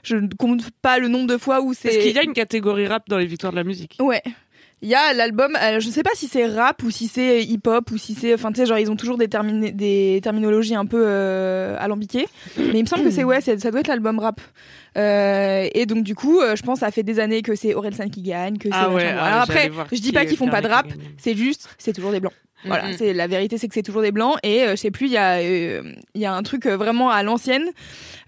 je 0.04 0.14
ne 0.14 0.28
compte 0.28 0.70
pas 0.82 0.98
le 0.98 1.08
nombre 1.08 1.26
de 1.26 1.36
fois 1.36 1.62
où 1.62 1.74
c'est. 1.74 1.88
Est-ce 1.88 1.98
qu'il 2.06 2.14
y 2.14 2.18
a 2.18 2.22
une 2.22 2.32
catégorie 2.32 2.86
rap 2.86 3.08
dans 3.08 3.18
les 3.18 3.26
victoires 3.26 3.52
de 3.52 3.58
la 3.58 3.64
musique 3.64 3.96
Ouais. 4.00 4.22
Il 4.82 4.88
y 4.88 4.96
a 4.96 5.12
l'album, 5.12 5.56
euh, 5.62 5.78
je 5.78 5.88
sais 5.88 6.02
pas 6.02 6.10
si 6.14 6.26
c'est 6.26 6.44
rap 6.44 6.82
ou 6.82 6.90
si 6.90 7.06
c'est 7.06 7.44
hip-hop 7.44 7.88
ou 7.92 7.98
si 7.98 8.14
c'est, 8.14 8.34
enfin 8.34 8.50
tu 8.50 8.56
sais, 8.56 8.66
genre 8.66 8.78
ils 8.78 8.90
ont 8.90 8.96
toujours 8.96 9.16
des, 9.16 9.28
terminologies 9.28 10.74
un 10.74 10.86
peu 10.86 11.04
euh, 11.06 11.76
alambiquées, 11.78 12.26
mais 12.58 12.80
il 12.80 12.82
me 12.82 12.88
semble 12.88 13.04
que 13.04 13.12
c'est 13.12 13.22
ouais, 13.22 13.40
ça 13.40 13.54
doit 13.54 13.78
être 13.78 13.86
l'album 13.86 14.18
rap. 14.18 14.40
Euh, 14.98 15.68
et 15.72 15.86
donc 15.86 16.02
du 16.02 16.16
coup, 16.16 16.40
je 16.40 16.62
pense 16.62 16.80
ça 16.80 16.90
fait 16.90 17.04
des 17.04 17.20
années 17.20 17.42
que 17.42 17.54
c'est 17.54 17.74
Orelsan 17.74 18.08
qui 18.08 18.22
gagne, 18.22 18.58
que 18.58 18.68
c'est. 18.70 18.74
Ah 18.76 18.90
ouais, 18.90 19.06
ah, 19.06 19.24
Alors 19.24 19.42
après, 19.42 19.70
je 19.92 20.00
dis 20.00 20.10
pas 20.10 20.26
qu'ils 20.26 20.36
font 20.36 20.48
pas 20.48 20.60
de 20.60 20.68
rap, 20.68 20.88
c'est 21.16 21.36
juste, 21.36 21.68
c'est 21.78 21.92
toujours 21.92 22.10
des 22.10 22.18
blancs. 22.18 22.34
Voilà, 22.64 22.92
c'est 22.96 23.12
la 23.12 23.26
vérité, 23.26 23.58
c'est 23.58 23.68
que 23.68 23.74
c'est 23.74 23.82
toujours 23.82 24.02
des 24.02 24.12
blancs. 24.12 24.36
Et 24.42 24.62
euh, 24.62 24.70
je 24.72 24.76
sais 24.76 24.90
plus, 24.90 25.06
il 25.06 25.12
y 25.12 25.16
a, 25.16 25.38
euh, 25.38 25.82
il 26.14 26.20
y 26.20 26.26
a 26.26 26.32
un 26.32 26.42
truc 26.42 26.66
euh, 26.66 26.76
vraiment 26.76 27.10
à 27.10 27.22
l'ancienne 27.22 27.64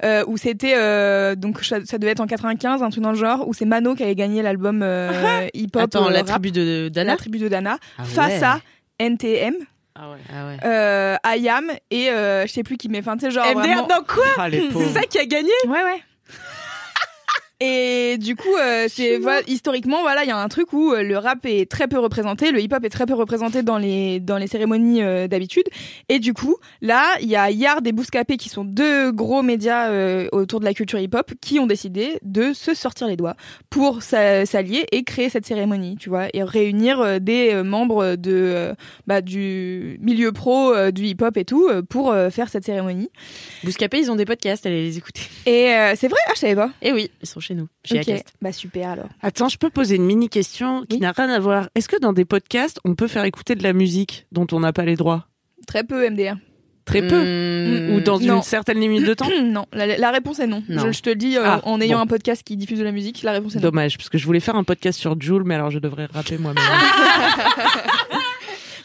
euh, 0.04 0.24
où 0.26 0.36
c'était 0.36 0.74
euh, 0.76 1.34
donc 1.36 1.62
ça, 1.64 1.84
ça 1.84 1.98
devait 1.98 2.12
être 2.12 2.20
en 2.20 2.26
95, 2.26 2.82
un 2.82 2.90
truc 2.90 3.02
dans 3.02 3.10
le 3.12 3.16
genre 3.18 3.46
où 3.48 3.54
c'est 3.54 3.64
Mano 3.64 3.94
qui 3.94 4.02
avait 4.02 4.14
gagné 4.14 4.42
l'album 4.42 4.80
euh, 4.82 5.46
hip-hop. 5.54 5.82
Attends, 5.82 6.06
euh, 6.08 6.10
la 6.10 6.18
rap, 6.18 6.26
tribu 6.28 6.50
de 6.52 6.88
Dana 6.92 7.12
la 7.12 7.16
tribu 7.16 7.38
de 7.38 7.48
Dana 7.48 7.78
Ah 7.98 8.04
face 8.04 8.40
ouais. 8.40 8.44
à 8.46 8.60
NTM, 8.98 9.54
Ah 9.94 10.10
ouais. 10.10 10.16
Ah 10.32 10.46
ouais. 10.46 10.56
euh, 10.64 11.16
IAM 11.36 11.70
et 11.90 12.10
euh, 12.10 12.46
je 12.46 12.52
sais 12.52 12.62
plus 12.62 12.76
qui 12.76 12.88
mais 12.88 12.98
enfin 13.00 13.16
tu 13.16 13.26
sais 13.26 13.30
genre 13.30 13.44
MDR, 13.46 13.58
vraiment... 13.60 13.82
non 13.88 14.04
quoi 14.06 14.24
Ah. 14.38 14.48
C'est 14.72 14.88
ça 14.88 15.02
qui 15.02 15.18
a 15.18 15.26
gagné 15.26 15.50
Ouais 15.66 15.82
ouais. 15.84 16.02
Et 17.66 18.18
du 18.18 18.36
coup, 18.36 18.54
euh, 18.60 18.88
c'est 18.90 19.16
voilà, 19.16 19.40
historiquement, 19.46 20.02
voilà, 20.02 20.22
il 20.24 20.28
y 20.28 20.30
a 20.30 20.36
un 20.36 20.48
truc 20.48 20.74
où 20.74 20.92
euh, 20.92 21.02
le 21.02 21.16
rap 21.16 21.46
est 21.46 21.70
très 21.70 21.88
peu 21.88 21.98
représenté, 21.98 22.50
le 22.52 22.60
hip-hop 22.60 22.84
est 22.84 22.90
très 22.90 23.06
peu 23.06 23.14
représenté 23.14 23.62
dans 23.62 23.78
les 23.78 24.20
dans 24.20 24.36
les 24.36 24.46
cérémonies 24.46 25.02
euh, 25.02 25.28
d'habitude. 25.28 25.64
Et 26.10 26.18
du 26.18 26.34
coup, 26.34 26.56
là, 26.82 27.02
il 27.22 27.28
y 27.28 27.36
a 27.36 27.50
Yard 27.50 27.86
et 27.86 27.92
Bouscapé 27.92 28.36
qui 28.36 28.50
sont 28.50 28.64
deux 28.64 29.12
gros 29.12 29.40
médias 29.42 29.88
euh, 29.88 30.28
autour 30.32 30.60
de 30.60 30.66
la 30.66 30.74
culture 30.74 30.98
hip-hop 30.98 31.32
qui 31.40 31.58
ont 31.58 31.66
décidé 31.66 32.18
de 32.20 32.52
se 32.52 32.74
sortir 32.74 33.06
les 33.06 33.16
doigts 33.16 33.34
pour 33.70 34.02
s'a- 34.02 34.44
s'allier 34.44 34.84
et 34.92 35.02
créer 35.02 35.30
cette 35.30 35.46
cérémonie, 35.46 35.96
tu 35.96 36.10
vois, 36.10 36.26
et 36.34 36.42
réunir 36.42 37.18
des 37.18 37.62
membres 37.62 38.16
de 38.16 38.74
bah, 39.06 39.22
du 39.22 39.98
milieu 40.02 40.32
pro 40.32 40.74
du 40.90 41.04
hip-hop 41.06 41.34
et 41.38 41.46
tout 41.46 41.66
pour 41.88 42.14
faire 42.30 42.50
cette 42.50 42.64
cérémonie. 42.64 43.08
Bouscapé, 43.62 44.00
ils 44.00 44.10
ont 44.10 44.16
des 44.16 44.26
podcasts, 44.26 44.66
allez 44.66 44.82
les 44.82 44.98
écouter. 44.98 45.22
Et 45.46 45.72
c'est 45.96 46.08
vrai, 46.08 46.18
ah, 46.28 46.32
je 46.34 46.40
savais 46.40 46.54
pas. 46.56 46.70
Et 46.82 46.92
oui, 46.92 47.10
ils 47.22 47.28
sont 47.28 47.40
chez 47.40 47.53
nous, 47.54 47.68
chez. 47.84 47.98
Acast. 48.00 48.32
Bah 48.42 48.52
super 48.52 48.90
alors. 48.90 49.08
Attends, 49.22 49.48
je 49.48 49.56
peux 49.58 49.70
poser 49.70 49.96
une 49.96 50.04
mini 50.04 50.28
question 50.28 50.82
qui 50.82 50.96
Oui. 50.96 51.00
n'a 51.00 51.12
rien 51.12 51.28
à 51.30 51.38
voir. 51.38 51.68
Est-ce 51.74 51.88
que 51.88 51.98
dans 51.98 52.12
des 52.12 52.24
podcasts, 52.24 52.78
on 52.84 52.94
peut 52.94 53.08
faire 53.08 53.24
écouter 53.24 53.54
de 53.54 53.62
la 53.62 53.72
musique 53.72 54.26
dont 54.32 54.46
on 54.52 54.60
n'a 54.60 54.72
pas 54.72 54.84
les 54.84 54.96
droits? 54.96 55.26
Très 55.66 55.84
peu 55.84 56.08
MDR. 56.10 56.34
Très 56.84 57.00
peu. 57.06 57.16
Mmh. 57.24 57.94
Ou 57.94 58.00
dans 58.02 58.18
Non. 58.20 58.36
une 58.36 58.42
certaine 58.42 58.78
limite 58.78 59.06
de 59.06 59.14
temps 59.14 59.26
non, 59.42 59.64
la, 59.72 59.96
la 59.96 60.10
réponse 60.10 60.38
est 60.38 60.46
non. 60.46 60.62
Non. 60.68 60.82
Je, 60.86 60.92
je 60.92 61.00
te 61.00 61.08
le 61.08 61.16
dis 61.16 61.38
euh, 61.38 61.42
Ah, 61.42 61.60
en 61.64 61.80
ayant 61.80 61.96
bon. 61.96 62.02
un 62.02 62.06
podcast 62.06 62.42
qui 62.44 62.58
diffuse 62.58 62.78
de 62.78 62.84
la 62.84 62.92
musique, 62.92 63.22
la 63.22 63.32
réponse 63.32 63.54
est 63.54 63.58
non. 63.58 63.62
Dommage, 63.62 63.96
parce 63.96 64.10
que 64.10 64.18
je 64.18 64.26
voulais 64.26 64.40
faire 64.40 64.54
un 64.56 64.64
podcast 64.64 64.98
sur 65.00 65.18
Joule, 65.18 65.44
mais 65.44 65.54
alors 65.54 65.70
je 65.70 65.78
devrais 65.78 66.04
rapper 66.12 66.36
moi-même. 66.36 66.62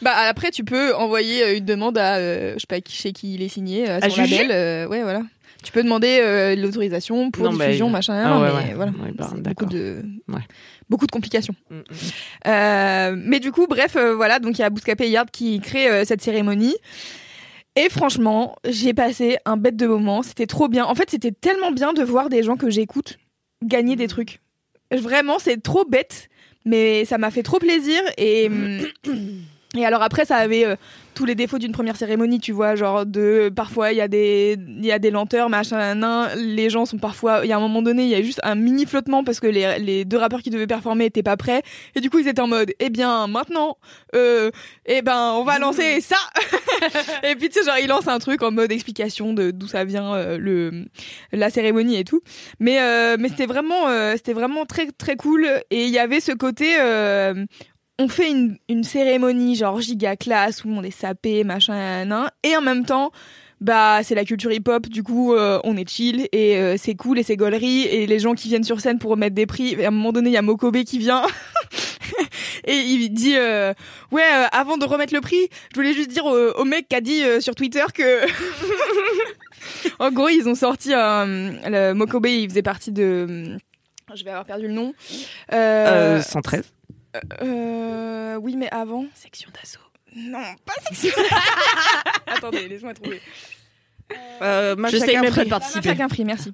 Bah 0.02 0.12
après 0.16 0.50
tu 0.50 0.64
peux 0.64 0.94
envoyer 0.94 1.44
euh, 1.44 1.56
une 1.58 1.64
demande 1.66 1.98
à 1.98 2.14
euh, 2.16 2.54
je 2.54 2.60
sais 2.60 2.66
pas 2.66 2.80
qui 2.80 2.96
chez 2.96 3.12
qui 3.12 3.34
il 3.34 3.42
est 3.42 3.48
signé 3.48 3.86
à 3.86 3.96
À 3.96 4.08
son 4.08 4.16
juger 4.24 4.46
label 4.46 4.50
euh, 4.52 4.88
ouais 4.88 5.02
voilà. 5.02 5.20
Tu 5.62 5.72
peux 5.72 5.82
demander 5.82 6.20
euh, 6.22 6.56
l'autorisation 6.56 7.30
pour 7.30 7.44
Non, 7.44 7.56
diffusion 7.58 7.90
machin 7.90 8.14
Ah 8.24 8.40
ouais, 8.40 8.48
mais 8.48 8.68
ouais. 8.68 8.74
voilà. 8.74 8.92
Ouais, 8.92 9.12
bah, 9.12 9.30
beaucoup 9.36 9.66
de 9.66 10.02
Ouais. 10.28 10.40
beaucoup 10.88 11.06
de 11.06 11.10
complications. 11.12 11.54
Mm, 11.70 11.76
mm. 11.76 11.82
Euh, 12.46 13.14
mais 13.18 13.40
du 13.40 13.52
coup, 13.52 13.66
bref, 13.66 13.96
euh, 13.96 14.14
voilà, 14.14 14.38
donc 14.38 14.58
il 14.58 14.62
y 14.62 14.64
a 14.64 14.70
Bouscapé 14.70 15.06
et 15.06 15.10
Yard 15.10 15.30
qui 15.30 15.60
euh, 15.74 16.04
cette 16.04 16.22
cérémonie. 16.22 16.76
Et 17.76 17.88
franchement, 17.88 18.56
j'ai 18.68 18.94
passé 18.94 19.36
un 19.44 19.56
bête 19.56 19.76
de 19.76 19.86
moment. 19.86 20.22
C'était 20.22 20.46
trop 20.46 20.68
bien. 20.68 20.84
En 20.86 20.94
fait, 20.94 21.10
c'était 21.10 21.30
tellement 21.32 21.70
bien 21.72 21.92
de 21.92 22.02
voir 22.02 22.28
des 22.28 22.42
gens 22.42 22.56
que 22.56 22.68
j'écoute 22.70 23.18
gagner 23.62 23.96
des 23.96 24.08
trucs. 24.08 24.40
Vraiment, 24.92 25.38
c'est 25.38 25.62
trop 25.62 25.84
bête, 25.84 26.28
mais 26.64 27.04
ça 27.04 27.16
m'a 27.18 27.30
fait 27.30 27.42
trop 27.44 27.58
plaisir. 27.58 28.00
Et 28.18 28.50
Et 29.76 29.86
alors 29.86 30.02
après, 30.02 30.24
ça 30.24 30.36
avait 30.36 30.64
euh, 30.64 30.74
tous 31.14 31.24
les 31.24 31.34
défauts 31.34 31.58
d'une 31.58 31.72
première 31.72 31.96
cérémonie, 31.96 32.40
tu 32.40 32.50
vois, 32.50 32.74
genre 32.74 33.06
de 33.06 33.52
parfois 33.54 33.92
il 33.92 33.98
y 33.98 34.00
a 34.00 34.08
des 34.08 34.56
il 34.58 34.84
y 34.84 34.90
a 34.90 34.98
des 34.98 35.10
lenteurs, 35.10 35.48
machin, 35.48 35.94
nan, 35.94 36.28
les 36.36 36.70
gens 36.70 36.86
sont 36.86 36.98
parfois, 36.98 37.40
il 37.44 37.48
y 37.48 37.52
a 37.52 37.56
un 37.56 37.60
moment 37.60 37.82
donné, 37.82 38.04
il 38.04 38.08
y 38.08 38.14
a 38.14 38.22
juste 38.22 38.40
un 38.42 38.54
mini 38.54 38.86
flottement 38.86 39.22
parce 39.22 39.38
que 39.38 39.46
les, 39.46 39.78
les 39.78 40.04
deux 40.04 40.16
rappeurs 40.16 40.42
qui 40.42 40.50
devaient 40.50 40.66
performer 40.66 41.04
étaient 41.04 41.22
pas 41.22 41.36
prêts, 41.36 41.62
et 41.94 42.00
du 42.00 42.10
coup 42.10 42.18
ils 42.18 42.26
étaient 42.28 42.40
en 42.40 42.48
mode, 42.48 42.72
eh 42.80 42.90
bien 42.90 43.26
maintenant, 43.26 43.76
euh, 44.14 44.50
eh 44.86 45.02
ben 45.02 45.34
on 45.36 45.44
va 45.44 45.58
lancer 45.58 46.00
ça, 46.00 46.16
et 47.22 47.34
puis 47.36 47.48
tu 47.48 47.60
sais 47.60 47.64
genre 47.64 47.78
ils 47.80 47.88
lancent 47.88 48.08
un 48.08 48.18
truc 48.18 48.42
en 48.42 48.50
mode 48.50 48.72
explication 48.72 49.32
de 49.32 49.50
d'où 49.50 49.68
ça 49.68 49.84
vient 49.84 50.14
euh, 50.14 50.38
le 50.38 50.86
la 51.32 51.50
cérémonie 51.50 51.96
et 51.96 52.04
tout, 52.04 52.22
mais 52.58 52.80
euh, 52.80 53.16
mais 53.18 53.28
c'était 53.28 53.46
vraiment 53.46 53.88
euh, 53.88 54.14
c'était 54.16 54.32
vraiment 54.32 54.64
très 54.64 54.86
très 54.92 55.16
cool. 55.16 55.46
Et 55.70 55.84
il 55.84 55.90
y 55.90 55.98
avait 55.98 56.20
ce 56.20 56.32
côté 56.32 56.76
euh, 56.80 57.44
on 58.00 58.08
fait 58.08 58.30
une, 58.30 58.84
cérémonie 58.84 59.56
genre 59.56 59.80
giga 59.80 60.16
classe 60.16 60.64
où 60.64 60.70
on 60.70 60.82
est 60.82 60.90
sapé, 60.90 61.44
machin, 61.44 62.06
nan, 62.06 62.30
et 62.42 62.56
en 62.56 62.62
même 62.62 62.86
temps, 62.86 63.12
bah 63.60 64.02
c'est 64.02 64.14
la 64.14 64.24
culture 64.24 64.50
hip-hop, 64.50 64.88
du 64.88 65.02
coup 65.02 65.34
euh, 65.34 65.60
on 65.64 65.76
est 65.76 65.86
chill 65.86 66.26
et 66.32 66.56
euh, 66.56 66.76
c'est 66.78 66.94
cool 66.94 67.18
et 67.18 67.22
c'est 67.22 67.36
gaulerie 67.36 67.82
et 67.82 68.06
les 68.06 68.18
gens 68.18 68.34
qui 68.34 68.48
viennent 68.48 68.64
sur 68.64 68.80
scène 68.80 68.98
pour 68.98 69.10
remettre 69.10 69.34
des 69.34 69.44
prix, 69.44 69.84
à 69.84 69.88
un 69.88 69.90
moment 69.90 70.12
donné 70.12 70.30
il 70.30 70.32
y 70.32 70.38
a 70.38 70.42
Mokobe 70.42 70.82
qui 70.84 70.98
vient 70.98 71.22
et 72.64 72.76
il 72.76 73.10
dit 73.10 73.36
euh, 73.36 73.74
ouais 74.12 74.24
avant 74.50 74.78
de 74.78 74.86
remettre 74.86 75.12
le 75.12 75.20
prix, 75.20 75.50
je 75.72 75.76
voulais 75.76 75.92
juste 75.92 76.10
dire 76.10 76.24
au, 76.24 76.64
mec 76.64 76.88
qui 76.88 76.96
a 76.96 77.02
dit 77.02 77.20
sur 77.40 77.54
Twitter 77.54 77.84
que 77.92 78.20
en 79.98 80.10
gros 80.10 80.30
ils 80.30 80.48
ont 80.48 80.54
sorti 80.54 80.92
Mokobe 80.94 82.26
il 82.28 82.48
faisait 82.48 82.62
partie 82.62 82.92
de 82.92 83.58
je 84.14 84.24
vais 84.24 84.30
avoir 84.30 84.44
perdu 84.44 84.66
le 84.66 84.72
nom. 84.72 84.92
Euh, 85.52 86.18
Euh, 86.18 86.22
113. 86.22 86.64
Euh, 87.42 88.36
oui, 88.36 88.56
mais 88.56 88.68
avant. 88.70 89.04
Section 89.14 89.50
d'assaut. 89.52 89.80
Non, 90.14 90.38
pas 90.64 90.74
section. 90.92 91.22
Attendez, 92.26 92.68
laisse-moi 92.68 92.94
trouver. 92.94 93.20
Euh, 94.42 94.76
Je 94.90 94.96
sais 94.96 95.20
même 95.20 95.32
pas 95.32 95.44
de 95.44 95.50
La 95.50 95.58
participer. 95.58 95.88
Mafia 95.88 95.94
Quinfri, 95.94 96.24
merci. 96.24 96.52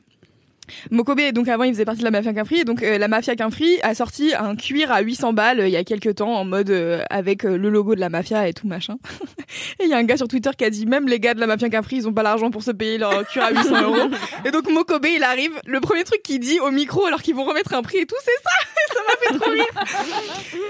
Mokobe, 0.91 1.33
donc 1.33 1.49
avant 1.49 1.65
il 1.65 1.73
faisait 1.73 1.85
partie 1.85 2.01
de 2.01 2.05
la 2.05 2.11
Mafia 2.11 2.33
Quinfri, 2.33 2.61
et 2.61 2.65
donc 2.65 2.83
euh, 2.83 2.99
la 2.99 3.09
Mafia 3.09 3.37
Quinfri 3.37 3.79
a 3.83 3.95
sorti 3.95 4.33
un 4.35 4.57
cuir 4.57 4.91
à 4.91 5.01
800 5.01 5.33
balles 5.33 5.61
euh, 5.61 5.69
il 5.69 5.73
y 5.73 5.77
a 5.77 5.85
quelques 5.85 6.17
temps 6.17 6.35
en 6.35 6.45
mode 6.45 6.71
euh, 6.71 7.03
avec 7.11 7.45
euh, 7.45 7.57
le 7.57 7.71
logo 7.71 7.95
de 7.95 8.01
la 8.01 8.09
Mafia 8.09 8.49
et 8.49 8.53
tout 8.53 8.67
machin. 8.67 8.97
et 9.81 9.85
il 9.85 9.89
y 9.89 9.95
a 9.95 9.97
un 9.97 10.05
gars 10.05 10.17
sur 10.17 10.29
Twitter 10.29 10.51
qui 10.57 10.65
a 10.65 10.71
dit 10.71 10.87
même 10.87 11.09
les 11.09 11.21
gars 11.21 11.35
de 11.35 11.41
la 11.41 11.47
Mafia 11.47 11.69
Quinfri 11.69 11.97
ils 11.97 12.09
ont 12.09 12.13
pas 12.13 12.23
l'argent 12.23 12.51
pour 12.51 12.63
se 12.63 12.71
payer 12.71 12.99
leur 12.99 13.27
cuir 13.27 13.45
à 13.45 13.53
800 13.53 13.83
euros. 13.83 14.11
Et 14.45 14.51
donc 14.51 14.69
Mokobe 14.71 15.07
il 15.07 15.23
arrive, 15.23 15.53
le 15.67 15.81
premier 15.81 16.05
truc 16.05 16.23
qu'il 16.23 16.41
dit 16.41 16.59
au 16.61 16.71
micro 16.71 17.05
alors 17.07 17.23
qu'ils 17.23 17.35
vont 17.35 17.45
remettre 17.45 17.75
un 17.75 17.83
prix 17.83 17.99
et 17.99 18.07
tout 18.07 18.17
c'est 18.25 18.43
ça. 18.43 18.51
Ça 18.89 19.01
m'a 19.09 19.17
fait 19.21 19.39
trop 19.39 19.51
rire. 19.51 19.65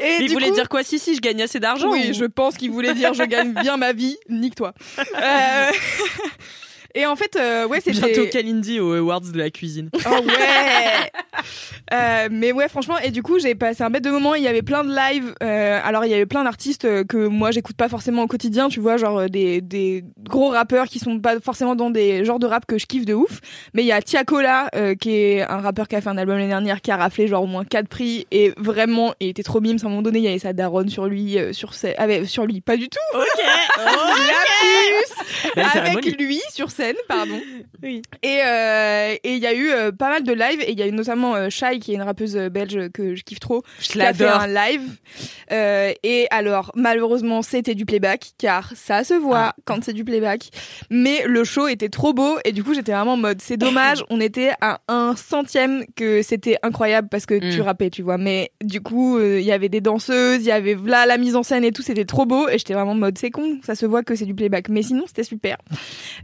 Et 0.03 0.19
Il 0.23 0.33
voulait 0.33 0.49
coup- 0.49 0.55
dire 0.55 0.69
quoi? 0.69 0.83
Si, 0.83 0.99
si, 0.99 1.15
je 1.15 1.21
gagne 1.21 1.43
assez 1.43 1.61
d'argent. 1.61 1.91
oui, 1.91 2.11
ou- 2.11 2.15
je 2.15 2.25
pense 2.25 2.57
qu'il 2.57 2.71
voulait 2.71 2.95
dire 2.95 3.15
je 3.15 3.23
gagne 3.25 3.53
bien 3.55 3.77
ma 3.77 3.93
vie, 3.93 4.17
nique-toi. 4.29 4.73
Euh, 4.99 5.71
Et 6.97 7.07
en 7.07 7.15
fait, 7.15 7.37
euh, 7.37 7.67
ouais, 7.67 7.81
c'était. 7.81 8.01
Bientôt 8.13 8.27
Kalindi 8.31 8.81
aux 8.81 8.95
Awards 8.95 9.21
de 9.21 9.39
la 9.39 9.51
cuisine. 9.51 9.91
Oh 9.95 10.09
ouais 10.27 11.11
Euh, 11.93 12.29
Mais 12.31 12.51
ouais, 12.53 12.69
franchement, 12.69 12.99
et 12.99 13.11
du 13.11 13.23
coup, 13.23 13.39
j'ai 13.39 13.55
passé 13.55 13.83
un 13.85 13.91
bête 13.91 14.03
de 14.03 14.11
moment. 14.11 14.35
Il 14.35 14.43
y 14.43 14.49
avait 14.49 14.63
plein 14.63 14.83
de 14.83 14.91
lives. 14.95 15.35
euh, 15.43 15.79
alors, 15.85 16.05
il 16.05 16.11
y 16.11 16.15
avait 16.15 16.27
plein 16.27 16.43
d'artistes 16.43 16.85
euh, 16.87 17.05
que 17.05 17.27
moi, 17.29 17.51
j'écoute 17.53 17.77
pas 17.77 17.89
forcément 17.89 18.23
au 18.23 18.27
quotidien, 18.27 18.69
tu 18.69 18.81
vois, 18.81 18.97
genre 18.97 19.29
des, 19.31 19.61
des 19.61 20.05
gros 20.25 20.49
rappeurs 20.49 20.87
qui 20.87 20.99
sont 20.99 21.21
pas 21.21 21.39
forcément 21.41 21.77
dans 21.77 21.91
des 21.91 22.25
genres 22.25 22.39
de 22.39 22.47
rap 22.47 22.67
que 22.67 22.79
je 22.79 22.87
kiffe 22.87 23.05
de 23.05 23.15
ouf. 23.15 23.41
Mais 23.75 23.83
il 23.83 23.87
y 23.87 23.93
a 23.93 24.01
Tiakola, 24.03 24.71
qui 24.99 25.11
est 25.15 25.43
un 25.43 25.59
rappeur 25.59 25.87
qui 25.89 25.95
a 25.97 26.01
fait 26.01 26.09
un 26.09 26.17
album 26.19 26.37
l'année 26.37 26.49
dernière, 26.49 26.81
qui 26.81 26.91
a 26.91 26.97
raflé 26.97 27.29
genre 27.29 27.43
au 27.45 27.47
moins 27.47 27.65
quatre 27.65 27.89
prix. 27.89 28.27
Et 28.33 28.53
vraiment, 28.57 29.15
il 29.21 29.29
était 29.29 29.43
trop 29.43 29.61
mime. 29.61 29.77
À 29.83 29.87
un 29.87 29.91
moment 29.91 30.03
donné, 30.03 30.19
il 30.19 30.25
y 30.25 30.29
avait 30.29 30.39
sa 30.39 30.53
daronne 30.55 30.89
sur 30.89 31.07
lui, 31.07 31.37
sur, 31.53 31.75
ses- 31.75 31.95
avec, 31.97 32.27
sur 32.27 32.47
lui, 32.47 32.61
pas 32.63 32.77
du 32.79 32.89
tout. 32.89 32.99
Ok. 33.15 33.45
Lapsus 35.55 35.55
Belle 35.55 35.67
avec 35.75 36.19
lui 36.19 36.41
sur 36.53 36.71
scène, 36.71 36.86
pardon. 37.09 37.41
Oui. 37.83 38.01
Et 38.23 38.39
euh, 38.45 39.15
et 39.23 39.35
il 39.35 39.39
y 39.39 39.47
a 39.47 39.53
eu 39.55 39.71
euh, 39.71 39.93
pas 39.93 40.09
mal 40.09 40.23
de 40.25 40.33
lives 40.33 40.61
et 40.63 40.73
il 40.73 40.79
y 40.79 40.83
a 40.83 40.87
eu 40.87 40.93
notamment 40.93 41.35
euh, 41.37 41.51
Shai 41.51 41.79
qui 41.79 41.93
est 41.93 41.97
une 41.97 42.03
rappeuse 42.03 42.35
euh, 42.37 42.49
belge 42.49 42.89
que 42.93 43.15
je 43.15 43.23
kiffe 43.23 43.39
trop, 43.39 43.63
Je 43.81 43.89
qui 43.89 44.01
a 44.01 44.15
fait 44.15 44.25
un 44.27 44.47
live. 44.47 44.83
Et 45.51 46.27
alors 46.31 46.73
malheureusement 46.75 47.43
c'était 47.43 47.75
du 47.75 47.85
playback 47.87 48.31
car 48.39 48.73
ça 48.75 49.05
se 49.05 49.15
voit 49.15 49.53
quand 49.65 49.85
c'est 49.85 49.93
du 49.93 50.05
playback. 50.05 50.49
Mais 50.91 51.23
le 51.27 51.45
show 51.45 51.69
était 51.69 51.89
trop 51.89 52.13
beau 52.13 52.39
et 52.45 52.53
du 52.53 52.65
coup 52.65 52.75
j'étais 52.75 52.93
vraiment 52.93 53.13
en 53.15 53.17
mode 53.19 53.41
c'est 53.43 53.57
dommage, 53.57 54.03
on 54.11 54.21
était 54.21 54.53
à 54.61 54.81
un 54.89 55.15
centième 55.17 55.85
que 55.97 56.23
c'était 56.23 56.57
incroyable 56.63 57.09
parce 57.11 57.27
que 57.27 57.39
tu 57.39 57.59
Mm. 57.61 57.63
rappais 57.63 57.91
tu 57.91 58.03
vois. 58.03 58.19
Mais 58.19 58.51
du 58.65 58.81
coup 58.81 59.21
il 59.21 59.43
y 59.43 59.53
avait 59.53 59.69
des 59.69 59.81
danseuses, 59.81 60.41
il 60.41 60.47
y 60.47 60.53
avait 60.53 60.77
là 60.87 61.07
la 61.07 61.19
mise 61.19 61.37
en 61.37 61.43
scène 61.43 61.65
et 61.65 61.73
tout, 61.73 61.83
c'était 61.83 62.05
trop 62.05 62.27
beau 62.27 62.49
et 62.49 62.59
j'étais 62.59 62.75
vraiment 62.75 62.93
en 62.93 62.95
mode 62.97 63.19
c'est 63.19 63.31
con, 63.31 63.59
ça 63.65 63.75
se 63.75 63.87
voit 63.87 64.03
que 64.03 64.15
c'est 64.15 64.25
du 64.27 64.35
playback. 64.35 64.69
Mais 64.69 64.83
sinon 64.83 65.05
c'était 65.07 65.23
super. 65.25 65.57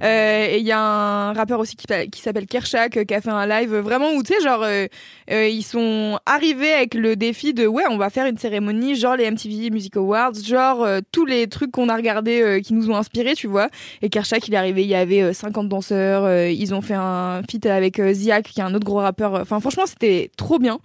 Euh, 0.03 0.52
et 0.55 0.59
il 0.59 0.67
y 0.67 0.73
a 0.73 0.79
un 0.81 1.33
rappeur 1.33 1.59
aussi 1.61 1.77
qui, 1.77 1.87
qui 2.11 2.21
s'appelle 2.21 2.47
Kershak 2.47 2.97
euh, 2.99 3.05
qui 3.05 3.15
a 3.15 3.21
fait 3.23 3.31
un 3.31 3.47
live 3.47 3.75
vraiment 3.77 4.11
où 4.13 4.23
tu 4.23 4.35
sais 4.35 4.41
genre 4.43 4.63
euh, 4.63 4.87
euh, 5.31 5.49
ils 5.49 5.63
sont 5.63 6.19
arrivés 6.27 6.73
avec 6.73 6.95
le 6.95 7.17
défi 7.17 7.55
de 7.55 7.67
ouais 7.67 7.85
on 7.89 7.97
va 7.97 8.11
faire 8.11 8.27
une 8.27 8.37
cérémonie 8.37 8.95
genre 8.97 9.17
les 9.17 9.31
MTV 9.31 9.71
Music 9.71 9.97
Awards 9.97 10.35
genre 10.45 10.83
euh, 10.83 11.01
tous 11.11 11.25
les 11.25 11.47
trucs 11.47 11.71
qu'on 11.71 11.89
a 11.89 11.97
regardés 11.97 12.43
euh, 12.43 12.61
qui 12.61 12.75
nous 12.75 12.91
ont 12.91 12.97
inspirés 12.97 13.35
tu 13.35 13.47
vois. 13.47 13.69
Et 14.03 14.11
Kershak 14.11 14.47
il 14.49 14.55
est 14.55 14.59
arrivé 14.59 14.83
il 14.83 14.89
y 14.89 14.95
avait 14.95 15.23
euh, 15.23 15.33
50 15.33 15.69
danseurs 15.69 16.25
euh, 16.25 16.51
ils 16.51 16.75
ont 16.75 16.83
fait 16.83 16.95
un 16.99 17.43
feat 17.51 17.65
avec 17.67 17.99
euh, 17.99 18.13
Ziak 18.13 18.45
qui 18.45 18.61
est 18.61 18.65
un 18.65 18.75
autre 18.75 18.85
gros 18.85 18.99
rappeur. 18.99 19.35
Enfin 19.35 19.59
franchement 19.61 19.85
c'était 19.87 20.31
trop 20.37 20.59
bien. 20.59 20.79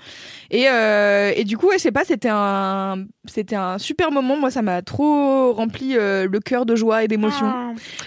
Et, 0.49 0.69
euh, 0.69 1.33
et 1.35 1.43
du 1.43 1.57
coup 1.57 1.67
ouais, 1.67 1.77
je 1.77 1.81
sais 1.83 1.91
pas 1.91 2.05
c'était 2.05 2.29
un 2.31 3.05
c'était 3.25 3.55
un 3.57 3.77
super 3.79 4.11
moment. 4.11 4.37
Moi 4.37 4.49
ça 4.51 4.61
m'a 4.61 4.81
trop 4.81 5.51
rempli 5.53 5.97
euh, 5.97 6.27
le 6.31 6.39
cœur 6.39 6.65
de 6.65 6.75
joie 6.75 7.03
et 7.03 7.07
d'émotion. 7.09 7.51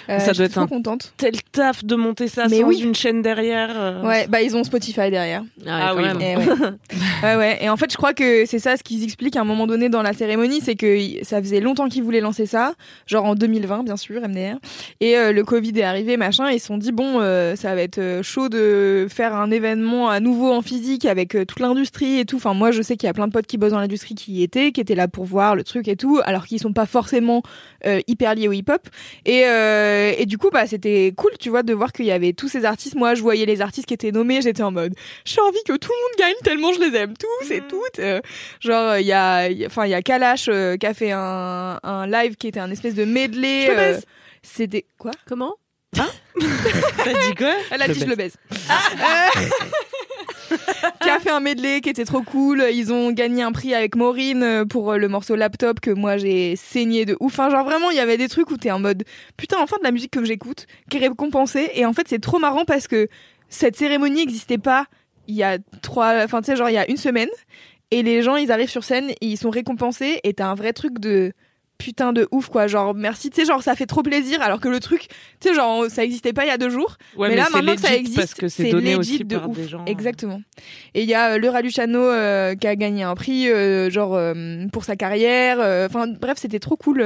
Euh, 0.09 0.19
Ça 0.19 0.33
doit 0.33 0.47
être 0.47 0.53
trop 0.53 0.63
un- 0.63 0.67
contente. 0.67 1.13
Tel 1.17 1.35
taf 1.53 1.85
de 1.85 1.95
monter 1.97 2.29
ça 2.29 2.47
Mais 2.49 2.61
sans 2.61 2.67
oui. 2.69 2.81
une 2.83 2.95
chaîne 2.95 3.23
derrière. 3.23 3.71
euh. 3.75 4.03
Ouais, 4.03 4.27
bah 4.29 4.43
ils 4.43 4.57
ont 4.57 4.65
Spotify 4.65 5.11
derrière. 5.11 5.43
Ah 5.67 5.93
quand 5.95 6.03
oui. 6.03 6.25
Et 6.25 6.37
ouais. 6.37 6.47
ouais, 7.23 7.37
ouais. 7.37 7.59
Et 7.63 7.69
en 7.69 7.77
fait, 7.77 7.91
je 7.91 7.97
crois 7.97 8.13
que 8.15 8.47
c'est 8.47 8.59
ça 8.59 8.77
ce 8.77 8.83
qu'ils 8.83 9.05
expliquent 9.05 9.37
à 9.37 9.41
un 9.41 9.45
moment 9.45 9.67
donné 9.67 9.89
dans 9.89 10.03
la 10.03 10.13
cérémonie, 10.13 10.61
c'est 10.63 10.77
que 10.77 10.99
ça 11.25 11.41
faisait 11.41 11.61
longtemps 11.61 11.89
qu'ils 11.89 12.03
voulaient 12.03 12.21
lancer 12.21 12.47
ça, 12.47 12.75
genre 13.07 13.25
en 13.25 13.35
2020 13.35 13.85
bien 13.85 13.97
sûr, 13.97 14.21
MDR. 14.21 14.57
Et 15.01 15.17
euh, 15.17 15.33
le 15.33 15.45
Covid 15.45 15.73
est 15.79 15.83
arrivé, 15.83 16.17
machin, 16.17 16.49
et 16.51 16.55
ils 16.57 16.61
se 16.61 16.67
sont 16.67 16.79
dit 16.79 16.93
bon, 16.93 17.21
euh, 17.21 17.57
ça 17.57 17.75
va 17.75 17.83
être 17.83 18.21
chaud 18.23 18.49
de 18.49 19.07
faire 19.11 19.35
un 19.35 19.51
événement 19.51 20.09
à 20.09 20.21
nouveau 20.21 20.53
en 20.53 20.63
physique 20.63 21.05
avec 21.05 21.35
euh, 21.35 21.45
toute 21.45 21.61
l'industrie 21.61 22.19
et 22.21 22.25
tout. 22.25 22.37
Enfin, 22.37 22.55
moi, 22.55 22.71
je 22.71 22.83
sais 22.83 22.97
qu'il 22.97 23.07
y 23.07 23.11
a 23.11 23.15
plein 23.15 23.27
de 23.27 23.33
potes 23.33 23.47
qui 23.47 23.59
bossent 23.59 23.73
dans 23.73 23.81
l'industrie 23.81 24.15
qui 24.15 24.33
y 24.33 24.43
étaient, 24.43 24.73
qui 24.73 24.81
étaient 24.81 24.95
là 24.95 25.09
pour 25.09 25.25
voir 25.25 25.57
le 25.57 25.65
truc 25.65 25.89
et 25.89 25.97
tout, 25.97 26.21
alors 26.25 26.47
qu'ils 26.47 26.59
sont 26.61 26.73
pas 26.73 26.87
forcément 26.87 27.43
euh, 27.87 28.01
hyper 28.07 28.35
liés 28.35 28.49
au 28.49 28.53
hip-hop. 28.53 28.83
Et, 29.27 29.43
euh, 29.47 30.13
et 30.17 30.27
du 30.27 30.39
coup, 30.39 30.51
bah, 30.53 30.67
c'était 30.67 31.13
cool, 31.17 31.30
tu 31.39 31.51
vois, 31.51 31.63
de 31.63 31.73
voir 31.75 31.93
qu'il 31.93 32.07
y 32.07 32.11
avait 32.11 32.33
tous 32.33 32.49
ces 32.49 32.65
artistes. 32.65 32.95
Moi, 32.95 33.15
je 33.15 33.23
voyais 33.23 33.47
les 33.47 33.61
artistes 33.61 33.87
qui 33.87 33.95
étaient 33.95 34.11
nommés, 34.13 34.41
j'étais 34.43 34.63
en 34.63 34.71
mode, 34.73 34.95
j'ai 35.25 35.41
envie 35.41 35.63
que 35.67 35.77
tout 35.77 35.91
le 35.91 35.97
monde 36.03 36.19
gagne 36.19 36.35
tellement 36.43 36.73
je 36.73 36.81
les 36.81 36.97
aime 36.97 37.15
tous 37.17 37.51
et 37.51 37.61
toutes. 37.61 37.99
Euh, 37.99 38.21
genre, 38.61 38.97
il 38.97 39.07
y 39.07 39.13
a, 39.13 39.49
il 39.49 39.59
y 39.59 39.65
a- 39.65 39.67
enfin, 39.69 39.87
il 39.87 39.91
y 39.91 39.95
a 39.95 40.03
Kalash 40.03 40.47
euh, 40.49 40.77
qui 40.77 40.87
a 40.87 40.95
fait 40.95 41.13
un, 41.13 41.79
un 41.83 42.07
live 42.07 42.37
qui 42.37 42.49
était 42.49 42.61
un 42.61 42.71
espèce 42.71 42.95
de 42.95 43.05
medley. 43.05 43.67
Je 43.67 43.71
le 43.73 43.79
euh. 43.79 44.01
C'était 44.43 44.87
quoi? 44.99 45.13
Comment? 45.27 45.55
T'as 45.95 46.05
dit 47.29 47.35
quoi? 47.37 47.55
Elle 47.71 47.83
a 47.83 47.87
Je 47.89 47.93
dit 47.93 48.01
je 48.01 48.07
le 48.07 48.15
baise. 48.17 48.35
Euh, 48.53 49.49
qui 51.01 51.09
a 51.09 51.19
fait 51.19 51.31
un 51.31 51.41
medley 51.41 51.81
qui 51.81 51.89
était 51.89 52.05
trop 52.05 52.23
cool. 52.23 52.65
Ils 52.73 52.93
ont 52.93 53.11
gagné 53.11 53.43
un 53.43 53.53
prix 53.53 53.75
avec 53.75 53.97
Maureen 53.97 54.43
euh, 54.43 54.65
pour 54.65 54.93
euh, 54.93 54.99
le 54.99 55.09
morceau 55.09 55.35
Laptop 55.35 55.81
que 55.81 55.91
moi 55.91 56.17
j'ai 56.17 56.57
saigné 56.57 57.05
de 57.05 57.17
ouf. 57.21 57.33
Enfin, 57.33 57.51
genre 57.51 57.65
vraiment, 57.65 57.91
il 57.91 57.97
y 57.97 58.01
avait 58.01 58.17
des 58.17 58.29
trucs 58.29 58.51
où 58.51 58.57
t'es 58.57 58.71
en 58.71 58.79
mode 58.79 59.05
putain, 59.37 59.57
enfin 59.61 59.77
de 59.79 59.85
la 59.85 59.93
musique 59.93 60.13
que 60.13 60.25
j'écoute 60.25 60.67
qui 60.91 60.99
est 60.99 61.01
récompensée. 61.01 61.71
Et 61.75 61.87
en 61.87 61.93
fait, 61.93 62.09
c'est 62.09 62.19
trop 62.19 62.39
marrant 62.39 62.65
parce 62.65 62.87
que 62.87 63.09
cette 63.49 63.77
cérémonie 63.77 64.21
n'existait 64.21 64.59
pas 64.59 64.87
il 65.27 65.37
y 65.37 65.43
a 65.43 65.59
trois, 65.83 66.25
enfin 66.25 66.41
tu 66.41 66.47
sais, 66.47 66.57
genre 66.57 66.71
il 66.71 66.75
y 66.75 66.79
a 66.79 66.91
une 66.91 66.97
semaine. 66.97 67.29
Et 67.91 68.03
les 68.03 68.23
gens, 68.23 68.37
ils 68.37 68.53
arrivent 68.53 68.71
sur 68.71 68.85
scène 68.85 69.13
ils 69.21 69.37
sont 69.37 69.51
récompensés. 69.51 70.21
Et 70.25 70.35
t'as 70.35 70.47
un 70.47 70.55
vrai 70.55 70.73
truc 70.73 70.99
de 70.99 71.33
putain 71.81 72.13
de 72.13 72.29
ouf 72.31 72.49
quoi. 72.49 72.67
Genre 72.67 72.95
merci 72.95 73.31
tu 73.31 73.41
sais 73.41 73.47
genre 73.47 73.63
ça 73.63 73.75
fait 73.75 73.87
trop 73.87 74.03
plaisir 74.03 74.41
alors 74.43 74.61
que 74.61 74.69
le 74.69 74.79
truc 74.79 75.09
tu 75.41 75.49
sais 75.49 75.55
genre 75.55 75.87
ça 75.89 76.05
existait 76.05 76.33
pas 76.33 76.45
il 76.45 76.49
y 76.49 76.53
a 76.53 76.59
deux 76.59 76.71
jours. 76.71 76.97
Ouais, 77.17 77.31
mais, 77.31 77.37
là 77.37 77.49
maintenant 77.53 77.75
que 77.75 77.81
ça 77.81 77.97
existe 77.97 78.49
c'est 78.49 78.71
legit 78.71 78.95
aussi 78.95 79.25
de 79.25 79.37
par 79.37 79.49
ouf. 79.49 79.57
des 79.57 79.67
gens. 79.67 79.85
exactement. 79.87 80.43
Et 80.95 81.03
il 81.03 81.09
y 81.09 81.15
a 81.15 81.33
euh, 81.33 81.39
le 81.39 81.49
Raluciano 81.49 81.99
euh, 81.99 82.55
qui 82.55 82.67
a 82.67 82.77
gagné 82.77 83.03
un 83.03 83.15
prix 83.15 83.51
euh, 83.51 83.91
genre 83.91 84.15
euh, 84.15 84.67
pour 84.73 84.85
sa 84.85 84.97
carrière 84.97 85.59
enfin 85.87 86.07
bref 86.07 86.39
c'était 86.39 86.59
trop 86.59 86.77
cool 86.77 87.03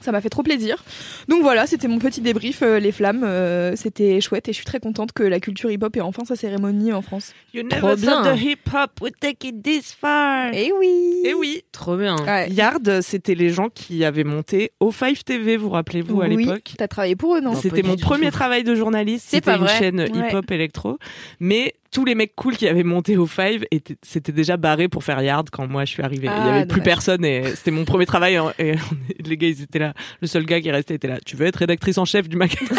ça 0.00 0.12
m'a 0.12 0.20
fait 0.20 0.28
trop 0.30 0.42
plaisir. 0.42 0.82
Donc 1.28 1.42
voilà, 1.42 1.66
c'était 1.66 1.88
mon 1.88 1.98
petit 1.98 2.20
débrief, 2.20 2.62
euh, 2.62 2.78
les 2.78 2.92
flammes. 2.92 3.22
euh, 3.24 3.74
c'était 3.76 4.20
chouette 4.20 4.48
et 4.48 4.52
je 4.52 4.56
suis 4.56 4.64
très 4.64 4.80
contente 4.80 5.12
que 5.12 5.22
la 5.22 5.40
culture 5.40 5.70
hip-hop 5.70 5.96
ait 5.96 6.00
enfin 6.00 6.24
sa 6.24 6.36
cérémonie 6.36 6.92
en 6.92 7.02
France. 7.02 7.32
You 7.54 7.62
Trop 7.68 7.88
never 7.88 7.96
bien. 8.00 8.22
thought 8.22 8.34
the 8.36 8.40
hip 8.42 8.58
hop 8.72 8.90
would 9.00 9.14
take 9.20 9.46
it 9.48 9.62
this 9.62 9.92
far. 9.92 10.52
Et 10.54 10.72
oui 10.72 11.22
Et 11.24 11.34
oui. 11.34 11.62
Trop 11.72 11.96
bien. 11.96 12.16
Ouais. 12.24 12.50
Yard, 12.50 13.00
c'était 13.02 13.34
les 13.34 13.50
gens 13.50 13.68
qui 13.68 14.04
avaient 14.04 14.24
monté 14.24 14.72
O5 14.80 15.22
TV, 15.24 15.56
vous 15.56 15.70
rappelez-vous 15.70 16.20
à 16.22 16.26
Oui, 16.28 16.36
l'époque 16.44 16.72
T'as 16.78 16.88
travaillé 16.88 17.16
pour 17.16 17.36
eux, 17.36 17.40
non? 17.40 17.52
Non, 17.52 17.60
C'était 17.60 17.82
mon 17.82 17.96
premier 17.96 18.26
tout. 18.26 18.32
travail 18.32 18.64
de 18.64 18.74
journaliste. 18.74 19.26
C'est 19.28 19.36
C'était 19.36 19.50
pas 19.52 19.56
une 19.56 19.64
vrai 19.64 19.78
chaîne 19.78 20.00
Ouais. 20.00 20.08
hip-hop 20.30 20.50
électro. 20.50 20.98
Mais 21.40 21.74
tous 21.92 22.04
les 22.04 22.14
mecs 22.14 22.34
cool 22.36 22.56
qui 22.56 22.68
avaient 22.68 22.84
monté 22.84 23.16
au 23.16 23.26
Five 23.26 23.64
étaient- 23.70 23.96
s'étaient 24.02 24.32
déjà 24.32 24.56
barrés 24.56 24.88
pour 24.88 25.02
faire 25.02 25.20
Yard 25.22 25.48
quand 25.50 25.66
moi 25.68 25.84
je 25.84 25.90
suis 25.90 26.02
arrivée. 26.02 26.26
Il 26.28 26.30
y 26.30 26.48
Ah, 26.48 26.54
avait 26.54 26.66
plus 26.66 26.82
personne 26.82 27.24
et 27.24 27.44
c'était 27.56 27.70
mon 27.72 27.84
premier 27.84 28.06
travail. 28.06 28.36
hein, 28.36 28.52
Et 28.58 28.74
les 29.24 29.36
gars, 29.36 29.48
ils 29.48 29.62
étaient 29.62 29.78
là. 29.80 29.92
Le 30.20 30.26
seul 30.28 30.44
gars 30.44 30.60
qui 30.60 30.70
restait 30.70 30.94
était 30.94 31.08
là. 31.08 31.18
Tu 31.26 31.36
veux 31.36 31.46
être 31.46 31.56
rédactrice 31.56 31.98
en 31.98 32.04
chef 32.04 32.28
du 32.28 32.36
magasin? 32.36 32.64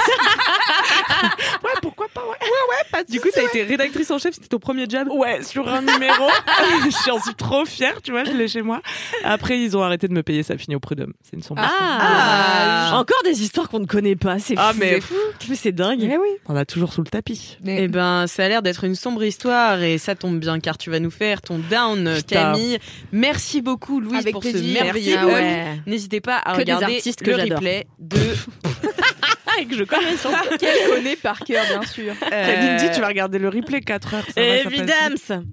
Ouais, 1.64 1.72
pourquoi 1.82 2.08
pas 2.14 2.22
Ouais, 2.22 2.28
ouais, 2.30 2.48
ouais. 2.70 2.84
Pas 2.92 3.04
Du 3.04 3.20
coup, 3.20 3.28
t'as 3.34 3.44
été 3.44 3.64
rédactrice 3.64 4.10
en 4.12 4.18
chef, 4.18 4.34
c'était 4.36 4.48
ton 4.48 4.60
premier 4.60 4.86
job. 4.90 5.08
Ouais, 5.12 5.44
sur 5.44 5.68
un 5.68 5.82
numéro. 5.82 6.28
J'en 7.06 7.20
suis 7.22 7.36
trop 7.36 7.66
fière, 7.66 8.02
tu 8.02 8.12
vois, 8.12 8.24
je 8.24 8.32
l'ai 8.32 8.48
chez 8.48 8.62
moi. 8.62 8.82
Après, 9.24 9.60
ils 9.60 9.78
ont 9.78 9.84
arrêté 9.84 10.08
de 10.08 10.14
me 10.14 10.24
payer, 10.24 10.44
ça 10.44 10.58
finit 10.58 10.76
au 10.76 10.80
prud'homme. 10.80 11.14
C'est 11.24 11.36
une 11.36 11.44
sombre 11.44 11.62
histoire. 11.64 12.00
Ah, 12.02 12.92
encore 12.98 13.22
des 13.24 13.42
histoires 13.44 13.70
qu'on 13.70 13.80
ne 13.80 13.86
connaît 13.86 14.16
pas, 14.16 14.40
c'est 14.40 14.56
Ah, 14.58 14.72
fou. 14.74 14.80
mais- 14.80 14.94
c'est 14.96 15.02
fou. 15.02 15.16
Mais 15.50 15.56
c'est 15.56 15.72
dingue. 15.72 16.02
Eh 16.12 16.18
oui. 16.18 16.28
On 16.48 16.56
a 16.56 16.66
toujours 16.66 16.94
sous 16.94 17.02
le 17.02 17.08
tapis. 17.10 17.58
Mais- 17.64 17.84
Eh 17.84 17.88
ben, 17.88 18.26
ça 18.28 18.46
a 18.46 18.48
l'air 18.48 18.62
d'être 18.62 18.84
une 18.84 18.96
sombre 18.96 19.24
histoire 19.24 19.82
et 19.82 19.98
ça 19.98 20.16
tombe 20.16 20.40
bien 20.40 20.60
car 20.60 20.78
tu 20.78 20.90
vas 20.90 21.00
nous 21.00 21.12
faire 21.12 21.42
ton 21.42 21.60
down, 21.60 22.16
Putain. 22.18 22.54
Camille. 22.54 22.80
Merci 23.12 23.62
beaucoup, 23.62 24.00
Louise, 24.00 24.20
Avec 24.22 24.34
pour 24.34 24.44
ce 24.44 24.50
plaisir. 24.50 24.84
merveilleux 24.84 25.18
Ah 25.20 25.26
haul. 25.26 25.32
ouais. 25.34 25.82
N'hésitez 25.88 26.22
pas 26.22 26.38
à 26.38 26.54
Que 26.58 26.62
des 26.64 26.74
regarder 26.74 26.96
artistes 26.98 27.22
que 27.24 27.32
le 27.32 27.54
replay 27.54 27.86
de. 28.00 28.18
Ah, 29.52 29.62
et 29.62 29.66
que 29.66 29.76
je 29.76 29.84
connais 29.84 30.18
surtout. 30.18 30.58
Qu'elle 30.58 30.90
connaît 30.90 31.16
par 31.16 31.40
cœur, 31.40 31.66
bien 31.68 31.84
sûr. 31.84 32.14
Kalindi, 32.20 32.94
tu 32.94 33.02
vas 33.02 33.08
regarder 33.08 33.40
le 33.40 33.50
replay 33.50 33.82
4 33.82 34.14
heures. 34.14 34.28
Évidemment. 34.38 35.46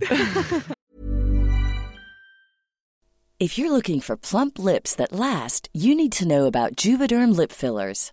If 3.41 3.57
you're 3.57 3.71
looking 3.71 4.01
for 4.01 4.17
plump 4.17 4.59
lips 4.59 4.97
that 4.97 5.13
last, 5.13 5.69
you 5.73 5.95
need 5.95 6.11
to 6.13 6.27
know 6.27 6.47
about 6.47 6.75
Juvederm 6.77 7.37
lip 7.37 7.53
fillers. 7.53 8.13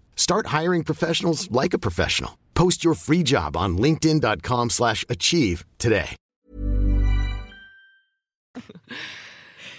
Start 0.21 0.45
hiring 0.57 0.83
professionals 0.83 1.49
like 1.49 1.73
a 1.73 1.79
professional. 1.79 2.37
Post 2.53 2.83
your 2.83 2.93
free 2.93 3.23
job 3.23 3.57
on 3.57 3.79
linkedin.com/achieve 3.79 4.69
slash 4.69 5.03
achieve 5.09 5.65
today. 5.79 6.15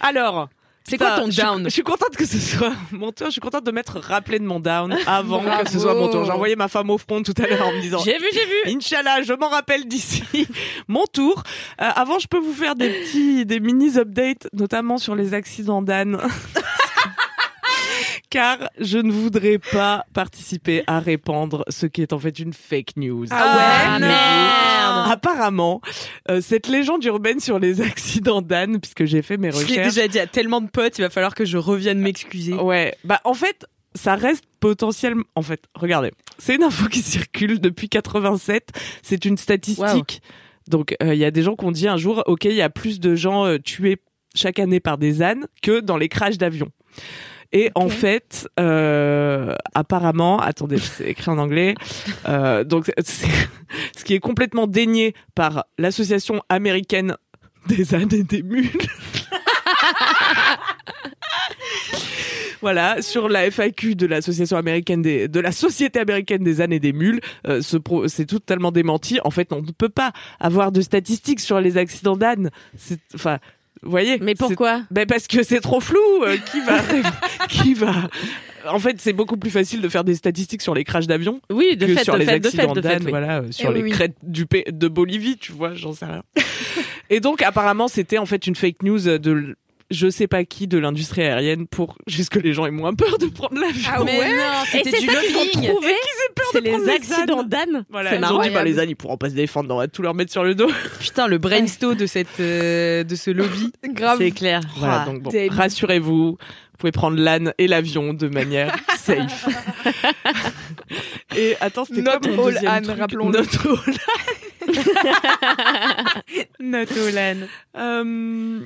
Alors. 0.01 0.49
C'est 0.85 0.97
quoi 0.97 1.17
ton 1.17 1.31
je 1.31 1.41
down 1.41 1.63
je, 1.63 1.69
suis 1.69 1.81
contente 1.81 2.17
que 2.17 2.25
ce 2.25 2.37
soit 2.37 2.73
mon 2.91 3.13
tour. 3.13 3.27
Je 3.27 3.31
suis 3.31 3.39
contente 3.39 3.63
de 3.63 3.71
m'être 3.71 4.01
rappelé 4.01 4.37
de 4.37 4.43
mon 4.43 4.59
down 4.59 4.91
avant 5.07 5.41
Bravo. 5.41 5.63
que 5.63 5.69
ce 5.69 5.79
soit 5.79 5.93
mon 5.93 6.09
tour. 6.09 6.25
J'ai 6.25 6.31
envoyé 6.31 6.57
ma 6.57 6.67
femme 6.67 6.89
au 6.89 6.97
front 6.97 7.23
tout 7.23 7.33
à 7.37 7.47
l'heure 7.47 7.65
en 7.65 7.71
me 7.71 7.79
disant 7.79 7.99
J'ai 7.99 8.17
vu, 8.17 8.25
j'ai 8.33 8.45
vu. 8.45 8.75
Inch'Allah, 8.75 9.21
je 9.21 9.31
m'en 9.31 9.47
rappelle 9.47 9.87
d'ici 9.87 10.25
mon 10.89 11.05
tour. 11.05 11.41
Euh, 11.81 11.89
avant, 11.95 12.19
je 12.19 12.27
peux 12.27 12.37
vous 12.37 12.51
faire 12.51 12.75
des 12.75 12.89
petits, 12.89 13.45
des 13.45 13.61
mini 13.61 13.97
updates, 13.97 14.49
notamment 14.51 14.97
sur 14.97 15.15
les 15.15 15.33
accidents 15.33 15.81
d'âne. 15.81 16.17
Car 18.33 18.57
je 18.79 18.97
ne 18.97 19.11
voudrais 19.11 19.59
pas 19.59 20.05
participer 20.11 20.83
à 20.87 20.99
répandre 20.99 21.63
ce 21.69 21.85
qui 21.85 22.01
est 22.01 22.13
en 22.13 22.17
fait 22.17 22.39
une 22.39 22.51
fake 22.51 22.97
news. 22.97 23.27
Ah 23.29 23.99
ouais 23.99 23.99
merde. 23.99 25.11
Apparemment, 25.11 25.81
euh, 26.31 26.41
cette 26.41 26.65
légende 26.65 27.03
urbaine 27.05 27.39
sur 27.39 27.59
les 27.59 27.79
accidents 27.87 28.41
d'âne, 28.41 28.79
puisque 28.79 29.05
j'ai 29.05 29.21
fait 29.21 29.37
mes 29.37 29.51
Je 29.51 29.57
l'ai 29.57 29.63
recherches. 29.65 29.93
déjà 29.93 30.07
dit 30.07 30.17
à 30.17 30.25
tellement 30.25 30.61
de 30.61 30.67
potes, 30.67 30.97
il 30.97 31.03
va 31.03 31.11
falloir 31.11 31.35
que 31.35 31.45
je 31.45 31.57
revienne 31.59 31.99
m'excuser. 31.99 32.55
Ouais, 32.55 32.95
bah 33.03 33.21
en 33.23 33.35
fait, 33.35 33.67
ça 33.93 34.15
reste 34.15 34.45
potentiellement. 34.59 35.25
En 35.35 35.43
fait, 35.43 35.65
regardez, 35.75 36.09
c'est 36.39 36.55
une 36.55 36.63
info 36.63 36.87
qui 36.89 37.03
circule 37.03 37.59
depuis 37.61 37.87
87. 37.87 38.69
C'est 39.03 39.25
une 39.25 39.37
statistique. 39.37 40.23
Donc, 40.67 40.95
euh, 41.03 41.13
il 41.13 41.19
y 41.19 41.25
a 41.25 41.29
des 41.29 41.43
gens 41.43 41.55
qui 41.55 41.65
ont 41.65 41.71
dit 41.71 41.87
un 41.87 41.97
jour, 41.97 42.23
ok, 42.25 42.45
il 42.45 42.55
y 42.55 42.63
a 42.63 42.71
plus 42.71 42.99
de 42.99 43.13
gens 43.13 43.45
euh, 43.45 43.59
tués 43.59 43.97
chaque 44.33 44.57
année 44.57 44.79
par 44.79 44.97
des 44.97 45.21
ânes 45.21 45.45
que 45.61 45.81
dans 45.81 45.97
les 45.97 46.09
crashs 46.09 46.39
d'avions. 46.39 46.71
Et 47.53 47.71
en 47.75 47.87
fait, 47.87 48.49
euh, 48.59 49.53
apparemment, 49.75 50.39
attendez, 50.39 50.79
c'est 50.79 51.07
écrit 51.07 51.29
en 51.29 51.37
anglais. 51.37 51.75
Euh, 52.27 52.63
donc, 52.63 52.91
ce 53.05 54.03
qui 54.03 54.15
est 54.15 54.19
complètement 54.19 54.65
dénié 54.65 55.13
par 55.35 55.65
l'association 55.77 56.41
américaine 56.49 57.15
des 57.67 57.93
ânes 57.93 58.13
et 58.13 58.23
des 58.23 58.41
mules. 58.41 58.69
Voilà, 62.61 63.01
sur 63.01 63.27
la 63.27 63.51
FAQ 63.51 63.95
de 63.95 64.05
l'association 64.05 64.55
américaine 64.55 65.01
des, 65.01 65.27
de 65.27 65.39
la 65.41 65.51
société 65.51 65.99
américaine 65.99 66.45
des 66.45 66.61
ânes 66.61 66.71
et 66.71 66.79
des 66.79 66.93
mules, 66.93 67.19
euh, 67.45 67.61
ce 67.61 67.75
c'est 68.07 68.25
totalement 68.25 68.71
démenti. 68.71 69.19
En 69.25 69.31
fait, 69.31 69.51
on 69.51 69.61
ne 69.61 69.71
peut 69.71 69.89
pas 69.89 70.13
avoir 70.39 70.71
de 70.71 70.79
statistiques 70.79 71.41
sur 71.41 71.59
les 71.59 71.77
accidents 71.77 72.15
d'ânes. 72.15 72.51
Enfin, 73.15 73.39
vous 73.83 73.91
voyez. 73.91 74.17
Mais 74.21 74.35
pourquoi? 74.35 74.81
Ben 74.91 75.05
parce 75.05 75.27
que 75.27 75.43
c'est 75.43 75.59
trop 75.61 75.79
flou. 75.79 75.99
euh, 76.23 76.37
qui 76.37 76.61
va, 76.61 76.79
qui 77.49 77.73
va. 77.73 78.09
En 78.67 78.79
fait, 78.79 78.95
c'est 79.01 79.11
beaucoup 79.13 79.35
plus 79.37 79.49
facile 79.51 79.81
de 79.81 79.89
faire 79.89 80.03
des 80.05 80.15
statistiques 80.15 80.61
sur 80.61 80.73
les 80.73 80.83
crashs 80.85 81.05
d'avion 81.07 81.41
Oui, 81.51 81.75
de 81.75 81.85
que 81.85 81.95
fait, 81.95 82.03
sur 82.05 82.13
de 82.13 82.19
les 82.19 82.25
fait, 82.25 82.39
de 82.39 82.47
accidents 82.47 82.73
de 82.73 82.81
fait. 82.81 82.87
d'âne, 82.87 83.03
oui. 83.03 83.09
voilà, 83.09 83.39
euh, 83.41 83.51
sur 83.51 83.71
Eh 83.71 83.73
les 83.73 83.83
oui. 83.83 83.89
crêtes 83.91 84.15
du 84.23 84.45
de 84.71 84.87
Bolivie, 84.87 85.37
tu 85.37 85.51
vois, 85.51 85.73
j'en 85.75 85.91
sais 85.93 86.05
rien. 86.05 86.23
Et 87.09 87.19
donc, 87.19 87.41
apparemment, 87.41 87.87
c'était 87.89 88.17
en 88.17 88.25
fait 88.25 88.47
une 88.47 88.55
fake 88.55 88.81
news 88.83 88.99
de 88.99 89.55
je 89.93 90.09
sais 90.09 90.27
pas 90.27 90.43
qui 90.43 90.67
de 90.67 90.77
l'industrie 90.77 91.21
aérienne 91.21 91.67
pour 91.67 91.95
juste 92.07 92.29
que 92.29 92.39
les 92.39 92.51
gens 92.53 92.65
aient 92.65 92.71
moins 92.71 92.93
peur 92.93 93.17
de 93.17 93.27
prendre 93.27 93.59
l'avion. 93.59 93.89
Ah 93.95 94.01
Mais 94.03 94.17
ouais 94.19 94.35
non, 94.35 94.43
Et 94.73 94.77
c'était 94.83 94.91
c'est 94.91 94.99
du 95.01 95.07
lobbying. 95.07 95.69
trouvé. 95.71 95.93
C'est 96.17 96.29
de 96.29 96.41
prendre 96.41 96.79
les 96.79 96.85
les 96.85 96.89
accidents 96.93 97.43
d'âne. 97.43 97.85
Voilà, 97.89 98.09
C'est 98.11 98.17
ils 98.17 98.25
ont 98.25 98.41
dit 98.41 98.49
bah, 98.49 98.63
les 98.63 98.79
ânes 98.79 98.89
ils 98.89 98.95
pourront 98.95 99.17
pas 99.17 99.29
se 99.29 99.35
défendre, 99.35 99.73
on 99.73 99.77
va 99.77 99.87
tout 99.87 100.01
leur 100.01 100.13
mettre 100.13 100.31
sur 100.31 100.43
le 100.43 100.55
dos. 100.55 100.69
Putain, 100.99 101.27
le 101.27 101.37
brainstorm 101.37 101.95
de 101.95 102.05
cette 102.05 102.39
euh, 102.39 103.03
de 103.03 103.15
ce 103.15 103.31
lobby. 103.31 103.71
Grave. 103.85 104.17
C'est 104.19 104.31
clair. 104.31 104.61
Voilà, 104.77 105.03
Ah, 105.03 105.05
donc 105.05 105.21
bon, 105.21 105.31
rassurez-vous, 105.51 106.31
vous 106.31 106.37
pouvez 106.77 106.91
prendre 106.91 107.17
l'âne 107.19 107.53
et 107.57 107.67
l'avion 107.67 108.13
de 108.13 108.27
manière 108.27 108.75
safe. 108.97 109.47
et 111.37 111.55
attends, 111.61 111.85
c'était 111.85 112.03
quoi 112.03 112.19
Not 112.23 112.29
mon 112.35 112.47
all 112.47 112.53
deuxième 112.53 112.71
âne, 112.71 112.83
truc 112.83 112.99
rappelons-le. 112.99 113.39
Not 113.39 113.45
all 113.69 113.77
Notolan. 116.59 117.47
Euh, 117.77 118.59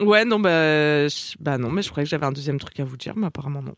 Ouais, 0.00 0.24
non, 0.24 0.38
bah, 0.40 1.08
je- 1.08 1.34
bah 1.40 1.58
non, 1.58 1.70
mais 1.70 1.82
je 1.82 1.90
croyais 1.90 2.04
que 2.04 2.10
j'avais 2.10 2.26
un 2.26 2.32
deuxième 2.32 2.58
truc 2.58 2.78
à 2.80 2.84
vous 2.84 2.96
dire, 2.96 3.14
mais 3.16 3.26
apparemment 3.26 3.62
non. 3.62 3.74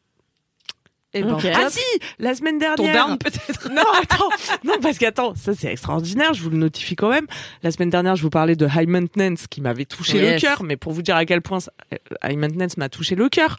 Eh 1.12 1.22
ben. 1.24 1.36
Ah 1.56 1.68
si, 1.70 1.80
la 2.20 2.36
semaine 2.36 2.58
dernière. 2.60 2.76
ton 2.76 2.92
down 3.08 3.18
peut-être. 3.18 3.68
Non, 3.74 3.82
attends, 4.00 4.28
non, 4.62 4.74
parce 4.80 4.96
qu'attends, 4.98 5.34
ça 5.34 5.54
c'est 5.54 5.66
extraordinaire, 5.72 6.34
je 6.34 6.42
vous 6.42 6.50
le 6.50 6.56
notifie 6.56 6.94
quand 6.94 7.10
même. 7.10 7.26
La 7.64 7.72
semaine 7.72 7.90
dernière, 7.90 8.14
je 8.14 8.22
vous 8.22 8.30
parlais 8.30 8.54
de 8.54 8.64
High 8.72 8.88
Maintenance 8.88 9.48
qui 9.48 9.60
m'avait 9.60 9.86
touché 9.86 10.18
Yes. 10.18 10.34
le 10.40 10.46
cœur, 10.48 10.62
mais 10.62 10.76
pour 10.76 10.92
vous 10.92 11.02
dire 11.02 11.16
à 11.16 11.24
quel 11.24 11.42
point 11.42 11.58
ça- 11.58 11.72
euh, 11.92 11.96
High 12.22 12.38
Maintenance 12.38 12.76
m'a 12.76 12.88
touché 12.88 13.16
le 13.16 13.28
cœur, 13.28 13.56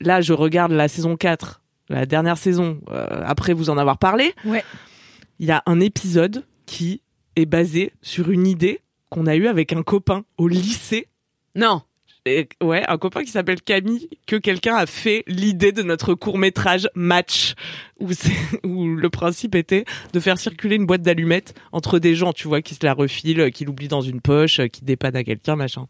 là 0.00 0.22
je 0.22 0.32
regarde 0.32 0.72
la 0.72 0.88
saison 0.88 1.16
4, 1.16 1.60
la 1.90 2.06
dernière 2.06 2.38
saison, 2.38 2.80
euh, 2.90 3.06
après 3.26 3.52
vous 3.52 3.68
en 3.68 3.76
avoir 3.76 3.98
parlé. 3.98 4.32
Ouais. 4.46 4.64
Il 5.40 5.46
y 5.46 5.52
a 5.52 5.62
un 5.66 5.80
épisode 5.80 6.46
qui 6.64 7.02
est 7.36 7.44
basé 7.44 7.92
sur 8.00 8.30
une 8.30 8.46
idée 8.46 8.80
qu'on 9.10 9.26
a 9.26 9.36
eue 9.36 9.48
avec 9.48 9.74
un 9.74 9.82
copain 9.82 10.24
au 10.38 10.48
lycée 10.48 11.08
Non. 11.54 11.82
Et, 12.26 12.48
ouais, 12.62 12.82
un 12.88 12.96
copain 12.96 13.22
qui 13.22 13.30
s'appelle 13.30 13.60
Camille, 13.60 14.08
que 14.26 14.36
quelqu'un 14.36 14.76
a 14.76 14.86
fait 14.86 15.24
l'idée 15.26 15.72
de 15.72 15.82
notre 15.82 16.14
court 16.14 16.38
métrage 16.38 16.88
Match, 16.94 17.54
où, 18.00 18.08
où 18.64 18.94
le 18.94 19.10
principe 19.10 19.54
était 19.54 19.84
de 20.14 20.20
faire 20.20 20.38
circuler 20.38 20.76
une 20.76 20.86
boîte 20.86 21.02
d'allumettes 21.02 21.54
entre 21.72 21.98
des 21.98 22.14
gens, 22.14 22.32
tu 22.32 22.48
vois, 22.48 22.62
qui 22.62 22.74
se 22.74 22.84
la 22.84 22.94
refilent, 22.94 23.50
qui 23.52 23.66
l'oublient 23.66 23.88
dans 23.88 24.00
une 24.00 24.22
poche, 24.22 24.60
qui 24.72 24.84
dépannent 24.84 25.16
à 25.16 25.24
quelqu'un, 25.24 25.56
machin. 25.56 25.86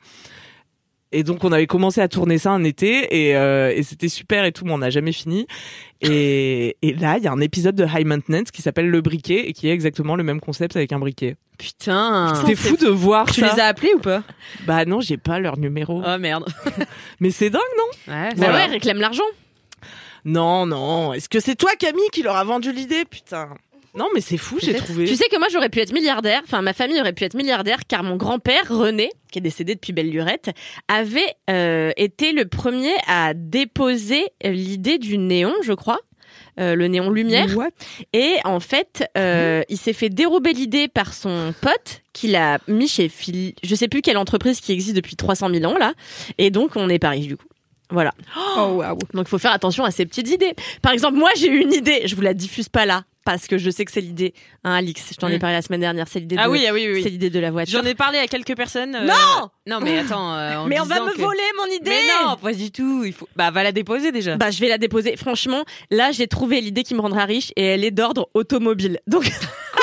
Et 1.17 1.23
donc 1.23 1.45
on 1.45 1.53
avait 1.53 1.67
commencé 1.69 2.01
à 2.01 2.09
tourner 2.09 2.39
ça 2.39 2.51
un 2.51 2.65
été 2.65 3.29
et, 3.29 3.37
euh, 3.37 3.73
et 3.75 3.83
c'était 3.85 4.09
super 4.09 4.45
et 4.45 4.51
tout, 4.53 4.65
mais 4.65 4.73
on 4.73 4.79
n'a 4.79 4.91
jamais 4.91 5.13
fini. 5.13 5.47
Et, 6.01 6.77
et 6.83 6.93
là, 6.93 7.17
il 7.19 7.25
y 7.25 7.29
a 7.29 7.33
un 7.33 7.41
épisode 7.41 7.77
de 7.77 7.85
High 7.87 8.05
Maintenance 8.07 8.51
qui 8.51 8.63
s'appelle 8.63 8.89
Le 8.91 9.01
Briquet 9.01 9.49
et 9.49 9.53
qui 9.53 9.69
est 9.69 9.73
exactement 9.73 10.17
le 10.17 10.25
même 10.25 10.41
concept 10.41 10.75
avec 10.77 10.93
un 10.93 10.99
briquet. 10.99 11.37
Putain. 11.57 12.35
C'était 12.35 12.57
fou 12.57 12.77
de 12.77 12.89
voir 12.89 13.27
Tu 13.31 13.41
ça. 13.41 13.55
les 13.55 13.61
as 13.61 13.67
appelés 13.67 13.93
ou 13.95 14.01
pas 14.01 14.25
Bah 14.67 14.85
non, 14.85 15.01
j'ai 15.01 15.17
pas 15.17 15.39
leur 15.39 15.57
numéro. 15.57 16.03
Oh 16.05 16.19
merde. 16.19 16.45
Mais 17.21 17.31
c'est 17.31 17.49
dingue, 17.49 17.61
non 17.79 18.13
Ouais. 18.13 18.29
Bah 18.31 18.35
Voilà. 18.37 18.55
ouais, 18.55 18.67
réclame 18.67 18.99
l'argent. 18.99 19.23
Non, 20.25 20.67
non. 20.67 21.13
Est-ce 21.13 21.29
que 21.29 21.39
c'est 21.39 21.55
toi, 21.55 21.71
Camille, 21.79 22.09
qui 22.13 22.23
leur 22.23 22.37
a 22.37 22.45
vendu 22.45 22.73
l'idée, 22.73 23.05
putain 23.09 23.51
Non, 23.97 24.09
mais 24.13 24.21
c'est 24.21 24.37
fou, 24.39 24.59
j'ai 24.61 24.75
trouvé. 24.75 25.05
Tu 25.05 25.15
sais 25.15 25.29
que 25.29 25.39
moi 25.39 25.47
j'aurais 25.53 25.69
pu 25.69 25.79
être 25.81 25.93
milliardaire, 25.93 26.41
enfin 26.45 26.63
ma 26.63 26.73
famille 26.73 27.01
aurait 27.01 27.13
pu 27.13 27.25
être 27.25 27.35
milliardaire 27.35 27.87
car 27.87 28.03
mon 28.03 28.17
grand-père 28.17 28.69
René, 28.69 29.11
qui 29.31 29.39
est 29.39 29.43
décédé 29.43 29.75
depuis 29.77 29.93
belle 29.93 30.11
lurette, 30.11 30.51
avait 30.89 31.35
euh, 31.49 31.93
été 31.97 32.33
le 32.33 32.47
premier 32.47 32.93
à 33.07 33.35
déposer 33.35 34.25
l'idée 34.43 34.99
du 34.99 35.17
néon, 35.19 35.55
je 35.63 35.73
crois. 35.73 36.01
euh, 36.59 36.75
le 36.75 36.89
néon 36.89 37.11
lumière. 37.11 37.47
Et 38.13 38.37
en 38.45 38.59
fait 38.59 39.05
euh, 39.17 39.63
il 39.69 39.77
s'est 39.77 39.93
fait 39.93 40.09
dérober 40.09 40.53
l'idée 40.53 40.89
par 40.89 41.15
son 41.15 41.55
pote 41.61 42.03
qu'il 42.13 42.35
a 42.35 42.59
mis 42.67 42.89
chez 42.89 43.09
Phil 43.09 43.55
je 43.63 43.75
sais 43.77 43.87
plus 43.89 44.03
quelle 44.03 44.19
entreprise 44.19 44.61
qui 44.61 44.73
existe 44.73 44.97
depuis 44.97 45.15
300 45.15 45.51
000 45.55 45.65
ans 45.73 45.79
là. 45.79 45.95
Et 46.39 46.51
donc 46.51 46.73
on 46.75 46.89
est 46.89 46.99
pas 46.99 47.11
riche 47.11 47.29
du 47.29 47.37
coup. 47.37 47.47
Voilà. 47.91 48.13
Oh 48.59 48.83
donc 49.13 49.27
il 49.27 49.29
faut 49.29 49.39
faire 49.39 49.53
attention 49.53 49.85
à 49.85 49.93
ces 49.93 50.05
petites 50.07 50.29
idées. 50.29 50.55
Par 50.83 50.91
exemple, 50.93 51.17
moi 51.17 51.31
j'ai 51.37 51.49
eu 51.49 51.61
une 51.61 51.73
idée, 51.73 52.03
je 52.07 52.17
vous 52.17 52.23
la 52.23 52.35
diffuse 52.35 52.69
pas 52.69 52.87
là 52.87 53.05
parce 53.25 53.47
que 53.47 53.59
je 53.59 53.71
sais 53.71 53.85
que 53.85 53.93
c'est 53.93 54.01
l'idée. 54.01 54.35
Hein, 54.65 54.75
Alix, 54.75 55.09
je 55.13 55.17
t'en 55.17 55.29
ai 55.29 55.37
Mm. 55.37 55.41
parlé 55.41 55.57
la 55.57 55.63
semaine 55.63 55.81
dernière, 55.81 56.07
c'est 56.09 56.21
l'idée 56.21 56.37
Ah 56.39 56.47
de 56.47 56.51
oui, 56.53 56.65
ah 56.69 56.73
oui, 56.73 56.89
oui. 56.93 57.03
c'est 57.03 57.09
l'idée 57.11 57.31
de 57.31 57.41
la 57.41 57.51
voiture. 57.51 57.81
J'en 57.83 57.89
ai 57.89 57.95
parlé 57.95 58.19
à 58.19 58.27
quelques 58.27 58.57
personnes. 58.57 58.95
euh, 58.95 59.07
Non 59.07 59.51
Non, 59.67 59.81
mais 59.81 59.99
attends. 59.99 60.35
euh, 60.37 60.57
en 60.59 60.67
Mais 60.67 60.79
on 60.81 60.85
va 60.85 61.01
me 61.01 61.13
que- 61.13 61.21
voler 61.21 61.39
mon 61.59 61.67
idée. 61.75 61.91
Mais 61.91 62.25
non, 62.25 62.37
pas 62.37 62.53
du 62.53 62.71
tout. 62.71 63.05
Il 63.05 63.13
faut. 63.13 63.29
Bah, 63.37 63.51
va 63.51 63.63
la 63.63 63.73
déposer 63.73 64.13
déjà. 64.13 64.37
Bah, 64.37 64.51
je 64.51 64.61
vais 64.61 64.69
la 64.69 64.79
déposer. 64.79 65.17
Franchement, 65.17 65.65
là, 65.91 66.13
j'ai 66.13 66.27
trouvé 66.27 66.61
l'idée 66.61 66.83
qui 66.83 66.95
me 66.95 67.01
rendra 67.01 67.25
riche 67.25 67.53
et 67.57 67.65
elle 67.65 67.85
est 67.85 67.91
d'ordre 67.91 68.29
automobile. 68.35 69.01
Donc, 69.07 69.25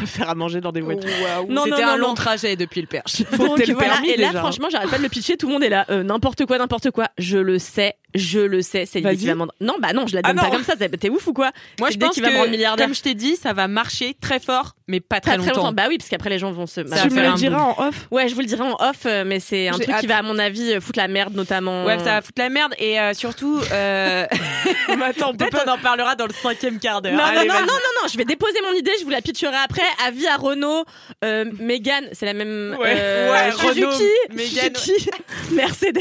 faire 0.06 0.30
à 0.30 0.34
manger 0.34 0.60
dans 0.60 0.72
des 0.72 0.80
voitures. 0.80 1.10
non, 1.48 1.64
C'était 1.64 1.82
un 1.82 1.96
non, 1.96 2.08
long 2.08 2.14
trajet 2.14 2.56
depuis 2.56 2.80
le 2.80 2.86
perche. 2.86 3.22
Faut 3.30 3.36
Donc, 3.46 3.56
que 3.56 3.62
t'aies 3.62 3.66
le 3.68 3.74
voilà. 3.74 3.92
permis, 3.94 4.10
Et 4.10 4.16
là, 4.16 4.28
déjà. 4.28 4.40
franchement, 4.40 4.68
j'arrête 4.70 4.90
pas 4.90 4.98
de 4.98 5.02
le 5.02 5.08
pitcher. 5.08 5.36
Tout 5.36 5.46
le 5.46 5.52
monde 5.52 5.62
est 5.64 5.68
là. 5.68 5.86
Euh, 5.90 6.02
n'importe 6.02 6.44
quoi, 6.46 6.58
n'importe 6.58 6.90
quoi. 6.90 7.08
Je 7.18 7.38
le 7.38 7.58
sais, 7.58 7.94
je 8.14 8.40
le 8.40 8.62
sais. 8.62 8.86
C'est 8.86 9.00
Vas-y. 9.00 9.16
qui 9.18 9.26
va 9.26 9.34
Non, 9.34 9.48
bah 9.80 9.92
non, 9.94 10.06
je 10.06 10.14
la 10.14 10.20
Ah 10.24 10.28
donne 10.28 10.36
pas 10.40 10.46
non. 10.46 10.50
comme 10.52 10.64
ça. 10.64 10.76
T'es 10.76 10.88
t'es 10.88 11.10
ouf 11.10 11.26
ou 11.26 11.32
quoi? 11.32 11.50
Moi, 11.78 11.88
C'est 11.88 11.94
je 11.94 11.98
pense 12.00 12.14
qui 12.14 12.20
va 12.20 12.30
me 12.30 12.34
rendre 12.36 12.46
que, 12.46 12.50
milliardaire. 12.50 12.86
comme 12.86 12.94
je 12.94 13.02
t'ai 13.02 13.14
dit, 13.14 13.36
ça 13.36 13.52
va 13.52 13.68
marcher 13.68 14.14
très 14.20 14.40
fort, 14.40 14.74
mais 14.86 15.00
pas 15.00 15.20
très, 15.20 15.32
Pas 15.36 15.42
très 15.42 15.52
longtemps. 15.54 15.72
Bah 15.72 15.84
oui, 15.88 15.98
parce 15.98 16.08
qu'après 16.08 16.30
les 16.30 16.38
gens 16.38 16.50
vont 16.52 16.66
se. 16.66 16.86
Ça 16.86 17.02
tu 17.02 17.10
me 17.10 17.22
le 17.22 17.32
diras 17.34 17.60
en 17.60 17.86
off 17.88 18.08
Ouais, 18.10 18.28
je 18.28 18.34
vous 18.34 18.40
le 18.40 18.46
dirai 18.46 18.62
en 18.62 18.76
off, 18.80 19.04
euh, 19.06 19.24
mais 19.26 19.40
c'est 19.40 19.68
un 19.68 19.72
truc 19.78 19.94
qui 20.00 20.06
va, 20.06 20.18
à 20.18 20.22
mon 20.22 20.38
avis, 20.38 20.72
euh, 20.74 20.80
foutre 20.80 20.98
la 20.98 21.08
merde, 21.08 21.34
notamment. 21.34 21.84
Ouais, 21.84 21.98
ça 21.98 22.04
va 22.14 22.22
foutre 22.22 22.40
la 22.40 22.48
merde 22.48 22.74
et 22.78 22.98
euh, 23.00 23.12
surtout. 23.14 23.60
Euh... 23.72 24.26
Mais 24.98 25.04
attends, 25.04 25.32
Peut-être 25.34 25.64
pas... 25.64 25.70
on 25.70 25.74
en 25.74 25.78
parlera 25.78 26.14
dans 26.14 26.26
le 26.26 26.32
cinquième 26.32 26.78
quart 26.78 27.02
d'heure. 27.02 27.12
Non, 27.12 27.18
non, 27.18 27.44
non, 27.46 27.60
non, 27.60 27.66
non, 28.02 28.08
je 28.10 28.16
vais 28.16 28.24
déposer 28.24 28.58
mon 28.66 28.76
idée, 28.76 28.90
je 28.98 29.04
vous 29.04 29.10
la 29.10 29.20
pitcherai 29.20 29.54
après. 29.64 29.82
Avis 30.06 30.26
à 30.26 30.36
Renault, 30.36 30.84
euh, 31.24 31.44
Mégane, 31.58 32.08
c'est 32.12 32.26
la 32.26 32.34
même. 32.34 32.76
Ouais. 32.78 32.94
euh, 32.96 33.32
Ouais, 33.32 33.52
Suzuki, 33.52 33.80
Renault, 33.84 33.98
Mégane, 34.34 34.74
Suzuki, 34.76 35.10
Mercedes. 35.52 36.00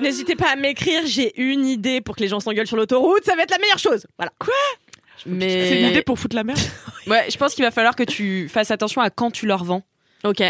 N'hésitez 0.00 0.36
pas 0.36 0.50
à 0.50 0.56
m'écrire, 0.56 1.02
j'ai 1.06 1.32
une 1.40 1.66
idée 1.66 2.00
pour 2.00 2.16
que 2.16 2.20
les 2.20 2.28
gens 2.28 2.40
s'engueulent 2.40 2.66
sur 2.66 2.76
l'autoroute, 2.76 3.24
ça 3.24 3.34
va 3.36 3.42
être 3.42 3.50
la 3.50 3.58
meilleure 3.58 3.78
chose. 3.78 4.06
Voilà. 4.18 4.32
Mais 5.26 5.68
C'est 5.68 5.80
une 5.80 5.88
idée 5.88 6.02
pour 6.02 6.18
foutre 6.18 6.36
la 6.36 6.44
merde? 6.44 6.58
Ouais, 7.06 7.26
je 7.30 7.36
pense 7.38 7.54
qu'il 7.54 7.64
va 7.64 7.70
falloir 7.70 7.96
que 7.96 8.02
tu 8.02 8.48
fasses 8.50 8.70
attention 8.70 9.00
à 9.00 9.08
quand 9.08 9.30
tu 9.30 9.46
leur 9.46 9.64
vends. 9.64 9.82
Ok. 10.22 10.42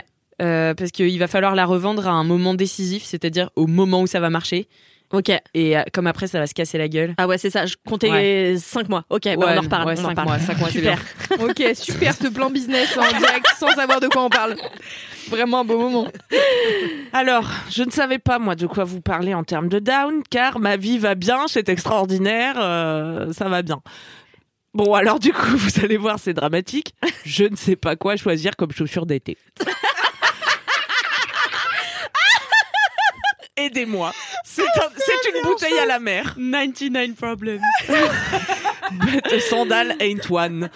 Euh, 0.42 0.74
parce 0.74 0.90
qu'il 0.90 1.16
va 1.18 1.28
falloir 1.28 1.54
la 1.54 1.64
revendre 1.64 2.08
à 2.08 2.10
un 2.10 2.24
moment 2.24 2.54
décisif, 2.54 3.04
c'est-à-dire 3.04 3.50
au 3.54 3.66
moment 3.68 4.02
où 4.02 4.06
ça 4.08 4.18
va 4.18 4.30
marcher. 4.30 4.66
Ok. 5.12 5.30
Et 5.54 5.76
euh, 5.76 5.82
comme 5.92 6.06
après, 6.06 6.26
ça 6.28 6.38
va 6.38 6.46
se 6.46 6.54
casser 6.54 6.78
la 6.78 6.88
gueule. 6.88 7.14
Ah 7.18 7.26
ouais, 7.26 7.36
c'est 7.38 7.50
ça, 7.50 7.66
je 7.66 7.74
comptais 7.88 8.10
Ouais. 8.10 8.54
5 8.58 8.88
mois. 8.88 9.04
Ok, 9.10 9.24
bah 9.24 9.34
on 9.38 9.58
en 9.58 9.60
reparle. 9.62 9.86
ouais, 9.88 9.94
on 9.98 10.04
en 10.04 10.08
reparle. 10.10 10.28
mois, 10.28 10.38
cinq 10.38 10.58
mois, 10.58 10.68
c'est 10.68 10.78
Super. 10.78 10.98
Ok, 11.40 11.62
super 11.74 12.14
ce 12.14 12.28
plan 12.28 12.48
business 12.50 12.96
en 12.96 13.18
direct 13.18 13.46
sans 13.58 13.68
savoir 13.74 14.00
de 14.00 14.06
quoi 14.08 14.22
on 14.24 14.30
parle. 14.30 14.54
Vraiment 15.28 15.60
un 15.60 15.64
beau 15.64 15.78
moment. 15.78 16.06
Alors, 17.12 17.48
je 17.70 17.82
ne 17.82 17.90
savais 17.90 18.18
pas, 18.18 18.38
moi, 18.38 18.54
de 18.54 18.66
quoi 18.66 18.84
vous 18.84 19.00
parler 19.00 19.34
en 19.34 19.42
termes 19.44 19.68
de 19.68 19.78
down, 19.80 20.22
car 20.30 20.58
ma 20.60 20.76
vie 20.76 20.98
va 20.98 21.14
bien, 21.14 21.46
c'est 21.48 21.68
extraordinaire, 21.68 22.54
euh, 22.58 23.32
ça 23.32 23.48
va 23.48 23.62
bien. 23.62 23.80
Bon, 24.74 24.94
alors 24.94 25.18
du 25.18 25.32
coup, 25.32 25.50
vous 25.56 25.84
allez 25.84 25.96
voir, 25.96 26.20
c'est 26.20 26.34
dramatique. 26.34 26.94
Je 27.24 27.44
ne 27.44 27.56
sais 27.56 27.74
pas 27.76 27.96
quoi 27.96 28.16
choisir 28.16 28.54
comme 28.56 28.70
chaussures 28.70 29.06
d'été. 29.06 29.36
Aidez-moi. 33.66 34.12
C'est 34.44 34.62
un- 34.62 34.90
c'est 34.96 35.30
une 35.36 35.42
bouteille 35.42 35.78
à 35.78 35.86
la 35.86 35.98
mer. 36.00 36.34
99 36.36 37.14
problems. 37.14 37.60
But 38.92 39.40
sandal 39.40 39.94
ain't 40.00 40.28
one. 40.30 40.70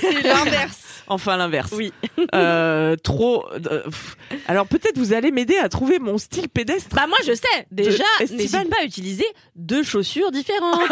C'est 0.00 0.22
l'inverse. 0.22 0.82
Enfin, 1.08 1.36
l'inverse. 1.36 1.70
Oui. 1.72 1.92
Euh, 2.34 2.96
trop. 2.96 3.46
euh, 3.52 3.84
pff. 3.84 4.16
alors, 4.48 4.66
peut-être 4.66 4.98
vous 4.98 5.12
allez 5.12 5.30
m'aider 5.30 5.56
à 5.56 5.68
trouver 5.68 6.00
mon 6.00 6.18
style 6.18 6.48
pédestre. 6.48 6.94
Bah 6.96 7.06
moi 7.08 7.18
je 7.24 7.32
sais. 7.32 7.66
Déjà, 7.70 8.02
Esteban. 8.20 8.38
n'hésite 8.42 8.70
pas 8.70 8.80
à 8.80 8.84
utiliser 8.84 9.26
deux 9.54 9.84
chaussures 9.84 10.32
différentes. 10.32 10.80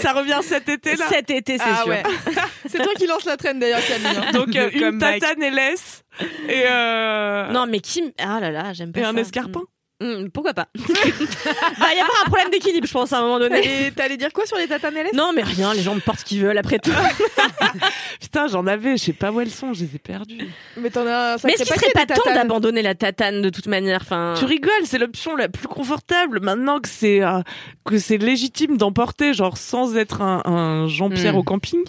Ça 0.00 0.12
revient 0.12 0.40
cet 0.42 0.68
été, 0.68 0.96
là? 0.96 1.06
Cet 1.08 1.30
été, 1.30 1.58
c'est 1.58 1.64
Ah 1.66 1.76
sûr. 1.82 1.88
ouais. 1.88 2.02
C'est 2.70 2.78
toi 2.82 2.92
qui 2.96 3.06
lance 3.06 3.24
la 3.24 3.36
traîne 3.36 3.58
d'ailleurs, 3.58 3.84
Camille. 3.86 4.16
hein. 4.18 4.32
Donc, 4.32 4.54
euh, 4.56 4.70
une 4.72 4.80
comeback. 4.80 5.20
tatane 5.20 5.42
LS 5.42 6.03
et, 6.48 6.62
euh, 6.70 7.50
Non, 7.50 7.66
mais 7.66 7.80
qui. 7.80 8.12
Ah 8.18 8.40
là 8.40 8.50
là, 8.50 8.72
j'aime 8.72 8.92
pas 8.92 9.00
et 9.00 9.02
ça. 9.02 9.08
un 9.10 9.16
escarpin? 9.16 9.62
Mm, 10.02 10.24
mm, 10.24 10.30
pourquoi 10.32 10.52
pas 10.54 10.66
Va 10.76 10.84
y 11.94 11.98
avoir 12.00 12.22
un 12.24 12.28
problème 12.28 12.50
d'équilibre, 12.50 12.86
je 12.86 12.92
pense, 12.92 13.12
à 13.12 13.18
un 13.18 13.22
moment 13.22 13.38
donné. 13.38 13.86
Et 13.86 13.92
t'allais 13.92 14.16
dire 14.16 14.32
quoi 14.32 14.44
sur 14.44 14.56
les 14.58 14.66
tatanes 14.66 14.94
LS 14.96 15.12
Non, 15.14 15.32
mais 15.32 15.42
rien, 15.42 15.72
les 15.72 15.82
gens 15.82 15.94
me 15.94 16.00
portent 16.00 16.18
ce 16.20 16.24
qu'ils 16.24 16.40
veulent 16.42 16.58
après 16.58 16.80
tout. 16.80 16.90
Putain, 18.20 18.48
j'en 18.48 18.66
avais, 18.66 18.96
je 18.96 19.04
sais 19.04 19.12
pas 19.12 19.30
où 19.30 19.40
elles 19.40 19.50
sont, 19.52 19.72
je 19.72 19.84
les 19.84 19.94
ai 19.94 19.98
perdues. 19.98 20.48
Mais 20.76 20.90
t'en 20.90 21.06
as 21.06 21.34
un 21.34 21.36
mais 21.44 21.52
est-ce 21.52 21.62
qu'il 21.64 21.74
serait 21.80 21.92
pas 21.92 22.06
temps 22.06 22.22
d'abandonner 22.34 22.82
la 22.82 22.94
tatane 22.96 23.40
de 23.40 23.50
toute 23.50 23.66
manière 23.68 24.00
enfin... 24.02 24.34
Tu 24.36 24.44
rigoles, 24.44 24.72
c'est 24.84 24.98
l'option 24.98 25.36
la 25.36 25.48
plus 25.48 25.68
confortable 25.68 26.40
maintenant 26.40 26.80
que 26.80 26.88
c'est 26.88 27.22
euh, 27.22 27.40
que 27.84 27.96
c'est 27.98 28.18
légitime 28.18 28.76
d'emporter, 28.76 29.32
genre 29.32 29.56
sans 29.56 29.96
être 29.96 30.22
un, 30.22 30.42
un 30.44 30.88
Jean-Pierre 30.88 31.34
Mm. 31.34 31.38
au 31.38 31.42
camping. 31.44 31.80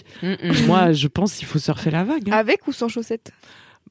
Moi, 0.68 0.94
je 0.94 1.08
pense 1.08 1.36
qu'il 1.36 1.48
faut 1.48 1.60
surfer 1.60 1.90
la 1.92 2.04
vague. 2.04 2.30
hein. 2.30 2.38
Avec 2.38 2.68
ou 2.68 2.72
sans 2.72 2.88
chaussettes? 2.88 3.32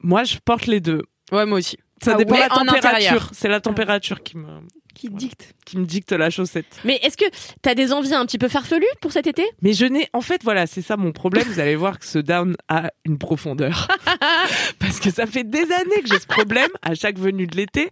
Moi, 0.04 0.24
je 0.24 0.36
porte 0.44 0.66
les 0.66 0.80
deux. 0.80 1.02
Ouais, 1.32 1.46
moi 1.46 1.58
aussi. 1.58 1.78
Ça 2.04 2.12
Ah 2.14 2.16
dépend 2.18 2.34
de 2.34 2.40
la 2.40 2.48
température. 2.50 3.30
C'est 3.32 3.48
la 3.48 3.60
température 3.60 4.22
qui 4.22 4.36
me 4.36 4.46
Qui 4.94 5.08
dicte. 5.08 5.54
qui 5.64 5.78
me 5.78 5.86
dicte 5.86 6.12
la 6.12 6.28
chaussette. 6.28 6.66
Mais 6.84 6.96
est-ce 7.02 7.16
que 7.16 7.24
t'as 7.62 7.74
des 7.74 7.92
envies 7.94 8.12
un 8.12 8.26
petit 8.26 8.36
peu 8.36 8.48
farfelues 8.48 8.84
pour 9.00 9.10
cet 9.12 9.26
été? 9.26 9.42
Mais 9.62 9.72
je 9.72 9.86
n'ai, 9.86 10.08
en 10.12 10.20
fait, 10.20 10.42
voilà, 10.44 10.66
c'est 10.66 10.82
ça 10.82 10.98
mon 10.98 11.12
problème. 11.12 11.44
Vous 11.48 11.60
allez 11.60 11.76
voir 11.76 11.98
que 11.98 12.04
ce 12.04 12.18
down 12.18 12.54
a 12.68 12.90
une 13.06 13.16
profondeur. 13.16 13.88
Parce 14.78 15.00
que 15.00 15.10
ça 15.10 15.24
fait 15.26 15.44
des 15.44 15.62
années 15.72 16.02
que 16.02 16.08
j'ai 16.10 16.18
ce 16.20 16.26
problème 16.26 16.68
à 16.82 16.94
chaque 16.94 17.18
venue 17.18 17.46
de 17.46 17.56
l'été. 17.56 17.88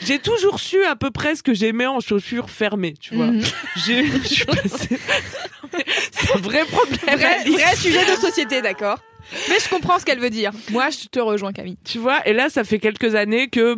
J'ai 0.00 0.18
toujours 0.18 0.58
su 0.58 0.82
à 0.84 0.96
peu 0.96 1.12
près 1.12 1.36
ce 1.36 1.44
que 1.44 1.54
j'aimais 1.54 1.86
en 1.86 2.00
chaussures 2.00 2.50
fermées, 2.50 2.94
tu 2.94 3.14
vois. 3.14 3.26
Mhm. 3.26 3.42
J'ai, 3.86 4.04
je 4.06 4.18
suis 4.26 4.44
passée- 4.44 4.98
C'est 6.10 6.34
un 6.34 6.38
vrai 6.40 6.64
problème. 6.64 6.98
Vrai, 7.18 7.44
vrai 7.44 7.76
sujet 7.76 8.04
de 8.04 8.20
société, 8.20 8.60
d'accord. 8.60 8.98
Mais 9.48 9.56
je 9.62 9.68
comprends 9.68 9.98
ce 9.98 10.04
qu'elle 10.04 10.18
veut 10.18 10.30
dire. 10.30 10.50
Moi, 10.70 10.88
je 10.90 11.08
te 11.08 11.20
rejoins, 11.20 11.52
Camille. 11.52 11.76
Tu 11.84 11.98
vois, 11.98 12.26
et 12.26 12.32
là, 12.32 12.48
ça 12.50 12.64
fait 12.64 12.78
quelques 12.78 13.14
années 13.14 13.48
que 13.48 13.76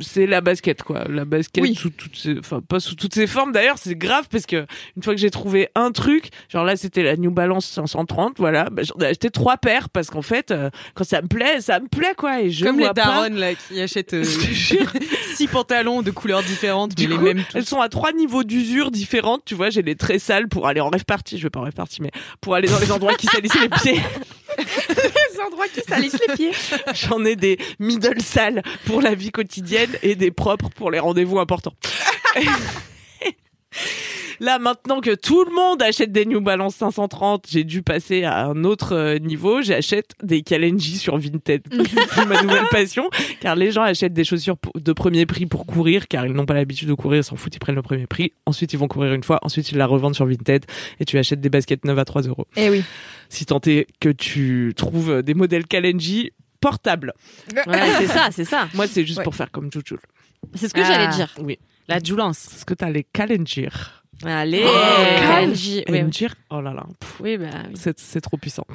c'est 0.00 0.26
la 0.26 0.40
basket, 0.40 0.82
quoi. 0.82 1.04
La 1.08 1.24
basket 1.24 1.62
Oui. 1.62 1.74
sous 1.74 1.90
toutes 1.90 2.16
ses, 2.16 2.38
enfin, 2.38 2.60
pas 2.60 2.80
sous 2.80 2.94
toutes 2.94 3.14
ses 3.14 3.26
formes. 3.26 3.52
D'ailleurs, 3.52 3.78
c'est 3.78 3.96
grave 3.96 4.26
parce 4.30 4.46
que 4.46 4.66
une 4.96 5.02
fois 5.02 5.14
que 5.14 5.20
j'ai 5.20 5.30
trouvé 5.30 5.68
un 5.74 5.92
truc, 5.92 6.30
genre 6.48 6.64
là, 6.64 6.76
c'était 6.76 7.02
la 7.02 7.16
New 7.16 7.30
Balance 7.30 7.66
530, 7.66 8.34
voilà, 8.38 8.70
bah, 8.70 8.82
j'en 8.82 8.94
ai 9.04 9.08
acheté 9.08 9.30
trois 9.30 9.56
paires 9.56 9.88
parce 9.90 10.08
qu'en 10.10 10.22
fait, 10.22 10.50
euh, 10.50 10.70
quand 10.94 11.04
ça 11.04 11.20
me 11.22 11.28
plaît, 11.28 11.60
ça 11.60 11.80
me 11.80 11.88
plaît, 11.88 12.14
quoi. 12.16 12.40
Et 12.42 12.50
je 12.50 12.64
Comme 12.64 12.76
vois 12.78 12.88
les 12.88 12.94
pas- 12.94 13.04
darons 13.04 13.34
là 13.34 13.54
qui 13.54 13.80
achètent 13.80 14.14
euh, 14.14 14.24
six 15.34 15.46
pantalons 15.46 16.02
de 16.02 16.10
couleurs 16.10 16.42
différentes, 16.42 16.90
mais 16.98 17.04
Du 17.04 17.08
les 17.10 17.16
coup, 17.16 17.22
mêmes 17.24 17.44
elles 17.54 17.66
sont 17.66 17.80
à 17.80 17.88
trois 17.88 18.12
niveaux 18.12 18.44
d'usure 18.44 18.90
différentes. 18.90 19.42
Tu 19.44 19.54
vois, 19.54 19.70
j'ai 19.70 19.82
les 19.82 19.96
très 19.96 20.18
sales 20.18 20.48
pour 20.48 20.66
aller 20.66 20.80
en 20.80 20.88
rêve 20.88 21.04
party. 21.04 21.38
Je 21.38 21.42
vais 21.44 21.50
pas 21.50 21.60
en 21.60 21.64
rêve 21.64 21.72
party, 21.74 22.02
mais 22.02 22.10
pour 22.40 22.54
aller 22.54 22.68
dans 22.68 22.78
les 22.78 22.92
endroits 22.92 23.14
qui 23.14 23.26
salissent 23.26 23.60
les 23.60 23.68
pieds. 23.68 24.00
Les 24.58 25.40
endroits 25.40 25.68
qui 25.68 25.80
salissent 25.80 26.20
les 26.26 26.34
pieds. 26.34 26.52
J'en 26.94 27.24
ai 27.24 27.36
des 27.36 27.58
middle 27.78 28.20
sales 28.20 28.62
pour 28.86 29.00
la 29.00 29.14
vie 29.14 29.30
quotidienne 29.30 29.90
et 30.02 30.14
des 30.14 30.30
propres 30.30 30.70
pour 30.70 30.90
les 30.90 30.98
rendez-vous 30.98 31.38
importants. 31.38 31.74
là, 34.40 34.58
maintenant 34.58 35.00
que 35.00 35.14
tout 35.14 35.44
le 35.44 35.54
monde 35.54 35.82
achète 35.82 36.12
des 36.12 36.24
New 36.24 36.40
Balance 36.40 36.76
530, 36.76 37.46
j'ai 37.48 37.64
dû 37.64 37.82
passer 37.82 38.24
à 38.24 38.46
un 38.46 38.64
autre 38.64 38.94
euh, 38.94 39.18
niveau. 39.18 39.62
J'achète 39.62 40.12
des 40.22 40.42
Kalenji 40.42 40.96
sur 40.96 41.18
Vinted. 41.18 41.62
C'est 42.14 42.26
ma 42.26 42.42
nouvelle 42.42 42.66
passion. 42.70 43.08
Car 43.40 43.54
les 43.54 43.70
gens 43.70 43.82
achètent 43.82 44.14
des 44.14 44.24
chaussures 44.24 44.56
de 44.74 44.92
premier 44.92 45.26
prix 45.26 45.46
pour 45.46 45.66
courir, 45.66 46.08
car 46.08 46.26
ils 46.26 46.32
n'ont 46.32 46.46
pas 46.46 46.54
l'habitude 46.54 46.88
de 46.88 46.94
courir, 46.94 47.20
ils 47.20 47.24
s'en 47.24 47.36
foutent, 47.36 47.54
ils 47.54 47.60
prennent 47.60 47.76
le 47.76 47.82
premier 47.82 48.06
prix. 48.06 48.32
Ensuite, 48.46 48.72
ils 48.72 48.78
vont 48.78 48.88
courir 48.88 49.12
une 49.12 49.24
fois. 49.24 49.38
Ensuite, 49.42 49.70
ils 49.72 49.78
la 49.78 49.86
revendent 49.86 50.14
sur 50.14 50.26
Vinted 50.26 50.64
et 50.98 51.04
tu 51.04 51.18
achètes 51.18 51.40
des 51.40 51.50
baskets 51.50 51.84
neuves 51.84 51.98
à 51.98 52.04
3 52.04 52.22
euros. 52.22 52.46
Eh 52.56 52.70
oui. 52.70 52.82
Si 53.30 53.46
tant 53.46 53.60
est 53.64 53.86
que 54.00 54.10
tu 54.10 54.74
trouves 54.76 55.22
des 55.22 55.32
modèles 55.34 55.66
Kalenji 55.66 56.32
portables. 56.60 57.14
Ouais, 57.66 57.90
c'est 57.98 58.06
ça, 58.08 58.28
c'est 58.30 58.44
ça. 58.44 58.68
Moi, 58.74 58.86
c'est 58.86 59.06
juste 59.06 59.18
Ouais. 59.18 59.24
pour 59.24 59.34
faire 59.34 59.50
comme 59.50 59.70
Jujul. 59.72 59.98
C'est 60.54 60.68
ce 60.68 60.74
que 60.74 60.80
Ah. 60.80 60.84
j'allais 60.84 61.08
dire. 61.14 61.34
Oui. 61.40 61.58
La 61.88 62.00
Joulance. 62.02 62.48
C'est 62.50 62.58
ce 62.60 62.64
que 62.66 62.74
t'as 62.74 62.90
les 62.90 63.04
Kalenjir. 63.04 63.99
Allez, 64.24 64.62
Oh. 64.64 64.68
Oui, 65.88 66.02
oh 66.50 66.60
là 66.60 66.72
là. 66.74 66.84
pff, 66.98 67.20
oui, 67.20 67.38
bah, 67.38 67.46
oui. 67.68 67.74
C'est, 67.74 67.98
c'est 67.98 68.20
trop 68.20 68.36
puissant. 68.36 68.66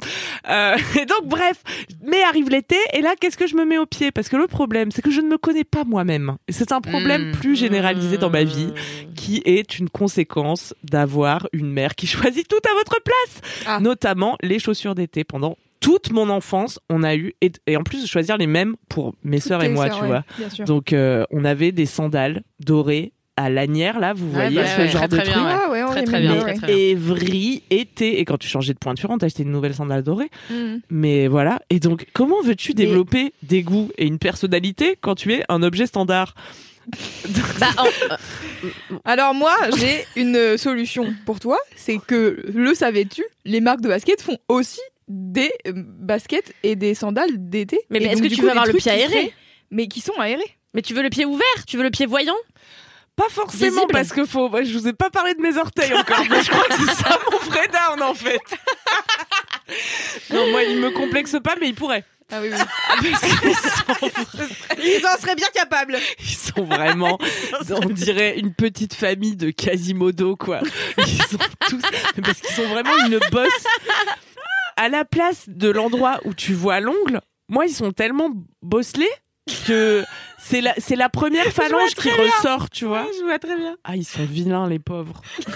Euh, 0.48 0.76
et 1.00 1.06
donc, 1.06 1.26
bref, 1.26 1.62
mais 2.04 2.22
arrive 2.22 2.48
l'été, 2.50 2.76
et 2.92 3.00
là, 3.00 3.14
qu'est-ce 3.20 3.36
que 3.36 3.46
je 3.46 3.54
me 3.56 3.64
mets 3.64 3.78
au 3.78 3.86
pied? 3.86 4.10
Parce 4.10 4.28
que 4.28 4.36
le 4.36 4.46
problème, 4.46 4.90
c'est 4.90 5.02
que 5.02 5.10
je 5.10 5.20
ne 5.20 5.28
me 5.28 5.38
connais 5.38 5.64
pas 5.64 5.84
moi-même. 5.84 6.36
Et 6.48 6.52
c'est 6.52 6.72
un 6.72 6.80
problème 6.80 7.28
Mm. 7.28 7.32
plus 7.32 7.56
généralisé 7.56 8.18
dans 8.18 8.30
ma 8.30 8.44
vie, 8.44 8.72
qui 9.14 9.42
est 9.44 9.78
une 9.78 9.88
conséquence 9.88 10.74
d'avoir 10.82 11.48
une 11.52 11.70
mère 11.70 11.94
qui 11.94 12.06
choisit 12.06 12.46
tout 12.48 12.60
à 12.70 12.74
votre 12.74 12.96
place. 13.02 13.40
Ah. 13.66 13.80
Notamment 13.80 14.36
les 14.42 14.58
chaussures 14.58 14.94
d'été. 14.94 15.24
Pendant 15.24 15.56
toute 15.80 16.10
mon 16.10 16.28
enfance, 16.30 16.80
on 16.90 17.02
a 17.02 17.14
eu, 17.14 17.34
et, 17.40 17.52
et 17.66 17.76
en 17.76 17.82
plus, 17.82 18.02
de 18.02 18.06
choisir 18.08 18.36
les 18.36 18.46
mêmes 18.46 18.76
pour 18.88 19.14
mes 19.22 19.40
sœurs 19.40 19.62
et 19.62 19.68
moi, 19.68 19.86
sœurs, 19.86 19.96
tu 19.96 20.02
ouais, 20.02 20.08
vois. 20.08 20.24
Bien 20.38 20.50
sûr. 20.50 20.64
Donc, 20.64 20.92
euh, 20.92 21.24
on 21.30 21.44
avait 21.44 21.70
des 21.72 21.86
sandales 21.86 22.42
dorées 22.60 23.12
à 23.36 23.50
lanière, 23.50 24.00
là, 24.00 24.12
vous 24.14 24.26
Ouais, 24.28 24.32
voyez, 24.50 24.56
bah 24.56 24.66
ce 24.66 24.80
ouais, 24.80 24.88
genre 24.88 25.00
très, 25.02 25.08
de 25.08 25.16
très 25.16 25.24
truc. 25.24 25.34
bien, 25.36 25.44
ouais. 25.46 25.52
Ah 25.54 25.70
ouais, 25.70 25.82
on 25.82 25.90
Très, 25.90 26.20
bien, 26.20 26.44
bien. 26.44 26.68
Évry, 26.68 27.62
été, 27.70 28.18
et 28.20 28.24
quand 28.24 28.38
tu 28.38 28.48
changeais 28.48 28.72
de 28.72 28.78
pointure, 28.78 29.10
on 29.10 29.18
t'a 29.18 29.26
acheté 29.26 29.42
une 29.42 29.50
nouvelle 29.52 29.74
sandale 29.74 30.02
dorée. 30.02 30.30
Mhm. 30.50 30.80
Mais 30.90 31.28
voilà. 31.28 31.60
Et 31.70 31.78
donc, 31.80 32.06
comment 32.12 32.40
veux-tu 32.42 32.70
Mais- 32.70 32.74
développer 32.84 33.32
des 33.42 33.62
goûts 33.62 33.90
et 33.98 34.06
une 34.06 34.18
personnalité 34.18 34.96
quand 35.00 35.14
tu 35.14 35.32
es 35.34 35.42
un 35.48 35.62
objet 35.62 35.86
standard? 35.86 36.34
Bah, 37.60 37.66
en- 37.78 38.16
Alors 39.04 39.34
moi, 39.34 39.54
j'ai 39.76 40.04
une 40.20 40.36
euh, 40.36 40.56
solution 40.56 41.12
pour 41.24 41.40
toi, 41.40 41.58
c'est 41.74 41.98
que 41.98 42.42
le 42.54 42.74
savais-tu, 42.74 43.24
les 43.44 43.60
marques 43.60 43.80
de 43.80 43.88
basket 43.88 44.20
font 44.22 44.38
aussi 44.48 44.80
des 45.08 45.50
euh, 45.66 45.72
baskets 45.74 46.54
et 46.62 46.76
des 46.76 46.94
sandales 46.94 47.30
d'été. 47.48 47.80
Mais- 47.90 47.98
Et 47.98 48.00
mais 48.06 48.12
est-ce 48.12 48.22
que 48.22 48.28
tu 48.28 48.36
coup, 48.36 48.42
veux 48.42 48.50
avoir 48.50 48.66
le 48.66 48.72
pied 48.72 48.80
qui 48.82 48.90
aéré? 48.90 49.08
seraient- 49.12 49.32
Mais 49.70 49.88
qui 49.88 50.00
sont 50.00 50.18
aérés. 50.18 50.56
mais 50.74 50.82
tu 50.82 50.94
veux 50.94 51.02
le 51.02 51.10
pied 51.10 51.24
ouvert? 51.24 51.44
Tu 51.66 51.76
veux 51.76 51.82
le 51.82 51.90
pied 51.90 52.06
voyant? 52.06 52.36
Pas 53.16 53.28
forcément 53.30 53.70
Visible. 53.86 53.92
parce 53.92 54.12
que 54.12 54.24
faut. 54.26 54.50
Je 54.62 54.78
vous 54.78 54.88
ai 54.88 54.92
pas 54.92 55.08
parlé 55.10 55.34
de 55.34 55.40
mes 55.40 55.56
orteils 55.56 55.94
encore, 55.94 56.22
mais 56.28 56.42
je 56.42 56.50
crois 56.50 56.64
que 56.68 56.74
c'est 56.74 56.94
ça 57.02 57.18
mon 57.32 57.38
vrai 57.38 57.66
down 57.68 58.02
en 58.02 58.14
fait. 58.14 58.40
non, 60.30 60.50
moi 60.50 60.62
il 60.64 60.78
me 60.78 60.90
complexe 60.90 61.34
pas, 61.42 61.54
mais 61.60 61.68
il 61.68 61.74
pourrait. 61.74 62.04
Ah 62.30 62.40
oui, 62.42 62.50
oui. 62.52 63.10
Parce 63.12 63.20
qu'ils 63.20 63.54
sont, 63.54 64.80
Ils 64.82 65.06
en 65.06 65.16
seraient 65.20 65.36
bien 65.36 65.46
capables. 65.54 65.96
ils 66.18 66.26
sont 66.34 66.64
vraiment, 66.64 67.18
on 67.70 67.88
dirait 67.88 68.36
une 68.38 68.52
petite 68.52 68.94
famille 68.94 69.36
de 69.36 69.50
Quasimodo 69.50 70.36
quoi. 70.36 70.60
Ils 70.98 71.22
sont 71.22 71.38
tous, 71.68 71.80
parce 72.22 72.40
qu'ils 72.40 72.54
sont 72.56 72.66
vraiment 72.68 72.96
une 73.06 73.18
bosse. 73.30 73.64
À 74.76 74.88
la 74.88 75.04
place 75.04 75.44
de 75.46 75.70
l'endroit 75.70 76.18
où 76.24 76.34
tu 76.34 76.52
vois 76.52 76.80
l'ongle, 76.80 77.20
moi 77.48 77.64
ils 77.66 77.72
sont 77.74 77.92
tellement 77.92 78.30
bosselés 78.60 79.08
que 79.66 80.04
c'est 80.38 80.60
la, 80.60 80.74
c'est 80.78 80.96
la 80.96 81.08
première 81.08 81.46
phalange 81.52 81.94
qui 81.94 82.08
bien. 82.08 82.16
ressort, 82.16 82.70
tu 82.70 82.84
vois. 82.84 83.06
je 83.18 83.24
vois 83.24 83.38
très 83.38 83.56
bien. 83.56 83.76
Ah, 83.84 83.96
ils 83.96 84.04
sont 84.04 84.24
vilains, 84.24 84.68
les 84.68 84.78
pauvres. 84.78 85.20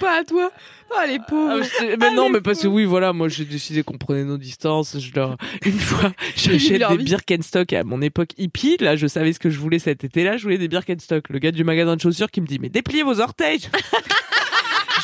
Pas 0.00 0.18
à 0.20 0.24
toi. 0.24 0.50
Oh 0.90 0.94
les 1.06 1.18
pauvres. 1.18 1.64
Ah, 1.80 1.84
mais 1.98 2.10
non, 2.12 2.28
mais 2.30 2.40
parce 2.40 2.62
que 2.62 2.68
oui, 2.68 2.84
voilà, 2.84 3.12
moi 3.12 3.28
j'ai 3.28 3.44
décidé 3.44 3.82
qu'on 3.82 3.98
prenait 3.98 4.24
nos 4.24 4.38
distances. 4.38 4.98
Je 4.98 5.12
leur... 5.14 5.36
Une 5.64 5.78
fois, 5.78 6.12
j'achète 6.36 6.82
des. 6.88 6.98
Birkenstock 6.98 7.72
à 7.72 7.84
mon 7.84 8.00
époque 8.00 8.30
hippie. 8.38 8.76
Là, 8.78 8.96
je 8.96 9.06
savais 9.06 9.32
ce 9.32 9.38
que 9.38 9.50
je 9.50 9.58
voulais 9.58 9.78
cet 9.78 10.04
été-là. 10.04 10.36
Je 10.36 10.44
voulais 10.44 10.58
des 10.58 10.68
Birkenstock. 10.68 11.28
Le 11.30 11.38
gars 11.38 11.50
du 11.50 11.64
magasin 11.64 11.96
de 11.96 12.00
chaussures 12.00 12.30
qui 12.30 12.40
me 12.40 12.46
dit, 12.46 12.58
mais 12.58 12.68
dépliez 12.68 13.02
vos 13.02 13.20
orteils. 13.20 13.60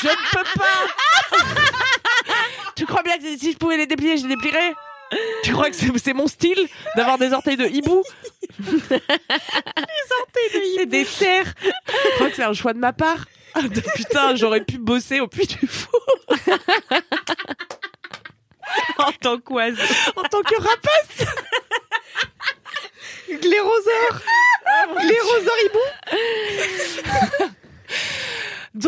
je 0.00 0.06
ne 0.08 0.30
peux 0.30 0.60
pas. 0.60 1.44
tu 2.76 2.86
crois 2.86 3.02
bien 3.02 3.18
que 3.18 3.24
si 3.36 3.52
je 3.52 3.56
pouvais 3.58 3.76
les 3.76 3.86
déplier, 3.86 4.16
je 4.16 4.22
les 4.22 4.36
déplierais? 4.36 4.74
Tu 5.42 5.52
crois 5.52 5.70
que 5.70 5.76
c'est 5.76 6.12
mon 6.14 6.26
style 6.28 6.68
d'avoir 6.96 7.18
des 7.18 7.32
orteils 7.32 7.56
de 7.56 7.66
hibou 7.66 8.02
C'est 10.76 10.86
des 10.86 11.04
cerfs. 11.04 11.54
Tu 11.62 11.70
crois 12.16 12.30
que 12.30 12.36
c'est 12.36 12.42
un 12.44 12.52
choix 12.52 12.72
de 12.72 12.78
ma 12.78 12.92
part 12.92 13.24
Ah, 13.54 13.60
Putain, 13.94 14.34
j'aurais 14.36 14.62
pu 14.64 14.78
bosser 14.78 15.20
au 15.20 15.28
puits 15.28 15.46
du 15.46 15.66
four 15.66 16.00
En 18.98 19.12
tant 19.20 19.38
qu'oise. 19.38 19.76
en 20.16 20.22
tant 20.24 20.42
que 20.42 20.56
rapace. 20.56 21.28
Glérosaure. 23.28 24.20
Glérosaure 25.00 25.58
hibou. 25.64 25.86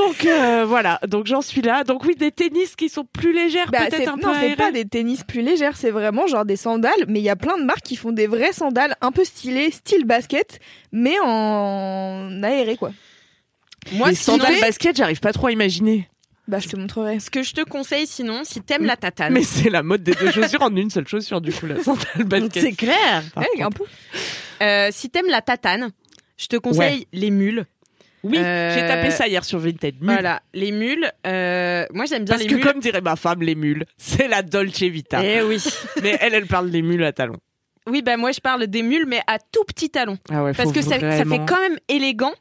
Donc 0.07 0.25
euh, 0.25 0.65
voilà, 0.67 1.01
donc 1.09 1.27
j'en 1.27 1.43
suis 1.43 1.63
là. 1.63 1.85
Donc 1.85 2.05
oui, 2.05 2.15
des 2.15 2.31
tennis 2.33 2.77
qui 2.77 2.89
sont 2.89 3.05
plus 3.05 3.33
légères, 3.33 3.71
Bah, 3.71 3.87
peut-être 3.89 4.09
un 4.09 4.17
peu 4.17 4.27
non, 4.27 4.35
c'est 4.41 4.57
pas 4.57 4.73
des 4.73 4.85
tennis 4.85 5.25
plus 5.25 5.43
légères, 5.43 5.77
c'est 5.77 5.91
vraiment 5.91 6.27
genre 6.27 6.45
des 6.45 6.57
sandales. 6.57 6.93
Mais 7.09 7.21
il 7.21 7.25
y 7.25 7.29
a 7.31 7.37
plein 7.37 7.59
de 7.59 7.65
marques 7.65 7.83
qui 7.83 7.97
font 7.97 8.13
des 8.13 8.27
vraies 8.27 8.53
sandales 8.53 8.97
un 9.01 9.13
peu 9.13 9.25
stylées, 9.25 9.71
style 9.71 10.05
basket, 10.05 10.61
mais 10.93 11.17
en 11.23 12.43
aéré 12.43 12.77
quoi. 12.77 12.93
Moi, 13.93 14.11
les 14.11 14.15
sinon, 14.15 14.39
sandales 14.39 14.61
basket, 14.61 14.97
j'arrive 14.97 15.21
pas 15.21 15.33
trop 15.33 15.47
à 15.49 15.53
imaginer. 15.53 16.09
Bah, 16.49 16.61
je 16.61 16.69
te 16.69 16.77
montrerai. 16.77 17.19
ce 17.19 17.29
que 17.29 17.43
je 17.43 17.53
te 17.55 17.63
conseille, 17.63 18.07
sinon, 18.07 18.43
si 18.45 18.61
t'aimes 18.61 18.85
la 18.85 18.97
tatane. 18.97 19.33
Mais 19.33 19.43
c'est 19.43 19.69
la 19.71 19.83
mode 19.83 20.05
des 20.05 20.13
deux 20.13 20.31
chaussures 20.31 20.63
en 20.63 20.75
une 20.77 20.91
seule 20.91 21.07
chaussure, 21.09 21.41
du 21.41 21.53
coup, 21.53 21.67
la 21.67 21.83
sandale 21.83 22.05
basket. 22.25 22.63
C'est 22.63 22.73
clair. 22.73 23.25
Ouais, 23.37 23.63
un 23.63 23.71
peu. 23.71 23.85
Euh, 24.63 24.89
si 24.93 25.11
t'aimes 25.11 25.29
la 25.29 25.43
tatane, 25.43 25.91
je 26.37 26.47
te 26.47 26.57
conseille 26.57 27.09
les 27.13 27.31
mules. 27.31 27.67
Oui, 28.31 28.39
Euh, 28.39 28.75
j'ai 28.75 28.87
tapé 28.87 29.11
ça 29.11 29.27
hier 29.29 29.45
sur 29.45 29.59
Vinted. 29.59 29.97
Mules. 30.01 30.11
Voilà, 30.13 30.43
les 30.55 30.73
mules. 30.73 31.11
euh, 31.27 31.85
moi, 31.93 32.05
j'aime 32.07 32.25
bien 32.25 32.35
Parce 32.35 32.43
les 32.43 32.49
que 32.49 32.55
mules. 32.57 32.65
comme 32.65 32.81
dirait 32.81 33.01
ma 33.01 33.17
femme, 33.17 33.43
les 33.43 33.55
mules, 33.55 33.85
c'est 33.97 34.29
la 34.29 34.43
Dolce 34.43 34.83
Vita. 34.83 35.25
Eh 35.25 35.43
oui. 35.43 35.63
Mais 36.03 36.17
elle, 36.21 36.35
elle 36.35 36.47
parle 36.47 36.71
des 36.71 36.83
mules 36.83 37.05
à 37.05 37.13
talons. 37.13 37.39
Oui, 37.89 38.03
bah 38.03 38.17
moi, 38.17 38.33
je 38.33 38.41
parle 38.41 38.67
des 38.67 38.83
mules, 38.83 39.07
mais 39.07 39.21
à 39.29 39.39
tout 39.39 39.63
petit 39.63 39.91
talon. 39.91 40.19
Ah 40.29 40.43
ouais, 40.43 40.53
Parce 40.55 40.73
que 40.73 40.83
ça, 40.83 40.99
ça 40.99 41.25
fait 41.25 41.41
quand 41.47 41.61
même 41.61 41.79
élégant, 41.89 42.33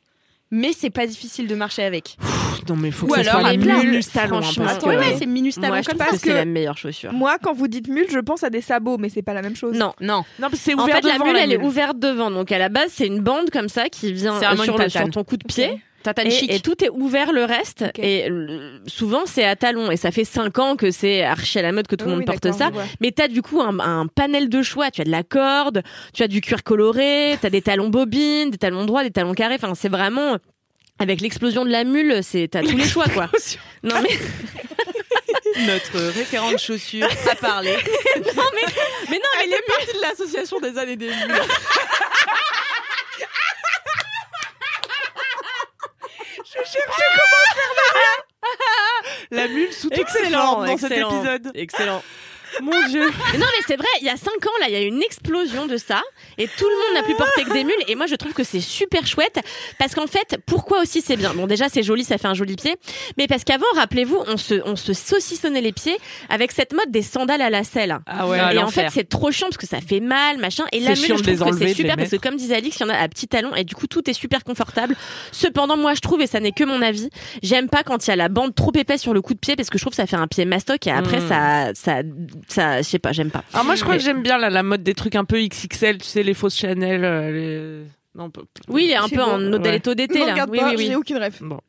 mais 0.50 0.72
c'est 0.74 0.90
pas 0.90 1.06
difficile 1.06 1.46
de 1.48 1.54
marcher 1.54 1.84
avec. 1.84 2.18
Non 2.70 2.76
mais 2.76 2.92
faut 2.92 3.06
Ou 3.06 3.10
que 3.10 3.16
ça 3.24 3.32
alors 3.32 3.42
soit 3.42 3.52
les 3.52 3.58
minus 3.58 4.12
talons. 4.12 4.38
hein, 4.38 4.78
que- 4.82 4.86
Ouais, 4.88 5.16
c'est 5.18 5.26
minus 5.26 5.56
talon 5.56 5.68
Moi, 5.68 5.82
je 5.82 5.90
comme 5.90 5.98
ça. 6.00 6.06
que 6.12 6.18
c'est 6.18 6.34
la 6.34 6.46
meilleure 6.46 6.78
chaussure. 6.78 7.12
Moi, 7.14 7.38
quand 7.42 7.54
vous 7.54 7.68
dites 7.68 7.88
mule, 7.88 8.08
je 8.10 8.20
pense 8.20 8.44
à 8.44 8.50
des 8.50 8.62
sabots, 8.62 8.98
mais 8.98 9.10
c'est 9.10 9.22
pas 9.24 9.34
la 9.34 9.42
même 9.42 9.56
chose. 9.56 9.78
Non. 9.78 9.94
Non, 10.02 10.24
Non, 10.40 10.48
c'est 10.54 10.74
En 10.74 10.84
ouvert 10.84 10.96
fait, 10.98 11.08
la 11.08 11.20
mule, 11.20 11.36
elle 11.38 11.52
est 11.54 11.62
ouverte 11.62 12.00
devant. 12.00 12.32
Donc, 12.32 12.52
à 12.52 12.58
la 12.58 12.70
base, 12.70 12.92
c'est 12.94 13.08
une 13.08 13.20
bande 13.22 13.50
comme 13.52 13.70
ça 13.70 13.90
qui 13.90 14.14
vient 14.14 14.36
euh, 14.36 14.56
sur, 14.58 14.78
le- 14.78 14.90
sur 14.90 15.10
ton 15.10 15.24
coup 15.24 15.38
de 15.38 15.44
pied. 15.46 15.82
Et, 16.24 16.30
chic. 16.30 16.52
et 16.52 16.60
tout 16.60 16.84
est 16.84 16.90
ouvert 16.92 17.32
le 17.34 17.46
reste. 17.46 17.84
Et 17.98 18.30
le- 18.30 18.80
souvent, 18.86 19.22
c'est 19.26 19.44
à 19.44 19.56
talons. 19.56 19.90
Et 19.90 19.98
ça 19.98 20.12
fait 20.12 20.24
5 20.24 20.60
ans 20.60 20.76
que 20.76 20.92
c'est 20.92 21.24
archi 21.24 21.58
à 21.58 21.64
la 21.64 21.72
mode 21.72 21.88
que 21.88 21.96
tout 21.96 22.06
le 22.06 22.12
Oui, 22.12 22.18
monde 22.18 22.26
porte 22.28 22.52
ça. 22.52 22.70
Mais 23.02 23.12
t'as 23.12 23.28
du 23.28 23.42
coup 23.42 23.60
un, 23.60 23.80
un 23.80 24.06
panel 24.06 24.48
de 24.48 24.62
choix. 24.62 24.92
Tu 24.92 25.02
as 25.02 25.04
de 25.04 25.10
la 25.10 25.24
corde, 25.24 25.82
tu 26.14 26.22
as 26.22 26.28
du 26.28 26.42
cuir 26.42 26.62
coloré, 26.64 27.40
t'as 27.42 27.50
des 27.50 27.64
talons 27.64 27.90
bobines, 27.90 28.52
des 28.52 28.60
talons 28.60 28.86
droits, 28.86 29.04
des 29.04 29.10
talons 29.10 29.34
carrés. 29.34 29.56
Enfin, 29.56 29.74
c'est 29.74 29.90
vraiment 29.90 30.38
avec 31.00 31.22
l'explosion 31.22 31.66
de 31.66 31.72
la 31.72 31.84
mule, 31.84 32.24
c'est 32.24 32.48
t'as 32.50 32.62
tous 32.62 32.78
les 32.78 32.88
choix 32.88 33.08
quoi. 33.10 33.30
Non 33.84 34.02
mais 34.02 34.18
Notre 35.68 36.00
référent 36.14 36.52
de 36.52 36.58
chaussures 36.58 37.08
a 37.30 37.36
parlé. 37.36 37.72
mais 38.16 38.24
non 38.24 39.30
mais 39.38 39.46
les 39.46 39.62
partie 39.68 39.94
de 39.94 40.02
l'association 40.02 40.60
des 40.60 40.78
années 40.78 40.96
des 40.96 41.08
mules. 41.08 41.16
La 49.32 49.48
mule 49.48 49.74
sous 49.74 49.90
toutes 49.90 50.08
ses 50.08 50.20
excellent 50.20 50.42
formes 50.42 50.68
dans 50.68 50.78
cet 50.78 50.92
épisode. 50.92 51.52
Excellent. 51.56 52.04
Mon 52.62 52.88
dieu. 52.88 53.10
Mais 53.34 53.38
non, 53.38 53.46
mais 53.46 53.64
c'est 53.68 53.76
vrai, 53.76 53.88
il 54.02 54.06
y 54.08 54.10
a 54.10 54.18
5 54.18 54.30
ans, 54.46 54.50
là, 54.62 54.68
il 54.68 54.74
y 54.74 54.78
a 54.78 54.82
eu 54.82 54.88
une 54.88 55.02
explosion 55.02 55.66
de 55.66 55.78
ça. 55.78 56.02
Et 56.38 56.48
tout 56.48 56.66
le 56.68 56.76
monde 56.76 56.94
n'a 56.96 57.04
plus 57.04 57.16
porté 57.16 57.44
que 57.44 57.54
des 57.54 57.64
mules. 57.64 57.74
Et 57.88 57.96
moi, 57.96 58.06
je 58.08 58.16
trouve 58.16 58.34
que 58.34 58.44
c'est 58.44 58.62
super 58.62 59.06
chouette. 59.08 59.40
Parce 59.80 59.94
qu'en 59.96 60.08
fait, 60.08 60.38
pourquoi 60.46 60.82
aussi 60.82 61.02
c'est 61.02 61.18
bien? 61.18 61.34
Bon, 61.34 61.48
déjà, 61.48 61.70
c'est 61.70 61.84
joli, 61.84 62.04
ça 62.04 62.18
fait 62.18 62.28
un 62.28 62.34
joli 62.34 62.56
pied. 62.56 62.76
Mais 63.18 63.28
parce 63.28 63.44
qu'avant, 63.44 63.66
rappelez-vous, 63.76 64.22
on 64.28 64.38
se, 64.38 64.56
on 64.66 64.76
se 64.76 64.94
saucissonnait 64.94 65.62
les 65.62 65.72
pieds 65.74 65.98
avec 66.30 66.52
cette 66.52 66.74
mode 66.74 66.92
des 66.92 67.02
sandales 67.02 67.42
à 67.42 67.50
la 67.50 67.64
selle. 67.64 67.98
Ah 68.06 68.28
ouais. 68.28 68.56
et 68.56 68.60
en 68.60 68.70
fait, 68.70 68.88
c'est 68.92 69.08
trop 69.08 69.32
chiant 69.32 69.48
parce 69.48 69.58
que 69.58 69.68
ça 69.68 69.80
fait 69.82 70.00
mal, 70.00 70.38
machin. 70.38 70.66
Et 70.72 70.80
la 70.80 70.90
mule, 70.90 70.98
chiant 70.98 71.18
je 71.18 71.24
trouve 71.24 71.52
que 71.52 71.58
c'est 71.68 71.74
super 71.74 71.96
parce 71.98 72.10
que, 72.10 72.16
comme 72.18 72.36
disait 72.36 72.56
Alix, 72.56 72.78
il 72.78 72.84
y 72.84 72.86
en 72.86 72.90
a 72.90 72.96
à 72.98 73.08
petits 73.08 73.28
talons 73.28 73.56
et 73.56 73.64
du 73.64 73.76
coup, 73.76 73.88
tout 73.88 74.10
est 74.10 74.14
super 74.14 74.44
confortable. 74.44 74.96
Cependant, 75.32 75.78
moi, 75.78 75.94
je 75.94 76.02
trouve, 76.02 76.22
et 76.22 76.28
ça 76.28 76.40
n'est 76.40 76.52
que 76.52 76.64
mon 76.64 76.82
avis, 76.82 77.10
j'aime 77.44 77.70
pas 77.70 77.84
quand 77.84 78.06
il 78.06 78.10
y 78.10 78.14
a 78.14 78.16
la 78.16 78.30
bande 78.30 78.54
trop 78.56 78.72
épaisse 78.76 79.02
sur 79.02 79.14
le 79.14 79.22
coup 79.22 79.34
de 79.34 79.40
pied 79.40 79.56
parce 79.56 79.70
que 79.70 79.78
je 79.78 79.84
trouve 79.84 79.92
que 79.92 79.98
ça 79.98 80.06
fait 80.08 80.16
un 80.16 80.28
pied 80.28 80.46
mastoc 80.46 80.86
et 80.88 80.92
après, 80.92 81.16
Mm. 81.16 81.28
ça, 81.30 81.72
ça, 81.76 82.02
ça, 82.48 82.78
je 82.82 82.88
sais 82.88 83.00
pas, 83.00 83.12
j'aime 83.12 83.32
pas. 83.32 83.44
Alors 83.54 83.66
moi 83.66 83.76
je 83.76 83.82
crois 83.82 83.94
Mais- 83.96 84.00
que 84.00 84.06
j'aime 84.06 84.22
bien 84.24 84.38
la, 84.38 84.50
la 84.50 84.64
mode 84.64 84.84
des 84.84 84.94
trucs 84.94 85.16
un 85.16 85.26
peu 85.26 85.38
XXL, 85.40 85.98
tu 86.00 86.08
sais 86.08 86.24
les 86.24 86.34
fausses 86.34 86.58
Chanel, 86.58 87.04
euh, 87.06 87.32
les... 87.32 87.86
Non, 88.16 88.30
peu- 88.30 88.44
Oui, 88.70 88.86
il 88.86 88.92
est 88.92 88.96
un 88.96 89.10
peu 89.10 89.18
bon. 89.18 89.24
en 89.24 89.40
modalité 89.40 89.90
Ne 89.90 89.96
d'été 89.96 90.20
me 90.22 90.26
là. 90.28 90.32
regarde 90.34 90.50
Oui, 90.50 90.60
pas, 90.60 90.70
oui, 90.70 90.76
oui. 90.78 90.86
j'ai 90.88 90.96
aucune 90.96 91.18
rêve. 91.18 91.38
Bon. 91.42 91.60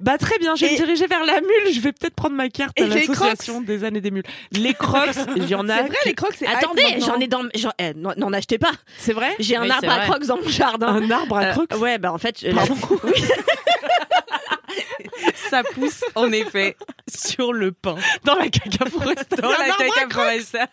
Bah 0.00 0.18
très 0.18 0.36
bien, 0.38 0.54
je 0.56 0.66
vais 0.66 0.70
Et- 0.74 0.80
me 0.80 0.84
diriger 0.84 1.06
vers 1.06 1.24
la 1.24 1.40
mule. 1.40 1.72
Je 1.72 1.80
vais 1.80 1.92
peut-être 1.92 2.14
prendre 2.14 2.34
ma 2.34 2.48
carte 2.48 2.78
à 2.80 2.84
les 2.84 3.06
l'association 3.06 3.60
des 3.62 3.84
années 3.84 4.00
des 4.00 4.10
mules. 4.10 4.24
Les 4.50 4.74
crocs, 4.74 5.10
il 5.36 5.48
y 5.48 5.54
en 5.54 5.68
a. 5.68 5.76
C'est 5.76 5.82
vrai, 5.86 5.96
qui- 6.02 6.08
les 6.08 6.14
crocs, 6.14 6.34
c'est 6.36 6.44
hype 6.44 6.56
Attendez, 6.58 6.82
maintenant. 6.82 7.06
j'en 7.06 7.20
ai 7.20 7.26
dans. 7.28 7.42
j'en- 7.54 7.70
eh, 7.78 7.94
non, 7.94 8.10
N'en 8.16 8.32
achetez 8.32 8.58
pas. 8.58 8.72
C'est 8.98 9.12
vrai? 9.12 9.34
J'ai 9.38 9.56
un 9.56 9.62
Oui, 9.62 9.70
arbre 9.70 9.80
c'est 9.82 9.88
à 9.88 9.96
vrai. 9.98 10.06
crocs 10.08 10.26
dans 10.26 10.36
mon 10.38 10.48
jardin. 10.48 10.88
Un 10.88 11.10
arbre 11.10 11.36
à 11.38 11.44
Euh, 11.44 11.50
crocs? 11.52 11.74
ouais, 11.80 11.98
bah 11.98 12.12
en 12.12 12.18
fait. 12.18 12.40
je- 12.44 12.52
Pardon 12.52 12.74
Ça 15.50 15.62
pousse 15.62 16.04
en 16.14 16.30
effet 16.32 16.76
sur 17.08 17.52
le 17.52 17.72
pain. 17.72 17.96
dans 18.24 18.34
la 18.36 18.48
caca 18.48 18.86
forestière. 18.86 19.26
Dans 19.42 19.50
la 19.50 19.68
caca 19.76 20.08
forestière. 20.10 20.68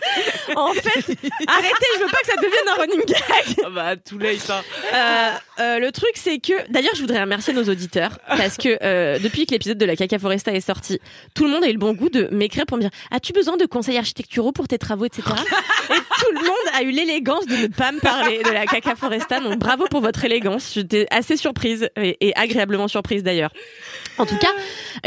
En 0.56 0.72
fait, 0.72 1.16
arrêtez, 1.48 1.86
je 1.96 2.00
veux 2.00 2.10
pas 2.10 2.18
que 2.20 2.26
ça 2.26 2.36
devienne 2.36 2.68
un 2.68 2.74
running 2.74 3.04
gag. 3.06 3.64
Ah 3.64 3.70
bah 3.70 3.96
too 3.96 4.18
late. 4.18 4.48
hein. 4.50 4.62
Euh, 4.94 5.62
euh, 5.62 5.78
le 5.80 5.90
truc, 5.92 6.10
c'est 6.14 6.38
que. 6.38 6.52
D'ailleurs, 6.70 6.94
je 6.94 7.00
voudrais 7.00 7.20
remercier 7.20 7.52
nos 7.52 7.64
auditeurs 7.64 8.18
parce 8.28 8.56
que 8.56 8.78
euh, 8.82 9.18
depuis 9.18 9.46
que 9.46 9.52
l'épisode 9.52 9.78
de 9.78 9.84
la 9.84 9.96
Caca 9.96 10.18
Foresta 10.18 10.52
est 10.52 10.60
sorti, 10.60 11.00
tout 11.34 11.44
le 11.44 11.50
monde 11.50 11.64
a 11.64 11.68
eu 11.68 11.72
le 11.72 11.78
bon 11.78 11.92
goût 11.94 12.08
de 12.08 12.28
m'écrire 12.30 12.66
pour 12.66 12.76
me 12.76 12.82
dire 12.82 12.90
As-tu 13.10 13.32
besoin 13.32 13.56
de 13.56 13.66
conseils 13.66 13.98
architecturaux 13.98 14.52
pour 14.52 14.68
tes 14.68 14.78
travaux, 14.78 15.04
etc. 15.06 15.22
Et 15.90 15.94
tout 15.94 16.32
le 16.32 16.40
monde 16.40 16.74
a 16.74 16.82
eu 16.82 16.90
l'élégance 16.90 17.46
de 17.46 17.56
ne 17.56 17.66
pas 17.66 17.90
me 17.92 18.00
parler 18.00 18.42
de 18.42 18.50
la 18.50 18.66
Caca 18.66 18.94
Foresta. 18.94 19.40
Donc 19.40 19.58
bravo 19.58 19.86
pour 19.90 20.00
votre 20.00 20.24
élégance. 20.24 20.72
J'étais 20.74 21.06
assez 21.10 21.36
surprise 21.36 21.88
et, 21.96 22.16
et 22.28 22.36
agréablement 22.36 22.88
surprise 22.88 23.22
d'ailleurs. 23.22 23.50
En 24.18 24.24
tout 24.26 24.36
cas, 24.38 24.48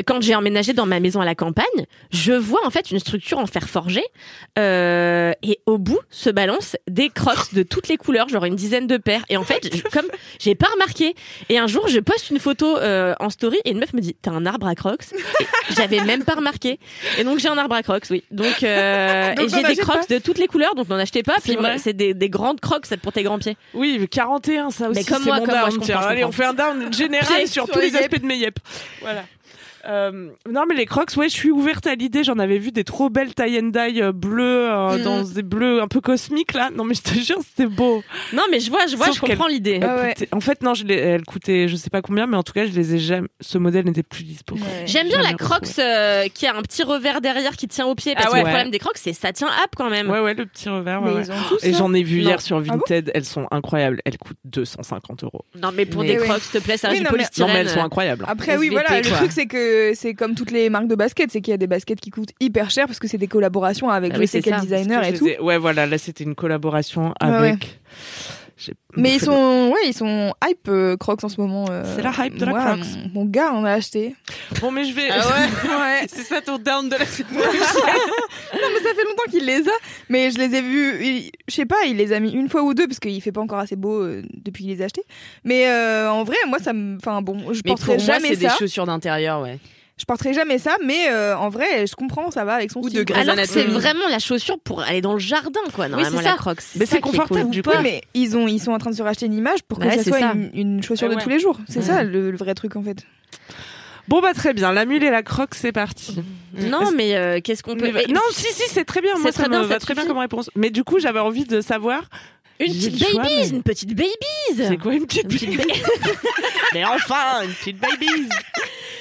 quand 0.06 0.22
j'ai 0.22 0.36
emménagé 0.36 0.74
dans 0.74 0.86
ma 0.86 1.00
maison 1.00 1.20
à 1.22 1.26
la 1.26 1.34
campagne, 1.36 1.66
je 2.12 2.34
vois 2.34 2.66
en 2.66 2.70
fait 2.70 2.92
une 2.92 3.00
structure 3.00 3.40
en 3.40 3.48
fer 3.48 3.68
forgé 3.68 4.04
euh, 4.60 4.79
et 5.42 5.60
au 5.66 5.78
bout 5.78 6.00
se 6.10 6.30
balancent 6.30 6.78
des 6.88 7.10
crocs 7.10 7.54
de 7.54 7.64
toutes 7.64 7.88
les 7.88 7.98
couleurs, 7.98 8.30
genre 8.30 8.46
une 8.46 8.56
dizaine 8.56 8.88
de 8.88 8.98
paires. 8.98 9.24
Et 9.30 9.38
en 9.38 9.44
fait, 9.44 9.70
comme 9.92 10.08
j'ai 10.40 10.56
pas 10.56 10.68
remarqué, 10.74 11.16
et 11.50 11.58
un 11.58 11.68
jour 11.68 11.88
je 11.88 12.00
poste 12.00 12.30
une 12.30 12.40
photo 12.40 12.78
euh, 12.78 13.14
en 13.20 13.30
story 13.30 13.58
et 13.66 13.72
une 13.72 13.80
meuf 13.80 13.94
me 13.94 14.02
dit 14.02 14.16
t'as 14.22 14.32
un 14.32 14.46
arbre 14.46 14.68
à 14.68 14.76
crocs? 14.76 15.06
J'avais 15.76 16.02
même 16.02 16.24
pas 16.24 16.36
remarqué. 16.36 16.80
Et 17.18 17.24
donc 17.24 17.40
j'ai 17.40 17.50
un 17.50 17.58
arbre 17.58 17.76
à 17.76 17.84
crocs, 17.84 18.06
oui. 18.10 18.24
Donc, 18.32 18.64
euh, 18.64 19.36
Donc 19.36 19.46
et 19.46 19.50
j'ai 19.50 19.64
des 19.64 19.76
crocs 19.76 20.08
pas. 20.08 20.16
de 20.16 20.20
toutes 20.20 20.38
les 20.38 20.48
couleurs, 20.48 20.76
donc 20.76 20.90
n'en 20.90 20.98
achetez 20.98 21.24
pas. 21.24 21.36
Puis 21.44 21.58
c'est 21.78 21.94
des, 21.94 22.14
des 22.14 22.30
grandes 22.30 22.60
crocs 22.60 22.88
pour 23.02 23.12
tes 23.12 23.24
grands 23.24 23.40
pieds. 23.40 23.58
Oui, 23.74 23.98
mais 24.00 24.08
41, 24.08 24.70
ça 24.70 24.90
aussi. 24.90 25.00
Mais 25.00 25.04
comme 25.04 25.24
c'est 25.24 25.30
moi, 25.30 25.40
mon 25.40 25.46
comme 25.46 25.56
moi, 25.56 25.64
down, 25.64 25.72
je 25.72 25.78
comprends, 25.78 26.02
je 26.02 26.08
Allez, 26.08 26.24
on 26.24 26.32
fait 26.32 26.46
un 26.46 26.54
down 26.54 26.94
général 26.94 27.48
sur 27.48 27.68
tous 27.68 27.80
les 27.80 27.90
les 27.90 27.98
aspects 27.98 28.20
de 28.20 28.26
mes 28.26 28.38
yep. 28.38 28.60
Voilà. 29.02 29.26
Euh, 29.88 30.30
non 30.50 30.64
mais 30.68 30.76
les 30.76 30.86
crocs 30.86 31.10
ouais 31.16 31.30
je 31.30 31.34
suis 31.34 31.52
ouverte 31.52 31.88
à 31.88 31.96
l'idée 31.96 32.24
j'en 32.26 32.38
avais 32.38 32.58
vu 32.58 32.72
des 32.72 32.84
trop 32.84 33.10
belles 33.10 33.34
tie 33.34 33.60
and 33.60 33.68
dye 33.70 34.02
euh, 34.02 34.12
bleues 34.12 34.70
euh, 34.70 34.98
Mm. 34.98 35.04
dans 35.04 35.24
des 35.24 35.42
bleus 35.44 35.82
un 35.82 35.88
peu 35.88 36.02
cosmiques 36.02 36.54
là 36.54 36.70
non 36.76 36.84
mais 36.84 36.96
je 36.96 37.02
te 37.02 37.14
jure 37.14 37.38
c'était 37.42 37.68
beau 37.70 38.04
Non, 38.34 38.44
mais 38.52 38.60
je 38.60 38.70
vois, 38.70 38.88
je 38.88 38.98
vois, 38.98 39.06
Sauf 39.08 39.16
je 39.16 39.22
comprends 39.22 39.48
l'idée. 39.48 39.80
Ah 39.82 39.96
ouais. 40.02 40.16
en 40.34 40.42
fait 40.42 40.62
non 40.64 40.74
je 40.74 40.86
elle 40.88 41.24
coûtait 41.24 41.68
je 41.70 41.76
sais 41.78 41.90
pas 41.90 42.02
combien 42.02 42.28
mais 42.28 42.36
en 42.36 42.44
tout 42.44 42.52
cas 42.54 42.66
je 42.66 42.72
les 42.72 42.96
ai 42.96 43.00
jamais 43.00 43.28
ce 43.40 43.58
modèle 43.58 43.86
n'était 43.86 44.04
plus 44.04 44.24
dispo 44.24 44.56
Ouais. 44.56 44.62
J'aime 44.86 45.08
bien 45.08 45.22
la 45.22 45.34
crocs 45.34 45.64
euh, 45.80 46.28
qui 46.34 46.46
a 46.48 46.56
un 46.56 46.62
petit 46.62 46.84
revers 46.84 47.22
derrière 47.22 47.56
qui 47.56 47.68
tient 47.68 47.86
au 47.86 47.96
pied 47.96 48.16
parce 48.16 48.26
Ah 48.28 48.30
que 48.30 48.34
ouais. 48.34 48.40
le 48.42 48.46
problème 48.48 48.72
des 48.72 48.80
crocs 48.80 48.98
c'est 48.98 49.14
ça 49.14 49.32
tient 49.32 49.48
up 49.48 49.72
quand 49.78 49.90
même. 49.90 50.10
ouais 50.10 50.20
ouais 50.20 50.34
le 50.34 50.46
petit 50.46 50.68
revers 50.68 51.02
ouais, 51.02 51.10
Mais 51.12 51.16
ouais. 51.16 51.24
ils 51.26 51.32
ont 51.32 51.36
tous 51.48 51.64
et 51.64 51.74
j'en 51.74 51.94
ai 51.94 52.04
vu 52.04 52.22
Non. 52.22 52.30
hier 52.30 52.42
sur 52.42 52.58
Ah 52.58 52.62
bon 52.62 52.68
Vinted 52.80 53.12
elles 53.14 53.24
sont 53.26 53.48
incroyables 53.52 54.02
elles 54.04 54.18
coûtent 54.18 54.38
250 54.46 55.24
euros 55.24 55.46
Non 55.62 55.70
mais 55.74 55.86
pour 55.86 56.02
Mais- 56.02 56.16
des 56.16 56.18
crocs 56.18 56.42
s'il 56.42 56.60
te 56.60 56.64
plaît 56.66 56.78
ça 56.78 56.90
Oui, 56.90 56.96
reste 56.96 57.02
du 57.02 57.06
non, 57.06 57.12
mais- 57.12 57.18
polystyrène. 57.18 57.48
non 57.48 57.54
mais 57.54 57.60
elles 57.62 57.70
sont 57.70 57.80
incroyables 57.84 58.26
Après, 58.28 58.58
oui, 58.58 58.70
voilà, 58.70 58.98
le 58.98 59.02
truc, 59.10 59.32
c'est 59.32 59.46
que 59.46 59.79
c'est 59.96 60.14
comme 60.14 60.36
toutes 60.36 60.52
les 60.52 60.70
marques 60.70 60.88
de 60.88 60.96
basket, 60.96 61.32
c'est 61.32 61.42
qu'il 61.42 61.52
y 61.52 61.54
a 61.54 61.58
des 61.58 61.68
baskets 61.68 62.00
qui 62.00 62.10
coûtent 62.10 62.32
hyper 62.40 62.70
cher 62.70 62.86
parce 62.88 63.00
que 63.00 63.08
c'est 63.08 63.18
des 63.18 63.28
collaborations 63.28 63.90
avec 63.90 64.12
Ah 64.16 64.18
oui, 64.20 64.28
ça. 64.60 64.78
designer 64.78 65.02
que 65.02 65.08
et 65.08 65.14
tout. 65.18 65.26
les 65.26 65.32
ai- 65.34 65.40
Ouais, 65.42 65.58
voilà, 65.58 65.86
là 65.86 65.98
c'était 65.98 66.24
une 66.24 66.36
collaboration 66.36 67.14
Ouais, 67.22 67.28
avec. 67.28 67.80
Mais 68.98 69.16
ils 69.16 69.20
sont, 69.22 69.70
ouais, 69.74 69.88
ils 69.88 69.94
sont 69.94 70.34
hype 70.44 70.68
euh, 70.68 70.98
Crocs 70.98 71.24
en 71.24 71.30
ce 71.30 71.40
moment. 71.40 71.66
euh. 71.70 71.84
C'est 71.96 72.02
la 72.02 72.12
hype 72.26 72.38
de 72.38 72.46
la 72.46 72.52
Moi, 72.52 72.60
Crocs. 72.64 72.80
Mon, 73.14 73.22
mon 73.22 73.26
gars 73.26 73.52
en 73.54 73.64
a 73.64 73.72
acheté. 73.74 74.16
Bon, 74.62 74.72
mais 74.72 74.84
je 74.84 74.94
vais. 74.94 75.10
Ah 75.10 75.18
ouais 75.28 75.70
Ouais. 75.70 76.08
C'est 76.08 76.24
ça 76.24 76.42
ton 76.42 76.58
down 76.58 76.90
de 76.90 76.96
la 76.96 77.06
semaine 77.06 77.30
non, 77.36 78.68
mais 78.74 78.80
ça 78.84 78.96
fait 78.96 79.04
longtemps 79.06 79.30
qu'il 79.30 79.46
les 79.46 79.68
a. 79.68 79.72
Mais 80.10 80.32
je 80.32 80.38
les 80.38 80.56
ai 80.56 80.62
vus, 80.62 81.04
il- 81.06 81.32
je 81.48 81.54
sais 81.56 81.66
pas, 81.66 81.78
il 81.88 81.98
les 81.98 82.12
a 82.14 82.20
mis 82.20 82.32
une 82.32 82.50
fois 82.50 82.64
ou 82.64 82.74
deux 82.74 82.88
parce 82.88 83.00
qu'il 83.00 83.22
fait 83.22 83.32
pas 83.32 83.42
encore 83.42 83.60
assez 83.60 83.76
beau 83.76 84.02
euh, 84.04 84.24
depuis 84.34 84.64
qu'il 84.66 84.74
les 84.76 84.82
a 84.82 84.86
achetés. 84.86 85.04
Mais 85.44 85.68
euh, 85.68 86.12
en 86.12 86.24
vrai, 86.24 86.38
moi, 86.48 86.60
ça 86.60 86.74
me, 86.74 86.98
enfin 86.98 87.22
bon, 87.22 87.54
je 87.54 87.62
Mais 87.66 87.72
pour 87.72 87.78
porterai 87.78 87.98
moi, 87.98 88.06
jamais 88.06 88.30
c'est 88.30 88.36
des 88.38 88.50
ça. 88.50 88.56
chaussures 88.58 88.86
d'intérieur, 88.86 89.42
ouais. 89.42 89.60
Je 90.00 90.06
porterai 90.06 90.34
jamais 90.34 90.58
ça, 90.60 90.76
mais 90.84 91.10
euh, 91.12 91.38
en 91.38 91.50
vrai, 91.50 91.86
je 91.86 91.94
comprends, 91.94 92.32
ça 92.32 92.46
va 92.46 92.54
avec 92.56 92.72
son 92.72 92.80
Ou 92.80 92.88
style. 92.90 93.04
de 93.04 93.14
Alors 93.14 93.36
que 93.36 93.46
c'est 93.46 93.66
vraiment 93.66 94.08
la 94.10 94.20
chaussure 94.20 94.58
pour 94.60 94.82
aller 94.82 95.02
dans 95.02 95.14
le 95.14 95.20
jardin 95.20 95.60
quoi. 95.76 95.90
Normalement 95.90 96.18
c'est 96.20 96.24
la 96.24 96.32
ça. 96.32 96.38
crocs. 96.38 96.62
Mais 96.78 96.86
c'est 96.86 97.02
confortable, 97.02 97.42
cool. 97.42 97.50
du 97.52 97.62
coup. 97.64 97.70
Oui, 97.72 97.78
mais 97.84 98.02
ils 98.14 98.38
ont, 98.38 98.48
ils 98.48 98.60
sont 98.60 98.72
en 98.72 98.78
train 98.78 98.92
de 98.92 98.96
se 98.96 99.04
racheter 99.04 99.26
une 99.26 99.34
image 99.34 99.62
pour 99.68 99.78
que 99.78 99.86
Ouais, 99.86 99.98
ça 99.98 100.04
soit 100.06 100.20
ça. 100.20 100.32
une, 100.34 100.50
une 100.54 100.82
chaussure 100.84 101.08
Ouais, 101.10 101.16
de 101.16 101.20
ouais. 101.20 101.24
tous 101.24 101.30
les 101.30 101.40
jours. 101.40 101.60
C'est 101.68 101.80
Ouais. 101.80 101.86
ça 101.86 102.04
le, 102.04 102.32
le 102.32 102.38
vrai 102.38 102.54
truc 102.56 102.76
en 102.78 102.82
fait. 102.84 103.06
Bon, 104.08 104.22
bah 104.22 104.34
très 104.34 104.54
bien, 104.54 104.72
la 104.72 104.86
mule 104.86 105.04
et 105.04 105.12
la 105.12 105.22
croque, 105.22 105.54
c'est 105.54 105.72
parti. 105.72 106.16
Non 106.58 106.92
mais 106.96 107.16
euh, 107.16 107.42
qu'est-ce 107.44 107.62
qu'on 107.62 107.76
peut 107.76 107.92
Mais- 107.94 108.06
non, 108.12 108.22
si, 108.32 108.52
si, 108.54 108.64
c'est 108.70 108.86
très 108.86 109.02
bien. 109.02 109.14
Moi, 109.16 109.24
C'est 109.32 109.38
ça 109.38 109.44
très 109.44 109.50
me 109.52 109.60
bien, 109.60 109.68
va 109.68 109.80
très 109.80 109.94
bien 109.94 110.06
comme 110.08 110.18
réponse. 110.18 110.50
Mais 110.56 110.72
du 110.72 110.84
coup, 110.84 110.98
j'avais 111.00 111.20
envie 111.20 111.44
de 111.46 111.62
savoir. 111.62 112.04
Une 112.62 112.74
petite 112.74 113.00
choix, 113.00 113.22
babies, 113.22 113.34
mais- 113.42 113.48
une 113.50 113.64
petite 113.64 113.94
babies. 113.96 114.10
C'est 114.58 114.78
quoi 114.78 114.94
une 114.94 115.06
petite 115.06 115.24
Une 115.24 115.30
petite 115.30 115.58
baby 115.58 115.68
ba- 115.82 116.12
Mais 116.74 116.84
enfin, 116.86 117.44
une 117.44 117.52
petite 117.52 117.78
babies 117.80 118.28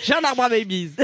J'ai 0.04 0.14
un 0.14 0.22
arbre 0.24 0.42
à 0.44 0.48
babies 0.48 0.90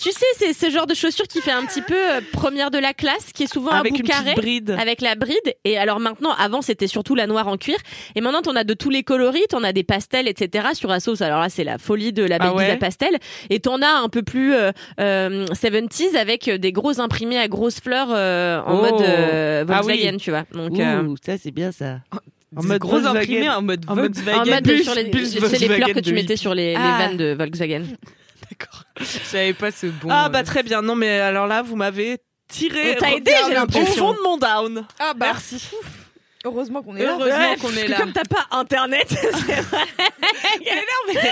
Tu 0.00 0.10
sais, 0.10 0.26
c'est 0.36 0.52
ce 0.52 0.68
genre 0.68 0.88
de 0.88 0.94
chaussure 0.94 1.28
qui 1.28 1.40
fait 1.40 1.52
un 1.52 1.64
petit 1.64 1.80
peu 1.80 1.94
euh, 1.94 2.20
première 2.32 2.72
de 2.72 2.78
la 2.78 2.92
classe, 2.92 3.32
qui 3.32 3.44
est 3.44 3.52
souvent 3.52 3.70
Avec 3.70 3.92
un 3.92 3.94
bout 3.94 4.00
une 4.00 4.08
carré. 4.08 4.24
petite 4.34 4.36
bride. 4.42 4.76
Avec 4.76 5.00
la 5.00 5.14
bride. 5.14 5.54
Et 5.62 5.78
alors 5.78 6.00
maintenant, 6.00 6.32
avant, 6.36 6.60
c'était 6.60 6.88
surtout 6.88 7.14
la 7.14 7.28
noire 7.28 7.46
en 7.46 7.56
cuir. 7.56 7.76
Et 8.16 8.20
maintenant, 8.20 8.42
t'en 8.42 8.56
as 8.56 8.64
de 8.64 8.74
tous 8.74 8.90
les 8.90 9.04
coloris. 9.04 9.44
T'en 9.48 9.62
as 9.62 9.72
des 9.72 9.84
pastels, 9.84 10.26
etc. 10.26 10.70
Sur 10.74 10.90
Asos, 10.90 11.22
alors 11.22 11.38
là, 11.40 11.48
c'est 11.48 11.62
la 11.62 11.78
folie 11.78 12.12
de 12.12 12.24
la 12.24 12.38
Ah 12.40 12.46
baby 12.46 12.56
ouais 12.56 12.70
à 12.72 12.76
pastel. 12.78 13.16
Et 13.48 13.60
t'en 13.60 13.80
as 13.80 14.00
un 14.02 14.08
peu 14.08 14.24
plus 14.24 14.54
euh, 14.54 14.72
euh, 14.98 15.46
70s 15.46 16.16
avec 16.16 16.50
des 16.50 16.72
gros 16.72 16.98
imprimés 17.00 17.38
à 17.38 17.46
grosses 17.46 17.78
fleurs 17.80 18.08
euh, 18.10 18.60
en 18.66 18.78
Oh. 18.78 18.82
mode 18.82 19.02
euh, 19.02 19.64
Ah 19.68 19.82
oui. 19.84 19.92
Volkswagen, 19.92 20.16
tu 20.18 20.30
vois. 20.30 20.42
Donc, 20.52 20.80
euh, 20.80 21.02
Ouh, 21.04 21.14
ça, 21.24 21.38
c'est 21.38 21.52
bien 21.52 21.70
ça. 21.70 21.98
En 22.56 22.62
mode 22.64 22.78
gros 22.78 22.90
Volkswagen. 23.00 23.18
imprimés 23.20 23.48
en 23.48 23.62
mode 23.62 23.84
En 23.88 23.94
mode 23.96 24.14
Volkswagen. 24.16 24.40
en 24.40 24.54
mode 24.54 24.64
Bus- 24.64 24.82
sur 24.84 24.94
les, 24.94 25.10
c'est 25.48 25.58
les 25.58 25.68
fleurs 25.74 25.92
que 25.94 26.00
tu 26.00 26.12
mettais 26.12 26.36
sur 26.36 26.54
les, 26.54 26.70
les 26.72 26.76
Ah. 26.78 26.98
vannes 26.98 27.16
de 27.16 27.34
Volkswagen. 27.34 27.82
D'accord. 28.50 28.84
J'avais 29.32 29.54
pas 29.54 29.70
ce 29.70 29.86
bon. 29.86 30.08
Ah 30.10 30.26
euh, 30.26 30.28
bah 30.28 30.42
très 30.42 30.62
bien. 30.62 30.82
Non 30.82 30.94
mais 30.94 31.18
alors 31.20 31.46
là, 31.46 31.62
vous 31.62 31.76
m'avez 31.76 32.18
tiré 32.48 32.94
On 32.96 33.00
t'a 33.00 33.12
aidé, 33.12 33.30
vers 33.30 33.46
j'ai 33.48 33.54
l'impression. 33.54 33.94
fond 34.08 34.12
de 34.12 34.18
mon 34.22 34.36
down. 34.36 34.84
Ah 34.98 35.14
bah, 35.16 35.26
Merci. 35.32 35.66
Heureusement 36.44 36.82
qu'on 36.82 36.96
est 36.96 37.04
là. 37.04 37.12
Heureusement 37.18 37.54
qu'on 37.60 37.72
est 37.76 37.88
là. 37.88 37.98
Comme 37.98 38.12
t'as 38.12 38.24
pas 38.24 38.46
internet, 38.50 39.06
c'est 39.08 39.60
vrai. 39.60 39.84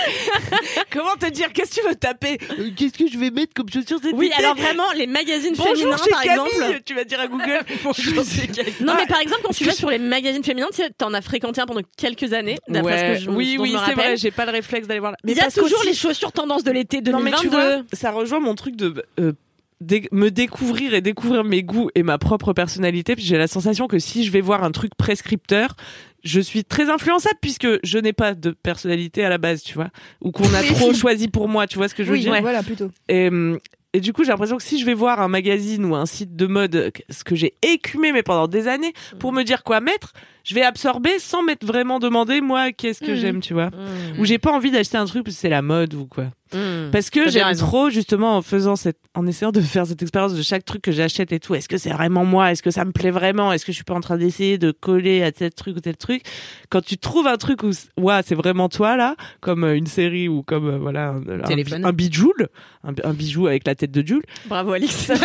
Comment 0.91 1.15
te 1.19 1.29
dire? 1.29 1.51
Qu'est-ce 1.53 1.75
que 1.75 1.81
tu 1.81 1.87
veux 1.87 1.95
taper? 1.95 2.37
Euh, 2.59 2.69
Qu'est-ce 2.75 2.93
que 2.97 3.07
je 3.11 3.17
vais 3.17 3.29
mettre 3.31 3.53
comme 3.53 3.69
chaussures 3.69 3.99
Oui, 4.13 4.31
alors 4.37 4.55
vraiment, 4.55 4.91
les 4.95 5.07
magazines 5.07 5.53
Bonjour 5.55 5.75
féminins, 5.75 5.97
par 5.97 6.21
Camille. 6.21 6.47
exemple. 6.57 6.81
Tu 6.85 6.93
vas 6.93 7.03
dire 7.03 7.19
à 7.19 7.27
Google. 7.27 7.59
Bonjour, 7.83 8.23
c'est 8.25 8.47
Camille. 8.47 8.73
Non, 8.81 8.93
mais 8.97 9.05
par 9.05 9.19
exemple, 9.19 9.41
quand 9.43 9.53
tu 9.53 9.63
vas 9.63 9.71
sur 9.73 9.89
les 9.89 9.99
magazines 9.99 10.43
féminins, 10.43 10.67
tu 10.71 10.77
sais, 10.83 10.89
t'en 10.97 11.13
as 11.13 11.21
fréquenté 11.21 11.61
un 11.61 11.65
pendant 11.65 11.81
quelques 11.97 12.33
années, 12.33 12.57
d'après 12.67 12.91
Ouais. 12.91 13.15
ce 13.15 13.19
que 13.19 13.25
je 13.25 13.29
oui, 13.29 13.57
oui, 13.59 13.75
c'est 13.85 13.93
vrai. 13.93 14.17
J'ai 14.17 14.31
pas 14.31 14.45
le 14.45 14.51
réflexe 14.51 14.87
d'aller 14.87 14.99
voir. 14.99 15.11
là. 15.13 15.17
Il 15.25 15.35
y 15.35 15.39
a 15.39 15.49
toujours 15.51 15.83
les 15.85 15.93
chaussures 15.93 16.31
tendance 16.31 16.63
de 16.63 16.71
l'été 16.71 16.97
Non 17.01 17.19
2022. 17.19 17.23
mais 17.31 17.37
tu 17.41 17.47
vois, 17.47 17.81
ça 17.93 18.11
rejoint 18.11 18.39
mon 18.39 18.55
truc 18.55 18.75
de 18.75 19.05
euh, 19.19 19.33
dé- 19.81 20.07
me 20.13 20.29
découvrir 20.31 20.93
et 20.93 21.01
découvrir 21.01 21.43
mes 21.43 21.63
goûts 21.63 21.89
et 21.95 22.03
ma 22.03 22.17
propre 22.17 22.53
personnalité. 22.53 23.15
Puis 23.15 23.25
j'ai 23.25 23.37
la 23.37 23.47
sensation 23.47 23.87
que 23.87 23.99
si 23.99 24.23
je 24.23 24.31
vais 24.31 24.39
voir 24.41 24.63
un 24.63 24.71
truc 24.71 24.95
prescripteur, 24.95 25.75
je 26.23 26.39
suis 26.39 26.63
très 26.63 26.89
influençable 26.89 27.37
puisque 27.41 27.67
je 27.83 27.97
n'ai 27.97 28.13
pas 28.13 28.33
de 28.35 28.51
personnalité 28.51 29.25
à 29.25 29.29
la 29.29 29.37
base, 29.39 29.63
tu 29.63 29.73
vois, 29.73 29.89
ou 30.21 30.31
qu'on 30.31 30.53
a 30.53 30.61
trop 30.63 30.93
choisi 30.93 31.27
pour 31.27 31.49
moi, 31.49 31.67
tu 31.67 31.77
vois 31.77 31.87
ce 31.89 31.95
que 31.95 32.03
je 32.03 32.09
veux 32.09 32.15
Oui, 32.15 32.21
dire. 32.21 32.39
voilà 32.41 32.63
plutôt. 32.63 32.89
Et, 33.09 33.27
hum, 33.27 33.59
et 33.93 33.99
du 33.99 34.13
coup, 34.13 34.23
j'ai 34.23 34.29
l'impression 34.29 34.55
que 34.55 34.63
si 34.63 34.79
je 34.79 34.85
vais 34.85 34.93
voir 34.93 35.19
un 35.19 35.27
magazine 35.27 35.83
ou 35.83 35.95
un 35.95 36.05
site 36.05 36.35
de 36.37 36.47
mode, 36.47 36.75
euh, 36.75 36.91
ce 37.09 37.23
que 37.25 37.35
j'ai 37.35 37.55
écumé 37.61 38.13
mais 38.13 38.23
pendant 38.23 38.47
des 38.47 38.67
années, 38.69 38.93
pour 39.19 39.33
me 39.33 39.43
dire 39.43 39.63
quoi 39.63 39.81
mettre, 39.81 40.13
je 40.45 40.55
vais 40.55 40.61
absorber 40.63 41.19
sans 41.19 41.43
m'être 41.43 41.65
vraiment 41.65 41.99
demandé 41.99 42.39
moi 42.39 42.71
qu'est-ce 42.71 43.01
que 43.01 43.11
Mhm. 43.11 43.17
j'aime, 43.17 43.39
tu 43.41 43.53
vois. 43.53 43.67
Mmh. 43.71 44.19
Ou 44.19 44.25
j'ai 44.25 44.37
pas 44.37 44.51
envie 44.53 44.71
d'acheter 44.71 44.97
un 44.97 45.05
truc 45.05 45.23
parce 45.25 45.35
que 45.35 45.41
c'est 45.41 45.49
la 45.49 45.61
mode 45.61 45.93
ou 45.95 46.05
quoi. 46.05 46.27
Mmh. 46.53 46.91
Parce 46.91 47.09
que 47.09 47.29
j'aime 47.29 47.55
trop 47.55 47.89
justement 47.89 48.37
en 48.37 48.41
faisant 48.41 48.75
cette, 48.75 48.97
en 49.15 49.25
essayant 49.27 49.51
de 49.51 49.61
faire 49.61 49.85
cette 49.87 50.01
expérience 50.01 50.33
de 50.33 50.41
chaque 50.41 50.65
truc 50.65 50.81
que 50.81 50.91
j'achète 50.91 51.31
et 51.31 51.39
tout. 51.39 51.55
Est-ce 51.55 51.69
que 51.69 51.77
c'est 51.77 51.91
vraiment 51.91 52.25
moi? 52.25 52.51
Est-ce 52.51 52.61
que 52.63 52.71
ça 52.71 52.85
me 52.85 52.91
plaît 52.91 53.11
vraiment? 53.11 53.51
Est-ce 53.53 53.65
que 53.65 53.71
je 53.71 53.75
suis 53.77 53.83
pas 53.83 53.93
en 53.93 54.01
train 54.01 54.17
d'essayer 54.17 54.57
de 54.57 54.71
coller 54.71 55.23
à 55.23 55.31
tel 55.31 55.53
truc 55.53 55.77
ou 55.77 55.79
tel 55.79 55.97
truc? 55.97 56.23
Quand 56.69 56.81
tu 56.83 56.97
trouves 56.97 57.27
un 57.27 57.37
truc 57.37 57.63
où, 57.63 57.71
ouah, 57.97 58.21
c'est 58.23 58.35
vraiment 58.35 58.69
toi 58.69 58.97
là, 58.97 59.15
comme 59.39 59.63
euh, 59.63 59.75
une 59.75 59.87
série 59.87 60.27
ou 60.27 60.43
comme 60.43 60.67
euh, 60.67 60.77
voilà 60.77 61.09
un, 61.09 61.21
un, 61.27 61.83
un 61.83 61.93
bijoule, 61.93 62.49
un, 62.83 62.93
un 63.03 63.13
bijou 63.13 63.47
avec 63.47 63.65
la 63.65 63.75
tête 63.75 63.91
de 63.91 64.05
Jules. 64.05 64.23
Bravo, 64.45 64.73
Alix. 64.73 65.11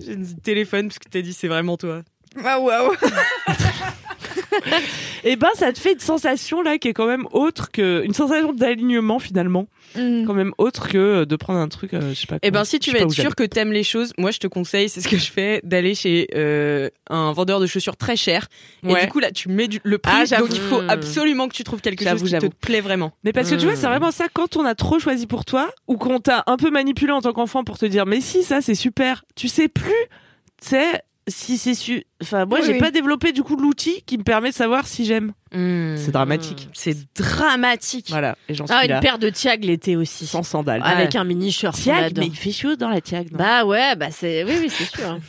J'ai 0.00 0.16
dit 0.16 0.36
téléphone 0.36 0.88
parce 0.88 0.98
que 0.98 1.08
t'as 1.08 1.22
dit 1.22 1.32
c'est 1.32 1.48
vraiment 1.48 1.76
toi. 1.76 2.02
Ah 2.44 2.58
waouh. 2.58 2.92
Et 5.24 5.36
ben, 5.36 5.48
ça 5.54 5.72
te 5.72 5.78
fait 5.78 5.92
une 5.92 5.98
sensation 6.00 6.62
là 6.62 6.78
qui 6.78 6.88
est 6.88 6.92
quand 6.92 7.06
même 7.06 7.26
autre 7.32 7.70
que 7.70 8.02
une 8.04 8.14
sensation 8.14 8.52
d'alignement 8.52 9.18
finalement, 9.18 9.66
Mm. 9.96 10.24
quand 10.26 10.34
même 10.34 10.52
autre 10.58 10.88
que 10.88 11.22
de 11.24 11.36
prendre 11.36 11.60
un 11.60 11.68
truc, 11.68 11.94
euh, 11.94 12.10
je 12.10 12.14
sais 12.20 12.26
pas. 12.26 12.36
Eh 12.42 12.50
quoi. 12.50 12.60
ben, 12.60 12.64
si 12.64 12.80
tu 12.80 12.90
veux 12.90 12.96
être 13.00 13.12
sûr 13.12 13.36
que 13.36 13.44
t'aimes 13.44 13.70
les 13.72 13.84
choses, 13.84 14.12
moi 14.18 14.32
je 14.32 14.38
te 14.38 14.48
conseille, 14.48 14.88
c'est 14.88 15.00
ce 15.00 15.06
que 15.08 15.16
je 15.16 15.30
fais, 15.30 15.60
d'aller 15.62 15.94
chez 15.94 16.26
euh, 16.34 16.90
un 17.08 17.32
vendeur 17.32 17.60
de 17.60 17.66
chaussures 17.66 17.96
très 17.96 18.16
cher. 18.16 18.48
Et 18.82 18.92
du 18.92 19.06
coup 19.08 19.20
là, 19.20 19.30
tu 19.30 19.48
mets 19.48 19.68
du- 19.68 19.80
le 19.84 19.98
prix, 19.98 20.12
Ah, 20.32 20.38
donc 20.38 20.48
il 20.52 20.60
faut 20.60 20.82
Mm. 20.82 20.90
absolument 20.90 21.46
que 21.48 21.54
tu 21.54 21.62
trouves 21.62 21.80
quelque 21.80 22.04
chose 22.08 22.22
qui 22.24 22.30
te 22.36 22.46
plaît 22.46 22.80
vraiment. 22.80 23.12
Mais 23.22 23.32
parce 23.32 23.48
que 23.50 23.54
tu 23.54 23.66
vois, 23.66 23.76
c'est 23.76 23.86
Hmm. 23.86 23.90
vraiment 23.90 24.10
ça 24.10 24.24
quand 24.32 24.56
on 24.56 24.64
a 24.64 24.74
trop 24.74 24.98
choisi 24.98 25.26
pour 25.28 25.44
toi 25.44 25.70
ou 25.86 25.96
qu'on 25.96 26.18
t'a 26.18 26.42
un 26.48 26.56
peu 26.56 26.70
manipulé 26.70 27.12
en 27.12 27.20
tant 27.20 27.32
qu'enfant 27.32 27.62
pour 27.62 27.78
te 27.78 27.86
dire 27.86 28.04
mais 28.04 28.20
si 28.20 28.42
ça 28.42 28.60
c'est 28.60 28.74
super, 28.74 29.24
tu 29.36 29.46
sais 29.48 29.68
plus, 29.68 29.92
tu 30.60 30.70
sais 30.70 31.02
si 31.28 31.56
c'est 31.58 31.74
su. 31.74 32.04
Enfin 32.22 32.44
moi 32.46 32.58
Oui, 32.60 32.66
j'ai 32.66 32.72
oui. 32.74 32.78
pas 32.78 32.90
développé 32.90 33.32
du 33.32 33.42
coup 33.42 33.56
l'outil 33.56 34.02
qui 34.06 34.18
me 34.18 34.22
permet 34.24 34.50
de 34.50 34.54
savoir 34.54 34.86
si 34.86 35.04
j'aime. 35.04 35.32
C'est 35.52 36.10
dramatique. 36.10 36.68
C'est 36.72 36.96
dramatique. 37.14 38.06
Voilà 38.10 38.36
et 38.48 38.54
j'en 38.54 38.66
suis 38.66 38.74
Ah, 38.76 38.84
une 38.84 38.90
là 38.90 39.00
paire 39.00 39.18
de 39.18 39.30
Tiag 39.30 39.64
l'été 39.64 39.96
aussi. 39.96 40.26
sans 40.26 40.42
sandales. 40.42 40.82
Avec 40.84 41.14
un 41.14 41.24
mini 41.24 41.50
short. 41.52 41.74
on 41.78 41.80
Tiag, 41.82 42.18
mais 42.18 42.26
il 42.26 42.36
fait 42.36 42.52
chaud 42.52 42.76
dans 42.76 42.88
la 42.88 43.00
Tiag. 43.00 43.28
Bah 43.30 43.64
ouais, 43.64 43.94
bah 43.96 44.08
c'est. 44.10 44.44
Oui, 44.44 44.52
oui, 44.60 44.68
c'est 44.70 44.84
sûr. 44.96 45.18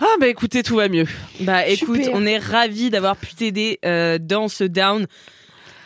Ah 0.00 0.06
bah 0.20 0.28
écoutez 0.28 0.62
tout 0.62 0.76
va 0.76 0.88
mieux. 0.88 1.06
Bah 1.40 1.66
écoute, 1.66 2.04
Super. 2.04 2.12
on 2.14 2.24
est 2.24 2.38
ravis 2.38 2.88
d'avoir 2.88 3.16
pu 3.16 3.34
t'aider 3.34 3.80
euh, 3.84 4.18
dans 4.20 4.46
ce 4.46 4.62
down. 4.62 5.06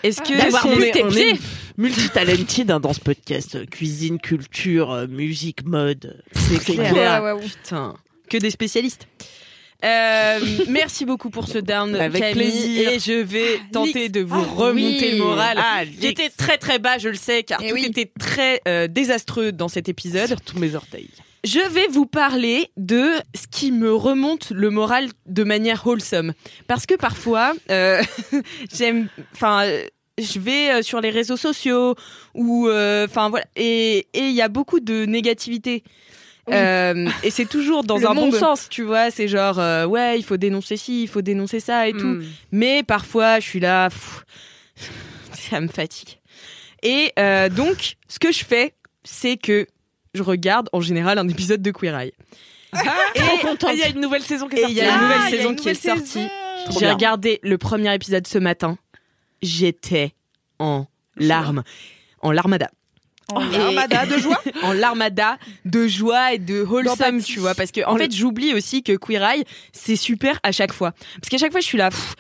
Est-ce 0.03 0.21
que 0.21 0.35
poussé 0.51 0.89
est- 0.99 1.03
on 1.03 1.11
est 1.13 1.39
multitalented 1.79 2.71
hein, 2.71 2.79
dans 2.81 2.93
ce 2.93 3.01
podcast. 3.01 3.65
Cuisine, 3.71 4.19
culture, 4.21 4.91
euh, 4.91 5.07
musique, 5.07 5.65
mode. 5.65 6.21
c'est 6.35 6.59
clair. 6.75 6.93
clair. 6.93 7.23
Ouais, 7.23 7.33
ouais, 7.33 7.41
ouais. 7.41 7.47
Putain, 7.47 7.95
que 8.33 8.39
des 8.39 8.51
spécialistes. 8.51 9.07
Euh, 9.85 10.39
merci 10.69 11.05
beaucoup 11.05 11.29
pour 11.31 11.49
ce 11.49 11.59
down, 11.59 11.95
Avec 11.97 12.21
Camille, 12.23 12.35
plaisir. 12.35 12.91
Et 12.93 12.99
je 12.99 13.13
vais 13.21 13.61
tenter 13.73 14.09
de 14.09 14.21
vous 14.21 14.41
Ah, 14.41 14.55
remonter 14.55 15.11
oui. 15.13 15.19
le 15.19 15.25
moral. 15.25 15.59
Ah, 15.61 15.83
Qui 15.85 16.07
était 16.07 16.31
très 16.31 16.57
très 16.57 16.79
bas, 16.79 16.99
je 16.99 17.09
le 17.09 17.17
sais, 17.17 17.43
car 17.43 17.61
Eh 17.63 17.69
tout 17.69 17.75
oui. 17.75 17.85
était 17.87 18.11
très 18.19 18.61
euh, 18.69 18.87
désastreux 18.87 19.53
dans 19.53 19.69
cet 19.69 19.89
épisode. 19.89 20.29
sur 20.29 20.41
tous 20.41 20.59
mes 20.59 20.75
orteils. 20.75 21.11
Je 21.45 21.59
vais 21.73 21.89
vous 21.89 22.07
parler 22.07 22.71
de 22.77 23.11
ce 23.35 23.49
qui 23.51 23.73
me 23.73 23.93
remonte 23.93 24.51
le 24.51 24.71
moral 24.71 25.09
de 25.27 25.43
manière 25.43 25.85
wholesome. 25.85 26.33
Parce 26.69 26.87
que 26.87 26.95
parfois, 26.95 27.53
euh, 27.71 28.01
j'aime, 28.73 29.09
enfin, 29.35 29.69
je 30.21 30.39
vais 30.39 30.85
sur 30.85 31.01
les 31.01 31.11
réseaux 31.11 31.37
sociaux 31.37 31.97
ou, 32.35 32.69
enfin 32.71 33.29
voilà, 33.31 33.47
et 33.57 34.07
et 34.15 34.21
il 34.29 34.33
y 34.35 34.43
a 34.43 34.49
beaucoup 34.49 34.79
de 34.79 35.05
négativité. 35.07 35.83
Oui. 36.49 36.55
Euh, 36.57 37.09
et 37.23 37.31
c'est 37.31 37.45
toujours 37.47 37.85
dans 37.85 37.99
Le 37.99 38.09
un 38.09 38.15
bon 38.15 38.33
sens, 38.33 38.69
tu 38.69 38.83
vois. 38.83 39.11
C'est 39.11 39.29
genre, 39.29 39.59
euh, 39.61 39.87
ouais, 39.87 40.19
il 40.19 40.25
faut 40.25 40.37
dénoncer 40.37 40.77
ci, 40.77 41.05
il 41.05 41.09
faut 41.09 41.23
dénoncer 41.23 41.61
ça 41.61 41.89
et 41.89 41.93
tout. 41.93 42.05
Mm. 42.07 42.25
Mais 42.51 42.83
parfois, 42.83 43.39
je 43.39 43.47
suis 43.49 43.61
là, 43.61 43.89
pff, 43.91 44.25
ça 45.33 45.61
me 45.61 45.69
fatigue. 45.69 46.19
Et 46.83 47.13
euh, 47.19 47.49
donc, 47.49 47.95
ce 48.09 48.19
que 48.19 48.33
je 48.33 48.45
fais, 48.45 48.75
c'est 49.05 49.37
que 49.37 49.67
je 50.15 50.23
regarde 50.23 50.69
en 50.73 50.81
général 50.81 51.19
un 51.19 51.29
épisode 51.29 51.63
de 51.63 51.71
Queer 51.71 51.97
Eye. 51.97 52.13
Et 53.15 53.21
il 53.73 53.79
y 53.79 53.83
a 53.83 53.89
une 53.89 54.01
nouvelle 54.01 54.23
saison 54.23 54.49
qui 54.49 54.57
est 54.57 54.59
Et 54.59 54.63
sortie. 54.63 54.75
il 54.75 54.79
y 54.79 54.81
a 54.81 54.85
une 54.87 54.91
Ah, 54.99 55.03
nouvelle 55.03 55.19
il 55.19 55.23
y 55.23 55.27
a 55.27 55.37
saison 55.39 55.51
une 55.51 55.57
qui 55.57 55.69
est 55.69 55.75
sortie. 55.75 56.29
J'ai 56.79 56.91
regardé 56.91 57.39
le 57.43 57.59
premier 57.59 57.95
épisode 57.95 58.27
ce 58.27 58.39
matin. 58.39 58.79
J'étais 59.43 60.13
en 60.59 60.87
larmes. 61.17 61.63
En 62.21 62.31
larmada. 62.33 62.71
En 63.33 63.51
Et- 63.51 63.57
armada 63.57 64.07
de 64.07 64.19
joie. 64.19 64.41
en 64.63 64.73
larmada 64.73 65.39
de 65.65 65.87
joie 65.87 66.35
et 66.35 66.39
de 66.39 66.63
wholesome, 66.63 67.23
tu 67.23 67.39
vois. 67.41 67.55
Parce 67.55 67.71
que, 67.71 67.81
en 67.87 67.97
fait, 67.97 68.15
j'oublie 68.15 68.53
aussi 68.55 68.83
que 68.83 68.93
Queer 68.97 69.23
Eye, 69.23 69.45
c'est 69.73 69.97
super 69.97 70.39
à 70.43 70.53
chaque 70.53 70.73
fois. 70.73 70.93
Parce 71.21 71.29
qu'à 71.31 71.39
chaque 71.39 71.53
fois, 71.53 71.61
je 71.61 71.67
suis 71.67 71.79
là, 71.79 71.91
pff, 71.91 72.15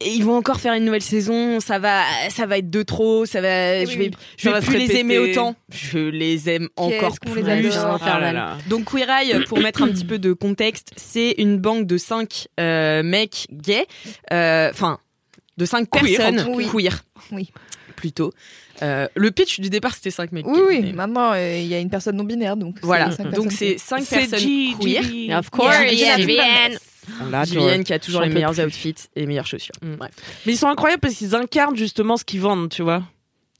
et 0.00 0.10
ils 0.12 0.24
vont 0.24 0.36
encore 0.36 0.60
faire 0.60 0.74
une 0.74 0.84
nouvelle 0.84 1.02
saison, 1.02 1.60
ça 1.60 1.78
va, 1.78 2.02
ça 2.28 2.46
va 2.46 2.58
être 2.58 2.68
de 2.68 2.82
trop, 2.82 3.26
ça 3.26 3.40
va, 3.40 3.78
Oui, 3.80 3.86
je 3.90 3.98
vais, 3.98 4.10
je 4.36 4.66
plus 4.66 4.76
les 4.78 4.96
aimer 4.96 5.18
autant. 5.18 5.54
Je 5.72 5.98
les 5.98 6.50
aime 6.50 6.68
encore 6.76 7.14
les 7.26 7.30
plus. 7.32 7.76
Ah 8.02 8.18
là 8.20 8.32
là. 8.32 8.58
Donc 8.68 8.90
Queer 8.90 9.08
Eye, 9.08 9.44
pour 9.46 9.60
mettre 9.60 9.82
un 9.82 9.88
petit 9.88 10.04
peu 10.04 10.18
de 10.18 10.32
contexte, 10.32 10.90
c'est 10.96 11.34
une 11.38 11.58
banque 11.58 11.86
de 11.86 11.96
cinq 11.96 12.48
euh, 12.58 13.02
mecs 13.02 13.46
gays, 13.52 13.86
euh, 14.32 14.68
enfin 14.70 14.98
de 15.56 15.64
cinq 15.64 15.88
Queer, 15.88 16.16
personnes 16.16 16.44
queer, 16.70 17.04
Oui. 17.30 17.50
plutôt. 17.96 18.32
Euh, 18.82 19.06
le 19.14 19.30
pitch 19.30 19.60
du 19.60 19.70
départ 19.70 19.94
c'était 19.94 20.10
cinq 20.10 20.32
mecs. 20.32 20.46
Oui, 20.46 20.60
oui. 20.66 20.80
mais- 20.82 20.92
Maintenant, 20.92 21.32
euh, 21.32 21.58
il 21.58 21.66
y 21.66 21.74
a 21.74 21.78
une 21.78 21.90
personne 21.90 22.16
non 22.16 22.24
binaire, 22.24 22.56
donc. 22.56 22.76
c'est 22.80 22.86
Voilà, 22.86 23.06
donc 23.08 23.16
personnes 23.30 23.50
c'est 23.50 23.74
qui- 23.74 23.78
cinq 23.78 24.02
C'est 24.04 24.16
personnes 24.28 24.38
G- 24.40 24.74
queer. 24.80 25.02
G- 25.02 25.34
Of 25.34 25.50
course, 25.50 25.74
Yeah, 25.92 27.44
Julienne 27.44 27.84
qui 27.84 27.92
a 27.92 27.98
toujours 27.98 28.22
les 28.22 28.28
meilleurs 28.30 28.58
outfits 28.60 28.94
et 29.14 29.20
les 29.20 29.26
meilleures 29.26 29.46
chaussures. 29.46 29.74
Mm. 29.82 29.96
Bref. 29.96 30.12
Mais 30.46 30.52
ils 30.54 30.56
sont 30.58 30.68
incroyables 30.68 31.00
parce 31.00 31.14
qu'ils 31.14 31.34
incarnent 31.34 31.76
justement 31.76 32.16
ce 32.16 32.24
qu'ils 32.24 32.40
vendent, 32.40 32.68
tu 32.70 32.82
vois. 32.82 33.02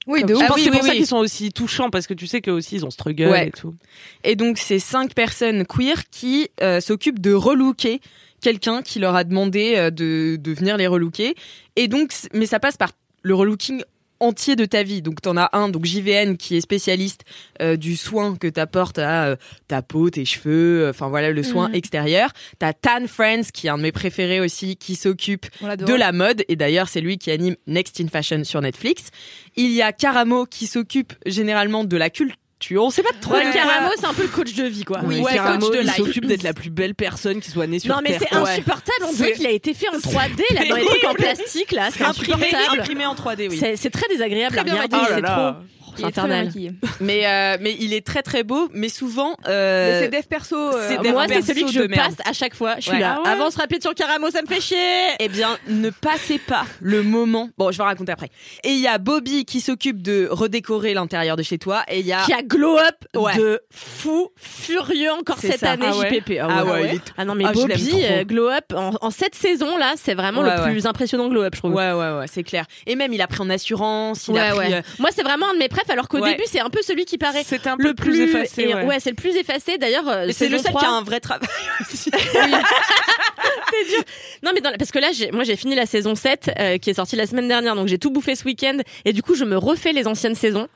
Oui, 0.06 0.22
de 0.24 0.34
ouf. 0.34 0.42
Ah 0.42 0.48
pense 0.48 0.56
que 0.56 0.60
oui, 0.60 0.64
c'est 0.66 0.70
pour 0.70 0.82
oui, 0.82 0.88
ça 0.88 0.94
qu'ils 0.94 1.06
sont 1.06 1.16
aussi 1.16 1.50
touchants 1.52 1.88
parce 1.90 2.06
que 2.06 2.12
tu 2.14 2.26
sais 2.26 2.40
qu'eux 2.42 2.52
aussi 2.52 2.76
ils 2.76 2.84
ont 2.84 2.90
struggle 2.90 3.28
Ouais. 3.30 3.48
et 3.48 3.50
tout. 3.50 3.74
Et 4.22 4.36
donc 4.36 4.58
c'est 4.58 4.78
cinq 4.78 5.14
personnes 5.14 5.64
queer 5.64 6.02
qui 6.10 6.48
euh, 6.62 6.80
s'occupent 6.80 7.20
de 7.20 7.32
relooker 7.32 8.00
quelqu'un 8.42 8.82
qui 8.82 8.98
leur 8.98 9.14
a 9.14 9.24
demandé 9.24 9.74
euh, 9.76 9.90
de, 9.90 10.36
de 10.38 10.52
venir 10.52 10.76
les 10.76 10.86
relooker. 10.86 11.34
Et 11.76 11.88
donc, 11.88 12.12
mais 12.34 12.44
ça 12.44 12.60
passe 12.60 12.76
par 12.76 12.90
le 13.22 13.34
relooking 13.34 13.82
entier 14.20 14.56
de 14.56 14.64
ta 14.64 14.82
vie. 14.82 15.02
Donc 15.02 15.20
t'en 15.20 15.36
as 15.36 15.50
un, 15.52 15.68
donc 15.68 15.84
JVN 15.84 16.36
qui 16.36 16.56
est 16.56 16.60
spécialiste 16.60 17.22
euh, 17.60 17.76
du 17.76 17.96
soin 17.96 18.36
que 18.36 18.46
t'apportes 18.48 18.98
à 18.98 19.26
euh, 19.26 19.36
ta 19.68 19.82
peau, 19.82 20.10
tes 20.10 20.24
cheveux, 20.24 20.84
euh, 20.84 20.90
enfin 20.90 21.08
voilà 21.08 21.30
le 21.30 21.42
soin 21.42 21.68
Mhm. 21.68 21.74
extérieur. 21.74 22.30
T'as 22.58 22.72
Tan 22.72 23.06
Friends 23.06 23.50
qui 23.52 23.66
est 23.66 23.70
un 23.70 23.78
de 23.78 23.82
mes 23.82 23.92
préférés 23.92 24.40
aussi, 24.40 24.76
qui 24.76 24.94
s'occupe 24.96 25.46
de 25.86 25.94
la 25.94 26.12
mode 26.12 26.44
et 26.48 26.56
d'ailleurs 26.56 26.88
c'est 26.88 27.00
lui 27.00 27.18
qui 27.18 27.30
anime 27.30 27.56
Next 27.66 28.00
in 28.00 28.08
Fashion 28.08 28.44
sur 28.44 28.60
Netflix. 28.60 29.10
Il 29.56 29.70
y 29.72 29.82
a 29.82 29.92
Caramo 29.92 30.46
qui 30.46 30.66
s'occupe 30.66 31.12
généralement 31.26 31.84
de 31.84 31.96
la 31.96 32.10
culture. 32.10 32.36
On 32.78 32.90
sait 32.90 33.02
pas 33.02 33.10
trop. 33.20 33.34
Ouais, 33.34 33.50
Caramo, 33.52 33.90
c'est 33.98 34.06
un 34.06 34.14
peu 34.14 34.22
le 34.22 34.28
coach 34.28 34.54
de 34.54 34.64
vie, 34.64 34.84
quoi. 34.84 35.00
Oui, 35.04 35.16
Ouais, 35.16 35.22
ouais, 35.24 35.34
Caramo, 35.34 35.66
coach 35.68 35.76
de 35.78 35.82
il 35.82 35.90
s'occupe 35.90 36.26
d'être 36.26 36.42
la 36.42 36.54
plus 36.54 36.70
belle 36.70 36.94
personne 36.94 37.40
qui 37.40 37.50
soit 37.50 37.66
née 37.66 37.78
sur 37.78 37.94
Non, 37.94 38.00
mais 38.02 38.10
Terre. 38.10 38.20
c'est 38.22 38.28
quoi. 38.38 38.48
insupportable. 38.48 39.06
On 39.08 39.12
dirait 39.12 39.28
C'est- 39.30 39.34
qu'il 39.34 39.46
a 39.46 39.50
été 39.50 39.74
fait 39.74 39.88
en 39.88 39.98
3D, 39.98 40.42
là, 40.54 40.64
dans 40.68 40.76
les 40.76 40.84
trucs 40.84 41.04
en 41.04 41.14
plastique, 41.14 41.72
là. 41.72 41.88
C'est 41.94 42.04
imprimé, 42.04 42.46
imprimé 42.78 43.06
en 43.06 43.14
3D, 43.14 43.48
oui. 43.50 43.58
C'est 43.58 43.76
c'est 43.76 43.90
très 43.90 44.08
désagréable 44.08 44.52
Très 44.52 44.60
à 44.60 44.64
bien 44.64 44.76
c'est 44.76 44.88
Oh 44.94 45.26
trop. 45.26 45.52
Il 45.98 46.04
est 46.06 46.10
très 46.10 46.22
bien 46.22 46.24
infernal. 46.24 46.46
maquillé. 46.46 46.72
Mais 47.00 47.26
euh, 47.26 47.56
mais 47.60 47.76
il 47.80 47.92
est 47.94 48.06
très 48.06 48.22
très 48.22 48.42
beau, 48.44 48.68
mais 48.72 48.88
souvent. 48.88 49.36
euh, 49.48 50.00
c'est 50.02 50.08
dev 50.08 50.22
perso. 50.28 50.56
euh, 50.56 50.98
dev 50.98 51.12
Moi, 51.12 51.26
c'est 51.28 51.42
celui 51.42 51.64
que 51.64 51.72
je 51.72 51.82
passe 51.82 52.14
à 52.24 52.32
chaque 52.32 52.54
fois. 52.54 52.74
Je 52.76 52.82
suis 52.82 52.92
Ouais. 52.92 53.00
là. 53.00 53.16
Ah 53.18 53.22
ouais 53.22 53.28
Avance 53.34 53.56
rapide 53.56 53.82
sur 53.82 53.94
Caramo, 53.94 54.30
ça 54.30 54.42
me 54.42 54.46
fait 54.46 54.60
chier. 54.60 54.76
Eh 55.18 55.28
bien, 55.28 55.56
ne 55.68 55.90
passez 55.90 56.38
pas 56.38 56.64
le 56.80 57.02
moment. 57.02 57.50
Bon, 57.58 57.70
je 57.72 57.78
vais 57.78 57.84
raconter 57.84 58.12
après. 58.12 58.28
Et 58.62 58.70
il 58.70 58.80
y 58.80 58.86
a 58.86 58.98
Bobby 58.98 59.44
qui 59.44 59.60
s'occupe 59.60 60.02
de 60.02 60.28
redécorer 60.30 60.94
l'intérieur 60.94 61.36
de 61.36 61.42
chez 61.42 61.58
toi. 61.58 61.82
Et 61.88 62.00
il 62.00 62.06
y 62.06 62.12
a. 62.12 62.22
Qui 62.24 62.32
a 62.32 62.42
glow 62.42 62.76
up 62.78 62.96
Ouais. 63.16 63.36
de 63.36 63.60
fou 63.72 64.28
furieux 64.36 65.10
encore 65.12 65.38
cette 65.38 65.60
ça. 65.60 65.72
année 65.72 65.86
Ah 65.88 65.96
ouais. 65.96 66.08
JPP. 66.14 66.38
Ah 66.40 66.64
ouais, 66.64 66.88
il 66.90 66.94
est- 66.96 67.12
Ah 67.16 67.24
non 67.24 67.34
mais 67.34 67.44
Ah, 67.46 67.52
Bobby 67.52 67.90
euh, 68.02 68.24
glow 68.24 68.48
up 68.48 68.72
en, 68.74 68.92
en 69.00 69.10
cette 69.10 69.34
saison 69.34 69.76
là, 69.78 69.94
c'est 69.96 70.14
vraiment 70.14 70.40
Ouais, 70.42 70.56
le 70.56 70.62
ouais. 70.62 70.70
plus 70.72 70.86
impressionnant 70.86 71.28
glow 71.28 71.42
up 71.42 71.54
je 71.54 71.60
trouve. 71.60 71.74
Ouais, 71.74 71.92
ouais, 71.92 72.18
ouais, 72.18 72.26
c'est 72.30 72.42
clair. 72.42 72.64
Et 72.86 72.96
même, 72.96 73.12
il 73.12 73.20
a 73.20 73.26
pris 73.26 73.40
en 73.42 73.50
assurance. 73.50 74.26
Il 74.28 74.34
Ouais, 74.34 74.40
a 74.40 74.54
pris. 74.54 74.68
ouais. 74.68 74.74
euh, 74.74 74.82
Moi 74.98 75.10
c'est 75.14 75.22
vraiment 75.22 75.46
un 75.50 75.54
de 75.54 75.58
mes 75.58 75.68
alors 75.90 76.08
qu'au 76.08 76.18
Ouais. 76.20 76.30
début 76.32 76.44
c'est 76.46 76.60
un 76.60 76.70
peu 76.70 76.80
celui 76.82 77.04
qui 77.04 77.18
paraît 77.18 77.44
C'était 77.44 77.68
un 77.68 77.76
peu 77.76 77.84
le 77.84 77.94
plus, 77.94 78.20
effacé. 78.20 78.62
et- 78.62 78.74
ouais. 78.74 79.00
c'est 79.00 79.10
le 79.10 79.16
plus 79.16 79.36
effacé 79.36 79.78
d'ailleurs. 79.78 80.08
euh, 80.08 80.26
c'est 80.32 80.48
le 80.48 80.58
seul 80.58 80.70
qui 80.72 80.76
a 80.78 80.80
3. 80.80 80.88
un 80.88 81.02
vrai 81.02 81.20
travail 81.20 81.48
aussi. 81.80 82.10
Non 84.42 84.52
mais 84.54 84.60
dans 84.60 84.70
la- 84.70 84.78
parce 84.78 84.90
que 84.90 84.98
là 84.98 85.08
moi 85.32 85.44
j'ai 85.44 85.56
fini 85.56 85.74
la 85.74 85.86
saison 85.86 86.14
7 86.14 86.50
euh, 86.58 86.78
qui 86.78 86.90
est 86.90 86.94
sortie 86.94 87.16
la 87.16 87.26
semaine 87.26 87.48
dernière 87.48 87.74
donc 87.74 87.88
j'ai 87.88 87.98
tout 87.98 88.10
bouffé 88.10 88.34
ce 88.36 88.44
week-end 88.44 88.78
et 89.04 89.12
du 89.12 89.22
coup 89.22 89.34
je 89.34 89.44
me 89.44 89.56
refais 89.56 89.92
les 89.92 90.06
anciennes 90.06 90.34
saisons. 90.34 90.68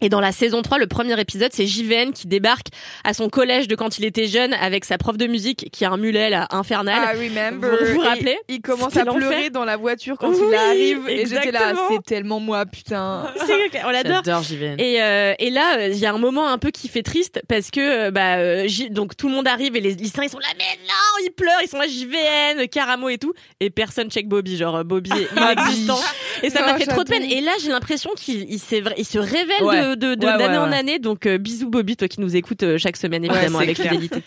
Et 0.00 0.08
dans 0.08 0.20
la 0.20 0.32
saison 0.32 0.62
3, 0.62 0.78
le 0.78 0.86
premier 0.86 1.18
épisode, 1.20 1.50
c'est 1.52 1.66
JVN 1.66 2.12
qui 2.12 2.26
débarque 2.28 2.66
à 3.04 3.14
son 3.14 3.28
collège 3.28 3.68
de 3.68 3.74
quand 3.74 3.98
il 3.98 4.04
était 4.04 4.26
jeune 4.26 4.52
avec 4.54 4.84
sa 4.84 4.96
prof 4.98 5.16
de 5.16 5.26
musique 5.26 5.68
qui 5.72 5.84
a 5.84 5.90
un 5.90 5.96
mulet 5.96 6.30
là 6.30 6.46
infernal. 6.50 7.16
I 7.16 7.28
remember. 7.28 7.68
Vous 7.86 7.94
vous 7.94 8.00
rappelez 8.00 8.38
Il 8.48 8.60
commence 8.60 8.96
à 8.96 9.04
pleurer 9.04 9.50
dans 9.50 9.64
la 9.64 9.76
voiture 9.76 10.16
quand 10.18 10.30
Oui, 10.30 10.36
il 10.50 10.54
arrive. 10.54 11.08
Et 11.08 11.26
j'étais 11.26 11.50
là, 11.50 11.74
c'est 11.90 12.02
tellement 12.04 12.40
moi, 12.40 12.64
putain. 12.66 13.26
On 13.84 13.90
l'adore. 13.90 14.22
J'adore 14.24 14.42
JVN. 14.42 14.76
Et, 14.78 15.02
euh, 15.02 15.34
et 15.38 15.50
là, 15.50 15.78
euh, 15.78 15.88
il 15.88 15.98
y 15.98 16.06
a 16.06 16.12
un 16.12 16.18
moment 16.18 16.48
un 16.48 16.58
peu 16.58 16.70
qui 16.70 16.88
fait 16.88 17.02
triste 17.02 17.40
parce 17.48 17.70
que 17.70 17.80
euh, 18.06 18.10
bah 18.10 18.36
euh, 18.36 18.64
J- 18.68 18.90
donc 18.90 19.16
tout 19.16 19.28
le 19.28 19.34
monde 19.34 19.48
arrive 19.48 19.76
et 19.76 19.80
les 19.80 19.92
lycéens 19.94 20.24
ils 20.24 20.30
sont 20.30 20.38
là 20.38 20.46
mais 20.56 20.64
non 20.86 21.24
ils 21.26 21.30
pleurent 21.30 21.60
ils 21.62 21.68
sont 21.68 21.78
là 21.78 21.86
JVN 21.86 22.66
Caramo 22.68 23.08
et 23.08 23.18
tout 23.18 23.32
et 23.60 23.70
personne 23.70 24.10
check 24.10 24.28
Bobby 24.28 24.56
genre 24.56 24.84
Bobby 24.84 25.10
est 25.12 25.36
inexistant 25.36 25.98
et 26.42 26.50
ça 26.50 26.62
m'a 26.64 26.76
fait 26.78 26.86
trop 26.86 27.04
de 27.04 27.08
peine 27.08 27.22
et 27.24 27.40
là 27.40 27.52
j'ai 27.62 27.70
l'impression 27.70 28.10
qu'il 28.16 28.50
il, 28.50 28.58
s'est 28.58 28.80
vra- 28.80 28.94
il 28.96 29.04
se 29.04 29.18
révèle 29.18 29.46
Ouais. 29.62 29.80
de 29.82 29.87
de- 29.94 30.14
de- 30.14 30.26
Ouais, 30.26 30.32
ouais, 30.32 30.38
d'année 30.38 30.58
en 30.58 30.72
année. 30.72 30.98
Donc 30.98 31.26
euh, 31.26 31.38
bisous 31.38 31.68
Bobby 31.70 31.96
toi 31.96 32.08
qui 32.08 32.20
nous 32.20 32.36
écoutes 32.36 32.62
euh, 32.62 32.78
chaque 32.78 32.96
semaine 32.96 33.24
évidemment 33.24 33.58
avec 33.64 33.76
fidélité. 33.90 34.22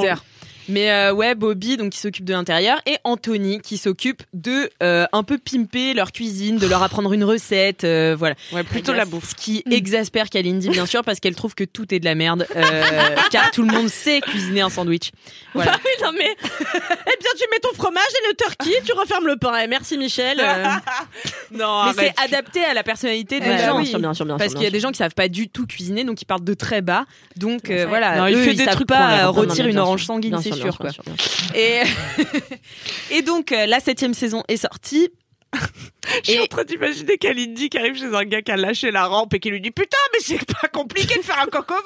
Auditeur. 0.00 0.24
Mais 0.68 0.90
euh, 0.90 1.12
ouais, 1.12 1.34
Bobby 1.34 1.76
donc 1.76 1.92
qui 1.92 1.98
s'occupe 1.98 2.24
de 2.24 2.32
l'intérieur 2.32 2.80
et 2.86 2.96
Anthony 3.04 3.60
qui 3.60 3.78
s'occupe 3.78 4.22
de 4.34 4.70
euh, 4.82 5.06
un 5.12 5.22
peu 5.22 5.38
pimper 5.38 5.94
leur 5.94 6.12
cuisine, 6.12 6.58
de 6.58 6.66
leur 6.66 6.82
apprendre 6.82 7.12
une 7.12 7.24
recette, 7.24 7.84
euh, 7.84 8.14
voilà. 8.18 8.34
Ouais, 8.52 8.62
plutôt 8.64 8.92
la 8.92 9.04
bouffe. 9.04 9.30
Ce 9.30 9.34
qui 9.34 9.62
exaspère 9.70 10.28
Kalindi 10.30 10.68
bien 10.68 10.86
sûr 10.86 11.02
parce 11.04 11.20
qu'elle 11.20 11.34
trouve 11.34 11.54
que 11.54 11.64
tout 11.64 11.94
est 11.94 12.00
de 12.00 12.04
la 12.04 12.14
merde 12.14 12.46
euh, 12.54 12.82
car 13.30 13.50
tout 13.50 13.62
le 13.62 13.72
monde 13.72 13.88
sait 13.88 14.20
cuisiner 14.20 14.60
un 14.60 14.70
sandwich. 14.70 15.10
Voilà. 15.54 15.72
Ah 15.74 15.78
oui, 15.84 15.90
non 16.04 16.10
mais. 16.12 16.36
eh 16.40 17.16
bien, 17.20 17.30
tu 17.36 17.44
mets 17.50 17.60
ton 17.62 17.74
fromage 17.74 18.02
et 18.24 18.28
le 18.28 18.34
turkey, 18.36 18.82
tu 18.84 18.92
refermes 18.92 19.26
le 19.26 19.36
pain. 19.36 19.52
Eh, 19.62 19.66
merci 19.66 19.96
Michel. 19.96 20.38
Euh, 20.40 20.64
Non, 21.50 21.92
Mais 21.96 22.12
c'est 22.18 22.24
adapté 22.24 22.62
à 22.62 22.74
la 22.74 22.82
personnalité 22.82 23.40
des 23.40 23.48
Ouais, 23.48 23.58
gens. 23.58 23.76
bien 23.80 23.84
sûr, 23.84 23.98
bien 23.98 24.14
sûr, 24.14 24.26
bien 24.26 24.34
sûr, 24.34 24.38
Parce 24.38 24.52
qu'il 24.54 24.64
y 24.64 24.66
a 24.66 24.70
des 24.70 24.80
gens 24.80 24.90
qui 24.90 24.98
savent 24.98 25.14
pas 25.14 25.28
du 25.28 25.48
tout 25.48 25.66
cuisiner, 25.66 26.04
donc 26.04 26.20
ils 26.20 26.26
partent 26.26 26.44
de 26.44 26.54
très 26.54 26.82
bas. 26.82 27.04
Donc 27.36 27.70
euh, 27.70 27.86
voilà, 27.88 28.18
Non, 28.18 28.26
il 28.26 28.36
fait 28.36 28.52
ils 28.52 28.58
des 28.58 28.66
trucs 28.66 28.86
pas 28.88 29.32
mais 29.32 29.70
une 29.70 29.78
orange 29.78 30.04
sanguine, 30.04 30.36
c'est 30.42 30.57
sûr, 30.62 30.74
sûr, 30.74 30.82
bien 30.82 30.92
quoi. 30.92 30.92
sûr, 30.92 31.02
bien 31.04 31.16
sûr, 31.16 31.32
bien 31.52 31.86
sûr. 31.86 33.10
Et 33.10 33.16
et 33.18 33.22
donc 33.22 33.52
euh, 33.52 33.66
la 33.66 33.80
septième 33.80 34.14
saison 34.14 34.42
est 34.48 34.56
sortie. 34.58 35.08
Je 36.24 36.30
suis 36.30 36.32
Et- 36.34 36.40
en 36.40 36.46
train 36.46 36.64
d'imaginer 36.64 37.16
Kalindi 37.18 37.70
qui 37.70 37.78
arrive 37.78 37.96
chez 37.96 38.14
un 38.14 38.24
gars 38.24 38.42
qui 38.42 38.50
a 38.52 38.56
lâché 38.56 38.90
la 38.90 39.06
rampe 39.06 39.32
et 39.34 39.40
qui 39.40 39.50
lui 39.50 39.60
dit 39.60 39.70
Putain, 39.70 39.96
mais 40.12 40.18
c'est 40.20 40.44
pas 40.60 40.68
compliqué 40.68 41.16
de 41.18 41.22
faire 41.22 41.40
un 41.40 41.46
coco 41.46 41.74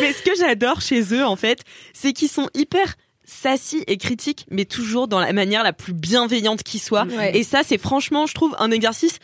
Mais 0.00 0.12
ce 0.12 0.22
que 0.22 0.34
j'adore 0.36 0.80
chez 0.80 1.02
eux, 1.14 1.24
en 1.24 1.36
fait, 1.36 1.60
c'est 1.92 2.12
qu'ils 2.12 2.28
sont 2.28 2.48
hyper 2.54 2.94
sassy 3.24 3.84
et 3.86 3.96
critiques, 3.96 4.46
mais 4.50 4.64
toujours 4.64 5.06
dans 5.08 5.20
la 5.20 5.32
manière 5.32 5.62
la 5.62 5.72
plus 5.72 5.92
bienveillante 5.92 6.62
qui 6.62 6.78
soit. 6.78 7.04
Ouais. 7.04 7.36
Et 7.36 7.44
ça, 7.44 7.60
c'est 7.64 7.78
franchement, 7.78 8.26
je 8.26 8.34
trouve, 8.34 8.54
un 8.58 8.70
exercice 8.70 9.18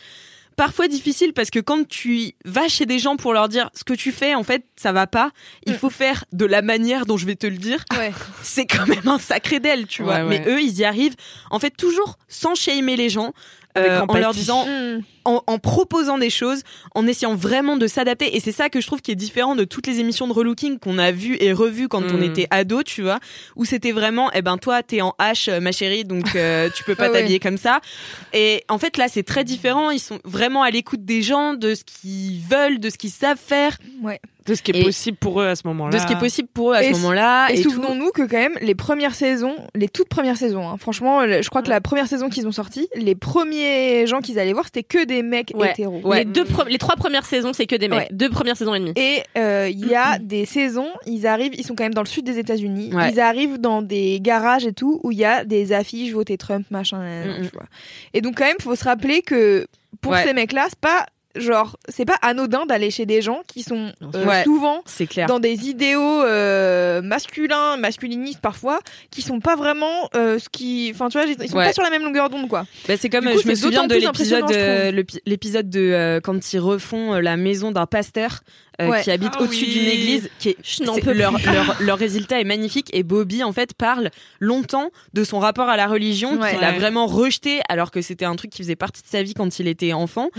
parfois 0.57 0.89
difficile 0.89 1.31
parce 1.31 1.49
que 1.49 1.59
quand 1.59 1.87
tu 1.87 2.33
vas 2.43 2.67
chez 2.67 2.85
des 2.85 2.99
gens 2.99 3.15
pour 3.15 3.31
leur 3.31 3.47
dire 3.47 3.69
ce 3.73 3.85
que 3.85 3.93
tu 3.93 4.11
fais, 4.11 4.35
en 4.35 4.43
fait, 4.43 4.65
ça 4.75 4.91
va 4.91 5.07
pas. 5.07 5.31
Il 5.65 5.75
faut 5.75 5.89
faire 5.89 6.25
de 6.33 6.45
la 6.45 6.61
manière 6.61 7.05
dont 7.05 7.15
je 7.15 7.25
vais 7.25 7.35
te 7.35 7.47
le 7.47 7.57
dire. 7.57 7.85
Ouais. 7.97 8.11
C'est 8.43 8.65
quand 8.65 8.87
même 8.87 9.07
un 9.07 9.19
sacré 9.19 9.61
d'elle, 9.61 9.87
tu 9.87 10.03
vois. 10.03 10.15
Ouais, 10.15 10.23
ouais. 10.23 10.39
Mais 10.45 10.51
eux, 10.51 10.61
ils 10.61 10.79
y 10.79 10.83
arrivent. 10.83 11.15
En 11.51 11.59
fait, 11.59 11.69
toujours 11.69 12.17
sans 12.27 12.55
shamer 12.55 12.97
les 12.97 13.09
gens. 13.09 13.33
Euh, 13.77 14.01
en 14.07 14.17
leur 14.17 14.33
disant, 14.33 14.65
Mm. 14.65 15.01
en, 15.25 15.43
en 15.45 15.59
proposant 15.59 16.17
des 16.17 16.31
choses, 16.31 16.61
en 16.95 17.05
essayant 17.05 17.35
vraiment 17.35 17.77
de 17.77 17.85
s'adapter. 17.85 18.35
Et 18.35 18.39
c'est 18.39 18.51
ça 18.51 18.69
que 18.69 18.81
je 18.81 18.87
trouve 18.87 19.01
qui 19.01 19.11
est 19.11 19.15
différent 19.15 19.55
de 19.55 19.65
toutes 19.65 19.85
les 19.85 19.99
émissions 19.99 20.27
de 20.27 20.33
relooking 20.33 20.79
qu'on 20.79 20.97
a 20.97 21.11
vues 21.11 21.37
et 21.39 21.53
revues 21.53 21.87
quand 21.87 22.01
on 22.11 22.17
Mm. 22.17 22.23
était 22.23 22.47
ado, 22.49 22.81
tu 22.81 23.03
vois, 23.03 23.19
où 23.55 23.65
c'était 23.65 23.91
vraiment, 23.91 24.31
eh 24.33 24.41
ben 24.41 24.57
toi 24.57 24.81
t'es 24.81 25.01
en 25.01 25.13
H, 25.19 25.51
euh, 25.51 25.59
ma 25.59 25.71
chérie, 25.71 26.05
donc 26.05 26.35
euh, 26.35 26.69
tu 26.75 26.83
peux 26.85 26.95
pas 26.95 27.05
Ah 27.05 27.11
ouais. 27.11 27.19
t'habiller 27.19 27.39
comme 27.39 27.57
ça. 27.57 27.81
Et 28.33 28.63
en 28.67 28.79
fait 28.79 28.97
là 28.97 29.07
c'est 29.09 29.21
très 29.23 29.43
différent. 29.43 29.91
Ils 29.91 29.99
sont 29.99 30.19
vraiment 30.25 30.63
à 30.63 30.71
l'écoute 30.71 31.05
des 31.05 31.21
gens, 31.21 31.53
de 31.53 31.75
ce 31.75 31.83
qu'ils 31.83 32.41
veulent, 32.41 32.79
de 32.79 32.89
ce 32.89 32.97
qu'ils 32.97 33.11
savent 33.11 33.37
faire, 33.37 33.77
Ouais. 34.01 34.19
De 34.47 34.55
ce 34.55 34.61
qui 34.61 34.71
est 34.71 34.79
Et- 34.79 34.83
possible 34.83 35.17
pour 35.17 35.41
eux 35.41 35.47
à 35.47 35.55
ce 35.55 35.67
moment-là. 35.67 35.91
de 35.91 35.97
ce 36.01 36.05
qui 36.07 36.13
est 36.13 36.19
possible 36.19 36.47
pour 36.53 36.71
eux 36.71 36.75
à 36.75 36.83
Et 36.83 36.93
ce 36.93 36.97
moment-là. 36.99 37.49
Et, 37.51 37.57
souvenons-nous 37.61 38.11
que 38.11 38.21
quand 38.21 38.37
même 38.37 38.55
les 38.61 38.75
premières 38.75 39.13
saisons, 39.15 39.55
les 39.75 39.89
toutes 39.89 40.07
premières 40.09 40.37
saisons, 40.37 40.67
hein, 40.69 40.77
franchement, 40.77 41.21
je 41.27 41.47
crois 41.49 41.61
que 41.61 41.69
la 41.69 41.81
première 41.81 42.07
saison 42.07 42.29
qu'ils 42.29 42.47
ont 42.47 42.51
sortie, 42.51 42.87
les 42.95 43.15
premiers 43.15 44.07
gens 44.07 44.19
qu'ils 44.21 44.39
allaient 44.39 44.53
voir, 44.53 44.65
c'était 44.65 44.83
que 44.83 45.03
des 45.05 45.21
mecs 45.23 45.51
Ouais. 45.55 45.71
hétéros. 45.71 46.13
Les, 46.13 46.25
deux 46.25 46.45
les 46.69 46.77
trois 46.77 46.95
premières 46.95 47.25
saisons, 47.25 47.51
c'est 47.53 47.65
que 47.65 47.75
des 47.75 47.87
mecs. 47.89 47.99
Ouais. 47.99 48.07
Deux 48.11 48.29
premières 48.29 48.57
saisons 48.57 48.73
et 48.73 48.79
demie. 48.79 48.93
Et 48.95 49.21
euh, 49.37 49.67
il 49.69 49.87
y 49.87 49.95
a 49.95 50.17
des 50.19 50.45
saisons, 50.45 50.89
ils 51.05 51.27
arrivent, 51.27 51.53
ils 51.55 51.65
sont 51.65 51.75
quand 51.75 51.83
même 51.83 51.93
dans 51.93 52.01
le 52.03 52.07
sud 52.07 52.25
des 52.25 52.39
États-Unis. 52.39 52.93
Ouais. 52.93 53.11
Ils 53.11 53.19
arrivent 53.19 53.57
dans 53.59 53.81
des 53.81 54.19
garages 54.21 54.65
et 54.65 54.73
tout 54.73 54.99
où 55.03 55.11
il 55.11 55.17
y 55.17 55.25
a 55.25 55.43
des 55.45 55.73
affiches 55.73 56.11
votez 56.13 56.37
Trump 56.37 56.65
machin. 56.71 56.99
nanana, 56.99 57.39
Mhm. 57.39 57.45
tu 57.45 57.51
vois. 57.53 57.65
Et 58.13 58.21
donc 58.21 58.37
quand 58.37 58.45
même, 58.45 58.55
faut 58.61 58.75
se 58.75 58.83
rappeler 58.85 59.21
que 59.21 59.67
pour 60.01 60.11
Ouais. 60.13 60.23
ces 60.23 60.33
mecs-là, 60.33 60.65
c'est 60.69 60.79
pas 60.79 61.05
genre, 61.39 61.77
c'est 61.89 62.05
pas 62.05 62.17
anodin 62.21 62.65
d'aller 62.65 62.91
chez 62.91 63.05
des 63.05 63.21
gens 63.21 63.41
qui 63.47 63.63
sont 63.63 63.91
euh, 64.15 64.25
Ouais. 64.25 64.43
souvent 64.43 64.81
C'est 64.85 65.07
clair. 65.07 65.27
dans 65.27 65.39
des 65.39 65.67
idéaux 65.69 66.23
euh, 66.23 67.01
masculins, 67.01 67.77
masculinistes 67.77 68.41
parfois, 68.41 68.79
qui 69.11 69.21
sont 69.21 69.39
pas 69.39 69.55
vraiment 69.55 70.09
euh, 70.15 70.39
ce 70.39 70.49
qui, 70.49 70.91
enfin 70.93 71.09
tu 71.09 71.17
vois, 71.17 71.27
ils 71.27 71.49
sont 71.49 71.57
Ouais. 71.57 71.65
pas 71.65 71.73
sur 71.73 71.83
la 71.83 71.89
même 71.89 72.03
longueur 72.03 72.29
d'onde 72.29 72.47
quoi. 72.49 72.65
Bah, 72.87 72.95
c'est 72.97 73.09
comme 73.09 73.25
coup, 73.25 73.39
je 73.41 73.47
me 73.47 73.55
souviens 73.55 73.87
d'autant 73.87 74.11
de 74.11 74.15
plus 74.15 75.21
l'épisode 75.25 75.69
de 75.69 76.19
quand 76.23 76.53
ils 76.53 76.59
refont 76.59 77.13
la 77.13 77.37
maison 77.37 77.71
d'un 77.71 77.85
pasteur 77.85 78.41
euh, 78.81 78.89
Ouais. 78.89 79.01
qui 79.03 79.11
habite 79.11 79.31
Ah 79.35 79.41
au-dessus 79.41 79.65
oui. 79.65 79.73
d'une 79.73 79.87
église 79.89 80.29
qui 80.39 80.49
est 80.49 80.57
Je 80.63 81.01
peux 81.01 81.11
leur, 81.13 81.33
plus. 81.33 81.51
leur 81.51 81.75
leur 81.81 81.97
résultat 81.97 82.39
est 82.39 82.43
magnifique 82.43 82.89
et 82.93 83.03
Bobby 83.03 83.43
en 83.43 83.51
fait 83.51 83.73
parle 83.73 84.09
longtemps 84.39 84.91
de 85.13 85.23
son 85.23 85.39
rapport 85.39 85.67
à 85.69 85.77
la 85.77 85.87
religion 85.87 86.39
Ouais. 86.39 86.53
qu'il 86.53 86.63
a 86.63 86.71
vraiment 86.73 87.07
rejeté 87.07 87.59
alors 87.69 87.89
que 87.91 88.01
c'était 88.01 88.25
un 88.25 88.35
truc 88.35 88.51
qui 88.51 88.61
faisait 88.61 88.75
partie 88.75 89.01
de 89.01 89.07
sa 89.07 89.23
vie 89.23 89.33
quand 89.33 89.59
il 89.59 89.67
était 89.67 89.93
enfant 89.93 90.29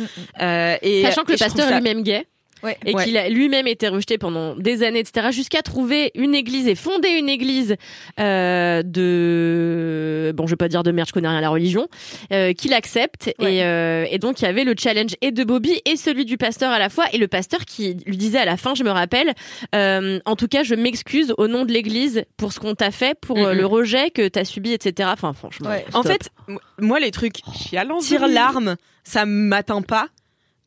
Euh, 0.40 0.76
et 0.82 1.02
Sachant 1.02 1.24
que 1.24 1.30
et 1.32 1.34
le 1.34 1.38
pasteur 1.38 1.68
est 1.70 1.74
lui-même 1.76 2.02
gay. 2.02 2.26
Ouais. 2.62 2.76
Et 2.84 2.94
Ouais. 2.94 3.04
qu'il 3.04 3.16
a 3.16 3.28
lui-même 3.28 3.66
été 3.66 3.88
rejeté 3.88 4.18
pendant 4.18 4.56
des 4.56 4.82
années, 4.82 4.98
etc., 5.00 5.28
jusqu'à 5.30 5.62
trouver 5.62 6.10
une 6.14 6.34
église 6.34 6.66
et 6.68 6.74
fonder 6.74 7.08
une 7.10 7.28
église 7.28 7.76
euh, 8.18 8.82
de, 8.82 10.32
bon, 10.34 10.46
je 10.46 10.52
vais 10.52 10.56
pas 10.56 10.68
dire 10.68 10.82
de 10.82 10.90
merde, 10.90 11.08
je 11.08 11.12
connais 11.12 11.28
rien 11.28 11.38
à 11.38 11.40
la 11.40 11.50
religion, 11.50 11.88
euh, 12.32 12.52
qu'il 12.52 12.72
accepte. 12.74 13.32
Ouais. 13.38 13.56
Et, 13.56 13.62
euh, 13.64 14.06
et 14.10 14.18
donc 14.18 14.40
il 14.40 14.44
y 14.44 14.48
avait 14.48 14.64
le 14.64 14.74
challenge 14.78 15.12
et 15.20 15.30
de 15.30 15.44
Bobby 15.44 15.80
et 15.84 15.96
celui 15.96 16.24
du 16.24 16.36
pasteur 16.36 16.70
à 16.72 16.78
la 16.78 16.88
fois, 16.88 17.04
et 17.12 17.18
le 17.18 17.28
pasteur 17.28 17.64
qui 17.64 17.94
lui 18.06 18.16
disait 18.16 18.38
à 18.38 18.44
la 18.44 18.56
fin, 18.56 18.74
je 18.74 18.84
me 18.84 18.90
rappelle, 18.90 19.32
euh, 19.74 20.18
en 20.24 20.36
tout 20.36 20.48
cas, 20.48 20.62
je 20.62 20.74
m'excuse 20.74 21.34
au 21.38 21.46
nom 21.48 21.64
de 21.64 21.72
l'église 21.72 22.24
pour 22.36 22.52
ce 22.52 22.60
qu'on 22.60 22.74
t'a 22.74 22.90
fait, 22.90 23.18
pour 23.18 23.38
euh, 23.38 23.54
le 23.54 23.66
rejet 23.66 24.10
que 24.10 24.26
t'as 24.28 24.44
subi, 24.44 24.72
etc. 24.72 25.08
Enfin, 25.12 25.32
franchement. 25.32 25.70
Ouais. 25.70 25.84
en 25.94 26.02
fait 26.02 26.30
moi 26.78 26.98
les 27.00 27.10
trucs 27.10 27.36
Chialant, 27.54 27.98
tire 27.98 28.26
larme, 28.28 28.76
ça 29.04 29.26
m'atteint 29.26 29.82
pas. 29.82 30.08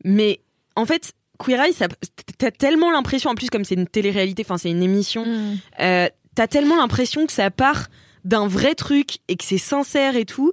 Mais 0.03 0.39
en 0.75 0.85
fait, 0.85 1.13
Queer 1.43 1.59
Eye, 1.61 1.73
t'as 2.37 2.51
tellement 2.51 2.91
l'impression, 2.91 3.29
en 3.31 3.35
plus 3.35 3.49
comme 3.49 3.65
c'est 3.65 3.75
une 3.75 3.87
télé-réalité, 3.87 4.43
enfin 4.45 4.57
c'est 4.57 4.69
une 4.69 4.83
émission, 4.83 5.25
euh, 5.79 6.07
t'as 6.35 6.47
tellement 6.47 6.75
l'impression 6.77 7.25
que 7.25 7.33
ça 7.33 7.49
part 7.51 7.87
d'un 8.25 8.47
vrai 8.47 8.75
truc 8.75 9.17
et 9.27 9.35
que 9.35 9.43
c'est 9.43 9.57
sincère 9.57 10.15
et 10.15 10.25
tout. 10.25 10.51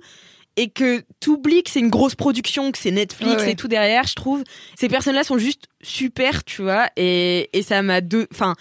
Et 0.61 0.71
que 0.71 1.05
t'oublies 1.21 1.63
que 1.63 1.71
c'est 1.71 1.79
une 1.79 1.89
grosse 1.89 2.17
production, 2.17 2.73
que 2.73 2.79
c'est 2.79 2.91
Netflix 2.91 3.35
Ouais, 3.37 3.41
ouais. 3.43 3.53
et 3.53 3.55
tout 3.55 3.69
derrière, 3.69 4.03
je 4.09 4.15
trouve. 4.15 4.43
Ces 4.77 4.89
personnes-là 4.89 5.23
sont 5.23 5.39
juste 5.39 5.67
super, 5.83 6.43
tu 6.43 6.63
vois. 6.63 6.89
Et, 6.97 7.49
et 7.53 7.63
ça 7.63 7.81
m'a 7.83 8.01
deux. 8.01 8.27
Enfin, 8.33 8.57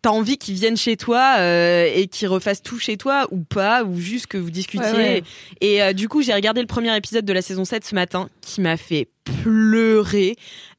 t'as 0.00 0.08
envie 0.08 0.38
qu'ils 0.38 0.54
viennent 0.54 0.78
chez 0.78 0.96
toi 0.96 1.34
euh, 1.40 1.86
et 1.94 2.06
qu'ils 2.06 2.28
refassent 2.28 2.62
tout 2.62 2.78
chez 2.78 2.96
toi 2.96 3.26
ou 3.30 3.40
pas, 3.40 3.84
ou 3.84 4.00
juste 4.00 4.26
que 4.28 4.38
vous 4.38 4.48
discutiez. 4.50 4.90
Ouais, 4.92 4.96
ouais. 4.96 5.22
Et 5.60 5.82
euh, 5.82 5.92
du 5.92 6.08
coup, 6.08 6.22
j'ai 6.22 6.32
regardé 6.32 6.62
le 6.62 6.66
premier 6.66 6.96
épisode 6.96 7.26
de 7.26 7.32
la 7.34 7.42
saison 7.42 7.66
7 7.66 7.84
ce 7.84 7.94
matin, 7.94 8.30
qui 8.40 8.62
m'a 8.62 8.78
fait 8.78 9.08
pleurer. 9.42 10.36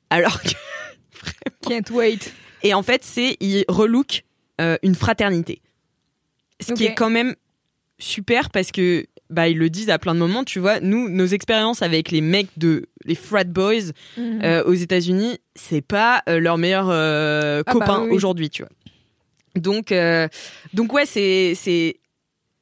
Alors 0.10 0.42
que. 0.42 0.50
Can't 1.68 1.92
wait. 1.92 2.34
Et 2.64 2.74
en 2.74 2.84
fait, 2.84 3.04
c'est. 3.04 3.38
Il 3.40 3.66
relook 3.68 4.24
euh, 4.62 4.78
une 4.84 4.96
fraternité. 4.96 5.62
Ce 6.60 6.74
qui 6.74 6.86
est 6.86 6.96
quand 6.96 7.10
même 7.10 7.36
super 8.00 8.50
parce 8.50 8.72
que. 8.72 9.06
Bah, 9.32 9.48
ils 9.50 9.58
le 9.58 9.72
disent 9.72 9.90
à 9.90 9.98
plein 9.98 10.14
de 10.14 10.20
moments, 10.20 10.44
tu 10.44 10.60
vois. 10.60 10.80
Nous, 10.80 11.10
nos 11.10 11.26
expériences 11.26 11.82
avec 11.82 12.12
les 12.12 12.22
mecs 12.22 12.50
de. 12.58 12.88
Les 13.06 13.16
frat 13.16 13.44
boys 13.44 13.92
euh, 14.18 14.64
aux 14.64 14.74
États-Unis, 14.74 15.40
c'est 15.56 15.82
pas 15.82 16.24
euh, 16.30 16.40
leur 16.40 16.58
meilleur 16.58 16.90
euh, 16.90 17.62
Ah 17.66 17.74
bah 17.74 17.80
copain 17.80 18.02
oui, 18.02 18.10
oui. 18.10 18.16
aujourd'hui, 18.16 18.50
tu 18.50 18.64
vois. 18.64 18.72
Donc, 19.56 19.94
donc 20.74 20.94
ouais, 20.94 21.06
c'est 21.06 21.54
c'est 21.56 22.00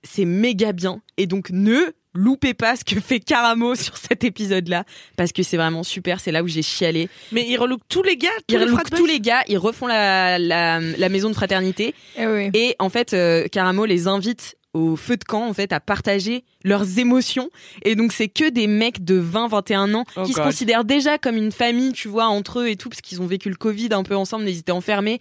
c'est 0.03 0.25
méga 0.25 0.73
bien. 0.73 1.01
Et 1.17 1.27
donc 1.27 1.49
ne 1.49 1.93
loupez 2.13 2.53
pas 2.53 2.75
ce 2.75 2.83
que 2.83 2.99
fait 2.99 3.19
Caramo 3.19 3.75
sur 3.85 3.97
cet 3.97 4.23
épisode-là 4.23 4.83
parce 5.17 5.31
que 5.31 5.43
c'est 5.43 5.57
vraiment 5.57 5.83
super. 5.83 6.19
C'est 6.19 6.31
là 6.31 6.43
où 6.43 6.47
j'ai 6.47 6.61
chialé. 6.61 7.09
Mais 7.31 7.45
ils 7.47 7.57
relookent 7.57 7.87
tous 7.89 8.03
les 8.03 8.17
gars, 8.17 8.29
tous 8.47 8.55
Ils 8.55 8.59
les 8.59 8.65
relookent 8.65 8.87
frat 8.87 8.97
tous 8.97 9.05
les 9.05 9.19
gars, 9.19 9.41
ils 9.47 9.57
refont 9.57 9.87
la 9.87 10.37
la, 10.39 10.79
la 10.79 11.09
maison 11.09 11.29
de 11.29 11.35
fraternité 11.35 11.93
Eh 12.17 12.27
oui. 12.27 12.49
et 12.53 12.75
en 12.79 12.89
fait 12.89 13.13
euh, 13.13 13.47
Caramo 13.47 13.85
les 13.85 14.07
invite 14.07 14.55
au 14.73 14.95
feu 14.95 15.17
de 15.17 15.23
camp 15.23 15.47
en 15.47 15.53
fait 15.53 15.71
à 15.71 15.79
partager 15.79 16.43
leurs 16.63 16.97
émotions 16.97 17.49
et 17.83 17.95
donc 17.95 18.11
c'est 18.11 18.27
que 18.27 18.49
des 18.49 18.65
mecs 18.65 19.03
de 19.03 19.13
20 19.15 19.47
21 19.49 19.93
ans 19.93 20.03
Oh 20.15 20.23
qui 20.23 20.33
se 20.33 20.41
considèrent 20.41 20.83
déjà 20.83 21.19
comme 21.19 21.35
une 21.37 21.51
famille 21.51 21.91
tu 21.93 22.07
vois 22.07 22.25
entre 22.25 22.59
eux 22.61 22.67
et 22.69 22.75
tout 22.75 22.89
parce 22.89 23.01
qu'ils 23.01 23.21
ont 23.21 23.27
vécu 23.27 23.49
le 23.49 23.55
Covid 23.55 23.89
un 23.91 24.01
peu 24.01 24.15
ensemble 24.15 24.45
mais 24.45 24.51
ils 24.51 24.57
étaient 24.59 24.71
enfermés 24.71 25.19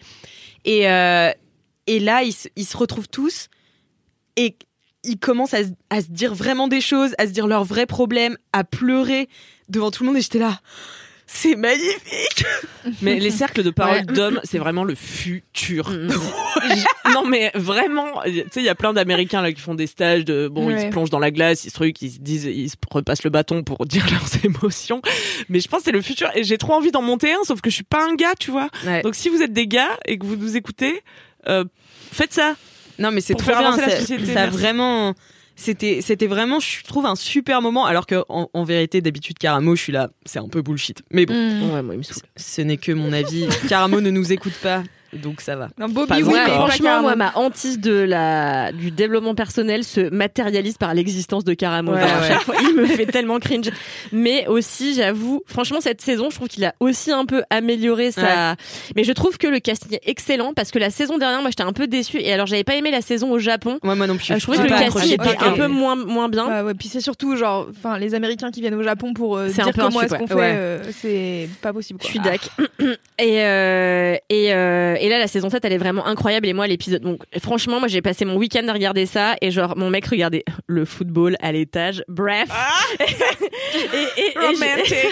et 0.64 0.88
euh, 0.88 1.30
et 1.86 2.00
là 2.00 2.22
ils, 2.22 2.32
ils 2.56 2.64
se 2.64 2.76
retrouvent 2.78 3.08
tous 3.08 3.48
et 4.36 4.56
ils 5.04 5.18
commencent 5.18 5.54
à, 5.54 5.64
se- 5.64 5.70
à 5.90 6.00
se 6.00 6.06
dire 6.10 6.34
vraiment 6.34 6.68
des 6.68 6.80
choses 6.80 7.14
à 7.18 7.26
se 7.26 7.32
dire 7.32 7.46
leurs 7.46 7.64
vrais 7.64 7.86
problèmes 7.86 8.36
à 8.52 8.64
pleurer 8.64 9.28
devant 9.68 9.90
tout 9.90 10.02
le 10.04 10.08
monde 10.08 10.16
et 10.18 10.22
j'étais 10.22 10.38
là 10.38 10.60
c'est 11.26 11.56
magnifique 11.56 12.44
Mais 13.00 13.18
les 13.18 13.30
cercles 13.30 13.62
de 13.62 13.70
parole 13.70 13.98
Ouais. 13.98 14.02
d'hommes, 14.02 14.40
c'est 14.44 14.58
vraiment 14.58 14.84
le 14.84 14.94
futur. 14.94 15.88
Mm. 15.88 16.08
non 17.14 17.24
mais 17.24 17.50
vraiment, 17.54 18.20
tu 18.24 18.32
sais, 18.50 18.60
il 18.60 18.64
y 18.64 18.68
a 18.68 18.74
plein 18.74 18.92
d'Américains 18.92 19.40
là 19.40 19.50
qui 19.52 19.60
font 19.60 19.74
des 19.74 19.86
stages 19.86 20.24
de 20.26 20.48
bon, 20.48 20.68
ils 20.68 20.78
se 20.80 20.86
plongent 20.88 21.08
dans 21.10 21.20
la 21.20 21.30
glace, 21.30 21.64
ils 21.64 21.70
se 21.70 21.74
truc, 21.74 22.02
ils 22.02 22.10
se 22.10 22.18
disent, 22.18 22.44
ils 22.44 22.68
se 22.68 22.76
repassent 22.90 23.22
le 23.24 23.30
bâton 23.30 23.62
pour 23.62 23.86
dire 23.86 24.04
leurs 24.10 24.44
émotions. 24.44 25.00
Mais 25.48 25.60
je 25.60 25.68
pense 25.68 25.78
que 25.80 25.84
c'est 25.86 25.92
le 25.92 26.02
futur 26.02 26.28
et 26.34 26.44
j'ai 26.44 26.58
trop 26.58 26.74
envie 26.74 26.90
d'en 26.90 27.02
monter 27.02 27.32
un, 27.32 27.44
sauf 27.44 27.60
que 27.62 27.70
je 27.70 27.76
suis 27.76 27.84
pas 27.84 28.04
un 28.04 28.14
gars, 28.14 28.34
tu 28.38 28.50
vois. 28.50 28.68
Ouais. 28.84 29.00
Donc 29.02 29.14
si 29.14 29.28
vous 29.30 29.40
êtes 29.42 29.52
des 29.54 29.66
gars 29.68 29.96
et 30.04 30.18
que 30.18 30.26
vous 30.26 30.36
nous 30.36 30.56
écoutez, 30.56 31.02
euh, 31.48 31.64
faites 32.12 32.34
ça. 32.34 32.56
Non, 32.98 33.10
mais 33.10 33.20
c'est 33.20 33.34
trop 33.34 33.52
bien. 33.58 33.76
ça- 34.34 34.46
vraiment, 34.48 35.14
C'était, 35.54 36.00
c'était 36.00 36.26
vraiment, 36.26 36.60
je 36.60 36.82
trouve, 36.82 37.04
un 37.04 37.14
super 37.14 37.60
moment. 37.60 37.84
Alors 37.84 38.06
que, 38.06 38.24
en, 38.30 38.48
en 38.54 38.64
vérité, 38.64 39.02
d'habitude, 39.02 39.36
Caramo, 39.38 39.76
je 39.76 39.82
suis 39.82 39.92
là, 39.92 40.08
c'est 40.24 40.38
un 40.38 40.48
peu 40.48 40.62
bullshit. 40.62 41.02
Mais 41.12 41.26
bon, 41.26 41.34
Mm. 41.34 41.70
Ouais, 41.74 41.82
moi, 41.82 41.94
il 41.94 41.98
me 41.98 42.02
saoule. 42.02 42.22
ce 42.36 42.62
n'est 42.62 42.78
que 42.78 42.90
mon 42.92 43.12
avis. 43.12 43.46
Caramo 43.68 44.00
ne 44.00 44.10
nous 44.10 44.32
écoute 44.32 44.54
pas, 44.62 44.82
donc 45.12 45.40
ça 45.40 45.56
va. 45.56 45.68
Non, 45.78 45.88
Bobby, 45.88 46.08
Pas 46.08 46.16
oui, 46.20 46.34
Franchement, 46.46 47.02
moi, 47.02 47.16
ma 47.16 47.32
hantise 47.36 47.78
de 47.80 47.92
la, 47.92 48.72
du 48.72 48.90
développement 48.90 49.34
personnel 49.34 49.84
se 49.84 50.00
matérialise 50.12 50.78
par 50.78 50.94
l'existence 50.94 51.44
de 51.44 51.54
Caramo. 51.54 51.92
Ouais, 51.92 52.00
chaque 52.28 52.42
fois, 52.42 52.54
il 52.62 52.74
me 52.74 52.86
fait 52.86 53.06
tellement 53.06 53.38
cringe. 53.38 53.70
Mais 54.12 54.46
aussi, 54.46 54.94
j'avoue, 54.94 55.42
franchement, 55.46 55.80
cette 55.80 56.00
saison, 56.00 56.30
je 56.30 56.36
trouve 56.36 56.48
qu'il 56.48 56.64
a 56.64 56.74
aussi 56.80 57.10
un 57.12 57.24
peu 57.26 57.42
amélioré 57.50 58.10
sa. 58.10 58.56
Mais 58.96 59.04
je 59.04 59.12
trouve 59.12 59.38
que 59.38 59.46
le 59.46 59.60
casting 59.60 59.94
est 59.94 60.08
excellent 60.08 60.52
parce 60.54 60.70
que 60.70 60.78
la 60.78 60.90
saison 60.90 61.18
dernière, 61.18 61.40
moi, 61.42 61.50
j'étais 61.50 61.62
un 61.62 61.72
peu 61.72 61.86
déçue. 61.86 62.18
Et 62.20 62.32
alors, 62.32 62.46
j'avais 62.46 62.64
pas 62.64 62.74
aimé 62.76 62.90
la 62.90 63.00
saison 63.02 63.30
au 63.32 63.38
Japon. 63.38 63.78
Moi, 63.82 63.94
moi 63.94 64.06
non 64.06 64.16
plus. 64.16 64.30
Euh, 64.32 64.36
je 64.38 64.42
trouvais 64.42 64.58
que 64.58 64.62
le 64.62 64.68
casting 64.68 64.86
accroché. 64.88 65.14
était 65.14 65.28
Ok. 65.28 65.42
un 65.42 65.52
peu 65.52 65.66
moins, 65.68 65.96
moins 65.96 66.28
bien. 66.28 66.46
Ouais, 66.48 66.62
ouais, 66.62 66.74
puis 66.74 66.88
c'est 66.88 67.00
surtout 67.00 67.36
genre, 67.36 67.68
enfin, 67.70 67.98
les 67.98 68.14
Américains 68.14 68.50
qui 68.50 68.60
viennent 68.60 68.74
au 68.74 68.82
Japon 68.82 69.12
pour 69.14 69.36
euh, 69.36 69.48
C'est 69.52 69.60
un 69.62 69.64
dire 69.66 69.74
peu 69.74 69.80
un 69.82 69.88
comment 69.88 70.02
est-ce 70.02 70.14
qu'on 70.14 70.26
fait, 70.26 70.34
Ouais. 70.34 70.52
euh, 70.54 70.78
c'est 71.00 71.48
pas 71.60 71.72
possible. 71.72 72.00
Je 72.02 72.06
suis 72.06 72.18
dac. 72.18 72.40
Et, 73.18 73.40
euh, 73.44 74.16
et, 74.30 74.52
euh, 74.52 74.96
et 75.04 75.08
là, 75.08 75.18
la 75.18 75.26
saison 75.26 75.50
7, 75.50 75.64
elle 75.64 75.72
est 75.72 75.78
vraiment 75.78 76.06
incroyable. 76.06 76.46
Et 76.46 76.52
moi, 76.52 76.66
l'épisode. 76.66 77.02
Donc, 77.02 77.22
franchement, 77.40 77.78
moi, 77.80 77.88
j'ai 77.88 78.00
passé 78.02 78.24
mon 78.24 78.36
week-end 78.36 78.66
à 78.68 78.72
regarder 78.72 79.04
ça. 79.06 79.34
Et 79.40 79.50
genre, 79.50 79.76
mon 79.76 79.90
mec 79.90 80.06
regardait 80.06 80.44
le 80.66 80.84
football 80.84 81.36
à 81.40 81.52
l'étage. 81.52 82.04
Bref. 82.08 82.48
et, 83.00 83.04
et, 84.20 84.26
et 84.26 84.84
j'ai- 84.86 85.10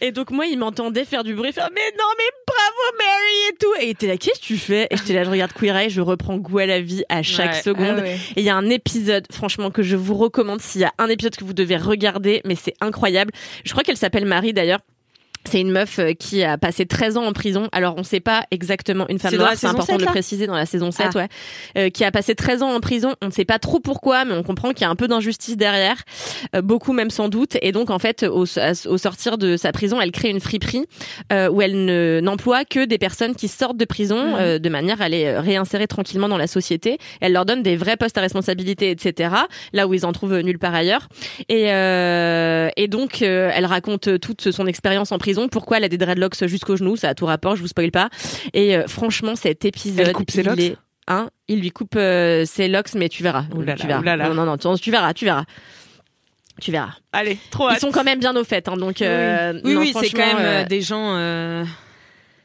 et 0.08 0.12
donc, 0.12 0.30
moi, 0.30 0.46
il 0.46 0.58
m'entendait 0.58 1.04
faire 1.04 1.24
du 1.24 1.34
bruit, 1.34 1.52
faire 1.52 1.68
Mais 1.74 1.80
non, 1.98 2.04
mais 2.18 2.24
bravo, 2.46 2.96
Mary 2.98 3.50
et 3.50 3.56
tout. 3.58 3.74
Et 3.80 3.84
il 3.86 3.90
était 3.90 4.06
là, 4.06 4.16
qu'est-ce 4.16 4.40
que 4.40 4.44
tu 4.44 4.56
fais? 4.56 4.86
Et 4.90 4.96
j'étais 4.96 5.14
là, 5.14 5.24
je 5.24 5.30
regarde 5.30 5.52
Queer 5.52 5.76
Eye, 5.76 5.90
je 5.90 6.00
reprends 6.00 6.36
goût 6.36 6.58
à 6.58 6.66
la 6.66 6.80
vie 6.80 7.04
à 7.08 7.22
chaque 7.22 7.54
Ouais. 7.54 7.62
seconde. 7.62 7.96
Ah 7.98 8.02
ouais. 8.02 8.16
Et 8.36 8.40
il 8.40 8.44
y 8.44 8.50
a 8.50 8.54
un 8.56 8.68
épisode, 8.70 9.26
franchement, 9.32 9.70
que 9.70 9.82
je 9.82 9.96
vous 9.96 10.14
recommande 10.16 10.60
s'il 10.60 10.80
y 10.80 10.84
a 10.84 10.92
un 10.98 11.08
épisode 11.08 11.36
que 11.36 11.44
vous 11.44 11.52
devez 11.54 11.76
regarder, 11.76 12.40
mais 12.44 12.54
c'est 12.56 12.74
incroyable. 12.80 13.32
Je 13.64 13.70
crois 13.72 13.82
qu'elle 13.82 13.96
s'appelle 13.96 14.26
Marie 14.26 14.52
d'ailleurs. 14.52 14.80
C'est 15.46 15.60
une 15.60 15.70
meuf 15.70 15.98
euh, 15.98 16.12
qui 16.12 16.42
a 16.44 16.58
passé 16.58 16.86
13 16.86 17.16
ans 17.16 17.24
en 17.24 17.32
prison. 17.32 17.68
Alors, 17.72 17.94
on 17.96 18.02
sait 18.02 18.20
pas 18.20 18.44
exactement 18.50 19.06
une 19.08 19.18
femme 19.18 19.34
noire, 19.36 19.52
c'est 19.56 19.66
important 19.66 19.86
7, 19.92 19.96
de 20.00 20.04
le 20.04 20.10
préciser 20.10 20.46
dans 20.46 20.54
la 20.54 20.66
saison 20.66 20.90
7, 20.90 21.06
Ah. 21.14 21.18
ouais. 21.18 21.28
Euh, 21.78 21.90
qui 21.90 22.04
a 22.04 22.10
passé 22.10 22.34
13 22.34 22.62
ans 22.62 22.70
en 22.74 22.80
prison. 22.80 23.14
On 23.22 23.26
ne 23.26 23.30
sait 23.32 23.44
pas 23.44 23.58
trop 23.58 23.80
pourquoi, 23.80 24.24
mais 24.24 24.34
on 24.34 24.42
comprend 24.42 24.70
qu'il 24.72 24.82
y 24.82 24.84
a 24.84 24.90
un 24.90 24.96
peu 24.96 25.08
d'injustice 25.08 25.56
derrière. 25.56 25.96
Euh, 26.54 26.62
beaucoup 26.62 26.92
même 26.92 27.10
sans 27.10 27.28
doute. 27.28 27.56
Et 27.62 27.72
donc, 27.72 27.90
en 27.90 27.98
fait, 27.98 28.22
au, 28.24 28.44
au 28.44 28.98
sortir 28.98 29.38
de 29.38 29.56
sa 29.56 29.72
prison, 29.72 30.00
elle 30.00 30.12
crée 30.12 30.30
une 30.30 30.40
friperie 30.40 30.86
euh, 31.32 31.48
où 31.48 31.62
elle 31.62 31.84
ne 31.84 32.20
n'emploie 32.22 32.64
que 32.64 32.84
des 32.84 32.98
personnes 32.98 33.34
qui 33.34 33.48
sortent 33.48 33.76
de 33.76 33.84
prison 33.84 34.16
Mhm. 34.16 34.34
euh, 34.38 34.58
de 34.58 34.68
manière 34.68 35.02
à 35.02 35.08
les 35.08 35.24
euh, 35.26 35.40
réinsérer 35.40 35.86
tranquillement 35.86 36.28
dans 36.28 36.38
la 36.38 36.46
société. 36.46 36.98
Elle 37.20 37.32
leur 37.32 37.44
donne 37.44 37.62
des 37.62 37.76
vrais 37.76 37.96
postes 37.96 38.16
à 38.18 38.20
responsabilité, 38.20 38.90
etc. 38.90 39.30
Là 39.72 39.86
où 39.86 39.94
ils 39.94 40.06
en 40.06 40.12
trouvent 40.12 40.40
nulle 40.40 40.58
part 40.58 40.74
ailleurs. 40.74 41.08
Et, 41.48 41.72
euh, 41.72 42.68
et 42.76 42.88
donc, 42.88 43.20
elle 43.22 43.66
raconte 43.66 44.18
toute 44.20 44.50
son 44.50 44.66
expérience 44.66 45.12
en 45.12 45.18
prison, 45.18 45.35
pourquoi 45.48 45.76
elle 45.78 45.84
a 45.84 45.88
des 45.88 45.98
dreadlocks 45.98 46.44
jusqu'au 46.46 46.76
genou, 46.76 46.96
ça 46.96 47.08
a 47.10 47.14
tout 47.14 47.26
rapport, 47.26 47.56
je 47.56 47.60
vous 47.62 47.68
spoil 47.68 47.90
pas. 47.90 48.08
Et 48.52 48.76
euh, 48.76 48.86
franchement, 48.88 49.36
cet 49.36 49.64
épisode, 49.64 50.06
Elle 50.08 50.12
coupe 50.12 50.30
ses 50.30 50.42
il 50.42 50.60
est- 50.60 50.76
Hein 51.08 51.30
il 51.46 51.60
lui 51.60 51.70
coupe 51.70 51.94
euh, 51.96 52.44
ses 52.46 52.66
locks, 52.66 52.94
mais 52.94 53.08
tu 53.08 53.22
verras. 53.22 53.44
Tu 53.78 53.86
verras. 53.86 54.16
Non, 54.28 54.34
non, 54.34 54.44
non, 54.44 54.56
tu, 54.56 54.80
tu 54.82 54.90
verras, 54.90 55.14
tu 55.14 55.24
verras. 55.24 55.44
Tu 56.60 56.72
verras. 56.72 56.94
Allez, 57.12 57.38
trop 57.50 57.68
Ils 57.68 57.74
hâte. 57.74 57.80
sont 57.80 57.92
quand 57.92 58.02
même 58.02 58.18
bien 58.18 58.34
au 58.34 58.42
fait, 58.42 58.66
hein, 58.68 58.76
donc. 58.76 59.02
euh, 59.02 59.60
Oui, 59.62 59.74
non, 59.74 59.80
oui, 59.80 59.92
c'est 60.00 60.10
quand 60.10 60.26
même 60.26 60.36
euh, 60.40 60.64
des 60.64 60.80
gens 60.80 61.14
euh, 61.16 61.64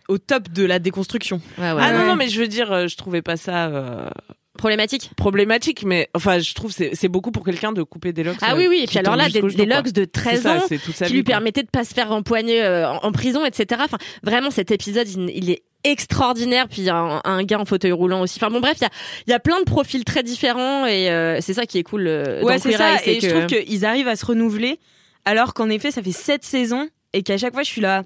au 0.09 0.17
top 0.19 0.49
de 0.49 0.63
la 0.65 0.77
déconstruction. 0.79 1.41
ouais, 1.57 1.71
ouais, 1.71 1.81
Ah 1.81 1.91
non, 1.93 1.99
ouais. 2.01 2.05
non, 2.07 2.15
mais 2.17 2.27
je 2.29 2.39
veux 2.39 2.47
dire, 2.47 2.87
je 2.87 2.95
trouvais 2.97 3.21
pas 3.23 3.37
ça 3.37 4.11
Problématique. 4.57 5.11
problématique, 5.15 5.83
mais 5.85 6.09
enfin, 6.13 6.39
je 6.39 6.53
trouve 6.53 6.71
c'est 6.71 6.91
c'est 6.93 7.07
beaucoup 7.07 7.31
pour 7.31 7.43
quelqu'un 7.45 7.71
de 7.71 7.83
couper 7.83 8.11
des 8.13 8.23
locks. 8.23 8.37
Ah 8.41 8.53
euh, 8.53 8.57
oui, 8.57 8.67
oui. 8.69 8.81
Et 8.83 8.87
puis 8.87 8.97
alors 8.99 9.15
là, 9.15 9.29
des, 9.29 9.41
des 9.41 9.65
locks 9.65 9.91
de 9.91 10.05
13 10.05 10.35
C'est 10.35 10.41
ça, 10.41 10.57
ans 10.57 10.67
qui 10.67 10.75
vie, 11.05 11.13
lui 11.13 11.23
quoi. 11.23 11.33
permettaient 11.33 11.63
de 11.63 11.69
pas 11.69 11.83
se 11.85 11.93
faire 11.93 12.11
empoigner 12.11 12.61
euh, 12.61 12.87
en, 12.89 12.97
en 13.03 13.11
prison, 13.11 13.45
etc. 13.45 13.81
Enfin, 13.85 13.97
vraiment, 14.23 14.51
cet 14.51 14.69
épisode, 14.71 15.07
il, 15.09 15.29
il 15.33 15.49
est 15.49 15.63
extraordinaire. 15.83 16.67
Puis 16.67 16.81
il 16.81 16.85
y 16.85 16.89
a 16.89 16.95
un, 16.97 17.21
un 17.23 17.43
gars 17.43 17.59
en 17.59 17.65
fauteuil 17.65 17.91
roulant 17.93 18.21
aussi. 18.21 18.37
Enfin 18.39 18.51
bon, 18.51 18.59
bref, 18.59 18.77
il 18.79 18.83
y 18.83 18.85
a, 18.85 18.89
il 19.27 19.31
y 19.31 19.33
a 19.33 19.39
plein 19.39 19.59
de 19.59 19.65
profils 19.65 20.03
très 20.03 20.21
différents 20.23 20.85
et 20.85 21.09
euh, 21.09 21.39
c'est 21.41 21.53
ça 21.53 21.65
qui 21.65 21.77
est 21.77 21.83
cool. 21.83 22.07
Ouais, 22.43 22.59
c'est 22.59 22.73
ça. 22.73 22.97
Et 23.05 23.19
je 23.21 23.29
trouve 23.29 23.45
qu'ils 23.47 23.85
arrivent 23.85 24.07
à 24.09 24.15
se 24.15 24.25
renouveler, 24.25 24.79
alors 25.25 25.53
qu'en 25.53 25.69
effet, 25.69 25.91
ça 25.91 26.03
fait 26.03 26.11
sept 26.11 26.43
saisons 26.43 26.89
et 27.13 27.23
qu'à 27.23 27.37
chaque 27.37 27.53
fois, 27.53 27.63
je 27.63 27.69
suis 27.69 27.81
là. 27.81 28.03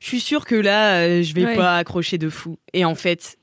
Je 0.00 0.06
suis 0.06 0.20
sûre 0.20 0.46
que 0.46 0.54
là, 0.54 1.22
je 1.22 1.34
vais 1.34 1.44
Ouais. 1.44 1.56
pas 1.56 1.76
accrocher 1.76 2.18
de 2.18 2.28
fou. 2.30 2.56
Et 2.72 2.84
en 2.84 2.94
fait. 2.94 3.36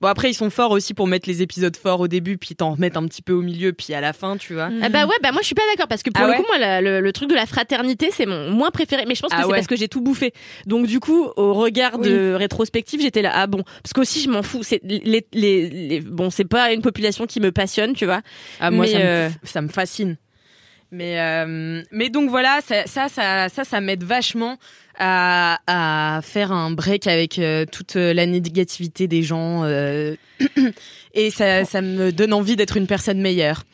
Bon 0.00 0.08
après 0.08 0.30
ils 0.30 0.34
sont 0.34 0.48
forts 0.48 0.70
aussi 0.70 0.94
pour 0.94 1.06
mettre 1.06 1.28
les 1.28 1.42
épisodes 1.42 1.76
forts 1.76 2.00
au 2.00 2.08
début 2.08 2.38
puis 2.38 2.56
t'en 2.56 2.70
remettre 2.72 2.96
un 2.98 3.06
petit 3.06 3.20
peu 3.20 3.34
au 3.34 3.42
milieu 3.42 3.74
puis 3.74 3.92
à 3.92 4.00
la 4.00 4.14
fin 4.14 4.38
tu 4.38 4.54
vois. 4.54 4.70
Ah 4.82 4.88
bah 4.88 5.04
ouais, 5.06 5.14
bah 5.22 5.30
moi 5.30 5.40
je 5.42 5.46
suis 5.46 5.54
pas 5.54 5.60
d'accord 5.70 5.88
parce 5.88 6.02
que 6.02 6.08
pour 6.10 6.22
Ah 6.22 6.26
le 6.26 6.32
ouais 6.32 6.36
coup 6.38 6.46
moi 6.48 6.58
la- 6.58 6.80
le, 6.80 7.00
le 7.02 7.12
truc 7.12 7.28
de 7.28 7.34
la 7.34 7.44
fraternité 7.44 8.08
c'est 8.10 8.24
mon 8.24 8.48
moins 8.50 8.70
préféré 8.70 9.04
mais 9.06 9.14
je 9.14 9.20
pense 9.20 9.30
que 9.30 9.36
Ah 9.36 9.42
c'est 9.42 9.48
ouais. 9.48 9.56
parce 9.56 9.66
que 9.66 9.76
j'ai 9.76 9.88
tout 9.88 10.00
bouffé. 10.00 10.32
Donc 10.66 10.86
du 10.86 11.00
coup 11.00 11.28
au 11.36 11.52
regard 11.52 11.98
de 11.98 12.32
rétrospective 12.32 13.00
j'étais 13.02 13.20
là 13.20 13.32
ah 13.34 13.46
bon 13.46 13.62
parce 13.82 13.92
qu'aussi 13.94 14.22
je 14.22 14.30
m'en 14.30 14.42
fous 14.42 14.62
c'est 14.62 14.80
les, 14.84 15.26
les, 15.34 15.68
les- 15.68 16.00
bon 16.00 16.30
c'est 16.30 16.44
pas 16.46 16.72
une 16.72 16.80
population 16.80 17.26
qui 17.26 17.38
me 17.40 17.52
passionne 17.52 17.92
tu 17.92 18.06
vois. 18.06 18.22
Ah 18.58 18.70
moi 18.70 18.86
Mais, 18.86 18.92
ça, 18.92 18.98
me, 18.98 19.04
euh, 19.04 19.28
ça 19.44 19.60
me 19.60 19.68
fascine. 19.68 20.16
Mais 20.92 21.20
euh, 21.20 21.82
mais 21.92 22.08
donc 22.08 22.30
voilà 22.30 22.58
ça 22.66 22.84
ça 22.86 23.08
ça 23.08 23.48
ça, 23.48 23.62
ça 23.64 23.80
m'aide 23.80 24.02
vachement 24.02 24.56
à, 25.00 25.58
à 25.66 26.20
faire 26.22 26.52
un 26.52 26.70
break 26.70 27.06
avec 27.08 27.38
euh, 27.38 27.64
toute 27.70 27.94
la 27.94 28.26
négativité 28.26 29.08
des 29.08 29.22
gens 29.22 29.64
euh, 29.64 30.14
et 31.14 31.30
ça 31.30 31.64
ça 31.64 31.80
me 31.80 32.12
donne 32.12 32.32
envie 32.32 32.54
d'être 32.56 32.76
une 32.76 32.86
personne 32.86 33.20
meilleure. 33.20 33.64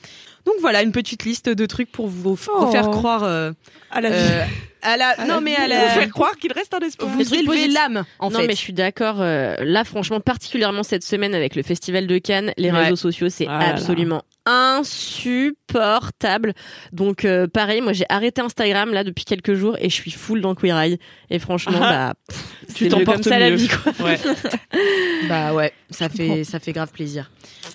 Donc 0.47 0.55
voilà 0.61 0.83
une 0.83 0.93
petite 0.93 1.25
liste 1.25 1.49
de 1.49 1.67
trucs 1.67 1.91
pour 1.91 2.07
vous, 2.07 2.39
Oh. 2.49 2.71
faire 2.71 2.89
croire 2.91 3.25
euh, 3.25 3.51
À 3.91 4.01
la 4.01 4.11
vie. 4.11 4.17
euh, 4.17 4.45
à 4.83 4.97
la 4.97 5.27
non 5.27 5.41
mais 5.41 5.57
à 5.57 5.67
la 5.67 5.89
Vous 5.89 5.95
faire 6.01 6.11
croire 6.11 6.37
qu'il 6.37 6.53
reste 6.53 6.73
un 6.75 6.79
espoir. 6.87 7.11
vous 7.11 7.35
élevez 7.35 7.67
l'âme 7.67 8.05
en 8.21 8.31
non 8.31 8.39
fait. 8.39 8.47
mais 8.47 8.53
je 8.53 8.59
suis 8.59 8.73
d'accord 8.73 9.17
euh, 9.21 9.57
là 9.65 9.83
franchement 9.83 10.21
particulièrement 10.21 10.85
cette 10.85 11.03
semaine 11.03 11.35
avec 11.35 11.57
le 11.57 11.65
festival 11.65 12.07
de 12.07 12.19
Cannes 12.19 12.53
les 12.57 12.71
Ouais. 12.71 12.85
réseaux 12.85 12.95
sociaux 12.97 13.29
c'est 13.29 13.47
Ah 13.49 13.71
absolument 13.71 14.23
insupportable. 14.47 16.55
Donc 16.93 17.25
euh, 17.25 17.47
pareil 17.47 17.81
moi 17.81 17.93
j'ai 17.93 18.07
arrêté 18.09 18.41
Instagram 18.41 18.93
là 18.93 19.05
depuis 19.05 19.25
quelques 19.25 19.55
jours 19.55 19.77
et 19.81 19.89
je 19.91 19.95
suis 19.95 20.11
full 20.11 20.41
dans 20.41 20.55
Queer 20.55 20.79
Eye 20.79 20.99
et 21.31 21.39
franchement 21.39 21.79
Ah. 21.83 22.15
bah 22.15 22.21
pff, 22.29 22.75
Tu 22.75 22.89
t'en 22.89 23.05
comme 23.05 23.23
ça 23.23 23.39
la 23.39 23.51
mieux. 23.51 23.57
vie 23.57 23.69
quoi. 23.69 23.93
Ouais. 24.05 24.19
Bah 25.29 25.55
ouais, 25.55 25.73
ça 25.91 26.09
fait 26.09 26.45
ça 26.45 26.61
fait 26.61 26.73
grave 26.73 26.91
plaisir. 26.93 27.31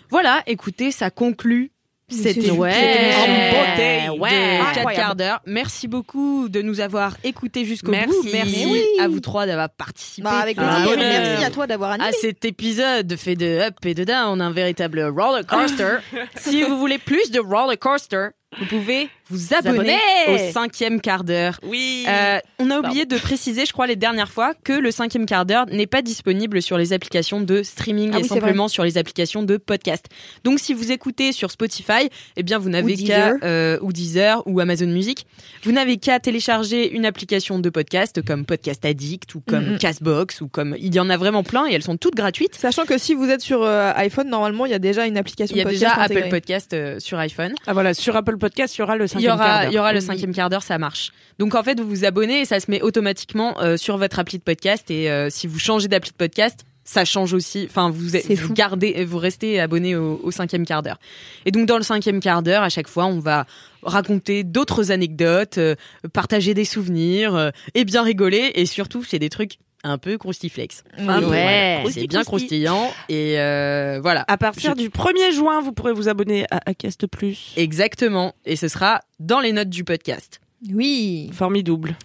Voilà, 0.10 0.42
écoutez, 0.48 0.92
ça 0.92 1.10
conclut 1.10 1.72
C'est 2.12 2.52
Ouais. 2.52 4.10
Ouais. 4.10 4.30
de 4.30 4.64
4 4.64 4.78
Incroyable. 4.78 4.94
quarts 4.96 5.16
d'heure. 5.16 5.42
Merci 5.46 5.88
beaucoup 5.88 6.50
de 6.50 6.62
nous 6.62 6.80
avoir 6.82 7.16
écoutés 7.24 7.66
jusqu'au 7.66 7.92
Merci. 7.92 8.08
bout. 8.10 8.30
Merci 8.32 8.66
oui. 8.70 8.84
à 9.00 9.08
vous 9.08 9.20
trois 9.20 9.46
d'avoir 9.46 9.70
participé 9.70 10.24
Bah, 10.24 10.40
avec 10.40 10.58
un- 10.58 10.96
Merci 10.96 11.44
à 11.44 11.50
toi 11.50 11.68
d'avoir 11.68 11.92
animé. 11.92 12.10
à 12.10 12.12
cet 12.12 12.44
épisode 12.46 13.16
fait 13.16 13.36
de 13.36 13.60
up 13.60 13.76
et 13.86 13.94
de 13.94 14.04
down. 14.04 14.38
On 14.38 14.40
a 14.40 14.46
un 14.46 14.52
véritable 14.52 15.02
roller 15.04 15.46
coaster. 15.46 15.98
si 16.36 16.64
vous 16.64 16.78
voulez 16.78 16.98
plus 16.98 17.32
de 17.32 17.40
roller 17.40 17.78
coaster, 17.80 18.28
vous 18.60 18.66
pouvez 18.66 19.10
vous 19.32 19.54
abonner 19.54 19.96
abonner. 20.28 20.48
au 20.50 20.52
cinquième 20.52 21.02
quart 21.02 21.24
d'heure. 21.24 21.60
Oui. 21.64 22.06
Euh, 22.08 22.40
on 22.60 22.70
a 22.70 22.80
oublié 22.80 23.06
de 23.06 23.18
préciser, 23.18 23.66
je 23.66 23.74
crois, 23.74 23.88
les 23.88 23.96
dernières 23.96 24.32
fois, 24.32 24.54
que 24.64 24.74
le 24.74 24.92
cinquième 24.92 25.26
quart 25.26 25.46
d'heure 25.46 25.66
n'est 25.68 25.88
pas 25.88 26.02
disponible 26.02 26.62
sur 26.62 26.78
les 26.78 26.94
applications 26.94 27.42
de 27.42 27.64
streaming 27.64 28.12
Ah 28.14 28.20
et 28.20 28.22
oui, 28.24 28.28
simplement 28.28 28.68
sur 28.68 28.84
les 28.84 28.98
applications 28.98 29.44
de 29.44 29.58
podcast. 29.58 30.06
Donc, 30.44 30.60
si 30.60 30.74
vous 30.74 30.92
écoutez 30.92 31.32
sur 31.32 31.52
Spotify, 31.52 32.10
eh 32.36 32.44
bien, 32.44 32.58
vous 32.60 32.70
n'avez 32.70 32.96
qu'à 32.96 33.32
Deezer. 33.32 33.34
euh, 33.44 33.80
ou 33.82 33.94
Deezer 33.94 34.44
ou 34.46 34.60
Amazon 34.60 34.88
Music, 34.88 35.26
vous 35.64 35.72
n'avez 35.72 35.98
qu'à 35.98 36.20
télécharger 36.20 36.92
une 36.92 37.06
application 37.06 37.60
de 37.60 37.70
podcast 37.70 38.22
comme 38.22 38.46
Podcast 38.46 38.84
Addict 38.86 39.34
ou 39.36 39.42
comme. 39.42 39.78
Castbox 39.80 40.42
ou 40.42 40.48
comme 40.48 40.76
il 40.80 40.94
y 40.94 41.00
en 41.00 41.10
a 41.10 41.18
vraiment 41.18 41.44
plein 41.44 41.66
et 41.68 41.74
elles 41.74 41.84
sont 41.84 41.98
toutes 41.98 42.16
gratuites. 42.16 42.56
Sachant 42.56 42.86
que 42.86 42.98
si 42.98 43.14
vous 43.14 43.30
êtes 43.30 43.42
sur 43.42 43.64
euh, 43.64 43.92
iPhone, 43.96 44.28
normalement, 44.28 44.66
il 44.66 44.72
y 44.72 44.76
a 44.76 44.80
déjà 44.80 45.06
une 45.06 45.18
application 45.18 45.56
Il 45.56 45.60
y 45.60 45.62
a 45.62 45.66
podcast 45.66 45.82
déjà 45.82 46.04
Apple. 46.04 46.30
Podcast 46.30 46.74
euh, 46.74 47.00
sur 47.00 47.18
iPhone. 47.20 47.54
Ah 47.68 47.74
voilà, 47.74 47.94
sur 47.94 48.16
Apple 48.16 48.38
Podcast, 48.38 48.76
il 48.76 48.80
y 48.80 48.84
aura 48.84 48.96
le 48.96 49.06
Il 49.16 49.21
cinquième 49.22 49.32
y 49.32 49.34
aura, 49.34 49.46
quart 49.46 49.72
il 49.72 49.76
y 49.76 49.80
aura 49.80 49.94
le 49.94 50.02
cinquième 50.02 50.34
quart 50.34 50.50
d'heure, 50.50 50.64
ça 50.64 50.78
marche. 50.78 51.12
Donc 51.40 51.56
en 51.56 51.64
fait, 51.64 51.80
vous 51.80 51.88
vous 51.88 52.06
abonnez 52.06 52.42
et 52.42 52.46
ça 52.46 52.60
se 52.60 52.70
met 52.70 52.82
automatiquement 52.82 53.60
euh, 53.62 53.78
sur 53.78 53.98
votre 53.98 54.20
appli 54.20 54.38
de 54.38 54.44
podcast. 54.44 54.90
Et 54.92 55.10
euh, 55.10 55.30
si 55.30 55.48
vous 55.48 55.60
changez 55.60 55.88
d'appli 55.88 56.12
de 56.12 56.16
podcast, 56.16 56.66
ça 56.84 57.06
change 57.06 57.34
aussi. 57.34 57.66
Enfin, 57.70 57.90
vous, 57.90 58.10
vous 58.10 58.54
gardez, 58.54 59.06
vous 59.06 59.18
restez 59.18 59.60
abonné 59.60 59.96
au, 59.96 60.20
au 60.24 60.32
cinquième 60.32 60.66
quart 60.66 60.84
d'heure. 60.84 61.00
Et 61.46 61.52
donc 61.52 61.68
dans 61.68 61.78
le 61.78 61.84
cinquième 61.84 62.20
quart 62.20 62.44
d'heure, 62.44 62.64
à 62.64 62.70
chaque 62.70 62.88
fois, 62.88 63.06
on 63.06 63.20
va 63.20 63.46
raconter 63.84 64.44
d'autres 64.44 64.92
anecdotes, 64.92 65.58
euh, 65.58 65.76
partager 66.14 66.54
des 66.54 66.66
souvenirs 66.66 67.52
et 67.74 67.86
bien 67.86 68.04
rigoler. 68.04 68.52
Et 68.56 68.66
surtout, 68.66 69.04
c'est 69.04 69.20
des 69.20 69.30
trucs 69.30 69.58
un 69.84 69.98
peu 69.98 70.18
croustiflex. 70.18 70.84
Ouais. 70.98 71.04
voilà. 71.06 71.84
c'est 71.92 72.08
bien 72.08 72.24
croustillant 72.24 72.92
et 73.10 73.40
euh, 73.40 74.00
voilà. 74.02 74.24
À 74.28 74.38
partir 74.38 74.72
Je- 74.78 74.84
du 74.84 74.90
1er 74.90 75.34
juin, 75.34 75.62
vous 75.62 75.72
pourrez 75.74 75.94
vous 75.94 76.08
abonner 76.10 76.46
à 76.52 76.60
Acast 76.70 77.08
Plus. 77.08 77.54
Exactement. 77.58 78.34
Et 78.46 78.56
ce 78.56 78.68
sera 78.68 79.00
dans 79.20 79.40
les 79.40 79.52
notes 79.54 79.70
du 79.70 79.84
podcast. 79.84 80.40
Oui. 80.72 81.30
Formidable. 81.34 81.96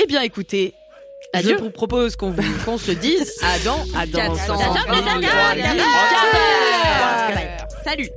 Eh 0.00 0.06
bien, 0.06 0.22
écoutez, 0.22 0.72
Adieu. 1.34 1.56
je 1.58 1.64
vous 1.64 1.70
propose 1.70 2.14
qu'on 2.16 2.30
vous- 2.30 2.42
qu'on 2.64 2.78
se 2.78 2.92
dise 2.92 3.32
à 3.42 3.58
dans, 3.64 3.80
À 3.96 4.06
dans 4.06 4.18
400 4.18 4.58
400 4.58 4.74
quarts 4.74 4.96
d'heure. 4.96 5.20
quarts 5.20 5.56
d'heure. 5.56 5.76
Salut 7.84 8.08